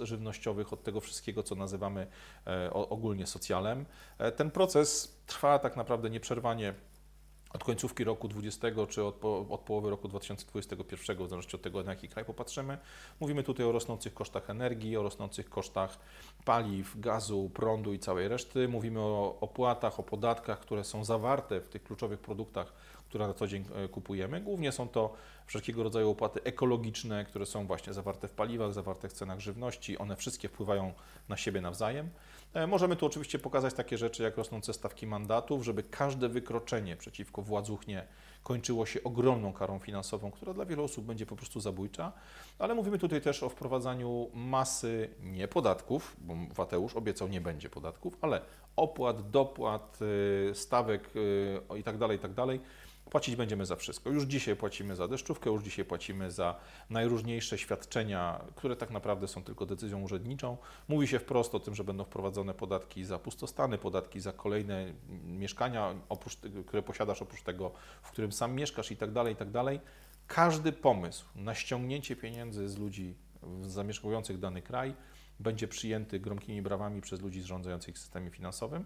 e, 0.00 0.06
żywnościowych, 0.06 0.72
od 0.72 0.82
tego 0.82 1.00
wszystkiego, 1.00 1.42
co 1.42 1.54
nazywamy 1.54 2.06
e, 2.46 2.72
ogólnie 2.72 3.26
socjalem. 3.26 3.86
E, 4.18 4.32
ten 4.32 4.50
proces 4.50 5.16
trwa 5.26 5.58
tak 5.58 5.76
naprawdę 5.76 6.10
nieprzerwanie 6.10 6.74
od 7.54 7.64
końcówki 7.64 8.04
roku 8.04 8.28
2020 8.28 8.92
czy 8.92 9.04
od, 9.04 9.14
po, 9.14 9.46
od 9.50 9.60
połowy 9.60 9.90
roku 9.90 10.08
2021, 10.08 11.16
w 11.16 11.28
zależności 11.28 11.56
od 11.56 11.62
tego, 11.62 11.82
na 11.82 11.92
jaki 11.92 12.08
kraj 12.08 12.24
popatrzymy. 12.24 12.78
Mówimy 13.20 13.42
tutaj 13.42 13.66
o 13.66 13.72
rosnących 13.72 14.14
kosztach 14.14 14.50
energii, 14.50 14.96
o 14.96 15.02
rosnących 15.02 15.50
kosztach 15.50 15.98
paliw, 16.44 17.00
gazu, 17.00 17.50
prądu 17.54 17.92
i 17.92 17.98
całej 17.98 18.28
reszty. 18.28 18.68
Mówimy 18.68 19.00
o 19.00 19.36
opłatach, 19.40 20.00
o 20.00 20.02
podatkach, 20.02 20.60
które 20.60 20.84
są 20.84 21.04
zawarte 21.04 21.60
w 21.60 21.68
tych 21.68 21.84
kluczowych 21.84 22.20
produktach, 22.20 22.72
które 23.08 23.26
na 23.26 23.34
co 23.34 23.46
dzień 23.46 23.64
e, 23.74 23.88
kupujemy. 23.88 24.40
Głównie 24.40 24.72
są 24.72 24.88
to 24.88 25.14
wszelkiego 25.46 25.82
rodzaju 25.82 26.10
opłaty 26.10 26.42
ekologiczne, 26.42 27.24
które 27.24 27.46
są 27.46 27.66
właśnie 27.66 27.92
zawarte 27.92 28.28
w 28.28 28.32
paliwach, 28.32 28.72
zawarte 28.72 29.08
w 29.08 29.12
cenach 29.12 29.40
żywności. 29.40 29.98
One 29.98 30.16
wszystkie 30.16 30.48
wpływają 30.48 30.92
na 31.28 31.36
siebie 31.36 31.60
nawzajem. 31.60 32.10
E, 32.54 32.66
możemy 32.66 32.96
tu 32.96 33.06
oczywiście 33.06 33.38
pokazać 33.38 33.74
takie 33.74 33.98
rzeczy 33.98 34.22
jak 34.22 34.36
rosnące 34.36 34.72
stawki 34.72 35.06
mandatów, 35.06 35.64
żeby 35.64 35.82
każde 35.82 36.28
wykroczenie 36.28 36.96
przeciwko 36.96 37.42
władzuchnie 37.42 38.06
kończyło 38.42 38.86
się 38.86 39.02
ogromną 39.02 39.52
karą 39.52 39.78
finansową, 39.78 40.30
która 40.30 40.54
dla 40.54 40.64
wielu 40.64 40.84
osób 40.84 41.04
będzie 41.04 41.26
po 41.26 41.36
prostu 41.36 41.60
zabójcza. 41.60 42.12
Ale 42.58 42.74
mówimy 42.74 42.98
tutaj 42.98 43.20
też 43.20 43.42
o 43.42 43.48
wprowadzaniu 43.48 44.30
masy 44.34 45.10
nie 45.22 45.48
podatków, 45.48 46.16
bo 46.18 46.34
Wateusz 46.54 46.96
obiecał 46.96 47.28
nie 47.28 47.40
będzie 47.40 47.70
podatków, 47.70 48.18
ale 48.20 48.40
opłat, 48.76 49.30
dopłat, 49.30 49.98
y, 50.50 50.54
stawek 50.54 51.16
y, 51.16 51.60
itd., 51.76 51.98
tak 51.98 52.10
itd., 52.10 52.46
tak 52.46 52.60
Płacić 53.10 53.36
będziemy 53.36 53.66
za 53.66 53.76
wszystko. 53.76 54.10
Już 54.10 54.24
dzisiaj 54.24 54.56
płacimy 54.56 54.96
za 54.96 55.08
deszczówkę, 55.08 55.50
już 55.50 55.62
dzisiaj 55.62 55.84
płacimy 55.84 56.30
za 56.30 56.56
najróżniejsze 56.90 57.58
świadczenia, 57.58 58.44
które 58.54 58.76
tak 58.76 58.90
naprawdę 58.90 59.28
są 59.28 59.44
tylko 59.44 59.66
decyzją 59.66 60.02
urzędniczą. 60.02 60.56
Mówi 60.88 61.08
się 61.08 61.18
wprost 61.18 61.54
o 61.54 61.60
tym, 61.60 61.74
że 61.74 61.84
będą 61.84 62.04
wprowadzone 62.04 62.54
podatki 62.54 63.04
za 63.04 63.18
pustostany, 63.18 63.78
podatki 63.78 64.20
za 64.20 64.32
kolejne 64.32 64.92
mieszkania, 65.24 65.94
oprócz, 66.08 66.38
które 66.66 66.82
posiadasz, 66.82 67.22
oprócz 67.22 67.42
tego, 67.42 67.72
w 68.02 68.10
którym 68.10 68.32
sam 68.32 68.54
mieszkasz 68.54 68.90
i 68.90 68.96
tak 68.96 69.12
dalej, 69.12 69.32
i 69.32 69.36
tak 69.36 69.50
dalej. 69.50 69.80
Każdy 70.26 70.72
pomysł 70.72 71.24
na 71.36 71.54
ściągnięcie 71.54 72.16
pieniędzy 72.16 72.68
z 72.68 72.78
ludzi 72.78 73.14
zamieszkujących 73.62 74.38
dany 74.38 74.62
kraj 74.62 74.94
będzie 75.40 75.68
przyjęty 75.68 76.20
gromkimi 76.20 76.62
brawami 76.62 77.00
przez 77.00 77.20
ludzi 77.20 77.40
zarządzających 77.40 77.98
systemem 77.98 78.30
finansowym, 78.30 78.84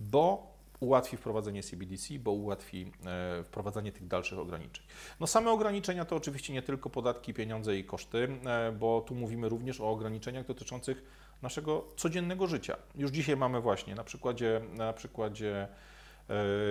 bo 0.00 0.57
ułatwi 0.80 1.16
wprowadzenie 1.16 1.62
CBDC, 1.62 2.18
bo 2.18 2.32
ułatwi 2.32 2.92
e, 3.06 3.44
wprowadzanie 3.44 3.92
tych 3.92 4.06
dalszych 4.06 4.38
ograniczeń. 4.38 4.84
No 5.20 5.26
same 5.26 5.50
ograniczenia 5.50 6.04
to 6.04 6.16
oczywiście 6.16 6.52
nie 6.52 6.62
tylko 6.62 6.90
podatki, 6.90 7.34
pieniądze 7.34 7.76
i 7.76 7.84
koszty, 7.84 8.28
e, 8.46 8.72
bo 8.72 9.00
tu 9.00 9.14
mówimy 9.14 9.48
również 9.48 9.80
o 9.80 9.90
ograniczeniach 9.90 10.46
dotyczących 10.46 11.02
naszego 11.42 11.84
codziennego 11.96 12.46
życia. 12.46 12.76
Już 12.94 13.10
dzisiaj 13.10 13.36
mamy 13.36 13.60
właśnie 13.60 13.94
na 13.94 14.04
przykładzie, 14.04 14.60
na 14.74 14.92
przykładzie 14.92 15.68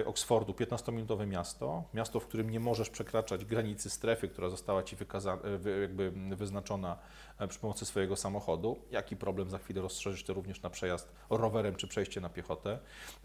Oksfordu, 0.05 0.53
15-minutowe 0.53 1.27
miasto, 1.27 1.83
miasto, 1.93 2.19
w 2.19 2.27
którym 2.27 2.49
nie 2.49 2.59
możesz 2.59 2.89
przekraczać 2.89 3.45
granicy 3.45 3.89
strefy, 3.89 4.27
która 4.27 4.49
została 4.49 4.83
Ci 4.83 4.95
e, 4.95 5.79
jakby 5.81 6.11
wyznaczona 6.11 6.97
e, 7.39 7.47
przy 7.47 7.59
pomocy 7.59 7.85
swojego 7.85 8.15
samochodu. 8.15 8.79
Jaki 8.91 9.15
problem 9.15 9.49
za 9.49 9.57
chwilę 9.57 9.81
rozszerzyć 9.81 10.23
to 10.23 10.33
również 10.33 10.61
na 10.61 10.69
przejazd 10.69 11.11
rowerem 11.29 11.75
czy 11.75 11.87
przejście 11.87 12.21
na 12.21 12.29
piechotę. 12.29 12.79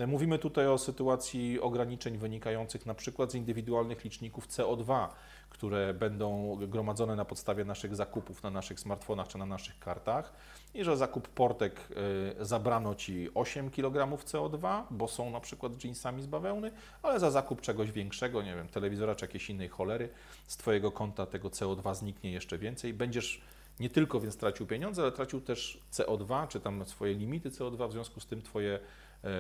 Mówimy 0.07 0.39
tutaj 0.39 0.67
o 0.67 0.79
sytuacji 0.79 1.61
ograniczeń 1.61 2.19
wynikających 2.19 2.87
na 2.87 2.95
przykład 2.95 3.33
z 3.33 3.35
indywidualnych 3.35 4.05
liczników 4.05 4.49
CO2, 4.49 5.09
które 5.53 5.95
będą 5.95 6.59
gromadzone 6.67 7.17
na 7.17 7.25
podstawie 7.25 7.65
naszych 7.65 7.97
zakupów 7.97 8.43
na 8.43 8.51
naszych 8.51 8.81
smartfonach 8.81 9.29
czy 9.29 9.39
na 9.39 9.47
naszych 9.47 9.79
kartach 9.79 10.33
i 10.75 10.85
że 10.85 10.97
zakup 10.97 11.29
portek 11.29 11.81
y, 12.41 12.45
zabrano 12.45 12.95
Ci 12.95 13.29
8 13.35 13.71
kg 13.71 14.17
CO2, 14.17 14.83
bo 14.91 15.09
są 15.09 15.31
na 15.31 15.41
przykład 15.41 15.85
jeansami 15.85 16.23
z 16.23 16.27
bawełny, 16.27 16.71
ale 17.03 17.21
za 17.21 17.31
zakup 17.31 17.61
czegoś 17.61 17.93
większego, 17.93 18.43
nie 18.43 18.55
wiem, 18.55 18.69
telewizora 18.69 19.15
czy 19.15 19.25
jakiejś 19.25 19.51
innej 19.51 19.69
cholery, 19.69 20.09
z 20.47 20.57
Twojego 20.57 20.93
konta 20.93 21.27
tego 21.27 21.49
CO2 21.49 21.95
zniknie 21.95 22.33
jeszcze 22.33 22.59
więcej. 22.59 22.95
Będziesz 22.95 23.43
nie 23.81 23.91
tylko 23.91 24.21
więc 24.21 24.37
tracił 24.37 24.67
pieniądze, 24.67 25.03
ale 25.03 25.13
tracił 25.13 25.41
też 25.41 25.81
CO2, 25.93 26.49
czy 26.49 26.61
tam 26.61 26.87
swoje 26.87 27.15
limity 27.15 27.51
CO2, 27.51 27.89
w 27.89 27.93
związku 27.93 28.21
z 28.21 28.27
tym 28.27 28.43
Twoje 28.43 28.79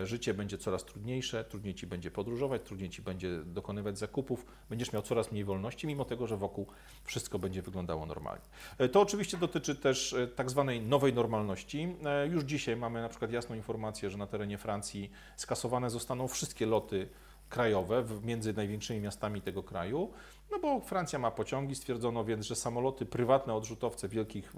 życie 0.05 0.35
będzie 0.35 0.59
coraz 0.59 0.85
trudniejsze, 0.85 1.45
trudniej 1.45 1.75
ci 1.75 1.87
będzie 1.87 2.11
podróżować, 2.11 2.63
trudniej 2.63 2.91
ci 2.91 3.03
będzie 3.03 3.39
dokonywać 3.45 3.99
zakupów, 3.99 4.47
będziesz 4.71 4.93
miał 4.93 5.03
coraz 5.03 5.33
mniej 5.33 5.45
wolności, 5.45 5.87
mimo 5.87 6.05
tego, 6.05 6.27
że 6.27 6.37
wokół 6.37 6.67
wszystko 7.05 7.39
będzie 7.39 7.63
wyglądało 7.63 8.07
normalnie. 8.07 8.45
E, 8.79 8.89
to 8.89 9.01
oczywiście 9.01 9.37
dotyczy 9.37 9.75
też 9.75 10.13
e, 10.13 10.27
tak 10.27 10.51
zwanej 10.51 10.81
nowej 10.81 11.13
normalności. 11.13 11.97
Już 12.31 12.45
dzisiaj 12.45 12.77
mamy 12.77 13.03
na 13.03 13.09
przykład 13.09 13.33
jasną 13.33 13.57
informację, 13.57 14.11
że 14.11 14.19
na 14.19 14.27
terenie 14.27 14.59
Francji 14.59 15.11
skasowane 15.37 15.91
zostaną 15.91 16.29
wszystkie 16.29 16.67
loty 16.67 17.09
krajowe 17.53 18.05
między 18.23 18.53
największymi 18.53 19.01
miastami 19.01 19.43
tego 19.43 19.63
kraju, 19.63 20.13
no 20.51 20.59
bo 20.59 20.81
Francja 20.81 21.19
ma 21.19 21.31
pociągi, 21.31 21.75
stwierdzono 21.75 22.25
więc, 22.25 22.47
że 22.47 22.57
samoloty, 22.57 23.07
prywatne 23.07 23.55
odrzutowce 23.55 24.09
wielkich 24.09 24.53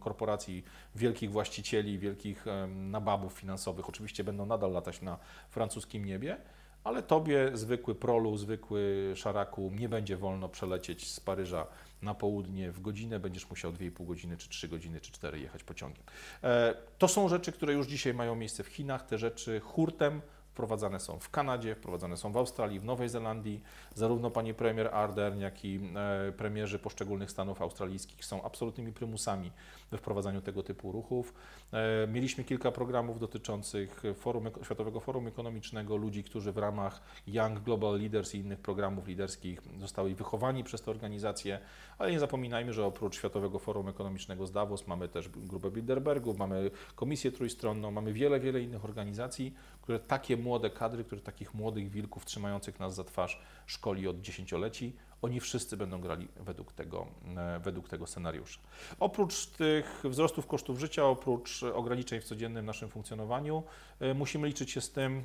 korporacji, 0.00 0.64
wielkich 0.94 1.30
właścicieli, 1.30 1.98
wielkich 1.98 2.44
nababów 2.68 3.32
finansowych 3.32 3.88
oczywiście 3.88 4.24
będą 4.24 4.46
nadal 4.46 4.72
latać 4.72 5.02
na 5.02 5.18
francuskim 5.50 6.04
niebie, 6.04 6.36
ale 6.84 7.02
tobie, 7.02 7.50
zwykły 7.54 7.94
prolu, 7.94 8.36
zwykły 8.36 9.12
szaraku, 9.16 9.70
nie 9.74 9.88
będzie 9.88 10.16
wolno 10.16 10.48
przelecieć 10.48 11.12
z 11.12 11.20
Paryża 11.20 11.66
na 12.02 12.14
południe 12.14 12.72
w 12.72 12.80
godzinę, 12.80 13.20
będziesz 13.20 13.50
musiał 13.50 13.72
2,5 13.72 14.06
godziny, 14.06 14.36
czy 14.36 14.48
3 14.48 14.68
godziny, 14.68 15.00
czy 15.00 15.12
4 15.12 15.40
jechać 15.40 15.64
pociągiem. 15.64 16.02
E, 16.42 16.74
to 16.98 17.08
są 17.08 17.28
rzeczy, 17.28 17.52
które 17.52 17.72
już 17.72 17.86
dzisiaj 17.86 18.14
mają 18.14 18.34
miejsce 18.34 18.62
w 18.62 18.66
Chinach, 18.66 19.06
te 19.06 19.18
rzeczy 19.18 19.60
hurtem 19.60 20.20
wprowadzane 20.54 21.00
są 21.00 21.18
w 21.18 21.30
Kanadzie, 21.30 21.74
wprowadzane 21.74 22.16
są 22.16 22.32
w 22.32 22.36
Australii, 22.36 22.80
w 22.80 22.84
Nowej 22.84 23.08
Zelandii. 23.08 23.60
Zarówno 23.94 24.30
pani 24.30 24.54
premier 24.54 24.88
Ardern, 24.92 25.40
jak 25.40 25.64
i 25.64 25.80
e, 26.28 26.32
premierzy 26.32 26.78
poszczególnych 26.78 27.30
stanów 27.30 27.62
australijskich 27.62 28.24
są 28.24 28.42
absolutnymi 28.42 28.92
prymusami 28.92 29.50
we 29.90 29.98
wprowadzaniu 29.98 30.40
tego 30.40 30.62
typu 30.62 30.92
ruchów. 30.92 31.34
E, 31.72 32.06
mieliśmy 32.06 32.44
kilka 32.44 32.72
programów 32.72 33.20
dotyczących 33.20 34.02
forum, 34.14 34.50
Światowego 34.64 35.00
Forum 35.00 35.26
Ekonomicznego, 35.26 35.96
ludzi, 35.96 36.24
którzy 36.24 36.52
w 36.52 36.58
ramach 36.58 37.02
Young 37.26 37.60
Global 37.60 37.98
Leaders 37.98 38.34
i 38.34 38.38
innych 38.38 38.60
programów 38.60 39.06
liderskich 39.06 39.62
zostali 39.78 40.14
wychowani 40.14 40.64
przez 40.64 40.82
te 40.82 40.90
organizacje, 40.90 41.58
ale 41.98 42.12
nie 42.12 42.20
zapominajmy, 42.20 42.72
że 42.72 42.84
oprócz 42.84 43.16
Światowego 43.16 43.58
Forum 43.58 43.88
Ekonomicznego 43.88 44.46
z 44.46 44.52
Davos 44.52 44.86
mamy 44.86 45.08
też 45.08 45.28
grupę 45.28 45.70
Bilderbergów, 45.70 46.38
mamy 46.38 46.70
Komisję 46.94 47.32
Trójstronną, 47.32 47.90
mamy 47.90 48.12
wiele, 48.12 48.40
wiele 48.40 48.60
innych 48.60 48.84
organizacji, 48.84 49.54
które 49.82 49.98
takie 49.98 50.36
młode 50.36 50.70
kadry, 50.70 51.04
które 51.04 51.20
takich 51.20 51.54
młodych 51.54 51.90
wilków 51.90 52.24
trzymających 52.24 52.80
nas 52.80 52.94
za 52.94 53.04
twarz 53.04 53.40
szkoli 53.66 54.08
od 54.08 54.20
dziesięcioleci, 54.20 54.96
oni 55.22 55.40
wszyscy 55.40 55.76
będą 55.76 56.00
grali 56.00 56.28
według 56.36 56.72
tego, 56.72 57.06
e, 57.36 57.60
według 57.60 57.88
tego 57.88 58.06
scenariusza. 58.06 58.60
Oprócz 59.00 59.46
tych 59.46 60.02
wzrostów 60.04 60.46
kosztów 60.46 60.78
życia, 60.78 61.04
oprócz 61.04 61.62
ograniczeń 61.62 62.20
w 62.20 62.24
codziennym 62.24 62.66
naszym 62.66 62.88
funkcjonowaniu, 62.88 63.62
e, 64.00 64.14
musimy 64.14 64.48
liczyć 64.48 64.70
się 64.70 64.80
z 64.80 64.92
tym, 64.92 65.24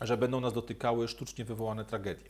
że 0.00 0.16
będą 0.16 0.40
nas 0.40 0.52
dotykały 0.52 1.08
sztucznie 1.08 1.44
wywołane 1.44 1.84
tragedie. 1.84 2.24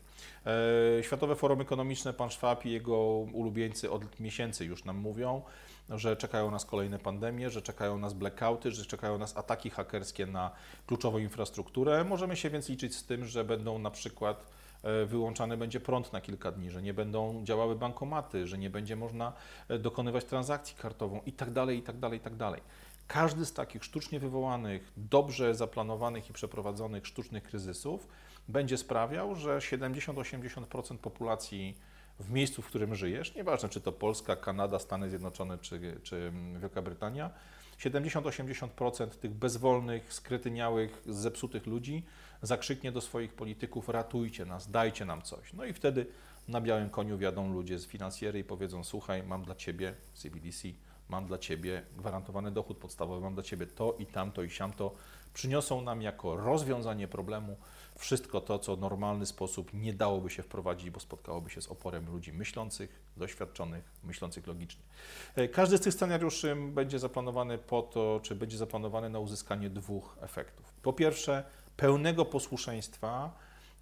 E, 0.46 1.02
Światowe 1.02 1.36
Forum 1.36 1.60
Ekonomiczne, 1.60 2.12
pan 2.12 2.30
Szwab 2.30 2.66
i 2.66 2.70
jego 2.70 2.98
ulubieńcy 3.32 3.90
od 3.90 4.20
miesięcy 4.20 4.64
już 4.64 4.84
nam 4.84 4.96
mówią, 4.96 5.42
że 5.90 6.16
czekają 6.16 6.50
nas 6.50 6.64
kolejne 6.64 6.98
pandemie, 6.98 7.50
że 7.50 7.62
czekają 7.62 7.98
nas 7.98 8.12
blackouty, 8.12 8.70
że 8.70 8.86
czekają 8.86 9.18
nas 9.18 9.36
ataki 9.36 9.70
hakerskie 9.70 10.26
na 10.26 10.50
kluczową 10.86 11.18
infrastrukturę. 11.18 12.04
Możemy 12.04 12.36
się 12.36 12.50
więc 12.50 12.68
liczyć 12.68 12.96
z 12.96 13.04
tym, 13.04 13.24
że 13.24 13.44
będą 13.44 13.78
na 13.78 13.90
przykład 13.90 14.46
e, 14.82 15.06
wyłączany 15.06 15.56
będzie 15.56 15.80
prąd 15.80 16.12
na 16.12 16.20
kilka 16.20 16.52
dni, 16.52 16.70
że 16.70 16.82
nie 16.82 16.94
będą 16.94 17.44
działały 17.44 17.76
bankomaty, 17.76 18.46
że 18.46 18.58
nie 18.58 18.70
będzie 18.70 18.96
można 18.96 19.32
e, 19.68 19.78
dokonywać 19.78 20.24
transakcji 20.24 20.76
kartową 20.76 21.20
i 21.26 21.32
tak 21.32 21.50
dalej, 21.52 21.82
Każdy 23.06 23.46
z 23.46 23.52
takich 23.52 23.84
sztucznie 23.84 24.20
wywołanych, 24.20 24.92
dobrze 24.96 25.54
zaplanowanych 25.54 26.30
i 26.30 26.32
przeprowadzonych 26.32 27.06
sztucznych 27.06 27.42
kryzysów 27.42 28.08
będzie 28.48 28.78
sprawiał, 28.78 29.34
że 29.34 29.58
70-80% 29.58 30.98
populacji 30.98 31.78
w 32.20 32.30
miejscu, 32.30 32.62
w 32.62 32.66
którym 32.66 32.94
żyjesz, 32.94 33.34
nieważne 33.34 33.68
czy 33.68 33.80
to 33.80 33.92
Polska, 33.92 34.36
Kanada, 34.36 34.78
Stany 34.78 35.10
Zjednoczone 35.10 35.58
czy, 35.58 36.00
czy 36.02 36.32
Wielka 36.60 36.82
Brytania, 36.82 37.30
70-80% 37.78 39.08
tych 39.08 39.34
bezwolnych, 39.34 40.12
skretyniałych, 40.12 41.02
zepsutych 41.06 41.66
ludzi 41.66 42.04
zakrzyknie 42.42 42.92
do 42.92 43.00
swoich 43.00 43.34
polityków: 43.34 43.88
ratujcie 43.88 44.44
nas, 44.44 44.70
dajcie 44.70 45.04
nam 45.04 45.22
coś. 45.22 45.52
No 45.52 45.64
i 45.64 45.72
wtedy 45.72 46.06
na 46.48 46.60
białym 46.60 46.90
koniu 46.90 47.18
wjadą 47.18 47.52
ludzie 47.52 47.78
z 47.78 47.86
finansjery 47.86 48.38
i 48.38 48.44
powiedzą: 48.44 48.84
Słuchaj, 48.84 49.22
mam 49.22 49.44
dla 49.44 49.54
ciebie 49.54 49.94
CBDC, 50.14 50.68
mam 51.08 51.26
dla 51.26 51.38
ciebie 51.38 51.82
gwarantowany 51.96 52.50
dochód 52.50 52.78
podstawowy, 52.78 53.20
mam 53.20 53.34
dla 53.34 53.42
ciebie 53.42 53.66
to 53.66 53.94
i 53.98 54.06
tamto 54.06 54.42
i 54.42 54.50
siamto. 54.50 54.94
Przyniosą 55.34 55.80
nam 55.80 56.02
jako 56.02 56.36
rozwiązanie 56.36 57.08
problemu 57.08 57.56
wszystko 57.98 58.40
to, 58.40 58.58
co 58.58 58.76
w 58.76 58.80
normalny 58.80 59.26
sposób 59.26 59.74
nie 59.74 59.92
dałoby 59.92 60.30
się 60.30 60.42
wprowadzić, 60.42 60.90
bo 60.90 61.00
spotkałoby 61.00 61.50
się 61.50 61.62
z 61.62 61.68
oporem 61.68 62.10
ludzi 62.10 62.32
myślących, 62.32 63.02
doświadczonych, 63.16 63.84
myślących 64.04 64.46
logicznie. 64.46 64.82
E, 65.34 65.48
każdy 65.48 65.78
z 65.78 65.80
tych 65.80 65.94
scenariuszy 65.94 66.56
będzie 66.56 66.98
zaplanowany 66.98 67.58
po 67.58 67.82
to, 67.82 68.20
czy 68.22 68.34
będzie 68.34 68.58
zaplanowany 68.58 69.10
na 69.10 69.18
uzyskanie 69.18 69.70
dwóch 69.70 70.16
efektów. 70.20 70.72
Po 70.82 70.92
pierwsze, 70.92 71.44
pełnego 71.76 72.24
posłuszeństwa 72.24 73.32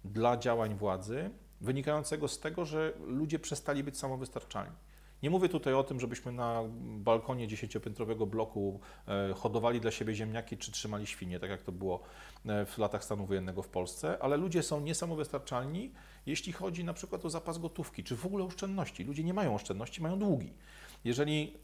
dla 0.05 0.37
działań 0.37 0.75
władzy 0.75 1.29
wynikającego 1.61 2.27
z 2.27 2.39
tego, 2.39 2.65
że 2.65 2.93
ludzie 3.07 3.39
przestali 3.39 3.83
być 3.83 3.97
samowystarczalni. 3.97 4.75
Nie 5.23 5.29
mówię 5.29 5.49
tutaj 5.49 5.73
o 5.73 5.83
tym, 5.83 5.99
żebyśmy 5.99 6.31
na 6.31 6.63
balkonie 6.97 7.47
dziesięciopiętrowego 7.47 8.25
bloku 8.25 8.79
e, 9.07 9.33
hodowali 9.33 9.81
dla 9.81 9.91
siebie 9.91 10.15
ziemniaki 10.15 10.57
czy 10.57 10.71
trzymali 10.71 11.07
świnie, 11.07 11.39
tak 11.39 11.49
jak 11.49 11.61
to 11.61 11.71
było 11.71 12.03
e, 12.45 12.65
w 12.65 12.77
latach 12.77 13.03
stanu 13.03 13.25
wojennego 13.25 13.61
w 13.61 13.69
Polsce, 13.69 14.17
ale 14.21 14.37
ludzie 14.37 14.63
są 14.63 14.81
niesamowystarczalni, 14.81 15.91
jeśli 16.25 16.53
chodzi 16.53 16.83
na 16.83 16.93
przykład 16.93 17.25
o 17.25 17.29
zapas 17.29 17.57
gotówki, 17.57 18.03
czy 18.03 18.15
w 18.15 18.25
ogóle 18.25 18.43
oszczędności. 18.43 19.03
Ludzie 19.03 19.23
nie 19.23 19.33
mają 19.33 19.55
oszczędności, 19.55 20.01
mają 20.01 20.19
długi. 20.19 20.53
Jeżeli 21.03 21.57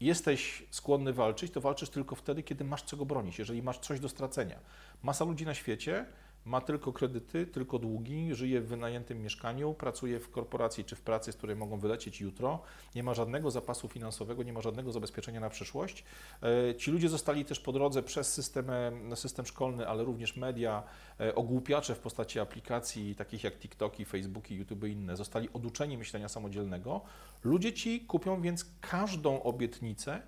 jesteś 0.00 0.66
skłonny 0.70 1.12
walczyć, 1.12 1.52
to 1.52 1.60
walczysz 1.60 1.88
tylko 1.88 2.14
wtedy, 2.16 2.42
kiedy 2.42 2.64
masz 2.64 2.84
czego 2.84 3.06
bronić, 3.06 3.38
jeżeli 3.38 3.62
masz 3.62 3.78
coś 3.78 4.00
do 4.00 4.08
stracenia. 4.08 4.58
Masa 5.02 5.24
ludzi 5.24 5.44
na 5.44 5.54
świecie 5.54 6.06
ma 6.46 6.60
tylko 6.60 6.92
kredyty, 6.92 7.46
tylko 7.46 7.78
długi, 7.78 8.34
żyje 8.34 8.60
w 8.60 8.66
wynajętym 8.66 9.22
mieszkaniu, 9.22 9.74
pracuje 9.74 10.20
w 10.20 10.30
korporacji 10.30 10.84
czy 10.84 10.96
w 10.96 11.00
pracy, 11.00 11.32
z 11.32 11.36
której 11.36 11.56
mogą 11.56 11.78
wylecieć 11.78 12.20
jutro, 12.20 12.62
nie 12.94 13.02
ma 13.02 13.14
żadnego 13.14 13.50
zapasu 13.50 13.88
finansowego, 13.88 14.42
nie 14.42 14.52
ma 14.52 14.60
żadnego 14.60 14.92
zabezpieczenia 14.92 15.40
na 15.40 15.50
przyszłość. 15.50 16.04
E, 16.42 16.74
ci 16.74 16.90
ludzie 16.90 17.08
zostali 17.08 17.44
też 17.44 17.60
po 17.60 17.72
drodze 17.72 18.02
przez 18.02 18.32
system, 18.32 18.66
system 19.14 19.46
szkolny, 19.46 19.88
ale 19.88 20.04
również 20.04 20.36
media, 20.36 20.82
e, 21.20 21.34
ogłupiacze 21.34 21.94
w 21.94 21.98
postaci 21.98 22.40
aplikacji 22.40 23.14
takich 23.14 23.44
jak 23.44 23.58
TikToki, 23.58 24.04
Facebooki, 24.04 24.54
YouTube 24.54 24.84
i 24.84 24.92
inne, 24.92 25.16
zostali 25.16 25.48
oduczeni 25.52 25.98
myślenia 25.98 26.28
samodzielnego. 26.28 27.00
Ludzie 27.44 27.72
ci 27.72 28.00
kupią 28.00 28.42
więc 28.42 28.66
każdą 28.80 29.42
obietnicę, 29.42 30.22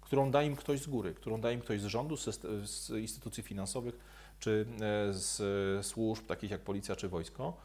którą 0.00 0.30
da 0.30 0.42
im 0.42 0.56
ktoś 0.56 0.80
z 0.80 0.86
góry, 0.86 1.14
którą 1.14 1.40
da 1.40 1.52
im 1.52 1.60
ktoś 1.60 1.80
z 1.80 1.84
rządu, 1.84 2.16
z 2.16 2.90
instytucji 2.90 3.42
finansowych, 3.42 3.98
czy 4.40 4.66
e, 4.74 5.12
z 5.12 5.86
służb 5.86 6.26
takich 6.26 6.50
jak 6.50 6.60
policja 6.60 6.96
czy 6.96 7.08
wojsko. 7.08 7.56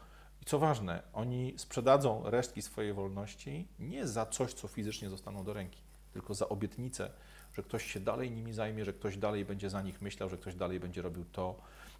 I 0.42 0.44
co 0.44 0.58
ważne, 0.58 1.02
oni 1.12 1.54
sprzedadzą 1.56 2.22
resztki 2.30 2.62
swojej 2.62 2.92
wolności 2.92 3.68
nie 3.78 4.06
za 4.06 4.26
coś, 4.26 4.52
co 4.52 4.68
fizycznie 4.68 5.10
zostaną 5.10 5.44
do 5.44 5.52
ręki, 5.52 5.80
tylko 6.12 6.34
za 6.34 6.48
obietnicę, 6.48 7.10
że 7.54 7.62
ktoś 7.62 7.92
się 7.92 8.00
dalej 8.00 8.30
nimi 8.30 8.52
zajmie, 8.52 8.84
że 8.84 8.92
ktoś 8.92 9.16
dalej 9.16 9.44
będzie 9.44 9.70
za 9.70 9.82
nich 9.82 10.02
myślał, 10.02 10.28
że 10.28 10.36
ktoś 10.36 10.54
dalej 10.54 10.80
będzie 10.80 11.02
robił 11.02 11.24
to, 11.32 11.54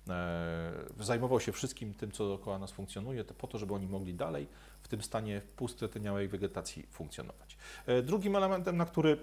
e, 0.09 0.73
zajmował 1.01 1.41
się 1.41 1.53
wszystkim 1.53 1.95
tym, 1.95 2.13
co 2.13 2.25
dookoła 2.25 2.59
nas 2.59 2.73
funkcjonuje, 2.73 3.25
to 3.25 3.35
po 3.35 3.47
to, 3.47 3.59
żeby 3.59 3.75
oni 3.75 3.87
mogli 3.87 4.15
dalej 4.15 4.47
w 4.83 4.89
tym 4.89 5.03
stanie 5.03 5.43
półskretyniałej 5.57 6.29
wegetacji 6.29 6.87
funkcjonować. 6.91 7.57
E, 7.87 8.03
drugim 8.03 8.37
elementem, 8.37 8.77
na 8.77 8.85
który 8.85 9.19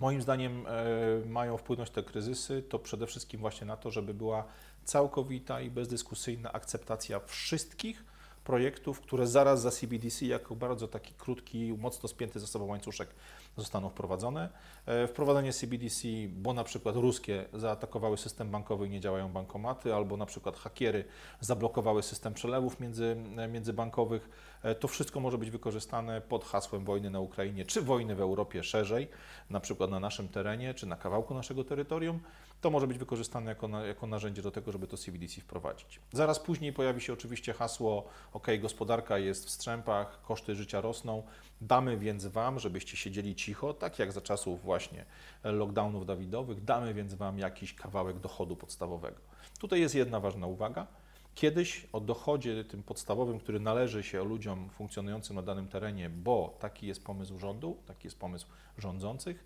moim 0.00 0.22
zdaniem 0.22 0.66
e, 0.66 1.26
mają 1.26 1.56
wpłynąć 1.56 1.90
te 1.90 2.02
kryzysy, 2.02 2.62
to 2.62 2.78
przede 2.78 3.06
wszystkim 3.06 3.40
właśnie 3.40 3.66
na 3.66 3.76
to, 3.76 3.90
żeby 3.90 4.14
była 4.14 4.44
całkowita 4.84 5.60
i 5.60 5.70
bezdyskusyjna 5.70 6.52
akceptacja 6.52 7.20
wszystkich 7.20 8.04
projektów, 8.44 9.00
które 9.00 9.26
zaraz 9.26 9.62
za 9.62 9.70
CBDC 9.70 10.26
jako 10.26 10.56
bardzo 10.56 10.88
taki 10.88 11.14
krótki, 11.14 11.74
mocno 11.78 12.08
spięty 12.08 12.40
ze 12.40 12.46
sobą 12.46 12.64
łańcuszek 12.64 13.08
zostaną 13.56 13.88
wprowadzone. 13.88 14.48
E, 14.86 15.06
wprowadzenie 15.06 15.52
CBDC, 15.52 16.08
bo 16.28 16.54
na 16.54 16.64
przykład 16.64 16.96
ruskie 16.96 17.44
zaatakowały 17.52 18.16
system 18.16 18.50
bankowy 18.50 18.86
i 18.86 18.90
nie 18.90 19.00
działają 19.00 19.28
bankomaty, 19.28 19.94
albo 19.94 20.16
na 20.16 20.26
przykład 20.26 20.56
hakiery 20.56 21.04
zablokowały 21.40 22.02
system 22.02 22.34
przelewów 22.34 22.80
między, 22.80 23.16
międzybankowych, 23.48 24.30
e, 24.62 24.74
to 24.74 24.88
wszystko 24.88 25.20
może 25.20 25.38
być 25.38 25.50
wykorzystane 25.50 26.20
pod 26.20 26.44
hasłem 26.44 26.84
wojny 26.84 27.10
na 27.10 27.20
Ukrainie, 27.20 27.64
czy 27.64 27.82
wojny 27.82 28.14
w 28.14 28.20
Europie 28.20 28.62
szerzej, 28.62 29.08
na 29.50 29.60
przykład 29.60 29.90
na 29.90 30.00
naszym 30.00 30.28
terenie, 30.28 30.74
czy 30.74 30.86
na 30.86 30.96
kawałku 30.96 31.34
naszego 31.34 31.64
terytorium 31.64 32.20
to 32.60 32.70
może 32.70 32.86
być 32.86 32.98
wykorzystane 32.98 33.50
jako, 33.50 33.68
na, 33.68 33.84
jako 33.84 34.06
narzędzie 34.06 34.42
do 34.42 34.50
tego, 34.50 34.72
żeby 34.72 34.86
to 34.86 34.96
CBDC 34.96 35.40
wprowadzić. 35.40 36.00
Zaraz 36.12 36.40
później 36.40 36.72
pojawi 36.72 37.00
się 37.00 37.12
oczywiście 37.12 37.52
hasło: 37.52 38.04
OK, 38.32 38.46
gospodarka 38.60 39.18
jest 39.18 39.46
w 39.46 39.50
strzępach, 39.50 40.22
koszty 40.22 40.54
życia 40.54 40.80
rosną, 40.80 41.22
damy 41.60 41.96
więc 41.96 42.26
Wam, 42.26 42.58
żebyście 42.58 42.96
siedzieli 42.96 43.34
cicho, 43.34 43.74
tak 43.74 43.98
jak 43.98 44.12
za 44.12 44.20
czasów 44.20 44.62
właśnie 44.62 45.04
lockdownów 45.44 46.06
Dawidowych, 46.06 46.64
damy 46.64 46.94
więc 46.94 47.14
Wam 47.14 47.38
jakiś 47.38 47.74
kawałek 47.74 48.18
dochodu 48.18 48.56
podstawowego. 48.56 49.20
Tutaj 49.58 49.80
jest 49.80 49.94
jedna 49.94 50.20
ważna 50.20 50.46
uwaga. 50.46 50.86
Kiedyś 51.34 51.86
o 51.92 52.00
dochodzie 52.00 52.64
tym 52.64 52.82
podstawowym, 52.82 53.38
który 53.38 53.60
należy 53.60 54.02
się 54.02 54.24
ludziom 54.24 54.68
funkcjonującym 54.70 55.36
na 55.36 55.42
danym 55.42 55.68
terenie, 55.68 56.10
bo 56.10 56.56
taki 56.60 56.86
jest 56.86 57.04
pomysł 57.04 57.38
rządu, 57.38 57.76
taki 57.86 58.06
jest 58.06 58.18
pomysł 58.18 58.46
rządzących, 58.78 59.44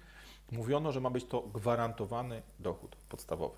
mówiono, 0.52 0.92
że 0.92 1.00
ma 1.00 1.10
być 1.10 1.24
to 1.24 1.40
gwarantowany 1.40 2.42
dochód 2.58 2.96
podstawowy. 2.96 3.56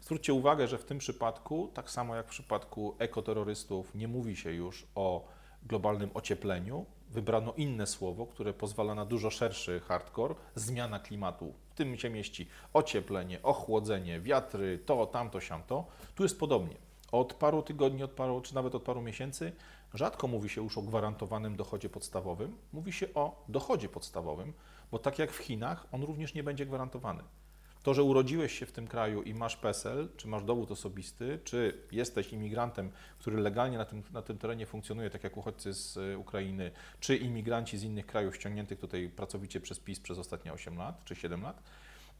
Zwróćcie 0.00 0.34
uwagę, 0.34 0.68
że 0.68 0.78
w 0.78 0.84
tym 0.84 0.98
przypadku, 0.98 1.70
tak 1.74 1.90
samo 1.90 2.16
jak 2.16 2.26
w 2.26 2.30
przypadku 2.30 2.94
ekoterrorystów, 2.98 3.94
nie 3.94 4.08
mówi 4.08 4.36
się 4.36 4.52
już 4.52 4.86
o 4.94 5.24
globalnym 5.62 6.10
ociepleniu. 6.14 6.86
Wybrano 7.10 7.52
inne 7.52 7.86
słowo, 7.86 8.26
które 8.26 8.52
pozwala 8.52 8.94
na 8.94 9.04
dużo 9.04 9.30
szerszy 9.30 9.80
hardcore 9.80 10.34
zmiana 10.54 10.98
klimatu. 10.98 11.54
W 11.70 11.74
tym 11.74 11.96
się 11.96 12.10
mieści 12.10 12.48
ocieplenie, 12.72 13.42
ochłodzenie, 13.42 14.20
wiatry, 14.20 14.78
to, 14.86 15.06
tamto, 15.06 15.40
siamto. 15.40 15.84
Tu 16.14 16.22
jest 16.22 16.40
podobnie. 16.40 16.76
Od 17.12 17.34
paru 17.34 17.62
tygodni, 17.62 18.02
od 18.02 18.10
paru, 18.10 18.40
czy 18.40 18.54
nawet 18.54 18.74
od 18.74 18.82
paru 18.82 19.02
miesięcy 19.02 19.52
rzadko 19.94 20.28
mówi 20.28 20.48
się 20.48 20.62
już 20.62 20.78
o 20.78 20.82
gwarantowanym 20.82 21.56
dochodzie 21.56 21.88
podstawowym, 21.88 22.56
mówi 22.72 22.92
się 22.92 23.06
o 23.14 23.44
dochodzie 23.48 23.88
podstawowym, 23.88 24.52
bo 24.92 24.98
tak 24.98 25.18
jak 25.18 25.32
w 25.32 25.38
Chinach, 25.38 25.86
on 25.92 26.02
również 26.02 26.34
nie 26.34 26.42
będzie 26.42 26.66
gwarantowany. 26.66 27.22
To, 27.82 27.94
że 27.94 28.02
urodziłeś 28.02 28.58
się 28.58 28.66
w 28.66 28.72
tym 28.72 28.86
kraju 28.86 29.22
i 29.22 29.34
masz 29.34 29.56
PESEL, 29.56 30.08
czy 30.16 30.28
masz 30.28 30.44
dowód 30.44 30.70
osobisty, 30.70 31.38
czy 31.44 31.78
jesteś 31.92 32.32
imigrantem, 32.32 32.90
który 33.18 33.40
legalnie 33.40 33.78
na 33.78 33.84
tym, 33.84 34.02
na 34.12 34.22
tym 34.22 34.38
terenie 34.38 34.66
funkcjonuje, 34.66 35.10
tak 35.10 35.24
jak 35.24 35.36
uchodźcy 35.36 35.74
z 35.74 35.96
e, 35.96 36.18
Ukrainy, 36.18 36.70
czy 37.00 37.16
imigranci 37.16 37.78
z 37.78 37.82
innych 37.82 38.06
krajów 38.06 38.36
ściągniętych 38.36 38.78
tutaj 38.78 39.08
pracowicie 39.08 39.60
przez 39.60 39.78
PiS 39.78 40.00
przez 40.00 40.18
ostatnie 40.18 40.52
8 40.52 40.76
lat 40.76 41.04
czy 41.04 41.14
7 41.14 41.42
lat, 41.42 41.62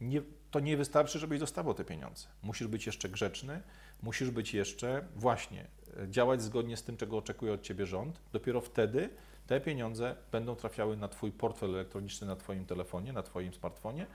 nie, 0.00 0.22
to 0.50 0.60
nie 0.60 0.76
wystarczy, 0.76 1.18
żebyś 1.18 1.40
dostawał 1.40 1.74
te 1.74 1.84
pieniądze. 1.84 2.26
Musisz 2.42 2.68
być 2.68 2.86
jeszcze 2.86 3.08
grzeczny, 3.08 3.62
musisz 4.02 4.30
być 4.30 4.54
jeszcze 4.54 5.04
właśnie 5.16 5.66
e, 5.96 6.08
działać 6.08 6.42
zgodnie 6.42 6.76
z 6.76 6.82
tym, 6.82 6.96
czego 6.96 7.18
oczekuje 7.18 7.52
od 7.52 7.62
ciebie 7.62 7.86
rząd. 7.86 8.20
Dopiero 8.32 8.60
wtedy 8.60 9.10
te 9.46 9.60
pieniądze 9.60 10.16
będą 10.32 10.56
trafiały 10.56 10.96
na 10.96 11.08
Twój 11.08 11.32
portfel 11.32 11.74
elektroniczny 11.74 12.26
na 12.26 12.36
Twoim 12.36 12.66
telefonie, 12.66 13.12
na 13.12 13.22
Twoim 13.22 13.54
smartfonie 13.54 14.06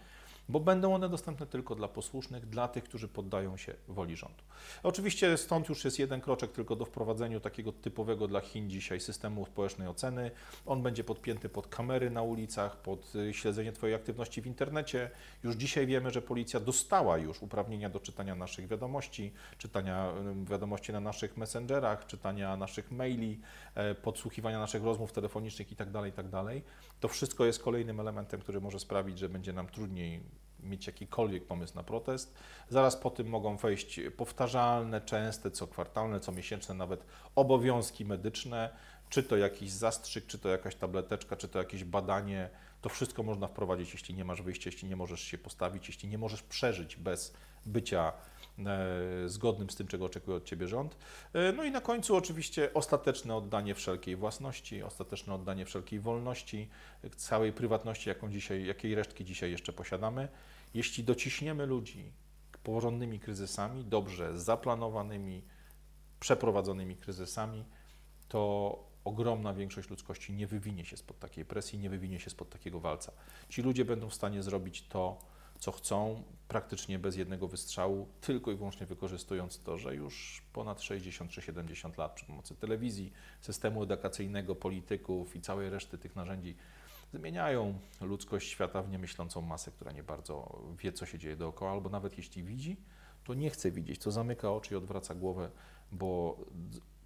bo 0.49 0.59
będą 0.59 0.95
one 0.95 1.09
dostępne 1.09 1.45
tylko 1.45 1.75
dla 1.75 1.87
posłusznych, 1.87 2.45
dla 2.45 2.67
tych, 2.67 2.83
którzy 2.83 3.07
poddają 3.07 3.57
się 3.57 3.73
woli 3.87 4.15
rządu. 4.15 4.43
Oczywiście 4.83 5.37
stąd 5.37 5.69
już 5.69 5.85
jest 5.85 5.99
jeden 5.99 6.21
kroczek 6.21 6.51
tylko 6.51 6.75
do 6.75 6.85
wprowadzenia 6.85 7.39
takiego 7.39 7.71
typowego 7.71 8.27
dla 8.27 8.41
Chin 8.41 8.69
dzisiaj 8.69 8.99
systemu 8.99 9.45
społecznej 9.45 9.87
oceny. 9.87 10.31
On 10.65 10.83
będzie 10.83 11.03
podpięty 11.03 11.49
pod 11.49 11.67
kamery 11.67 12.09
na 12.09 12.21
ulicach, 12.21 12.77
pod 12.77 13.15
y, 13.15 13.33
śledzenie 13.33 13.71
Twojej 13.71 13.95
aktywności 13.95 14.41
w 14.41 14.47
internecie. 14.47 15.09
Już 15.43 15.55
dzisiaj 15.55 15.87
wiemy, 15.87 16.11
że 16.11 16.21
policja 16.21 16.59
dostała 16.59 17.17
już 17.17 17.41
uprawnienia 17.41 17.89
do 17.89 17.99
czytania 17.99 18.35
naszych 18.35 18.67
wiadomości, 18.67 19.33
czytania 19.57 20.13
wiadomości 20.43 20.93
na 20.93 20.99
naszych 20.99 21.37
messengerach, 21.37 22.05
czytania 22.05 22.57
naszych 22.57 22.91
maili, 22.91 23.39
e, 23.75 23.95
podsłuchiwania 23.95 24.59
naszych 24.59 24.83
rozmów 24.83 25.11
telefonicznych 25.11 25.71
itd., 25.71 25.91
tak 25.93 26.05
itd. 26.05 26.31
Tak 26.31 26.63
to 26.99 27.07
wszystko 27.07 27.45
jest 27.45 27.63
kolejnym 27.63 27.99
elementem, 27.99 28.39
który 28.39 28.61
może 28.61 28.79
sprawić, 28.79 29.19
że 29.19 29.29
będzie 29.29 29.53
nam 29.53 29.67
trudniej 29.67 30.23
mieć 30.67 30.87
jakikolwiek 30.87 31.45
pomysł 31.45 31.75
na 31.75 31.83
protest. 31.83 32.33
Zaraz 32.69 32.95
po 32.95 33.09
tym 33.09 33.27
mogą 33.27 33.57
wejść 33.57 33.99
powtarzalne, 34.17 35.01
częste, 35.01 35.51
co 35.51 35.67
kwartalne, 35.67 36.19
co 36.19 36.31
miesięczne 36.31 36.75
nawet 36.75 37.05
obowiązki 37.35 38.05
medyczne, 38.05 38.69
czy 39.09 39.23
to 39.23 39.37
jakiś 39.37 39.71
zastrzyk, 39.71 40.27
czy 40.27 40.39
to 40.39 40.49
jakaś 40.49 40.75
tableteczka, 40.75 41.35
czy 41.35 41.47
to 41.47 41.59
jakieś 41.59 41.83
badanie. 41.83 42.49
To 42.81 42.89
wszystko 42.89 43.23
można 43.23 43.47
wprowadzić, 43.47 43.93
jeśli 43.93 44.15
nie 44.15 44.25
masz 44.25 44.41
wyjścia, 44.41 44.69
jeśli 44.69 44.89
nie 44.89 44.95
możesz 44.95 45.21
się 45.21 45.37
postawić, 45.37 45.87
jeśli 45.87 46.09
nie 46.09 46.17
możesz 46.17 46.43
przeżyć 46.43 46.95
bez 46.95 47.33
bycia 47.65 48.13
E, 48.65 49.29
zgodnym 49.29 49.69
z 49.69 49.75
tym, 49.75 49.87
czego 49.87 50.05
oczekuje 50.05 50.37
od 50.37 50.45
Ciebie 50.45 50.67
rząd. 50.67 50.97
E, 51.33 51.51
no 51.51 51.63
i 51.63 51.71
na 51.71 51.81
końcu 51.81 52.15
oczywiście 52.15 52.73
ostateczne 52.73 53.35
oddanie 53.35 53.75
wszelkiej 53.75 54.15
własności, 54.15 54.83
ostateczne 54.83 55.33
oddanie 55.33 55.65
wszelkiej 55.65 55.99
wolności, 55.99 56.69
całej 57.15 57.53
prywatności, 57.53 58.09
jaką 58.09 58.31
dzisiaj, 58.31 58.65
jakiej 58.65 58.95
resztki 58.95 59.25
dzisiaj 59.25 59.51
jeszcze 59.51 59.73
posiadamy. 59.73 60.27
Jeśli 60.73 61.03
dociśniemy 61.03 61.65
ludzi 61.65 62.11
porządnymi 62.63 63.19
kryzysami, 63.19 63.85
dobrze 63.85 64.39
zaplanowanymi, 64.39 65.43
przeprowadzonymi 66.19 66.95
kryzysami, 66.95 67.65
to 68.27 68.83
ogromna 69.03 69.53
większość 69.53 69.89
ludzkości 69.89 70.33
nie 70.33 70.47
wywinie 70.47 70.85
się 70.85 70.97
spod 70.97 71.19
takiej 71.19 71.45
presji, 71.45 71.79
nie 71.79 71.89
wywinie 71.89 72.19
się 72.19 72.29
spod 72.29 72.49
takiego 72.49 72.79
walca. 72.79 73.11
Ci 73.49 73.61
ludzie 73.61 73.85
będą 73.85 74.09
w 74.09 74.13
stanie 74.13 74.43
zrobić 74.43 74.87
to, 74.87 75.19
co 75.59 75.71
chcą, 75.71 76.23
praktycznie 76.47 76.99
bez 76.99 77.15
jednego 77.15 77.47
wystrzału, 77.47 78.07
tylko 78.21 78.51
i 78.51 78.55
wyłącznie 78.55 78.85
wykorzystując 78.85 79.63
to, 79.63 79.77
że 79.77 79.95
już 79.95 80.43
ponad 80.53 80.81
60 80.81 81.31
czy 81.31 81.41
70 81.41 81.97
lat 81.97 82.13
przy 82.13 82.25
pomocy 82.25 82.55
telewizji, 82.55 83.13
systemu 83.41 83.83
edukacyjnego, 83.83 84.55
polityków 84.55 85.35
i 85.35 85.41
całej 85.41 85.69
reszty 85.69 85.97
tych 85.97 86.15
narzędzi 86.15 86.55
zmieniają 87.13 87.79
ludzkość 88.01 88.49
świata 88.49 88.81
w 88.81 88.89
niemyślącą 88.89 89.41
masę, 89.41 89.71
która 89.71 89.91
nie 89.91 90.03
bardzo 90.03 90.63
wie, 90.79 90.91
co 90.91 91.05
się 91.05 91.19
dzieje 91.19 91.35
dookoła, 91.35 91.71
albo 91.71 91.89
nawet 91.89 92.17
jeśli 92.17 92.43
widzi, 92.43 92.77
to 93.23 93.33
nie 93.33 93.49
chce 93.49 93.71
widzieć, 93.71 94.01
co 94.01 94.11
zamyka 94.11 94.51
oczy 94.51 94.73
i 94.73 94.77
odwraca 94.77 95.15
głowę, 95.15 95.49
bo 95.91 96.37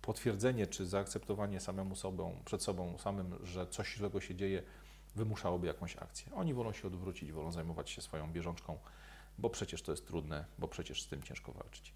potwierdzenie 0.02 0.68
czy 0.68 0.86
zaakceptowanie 0.86 1.60
samemu 1.60 1.95
sobą, 1.95 2.41
przed 2.45 2.64
sobą 2.64 2.98
samym, 2.98 3.45
że 3.45 3.68
coś 3.68 3.98
złego 3.98 4.22
się 4.22 4.36
dzieje, 4.36 4.64
wymuszałoby 5.15 5.68
jakąś 5.68 5.98
akcję. 5.98 6.34
Oni 6.36 6.53
wolą 6.53 6.73
się 6.73 6.88
odwrócić, 6.88 7.32
wolą 7.32 7.52
zajmować 7.52 7.90
się 7.90 8.02
swoją 8.02 8.32
bieżączką, 8.32 8.78
bo 9.38 9.49
przecież 9.49 9.82
to 9.82 9.91
jest 9.91 10.07
trudne, 10.07 10.45
bo 10.60 10.68
przecież 10.68 11.02
z 11.02 11.07
tym 11.07 11.23
ciężko 11.23 11.52
walczyć. 11.52 11.94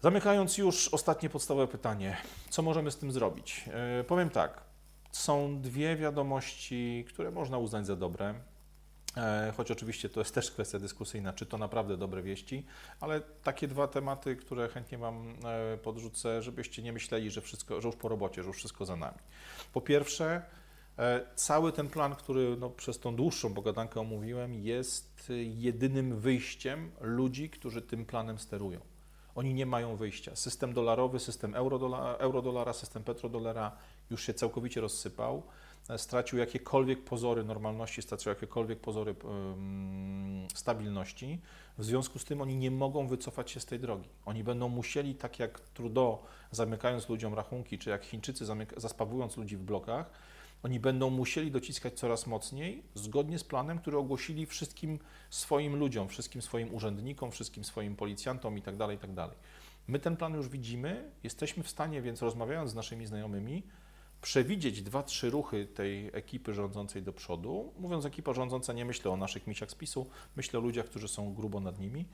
Zamykając 0.00 0.58
już 0.58 0.88
ostatnie 0.88 1.30
podstawowe 1.30 1.68
pytanie, 1.68 2.16
co 2.50 2.62
możemy 2.62 2.90
z 2.90 2.96
tym 2.96 3.12
zrobić? 3.12 3.66
Yy, 3.98 4.04
powiem 4.04 4.30
tak, 4.30 4.62
są 5.16 5.60
dwie 5.60 5.96
wiadomości, 5.96 7.04
które 7.08 7.30
można 7.30 7.58
uznać 7.58 7.86
za 7.86 7.96
dobre. 7.96 8.34
E, 9.16 9.52
choć 9.56 9.70
oczywiście 9.70 10.08
to 10.08 10.20
jest 10.20 10.34
też 10.34 10.50
kwestia 10.50 10.78
dyskusyjna, 10.78 11.32
czy 11.32 11.46
to 11.46 11.58
naprawdę 11.58 11.96
dobre 11.96 12.22
wieści, 12.22 12.66
ale 13.00 13.20
takie 13.20 13.68
dwa 13.68 13.88
tematy, 13.88 14.36
które 14.36 14.68
chętnie 14.68 14.98
Wam 14.98 15.34
e, 15.44 15.76
podrzucę, 15.76 16.42
żebyście 16.42 16.82
nie 16.82 16.92
myśleli, 16.92 17.30
że, 17.30 17.40
wszystko, 17.40 17.80
że 17.80 17.88
już 17.88 17.96
po 17.96 18.08
robocie, 18.08 18.42
że 18.42 18.48
już 18.48 18.56
wszystko 18.56 18.84
za 18.86 18.96
nami. 18.96 19.18
Po 19.72 19.80
pierwsze, 19.80 20.42
e, 20.98 21.20
cały 21.34 21.72
ten 21.72 21.88
plan, 21.88 22.14
który 22.14 22.56
no, 22.56 22.70
przez 22.70 22.98
tą 22.98 23.16
dłuższą 23.16 23.54
pogadankę 23.54 24.00
omówiłem, 24.00 24.54
jest 24.54 25.32
jedynym 25.54 26.20
wyjściem 26.20 26.90
ludzi, 27.00 27.50
którzy 27.50 27.82
tym 27.82 28.06
planem 28.06 28.38
sterują. 28.38 28.80
Oni 29.34 29.54
nie 29.54 29.66
mają 29.66 29.96
wyjścia. 29.96 30.36
System 30.36 30.72
dolarowy, 30.72 31.20
system 31.20 31.54
eurodolara, 31.54 32.14
eurodolara 32.14 32.72
system 32.72 33.04
petrodolara 33.04 33.76
już 34.10 34.22
się 34.22 34.34
całkowicie 34.34 34.80
rozsypał 34.80 35.42
stracił 35.96 36.38
jakiekolwiek 36.38 37.04
pozory 37.04 37.44
normalności, 37.44 38.02
stracił 38.02 38.30
jakiekolwiek 38.30 38.80
pozory 38.80 39.14
stabilności. 40.54 41.40
W 41.78 41.84
związku 41.84 42.18
z 42.18 42.24
tym 42.24 42.40
oni 42.40 42.56
nie 42.56 42.70
mogą 42.70 43.06
wycofać 43.06 43.50
się 43.50 43.60
z 43.60 43.66
tej 43.66 43.80
drogi. 43.80 44.08
Oni 44.26 44.44
będą 44.44 44.68
musieli, 44.68 45.14
tak 45.14 45.38
jak 45.38 45.60
Trudeau, 45.60 46.18
zamykając 46.50 47.08
ludziom 47.08 47.34
rachunki, 47.34 47.78
czy 47.78 47.90
jak 47.90 48.04
Chińczycy 48.04 48.44
zaspawując 48.76 49.36
ludzi 49.36 49.56
w 49.56 49.62
blokach, 49.62 50.10
oni 50.62 50.80
będą 50.80 51.10
musieli 51.10 51.50
dociskać 51.50 51.94
coraz 51.94 52.26
mocniej, 52.26 52.82
zgodnie 52.94 53.38
z 53.38 53.44
planem, 53.44 53.78
który 53.78 53.98
ogłosili 53.98 54.46
wszystkim 54.46 54.98
swoim 55.30 55.76
ludziom, 55.76 56.08
wszystkim 56.08 56.42
swoim 56.42 56.74
urzędnikom, 56.74 57.30
wszystkim 57.30 57.64
swoim 57.64 57.96
policjantom 57.96 58.56
itd. 58.56 58.78
Tak 58.78 58.90
itd. 58.90 59.14
Tak 59.14 59.30
My 59.88 59.98
ten 59.98 60.16
plan 60.16 60.34
już 60.34 60.48
widzimy, 60.48 61.10
jesteśmy 61.22 61.62
w 61.62 61.68
stanie, 61.68 62.02
więc 62.02 62.22
rozmawiając 62.22 62.70
z 62.70 62.74
naszymi 62.74 63.06
znajomymi, 63.06 63.62
przewidzieć 64.24 64.82
dwa, 64.82 65.02
trzy 65.02 65.30
ruchy 65.30 65.66
tej 65.66 66.10
ekipy 66.12 66.54
rządzącej 66.54 67.02
do 67.02 67.12
przodu. 67.12 67.72
Mówiąc 67.78 68.04
ekipa 68.04 68.32
rządząca, 68.32 68.72
nie 68.72 68.84
myślę 68.84 69.10
o 69.10 69.16
naszych 69.16 69.46
misiach 69.46 69.70
z 69.70 69.74
PiSu, 69.74 70.06
myślę 70.36 70.58
o 70.58 70.62
ludziach, 70.62 70.86
którzy 70.86 71.08
są 71.08 71.34
grubo 71.34 71.60
nad 71.60 71.80
nimi, 71.80 72.04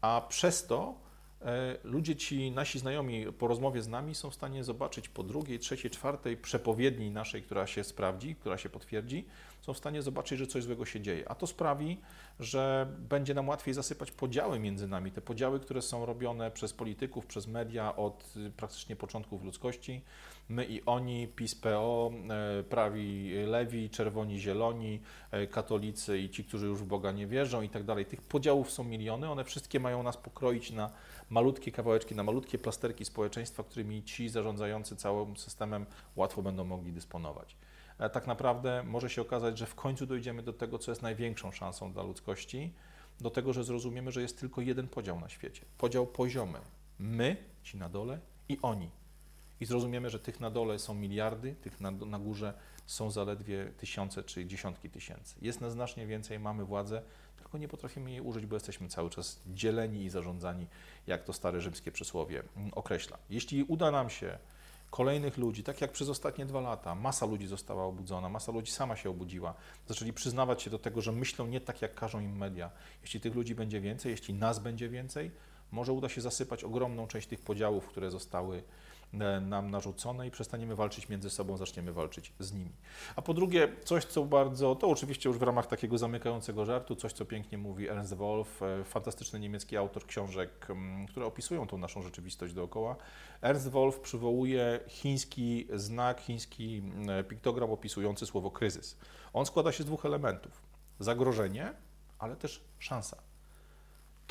a 0.00 0.26
przez 0.28 0.66
to 0.66 0.94
e, 1.42 1.76
ludzie 1.84 2.16
ci, 2.16 2.50
nasi 2.50 2.78
znajomi 2.78 3.26
po 3.38 3.48
rozmowie 3.48 3.82
z 3.82 3.88
nami 3.88 4.14
są 4.14 4.30
w 4.30 4.34
stanie 4.34 4.64
zobaczyć 4.64 5.08
po 5.08 5.22
drugiej, 5.22 5.58
trzeciej, 5.58 5.90
czwartej 5.90 6.36
przepowiedni 6.36 7.10
naszej, 7.10 7.42
która 7.42 7.66
się 7.66 7.84
sprawdzi, 7.84 8.34
która 8.34 8.58
się 8.58 8.68
potwierdzi, 8.68 9.26
są 9.60 9.72
w 9.72 9.78
stanie 9.78 10.02
zobaczyć, 10.02 10.38
że 10.38 10.46
coś 10.46 10.64
złego 10.64 10.84
się 10.84 11.00
dzieje. 11.00 11.28
A 11.28 11.34
to 11.34 11.46
sprawi, 11.46 12.00
że 12.40 12.86
będzie 12.98 13.34
nam 13.34 13.48
łatwiej 13.48 13.74
zasypać 13.74 14.10
podziały 14.10 14.58
między 14.58 14.88
nami, 14.88 15.10
te 15.10 15.20
podziały, 15.20 15.60
które 15.60 15.82
są 15.82 16.06
robione 16.06 16.50
przez 16.50 16.72
polityków, 16.72 17.26
przez 17.26 17.46
media 17.46 17.96
od 17.96 18.34
y, 18.36 18.50
praktycznie 18.50 18.96
początków 18.96 19.44
ludzkości. 19.44 20.02
My 20.48 20.64
i 20.64 20.84
oni, 20.84 21.28
PiS, 21.28 21.54
PO, 21.54 22.10
e, 22.30 22.62
prawi, 22.62 23.32
lewi, 23.46 23.90
czerwoni, 23.90 24.40
zieloni, 24.40 25.00
e, 25.30 25.46
katolicy 25.46 26.18
i 26.18 26.30
ci, 26.30 26.44
którzy 26.44 26.66
już 26.66 26.82
w 26.82 26.84
Boga 26.84 27.12
nie 27.12 27.26
wierzą 27.26 27.62
i 27.62 27.68
tak 27.68 27.84
dalej. 27.84 28.06
Tych 28.06 28.22
podziałów 28.22 28.70
są 28.70 28.84
miliony, 28.84 29.30
one 29.30 29.44
wszystkie 29.44 29.80
mają 29.80 30.02
nas 30.02 30.16
pokroić 30.16 30.70
na 30.70 30.90
malutkie 31.30 31.72
kawałeczki, 31.72 32.14
na 32.14 32.22
malutkie 32.22 32.58
plasterki 32.58 33.04
społeczeństwa, 33.04 33.64
którymi 33.64 34.02
ci 34.02 34.28
zarządzający 34.28 34.96
całym 34.96 35.36
systemem 35.36 35.86
łatwo 36.16 36.42
będą 36.42 36.64
mogli 36.64 36.92
dysponować. 36.92 37.56
E, 37.98 38.10
tak 38.10 38.26
naprawdę 38.26 38.82
może 38.86 39.10
się 39.10 39.22
okazać, 39.22 39.58
że 39.58 39.66
w 39.66 39.74
końcu 39.74 40.06
dojdziemy 40.06 40.42
do 40.42 40.52
tego, 40.52 40.78
co 40.78 40.90
jest 40.90 41.02
największą 41.02 41.52
szansą 41.52 41.92
dla 41.92 42.02
ludzkości, 42.02 42.72
do 43.20 43.30
tego, 43.30 43.52
że 43.52 43.64
zrozumiemy, 43.64 44.12
że 44.12 44.22
jest 44.22 44.40
tylko 44.40 44.60
jeden 44.60 44.88
podział 44.88 45.20
na 45.20 45.28
świecie. 45.28 45.64
Podział 45.78 46.06
poziomy. 46.06 46.58
My, 46.98 47.36
ci 47.62 47.76
na 47.76 47.88
dole 47.88 48.18
i 48.48 48.58
oni. 48.62 49.01
I 49.62 49.66
zrozumiemy, 49.66 50.10
że 50.10 50.18
tych 50.18 50.40
na 50.40 50.50
dole 50.50 50.78
są 50.78 50.94
miliardy, 50.94 51.54
tych 51.54 51.80
na, 51.80 51.90
na 51.90 52.18
górze 52.18 52.54
są 52.86 53.10
zaledwie 53.10 53.66
tysiące 53.66 54.22
czy 54.22 54.46
dziesiątki 54.46 54.90
tysięcy. 54.90 55.34
Jest 55.42 55.60
nas 55.60 55.72
znacznie 55.72 56.06
więcej, 56.06 56.38
mamy 56.38 56.64
władzę, 56.64 57.02
tylko 57.36 57.58
nie 57.58 57.68
potrafimy 57.68 58.10
jej 58.10 58.20
użyć, 58.20 58.46
bo 58.46 58.56
jesteśmy 58.56 58.88
cały 58.88 59.10
czas 59.10 59.40
dzieleni 59.46 60.04
i 60.04 60.10
zarządzani, 60.10 60.66
jak 61.06 61.24
to 61.24 61.32
stare 61.32 61.60
rzymskie 61.60 61.92
przysłowie 61.92 62.42
mm, 62.56 62.70
określa. 62.74 63.18
Jeśli 63.30 63.64
uda 63.64 63.90
nam 63.90 64.10
się 64.10 64.38
kolejnych 64.90 65.38
ludzi, 65.38 65.62
tak 65.62 65.80
jak 65.80 65.92
przez 65.92 66.08
ostatnie 66.08 66.46
dwa 66.46 66.60
lata, 66.60 66.94
masa 66.94 67.26
ludzi 67.26 67.46
została 67.46 67.84
obudzona, 67.84 68.28
masa 68.28 68.52
ludzi 68.52 68.72
sama 68.72 68.96
się 68.96 69.10
obudziła, 69.10 69.54
zaczęli 69.88 70.12
przyznawać 70.12 70.62
się 70.62 70.70
do 70.70 70.78
tego, 70.78 71.00
że 71.00 71.12
myślą 71.12 71.46
nie 71.46 71.60
tak, 71.60 71.82
jak 71.82 71.94
każą 71.94 72.20
im 72.20 72.36
media. 72.36 72.70
Jeśli 73.02 73.20
tych 73.20 73.34
ludzi 73.34 73.54
będzie 73.54 73.80
więcej, 73.80 74.10
jeśli 74.10 74.34
nas 74.34 74.58
będzie 74.58 74.88
więcej, 74.88 75.30
może 75.72 75.92
uda 75.92 76.08
się 76.08 76.20
zasypać 76.20 76.64
ogromną 76.64 77.06
część 77.06 77.28
tych 77.28 77.40
podziałów, 77.40 77.86
które 77.86 78.10
zostały 78.10 78.62
nam 79.40 79.70
narzucone 79.70 80.26
i 80.26 80.30
przestaniemy 80.30 80.76
walczyć 80.76 81.08
między 81.08 81.30
sobą, 81.30 81.56
zaczniemy 81.56 81.92
walczyć 81.92 82.32
z 82.38 82.52
nimi. 82.52 82.72
A 83.16 83.22
po 83.22 83.34
drugie, 83.34 83.68
coś, 83.84 84.04
co 84.04 84.24
bardzo, 84.24 84.74
to 84.74 84.88
oczywiście 84.88 85.28
już 85.28 85.38
w 85.38 85.42
ramach 85.42 85.66
takiego 85.66 85.98
zamykającego 85.98 86.64
żartu, 86.64 86.96
coś, 86.96 87.12
co 87.12 87.24
pięknie 87.24 87.58
mówi 87.58 87.88
Ernst 87.88 88.14
Wolf, 88.14 88.62
e, 88.62 88.84
fantastyczny 88.84 89.40
niemiecki 89.40 89.76
autor 89.76 90.06
książek, 90.06 90.66
które 91.08 91.26
opisują 91.26 91.66
tą 91.66 91.78
naszą 91.78 92.02
rzeczywistość 92.02 92.54
dookoła. 92.54 92.96
Ernst 93.42 93.68
Wolf 93.68 94.00
przywołuje 94.00 94.80
chiński 94.88 95.66
znak, 95.74 96.20
chiński 96.20 96.82
piktogram 97.28 97.70
opisujący 97.70 98.26
słowo 98.26 98.50
kryzys. 98.50 98.98
On 99.32 99.46
składa 99.46 99.72
się 99.72 99.82
z 99.82 99.86
dwóch 99.86 100.06
elementów. 100.06 100.62
Zagrożenie, 100.98 101.72
ale 102.18 102.36
też 102.36 102.64
szansa 102.78 103.31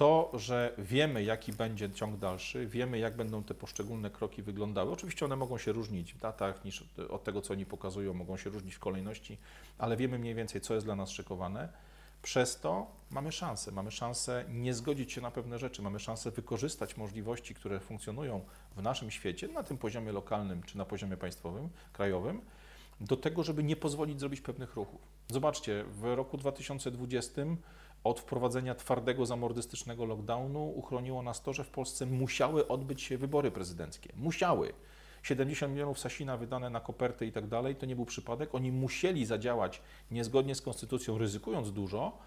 to, 0.02 0.32
że 0.34 0.73
wiemy, 0.78 1.23
jaki 1.23 1.53
będzie 1.53 1.90
ciąg 1.90 2.18
dalszy, 2.18 2.68
wiemy, 2.68 2.99
jak 2.99 3.15
będą 3.15 3.44
te 3.44 3.53
poszczególne 3.53 4.10
kroki 4.10 4.44
wyglądały. 4.44 4.91
Oczywiście 4.91 5.26
one 5.26 5.36
mogą 5.36 5.57
się 5.57 5.72
różnić 5.72 6.14
w 6.14 6.18
datach 6.18 6.65
niż 6.65 6.86
od 7.10 7.23
tego, 7.23 7.41
co 7.41 7.53
oni 7.53 7.65
pokazują, 7.65 8.14
mogą 8.14 8.38
się 8.38 8.49
różnić 8.49 8.76
w 8.76 8.80
kolejności, 8.80 9.38
ale 9.78 9.98
wiemy 9.98 10.19
mniej 10.19 10.36
więcej, 10.36 10.61
co 10.61 10.73
jest 10.73 10.86
dla 10.86 10.95
nas 10.95 11.10
szykowane. 11.10 11.69
Przez 12.22 12.60
to 12.60 12.88
mamy 13.11 13.32
szansę. 13.32 13.72
Mamy 13.72 13.91
szansę 13.91 14.45
nie 14.49 14.73
zgodzić 14.73 15.11
się 15.11 15.22
na 15.22 15.32
pewne 15.32 15.60
rzeczy, 15.60 15.82
mamy 15.82 15.99
szansę 15.99 16.32
wykorzystać 16.32 16.98
możliwości, 16.98 17.56
które 17.56 17.80
funkcjonują 17.80 18.45
w 18.76 18.82
naszym 18.82 19.11
świecie, 19.11 19.48
na 19.48 19.64
tym 19.64 19.78
poziomie 19.78 20.11
lokalnym 20.11 20.64
czy 20.64 20.78
na 20.78 20.86
poziomie 20.86 21.18
państwowym, 21.18 21.69
krajowym, 21.94 22.41
do 23.02 23.18
tego, 23.18 23.44
żeby 23.44 23.64
nie 23.64 23.76
pozwolić 23.76 24.19
zrobić 24.19 24.41
pewnych 24.41 24.76
ruchów. 24.76 25.02
Zobaczcie, 25.28 25.84
w 25.88 26.03
roku 26.15 26.38
2020 26.38 27.41
od 28.03 28.19
wprowadzenia 28.19 28.76
twardego, 28.76 29.26
zamordystycznego 29.26 30.06
lockdownu 30.06 30.69
uchroniło 30.69 31.23
nas 31.23 31.41
to, 31.41 31.53
że 31.53 31.64
w 31.64 31.69
Polsce 31.69 32.06
musiały 32.06 32.68
odbyć 32.68 33.02
się 33.02 33.18
wybory 33.18 33.52
prezydenckie. 33.52 34.14
Musiały. 34.15 34.73
70 35.23 35.73
milionów 35.73 35.99
Sasina 35.99 36.38
wydane 36.38 36.69
na 36.69 36.80
koperty 36.80 37.26
i 37.26 37.32
tak 37.32 37.48
dalej, 37.48 37.76
to 37.76 37.86
nie 37.86 37.95
był 37.95 38.06
przypadek. 38.06 38.56
Oni 38.56 38.72
musieli 38.72 39.26
zadziałać 39.26 39.82
niezgodnie 40.11 40.56
z 40.56 40.61
konstytucją, 40.61 41.18
ryzykując 41.18 41.72
dużo, 41.72 42.18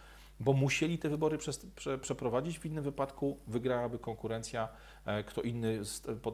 bo 0.40 0.52
musieli 0.52 0.98
te 0.98 1.08
wybory 1.08 1.38
przeprowadzić. 2.00 2.58
W 2.58 2.66
innym 2.66 2.84
wypadku 2.84 3.38
wygrałaby 3.46 3.98
konkurencja, 3.98 4.68
e, 5.04 5.24
kto 5.24 5.42
inny 5.42 5.80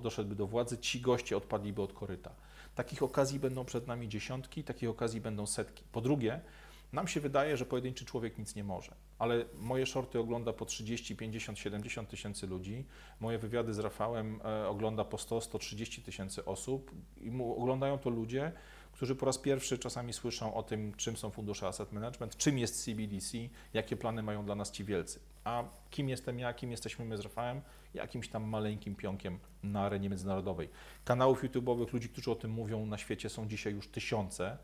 doszedłby 0.03 0.35
do 0.35 0.47
władzy, 0.47 0.79
ci 0.79 1.01
goście 1.01 1.37
odpadliby 1.37 1.83
od 1.83 1.93
koryta. 1.93 2.31
Takich 2.75 3.03
okazji 3.03 3.41
będą 3.41 3.65
przed 3.65 3.87
nami 3.87 4.09
dziesiątki, 4.09 4.65
takich 4.65 4.91
okazji 4.91 5.21
będą 5.21 5.47
setki. 5.47 5.85
Po 5.93 6.01
drugie, 6.01 6.41
nam 6.93 7.09
się 7.09 7.21
wydaje, 7.21 7.57
że 7.57 7.67
pojedynczy 7.67 8.05
człowiek 8.05 8.39
nic 8.39 8.55
nie 8.55 8.65
może, 8.65 8.95
ale 9.21 9.45
moje 9.59 9.87
shorty 9.87 10.19
ogląda 10.19 10.53
po 10.53 10.65
30, 10.65 11.17
50, 11.17 11.59
70 11.59 12.09
tysięcy 12.09 12.47
ludzi, 12.47 12.85
moje 13.21 13.39
wywiady 13.39 13.75
z 13.75 13.79
Rafałem 13.79 14.41
e, 14.45 14.69
ogląda 14.69 15.05
po 15.05 15.19
100, 15.19 15.41
130 15.41 16.03
tysięcy 16.03 16.45
osób 16.45 16.91
i 17.21 17.31
oglądają 17.57 17.99
to 17.99 18.11
ludzie, 18.11 18.53
którzy 18.93 19.17
po 19.17 19.27
raz 19.27 19.39
pierwszy 19.39 19.79
czasami 19.79 20.13
słyszą 20.13 20.55
o 20.55 20.63
tym, 20.63 20.95
czym 20.95 21.17
są 21.17 21.31
fundusze 21.31 21.67
asset 21.67 21.93
management, 21.93 22.37
czym 22.37 22.59
jest 22.59 22.85
CBDC, 22.85 23.39
jakie 23.75 23.97
plany 23.97 24.23
mają 24.23 24.45
dla 24.45 24.55
nas 24.55 24.71
ci 24.71 24.85
wielcy. 24.85 25.21
A 25.45 25.65
kim 25.91 26.09
jestem 26.09 26.39
ja, 26.39 26.55
kim 26.55 26.71
jesteśmy 26.71 27.05
my 27.05 27.17
z 27.17 27.21
Rafałem? 27.21 27.61
Jakimś 27.95 28.29
tam 28.29 28.45
maleńkim 28.45 28.95
pionkiem 28.95 29.39
na 29.63 29.81
arenie 29.83 30.09
międzynarodowej. 30.09 30.69
Kanałów 31.05 31.45
YouTube'owych, 31.45 31.93
ludzi, 31.93 32.09
którzy 32.09 32.31
o 32.31 32.35
tym 32.35 32.51
mówią 32.51 32.87
na 32.87 32.99
świecie 32.99 33.29
są 33.29 33.49
dzisiaj 33.49 33.73
już 33.73 33.89
tysiące 33.89 34.59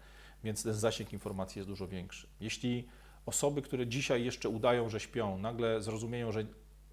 więc 0.44 0.62
ten 0.62 0.74
zasięg 0.74 1.12
informacji 1.12 1.58
jest 1.58 1.68
dużo 1.68 1.88
większy. 1.88 2.26
Jeśli 2.40 2.88
osoby, 3.26 3.62
które 3.62 3.86
dzisiaj 3.86 4.24
jeszcze 4.24 4.48
udają, 4.48 4.88
że 4.88 5.00
śpią, 5.00 5.38
nagle 5.38 5.82
zrozumieją, 5.82 6.32
że 6.32 6.46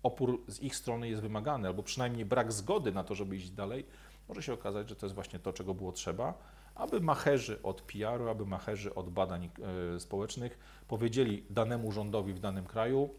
opór 0.03 0.43
z 0.47 0.59
ich 0.59 0.75
strony 0.75 1.09
jest 1.09 1.21
wymagany, 1.21 1.67
albo 1.67 1.83
przynajmniej 1.83 2.25
brak 2.25 2.51
zgody 2.51 2.91
na 2.91 3.03
to, 3.03 3.15
żeby 3.15 3.35
iść 3.35 3.49
dalej, 3.49 3.85
może 4.27 4.43
się 4.43 4.53
okazać, 4.53 4.89
że 4.89 4.95
to 4.95 5.05
jest 5.05 5.15
właśnie 5.15 5.39
to, 5.39 5.53
czego 5.53 5.73
było 5.73 5.91
trzeba, 5.91 6.33
aby 6.75 7.01
macherzy 7.01 7.61
od 7.63 7.81
PR-u, 7.81 8.29
aby 8.29 8.45
macherzy 8.45 8.95
od 8.95 9.09
badań 9.09 9.49
y, 9.95 9.99
społecznych 9.99 10.59
powiedzieli 10.87 11.43
danemu 11.49 11.91
rządowi 11.91 12.33
w 12.33 12.39
danym 12.39 12.65
kraju, 12.65 13.09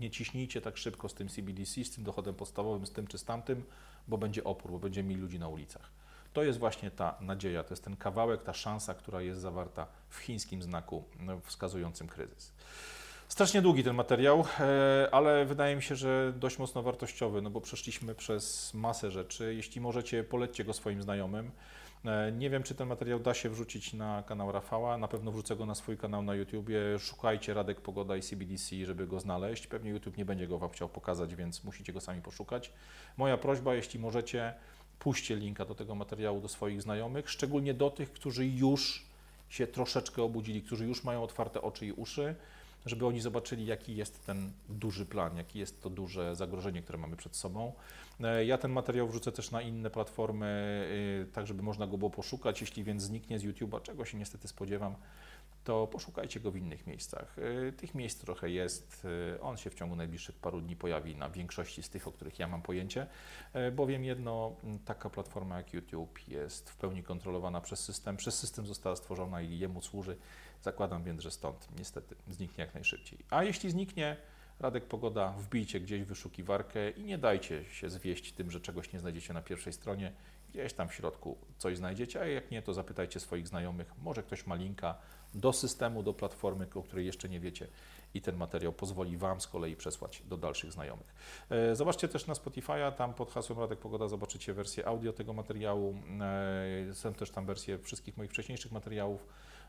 nie 0.00 0.10
ciśnijcie 0.10 0.60
tak 0.60 0.76
szybko 0.76 1.08
z 1.08 1.14
tym 1.14 1.28
CBDC, 1.28 1.84
z 1.84 1.90
tym 1.90 2.04
dochodem 2.04 2.34
podstawowym, 2.34 2.86
z 2.86 2.92
tym 2.92 3.06
czy 3.06 3.18
z 3.18 3.24
tamtym, 3.24 3.64
bo 4.08 4.18
będzie 4.18 4.44
opór, 4.44 4.70
bo 4.70 4.78
będzie 4.78 5.02
mi 5.02 5.14
ludzi 5.14 5.38
na 5.38 5.48
ulicach. 5.48 6.01
To 6.32 6.42
jest 6.42 6.58
właśnie 6.58 6.90
ta 6.90 7.14
nadzieja, 7.20 7.64
to 7.64 7.72
jest 7.72 7.84
ten 7.84 7.96
kawałek, 7.96 8.42
ta 8.42 8.52
szansa, 8.52 8.94
która 8.94 9.22
jest 9.22 9.40
zawarta 9.40 9.86
w 10.08 10.18
chińskim 10.18 10.62
znaku 10.62 11.04
no, 11.20 11.40
wskazującym 11.40 12.08
kryzys. 12.08 12.52
Strasznie 13.28 13.62
długi 13.62 13.84
ten 13.84 13.96
materiał, 13.96 14.44
e, 14.60 15.08
ale 15.12 15.44
wydaje 15.44 15.76
mi 15.76 15.82
się, 15.82 15.96
że 15.96 16.32
dość 16.36 16.58
mocno 16.58 16.82
wartościowy, 16.82 17.42
no 17.42 17.50
bo 17.50 17.60
przeszliśmy 17.60 18.14
przez 18.14 18.74
masę 18.74 19.10
rzeczy. 19.10 19.54
Jeśli 19.54 19.80
możecie, 19.80 20.24
polećcie 20.24 20.64
go 20.64 20.72
swoim 20.72 21.02
znajomym. 21.02 21.50
E, 22.04 22.32
Nie 22.32 22.50
wiem, 22.50 22.62
czy 22.62 22.74
ten 22.74 22.88
materiał 22.88 23.20
da 23.20 23.34
się 23.34 23.50
wrzucić 23.50 23.94
na 23.94 24.22
kanał 24.22 24.52
Rafała. 24.52 24.98
Na 24.98 25.08
pewno 25.08 25.32
wrzucę 25.32 25.56
go 25.56 25.66
na 25.66 25.74
swój 25.74 25.96
kanał 25.96 26.22
na 26.22 26.34
YouTubie. 26.34 26.98
Szukajcie 26.98 27.54
Radek 27.54 27.80
Pogoda 27.80 28.16
i 28.16 28.22
CBDC, 28.22 28.76
żeby 28.84 29.06
go 29.06 29.20
znaleźć. 29.20 29.66
Pewnie 29.66 29.90
YouTube 29.90 30.16
nie 30.16 30.24
będzie 30.24 30.46
go 30.46 30.58
Wam 30.58 30.70
chciał 30.70 30.88
pokazać, 30.88 31.34
więc 31.34 31.64
musicie 31.64 31.92
go 31.92 32.00
sami 32.00 32.22
poszukać. 32.22 32.72
Moja 33.16 33.36
prośba, 33.38 33.74
jeśli 33.74 34.00
możecie, 34.00 34.54
puśćcie 35.02 35.36
linka 35.36 35.64
do 35.64 35.74
tego 35.74 35.94
materiału 35.94 36.40
do 36.40 36.48
swoich 36.48 36.82
znajomych, 36.82 37.30
szczególnie 37.30 37.74
do 37.74 37.90
tych, 37.90 38.12
którzy 38.12 38.46
już 38.46 39.06
się 39.48 39.66
troszeczkę 39.66 40.22
obudzili, 40.22 40.62
którzy 40.62 40.86
już 40.86 41.04
mają 41.04 41.22
otwarte 41.22 41.62
oczy 41.62 41.86
i 41.86 41.92
uszy, 41.92 42.34
żeby 42.86 43.06
oni 43.06 43.20
zobaczyli, 43.20 43.66
jaki 43.66 43.96
jest 43.96 44.26
ten 44.26 44.52
duży 44.68 45.06
plan, 45.06 45.36
jaki 45.36 45.58
jest 45.58 45.82
to 45.82 45.90
duże 45.90 46.36
zagrożenie, 46.36 46.82
które 46.82 46.98
mamy 46.98 47.16
przed 47.16 47.36
sobą. 47.36 47.72
E, 48.20 48.44
Ja 48.44 48.58
ten 48.58 48.70
materiał 48.70 49.08
wrzucę 49.08 49.32
też 49.32 49.50
na 49.50 49.62
inne 49.62 49.90
platformy, 49.90 50.46
y, 51.22 51.32
tak 51.32 51.46
żeby 51.46 51.62
można 51.62 51.86
go 51.86 51.98
było 51.98 52.10
poszukać. 52.10 52.60
Jeśli 52.60 52.84
więc 52.84 53.02
zniknie 53.02 53.38
z 53.38 53.44
YouTube'a, 53.44 53.82
czego 53.82 54.04
się 54.04 54.18
niestety 54.18 54.48
spodziewam, 54.48 54.94
to 55.64 55.86
poszukajcie 55.86 56.40
go 56.40 56.50
w 56.50 56.56
innych 56.56 56.86
miejscach. 56.86 57.38
Y, 57.38 57.72
Tych 57.72 57.94
miejsc 57.94 58.20
trochę 58.20 58.50
jest. 58.50 59.06
y, 59.34 59.40
On 59.40 59.56
się 59.56 59.70
w 59.70 59.74
ciągu 59.74 59.96
najbliższych 59.96 60.36
paru 60.38 60.60
dni 60.60 60.76
pojawi 60.76 61.16
na 61.16 61.30
większości 61.30 61.82
z 61.82 61.90
tych, 61.90 62.08
o 62.08 62.12
których 62.12 62.38
ja 62.38 62.48
mam 62.48 62.62
pojęcie, 62.62 63.06
e, 63.52 63.70
bowiem 63.70 64.04
jedno, 64.04 64.56
m, 64.64 64.78
taka 64.78 65.10
platforma 65.10 65.56
jak 65.56 65.72
YouTube 65.72 66.28
jest 66.28 66.70
w 66.70 66.76
pełni 66.76 67.02
kontrolowana 67.02 67.60
przez 67.60 67.80
system. 67.80 68.16
Przez 68.16 68.38
system 68.38 68.66
została 68.66 68.96
stworzona 68.96 69.42
i 69.42 69.58
jemu 69.58 69.82
służy. 69.82 70.16
Zakładam 70.62 71.04
więc, 71.04 71.22
że 71.22 71.30
stąd 71.30 71.68
niestety 71.78 72.16
zniknie 72.28 72.64
jak 72.64 72.74
najszybciej. 72.74 73.18
A 73.30 73.44
jeśli 73.44 73.70
zniknie, 73.70 74.16
Radek 74.60 74.84
Pogoda, 74.84 75.32
wbijcie 75.38 75.80
gdzieś 75.80 76.02
wyszukiwarkę 76.02 76.90
i 76.90 77.04
nie 77.04 77.18
dajcie 77.18 77.64
się 77.64 77.90
zwieść 77.90 78.32
tym, 78.32 78.50
że 78.50 78.60
czegoś 78.60 78.92
nie 78.92 79.00
znajdziecie 79.00 79.32
na 79.32 79.42
pierwszej 79.42 79.72
stronie. 79.72 80.12
Gdzieś 80.50 80.72
tam 80.72 80.88
w 80.88 80.94
środku 80.94 81.38
coś 81.58 81.76
znajdziecie, 81.76 82.20
a 82.20 82.26
jak 82.26 82.50
nie, 82.50 82.62
to 82.62 82.74
zapytajcie 82.74 83.20
swoich 83.20 83.48
znajomych. 83.48 83.92
Może 83.98 84.22
ktoś 84.22 84.46
ma 84.46 84.54
linka 84.54 84.98
do 85.34 85.52
systemu, 85.52 86.02
do 86.02 86.14
platformy, 86.14 86.66
o 86.74 86.82
której 86.82 87.06
jeszcze 87.06 87.28
nie 87.28 87.40
wiecie 87.40 87.68
i 88.14 88.20
ten 88.20 88.36
materiał 88.36 88.72
pozwoli 88.72 89.16
Wam 89.16 89.40
z 89.40 89.46
kolei 89.48 89.76
przesłać 89.76 90.22
do 90.26 90.36
dalszych 90.36 90.72
znajomych. 90.72 91.14
E, 91.50 91.76
Zobaczcie 91.76 92.08
też 92.08 92.26
na 92.26 92.34
Spotify'a, 92.34 92.92
tam 92.92 93.14
pod 93.14 93.30
hasłem 93.30 93.58
Radek 93.58 93.78
Pogoda 93.78 94.08
zobaczycie 94.08 94.54
wersję 94.54 94.86
audio 94.86 95.12
tego 95.12 95.32
materiału. 95.32 95.94
E, 96.90 96.94
Są 96.94 97.14
też 97.14 97.30
tam 97.30 97.46
wersje 97.46 97.78
wszystkich 97.78 98.16
moich 98.16 98.30
wcześniejszych 98.30 98.72
materiałów. 98.72 99.26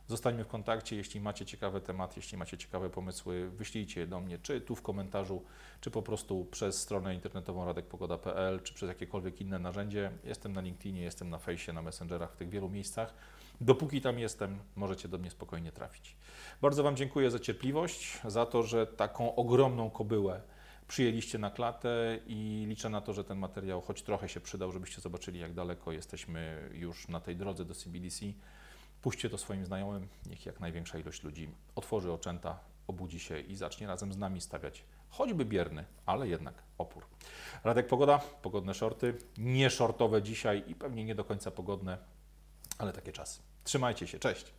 Zostańmy 0.08 0.44
w 0.44 0.48
kontakcie, 0.48 0.96
jeśli 0.96 1.22
macie 1.22 1.46
ciekawe 1.46 1.82
tematy, 1.82 2.14
jeśli 2.16 2.38
macie 2.38 2.58
ciekawe 2.58 2.90
pomysły, 2.90 3.50
wyślijcie 3.50 4.00
je 4.00 4.08
do 4.08 4.20
mnie, 4.20 4.38
czy 4.40 4.62
tu 4.62 4.76
w 4.76 4.82
komentarzu, 4.82 5.44
czy 5.82 5.92
po 5.92 6.02
prostu 6.02 6.46
przez 6.46 6.82
stronę 6.82 7.16
internetową 7.16 7.66
radekpogoda.pl, 7.66 8.62
czy 8.64 8.74
przez 8.74 8.90
jakiekolwiek 8.90 9.42
inne 9.42 9.60
narzędzie. 9.60 10.12
Jestem 10.24 10.54
na 10.54 10.62
LinkedInie, 10.62 11.02
jestem 11.02 11.30
na 11.30 11.40
fejsie, 11.40 11.74
na 11.74 11.82
Messengerach, 11.82 12.34
w 12.34 12.36
tych 12.36 12.50
wielu 12.50 12.70
miejscach. 12.70 13.14
Dopóki 13.62 14.02
tam 14.02 14.20
jestem, 14.20 14.60
możecie 14.76 15.08
do 15.08 15.18
mnie 15.18 15.30
spokojnie 15.30 15.72
trafić. 15.72 16.16
Bardzo 16.62 16.84
Wam 16.84 16.96
dziękuję 16.96 17.32
za 17.32 17.40
cierpliwość, 17.40 18.22
za 18.26 18.46
to, 18.46 18.64
że 18.64 18.88
taką 18.88 19.36
ogromną 19.36 19.90
kobyłę 19.90 20.42
przyjęliście 20.88 21.38
na 21.38 21.52
klatę 21.52 22.20
i 22.28 22.66
liczę 22.68 22.90
na 22.90 23.02
to, 23.02 23.14
że 23.14 23.24
ten 23.24 23.38
materiał 23.38 23.82
choć 23.82 24.02
trochę 24.02 24.30
się 24.30 24.40
przydał, 24.40 24.72
żebyście 24.72 25.02
zobaczyli, 25.02 25.40
jak 25.40 25.54
daleko 25.54 25.92
jesteśmy 25.92 26.70
już 26.74 27.08
na 27.08 27.20
tej 27.20 27.36
drodze 27.36 27.66
do 27.66 27.76
CBDC. 27.76 28.26
Puśćcie 29.02 29.30
to 29.30 29.38
swoim 29.38 29.66
znajomym, 29.66 30.08
niech 30.26 30.46
jak 30.46 30.60
największa 30.60 30.98
ilość 30.98 31.24
ludzi 31.24 31.50
otworzy 31.76 32.12
oczęta, 32.12 32.60
obudzi 32.88 33.20
się 33.20 33.40
i 33.40 33.56
zacznie 33.56 33.88
razem 33.88 34.14
z 34.14 34.18
nami 34.18 34.42
stawiać 34.42 34.84
choćby 35.10 35.46
bierny, 35.46 35.86
ale 36.06 36.28
jednak 36.28 36.64
opór. 36.78 37.06
Radek 37.64 37.88
Pogoda, 37.88 38.20
pogodne 38.42 38.74
shorty, 38.74 39.18
nie 39.38 39.70
shortowe 39.70 40.22
dzisiaj 40.22 40.64
i 40.68 40.76
pewnie 40.76 41.04
nie 41.04 41.16
do 41.16 41.24
końca 41.24 41.52
pogodne, 41.52 41.98
ale 42.84 42.94
takie 42.94 43.12
czasy. 43.12 43.40
Trzymajcie 43.64 44.08
się, 44.08 44.20
cześć! 44.20 44.54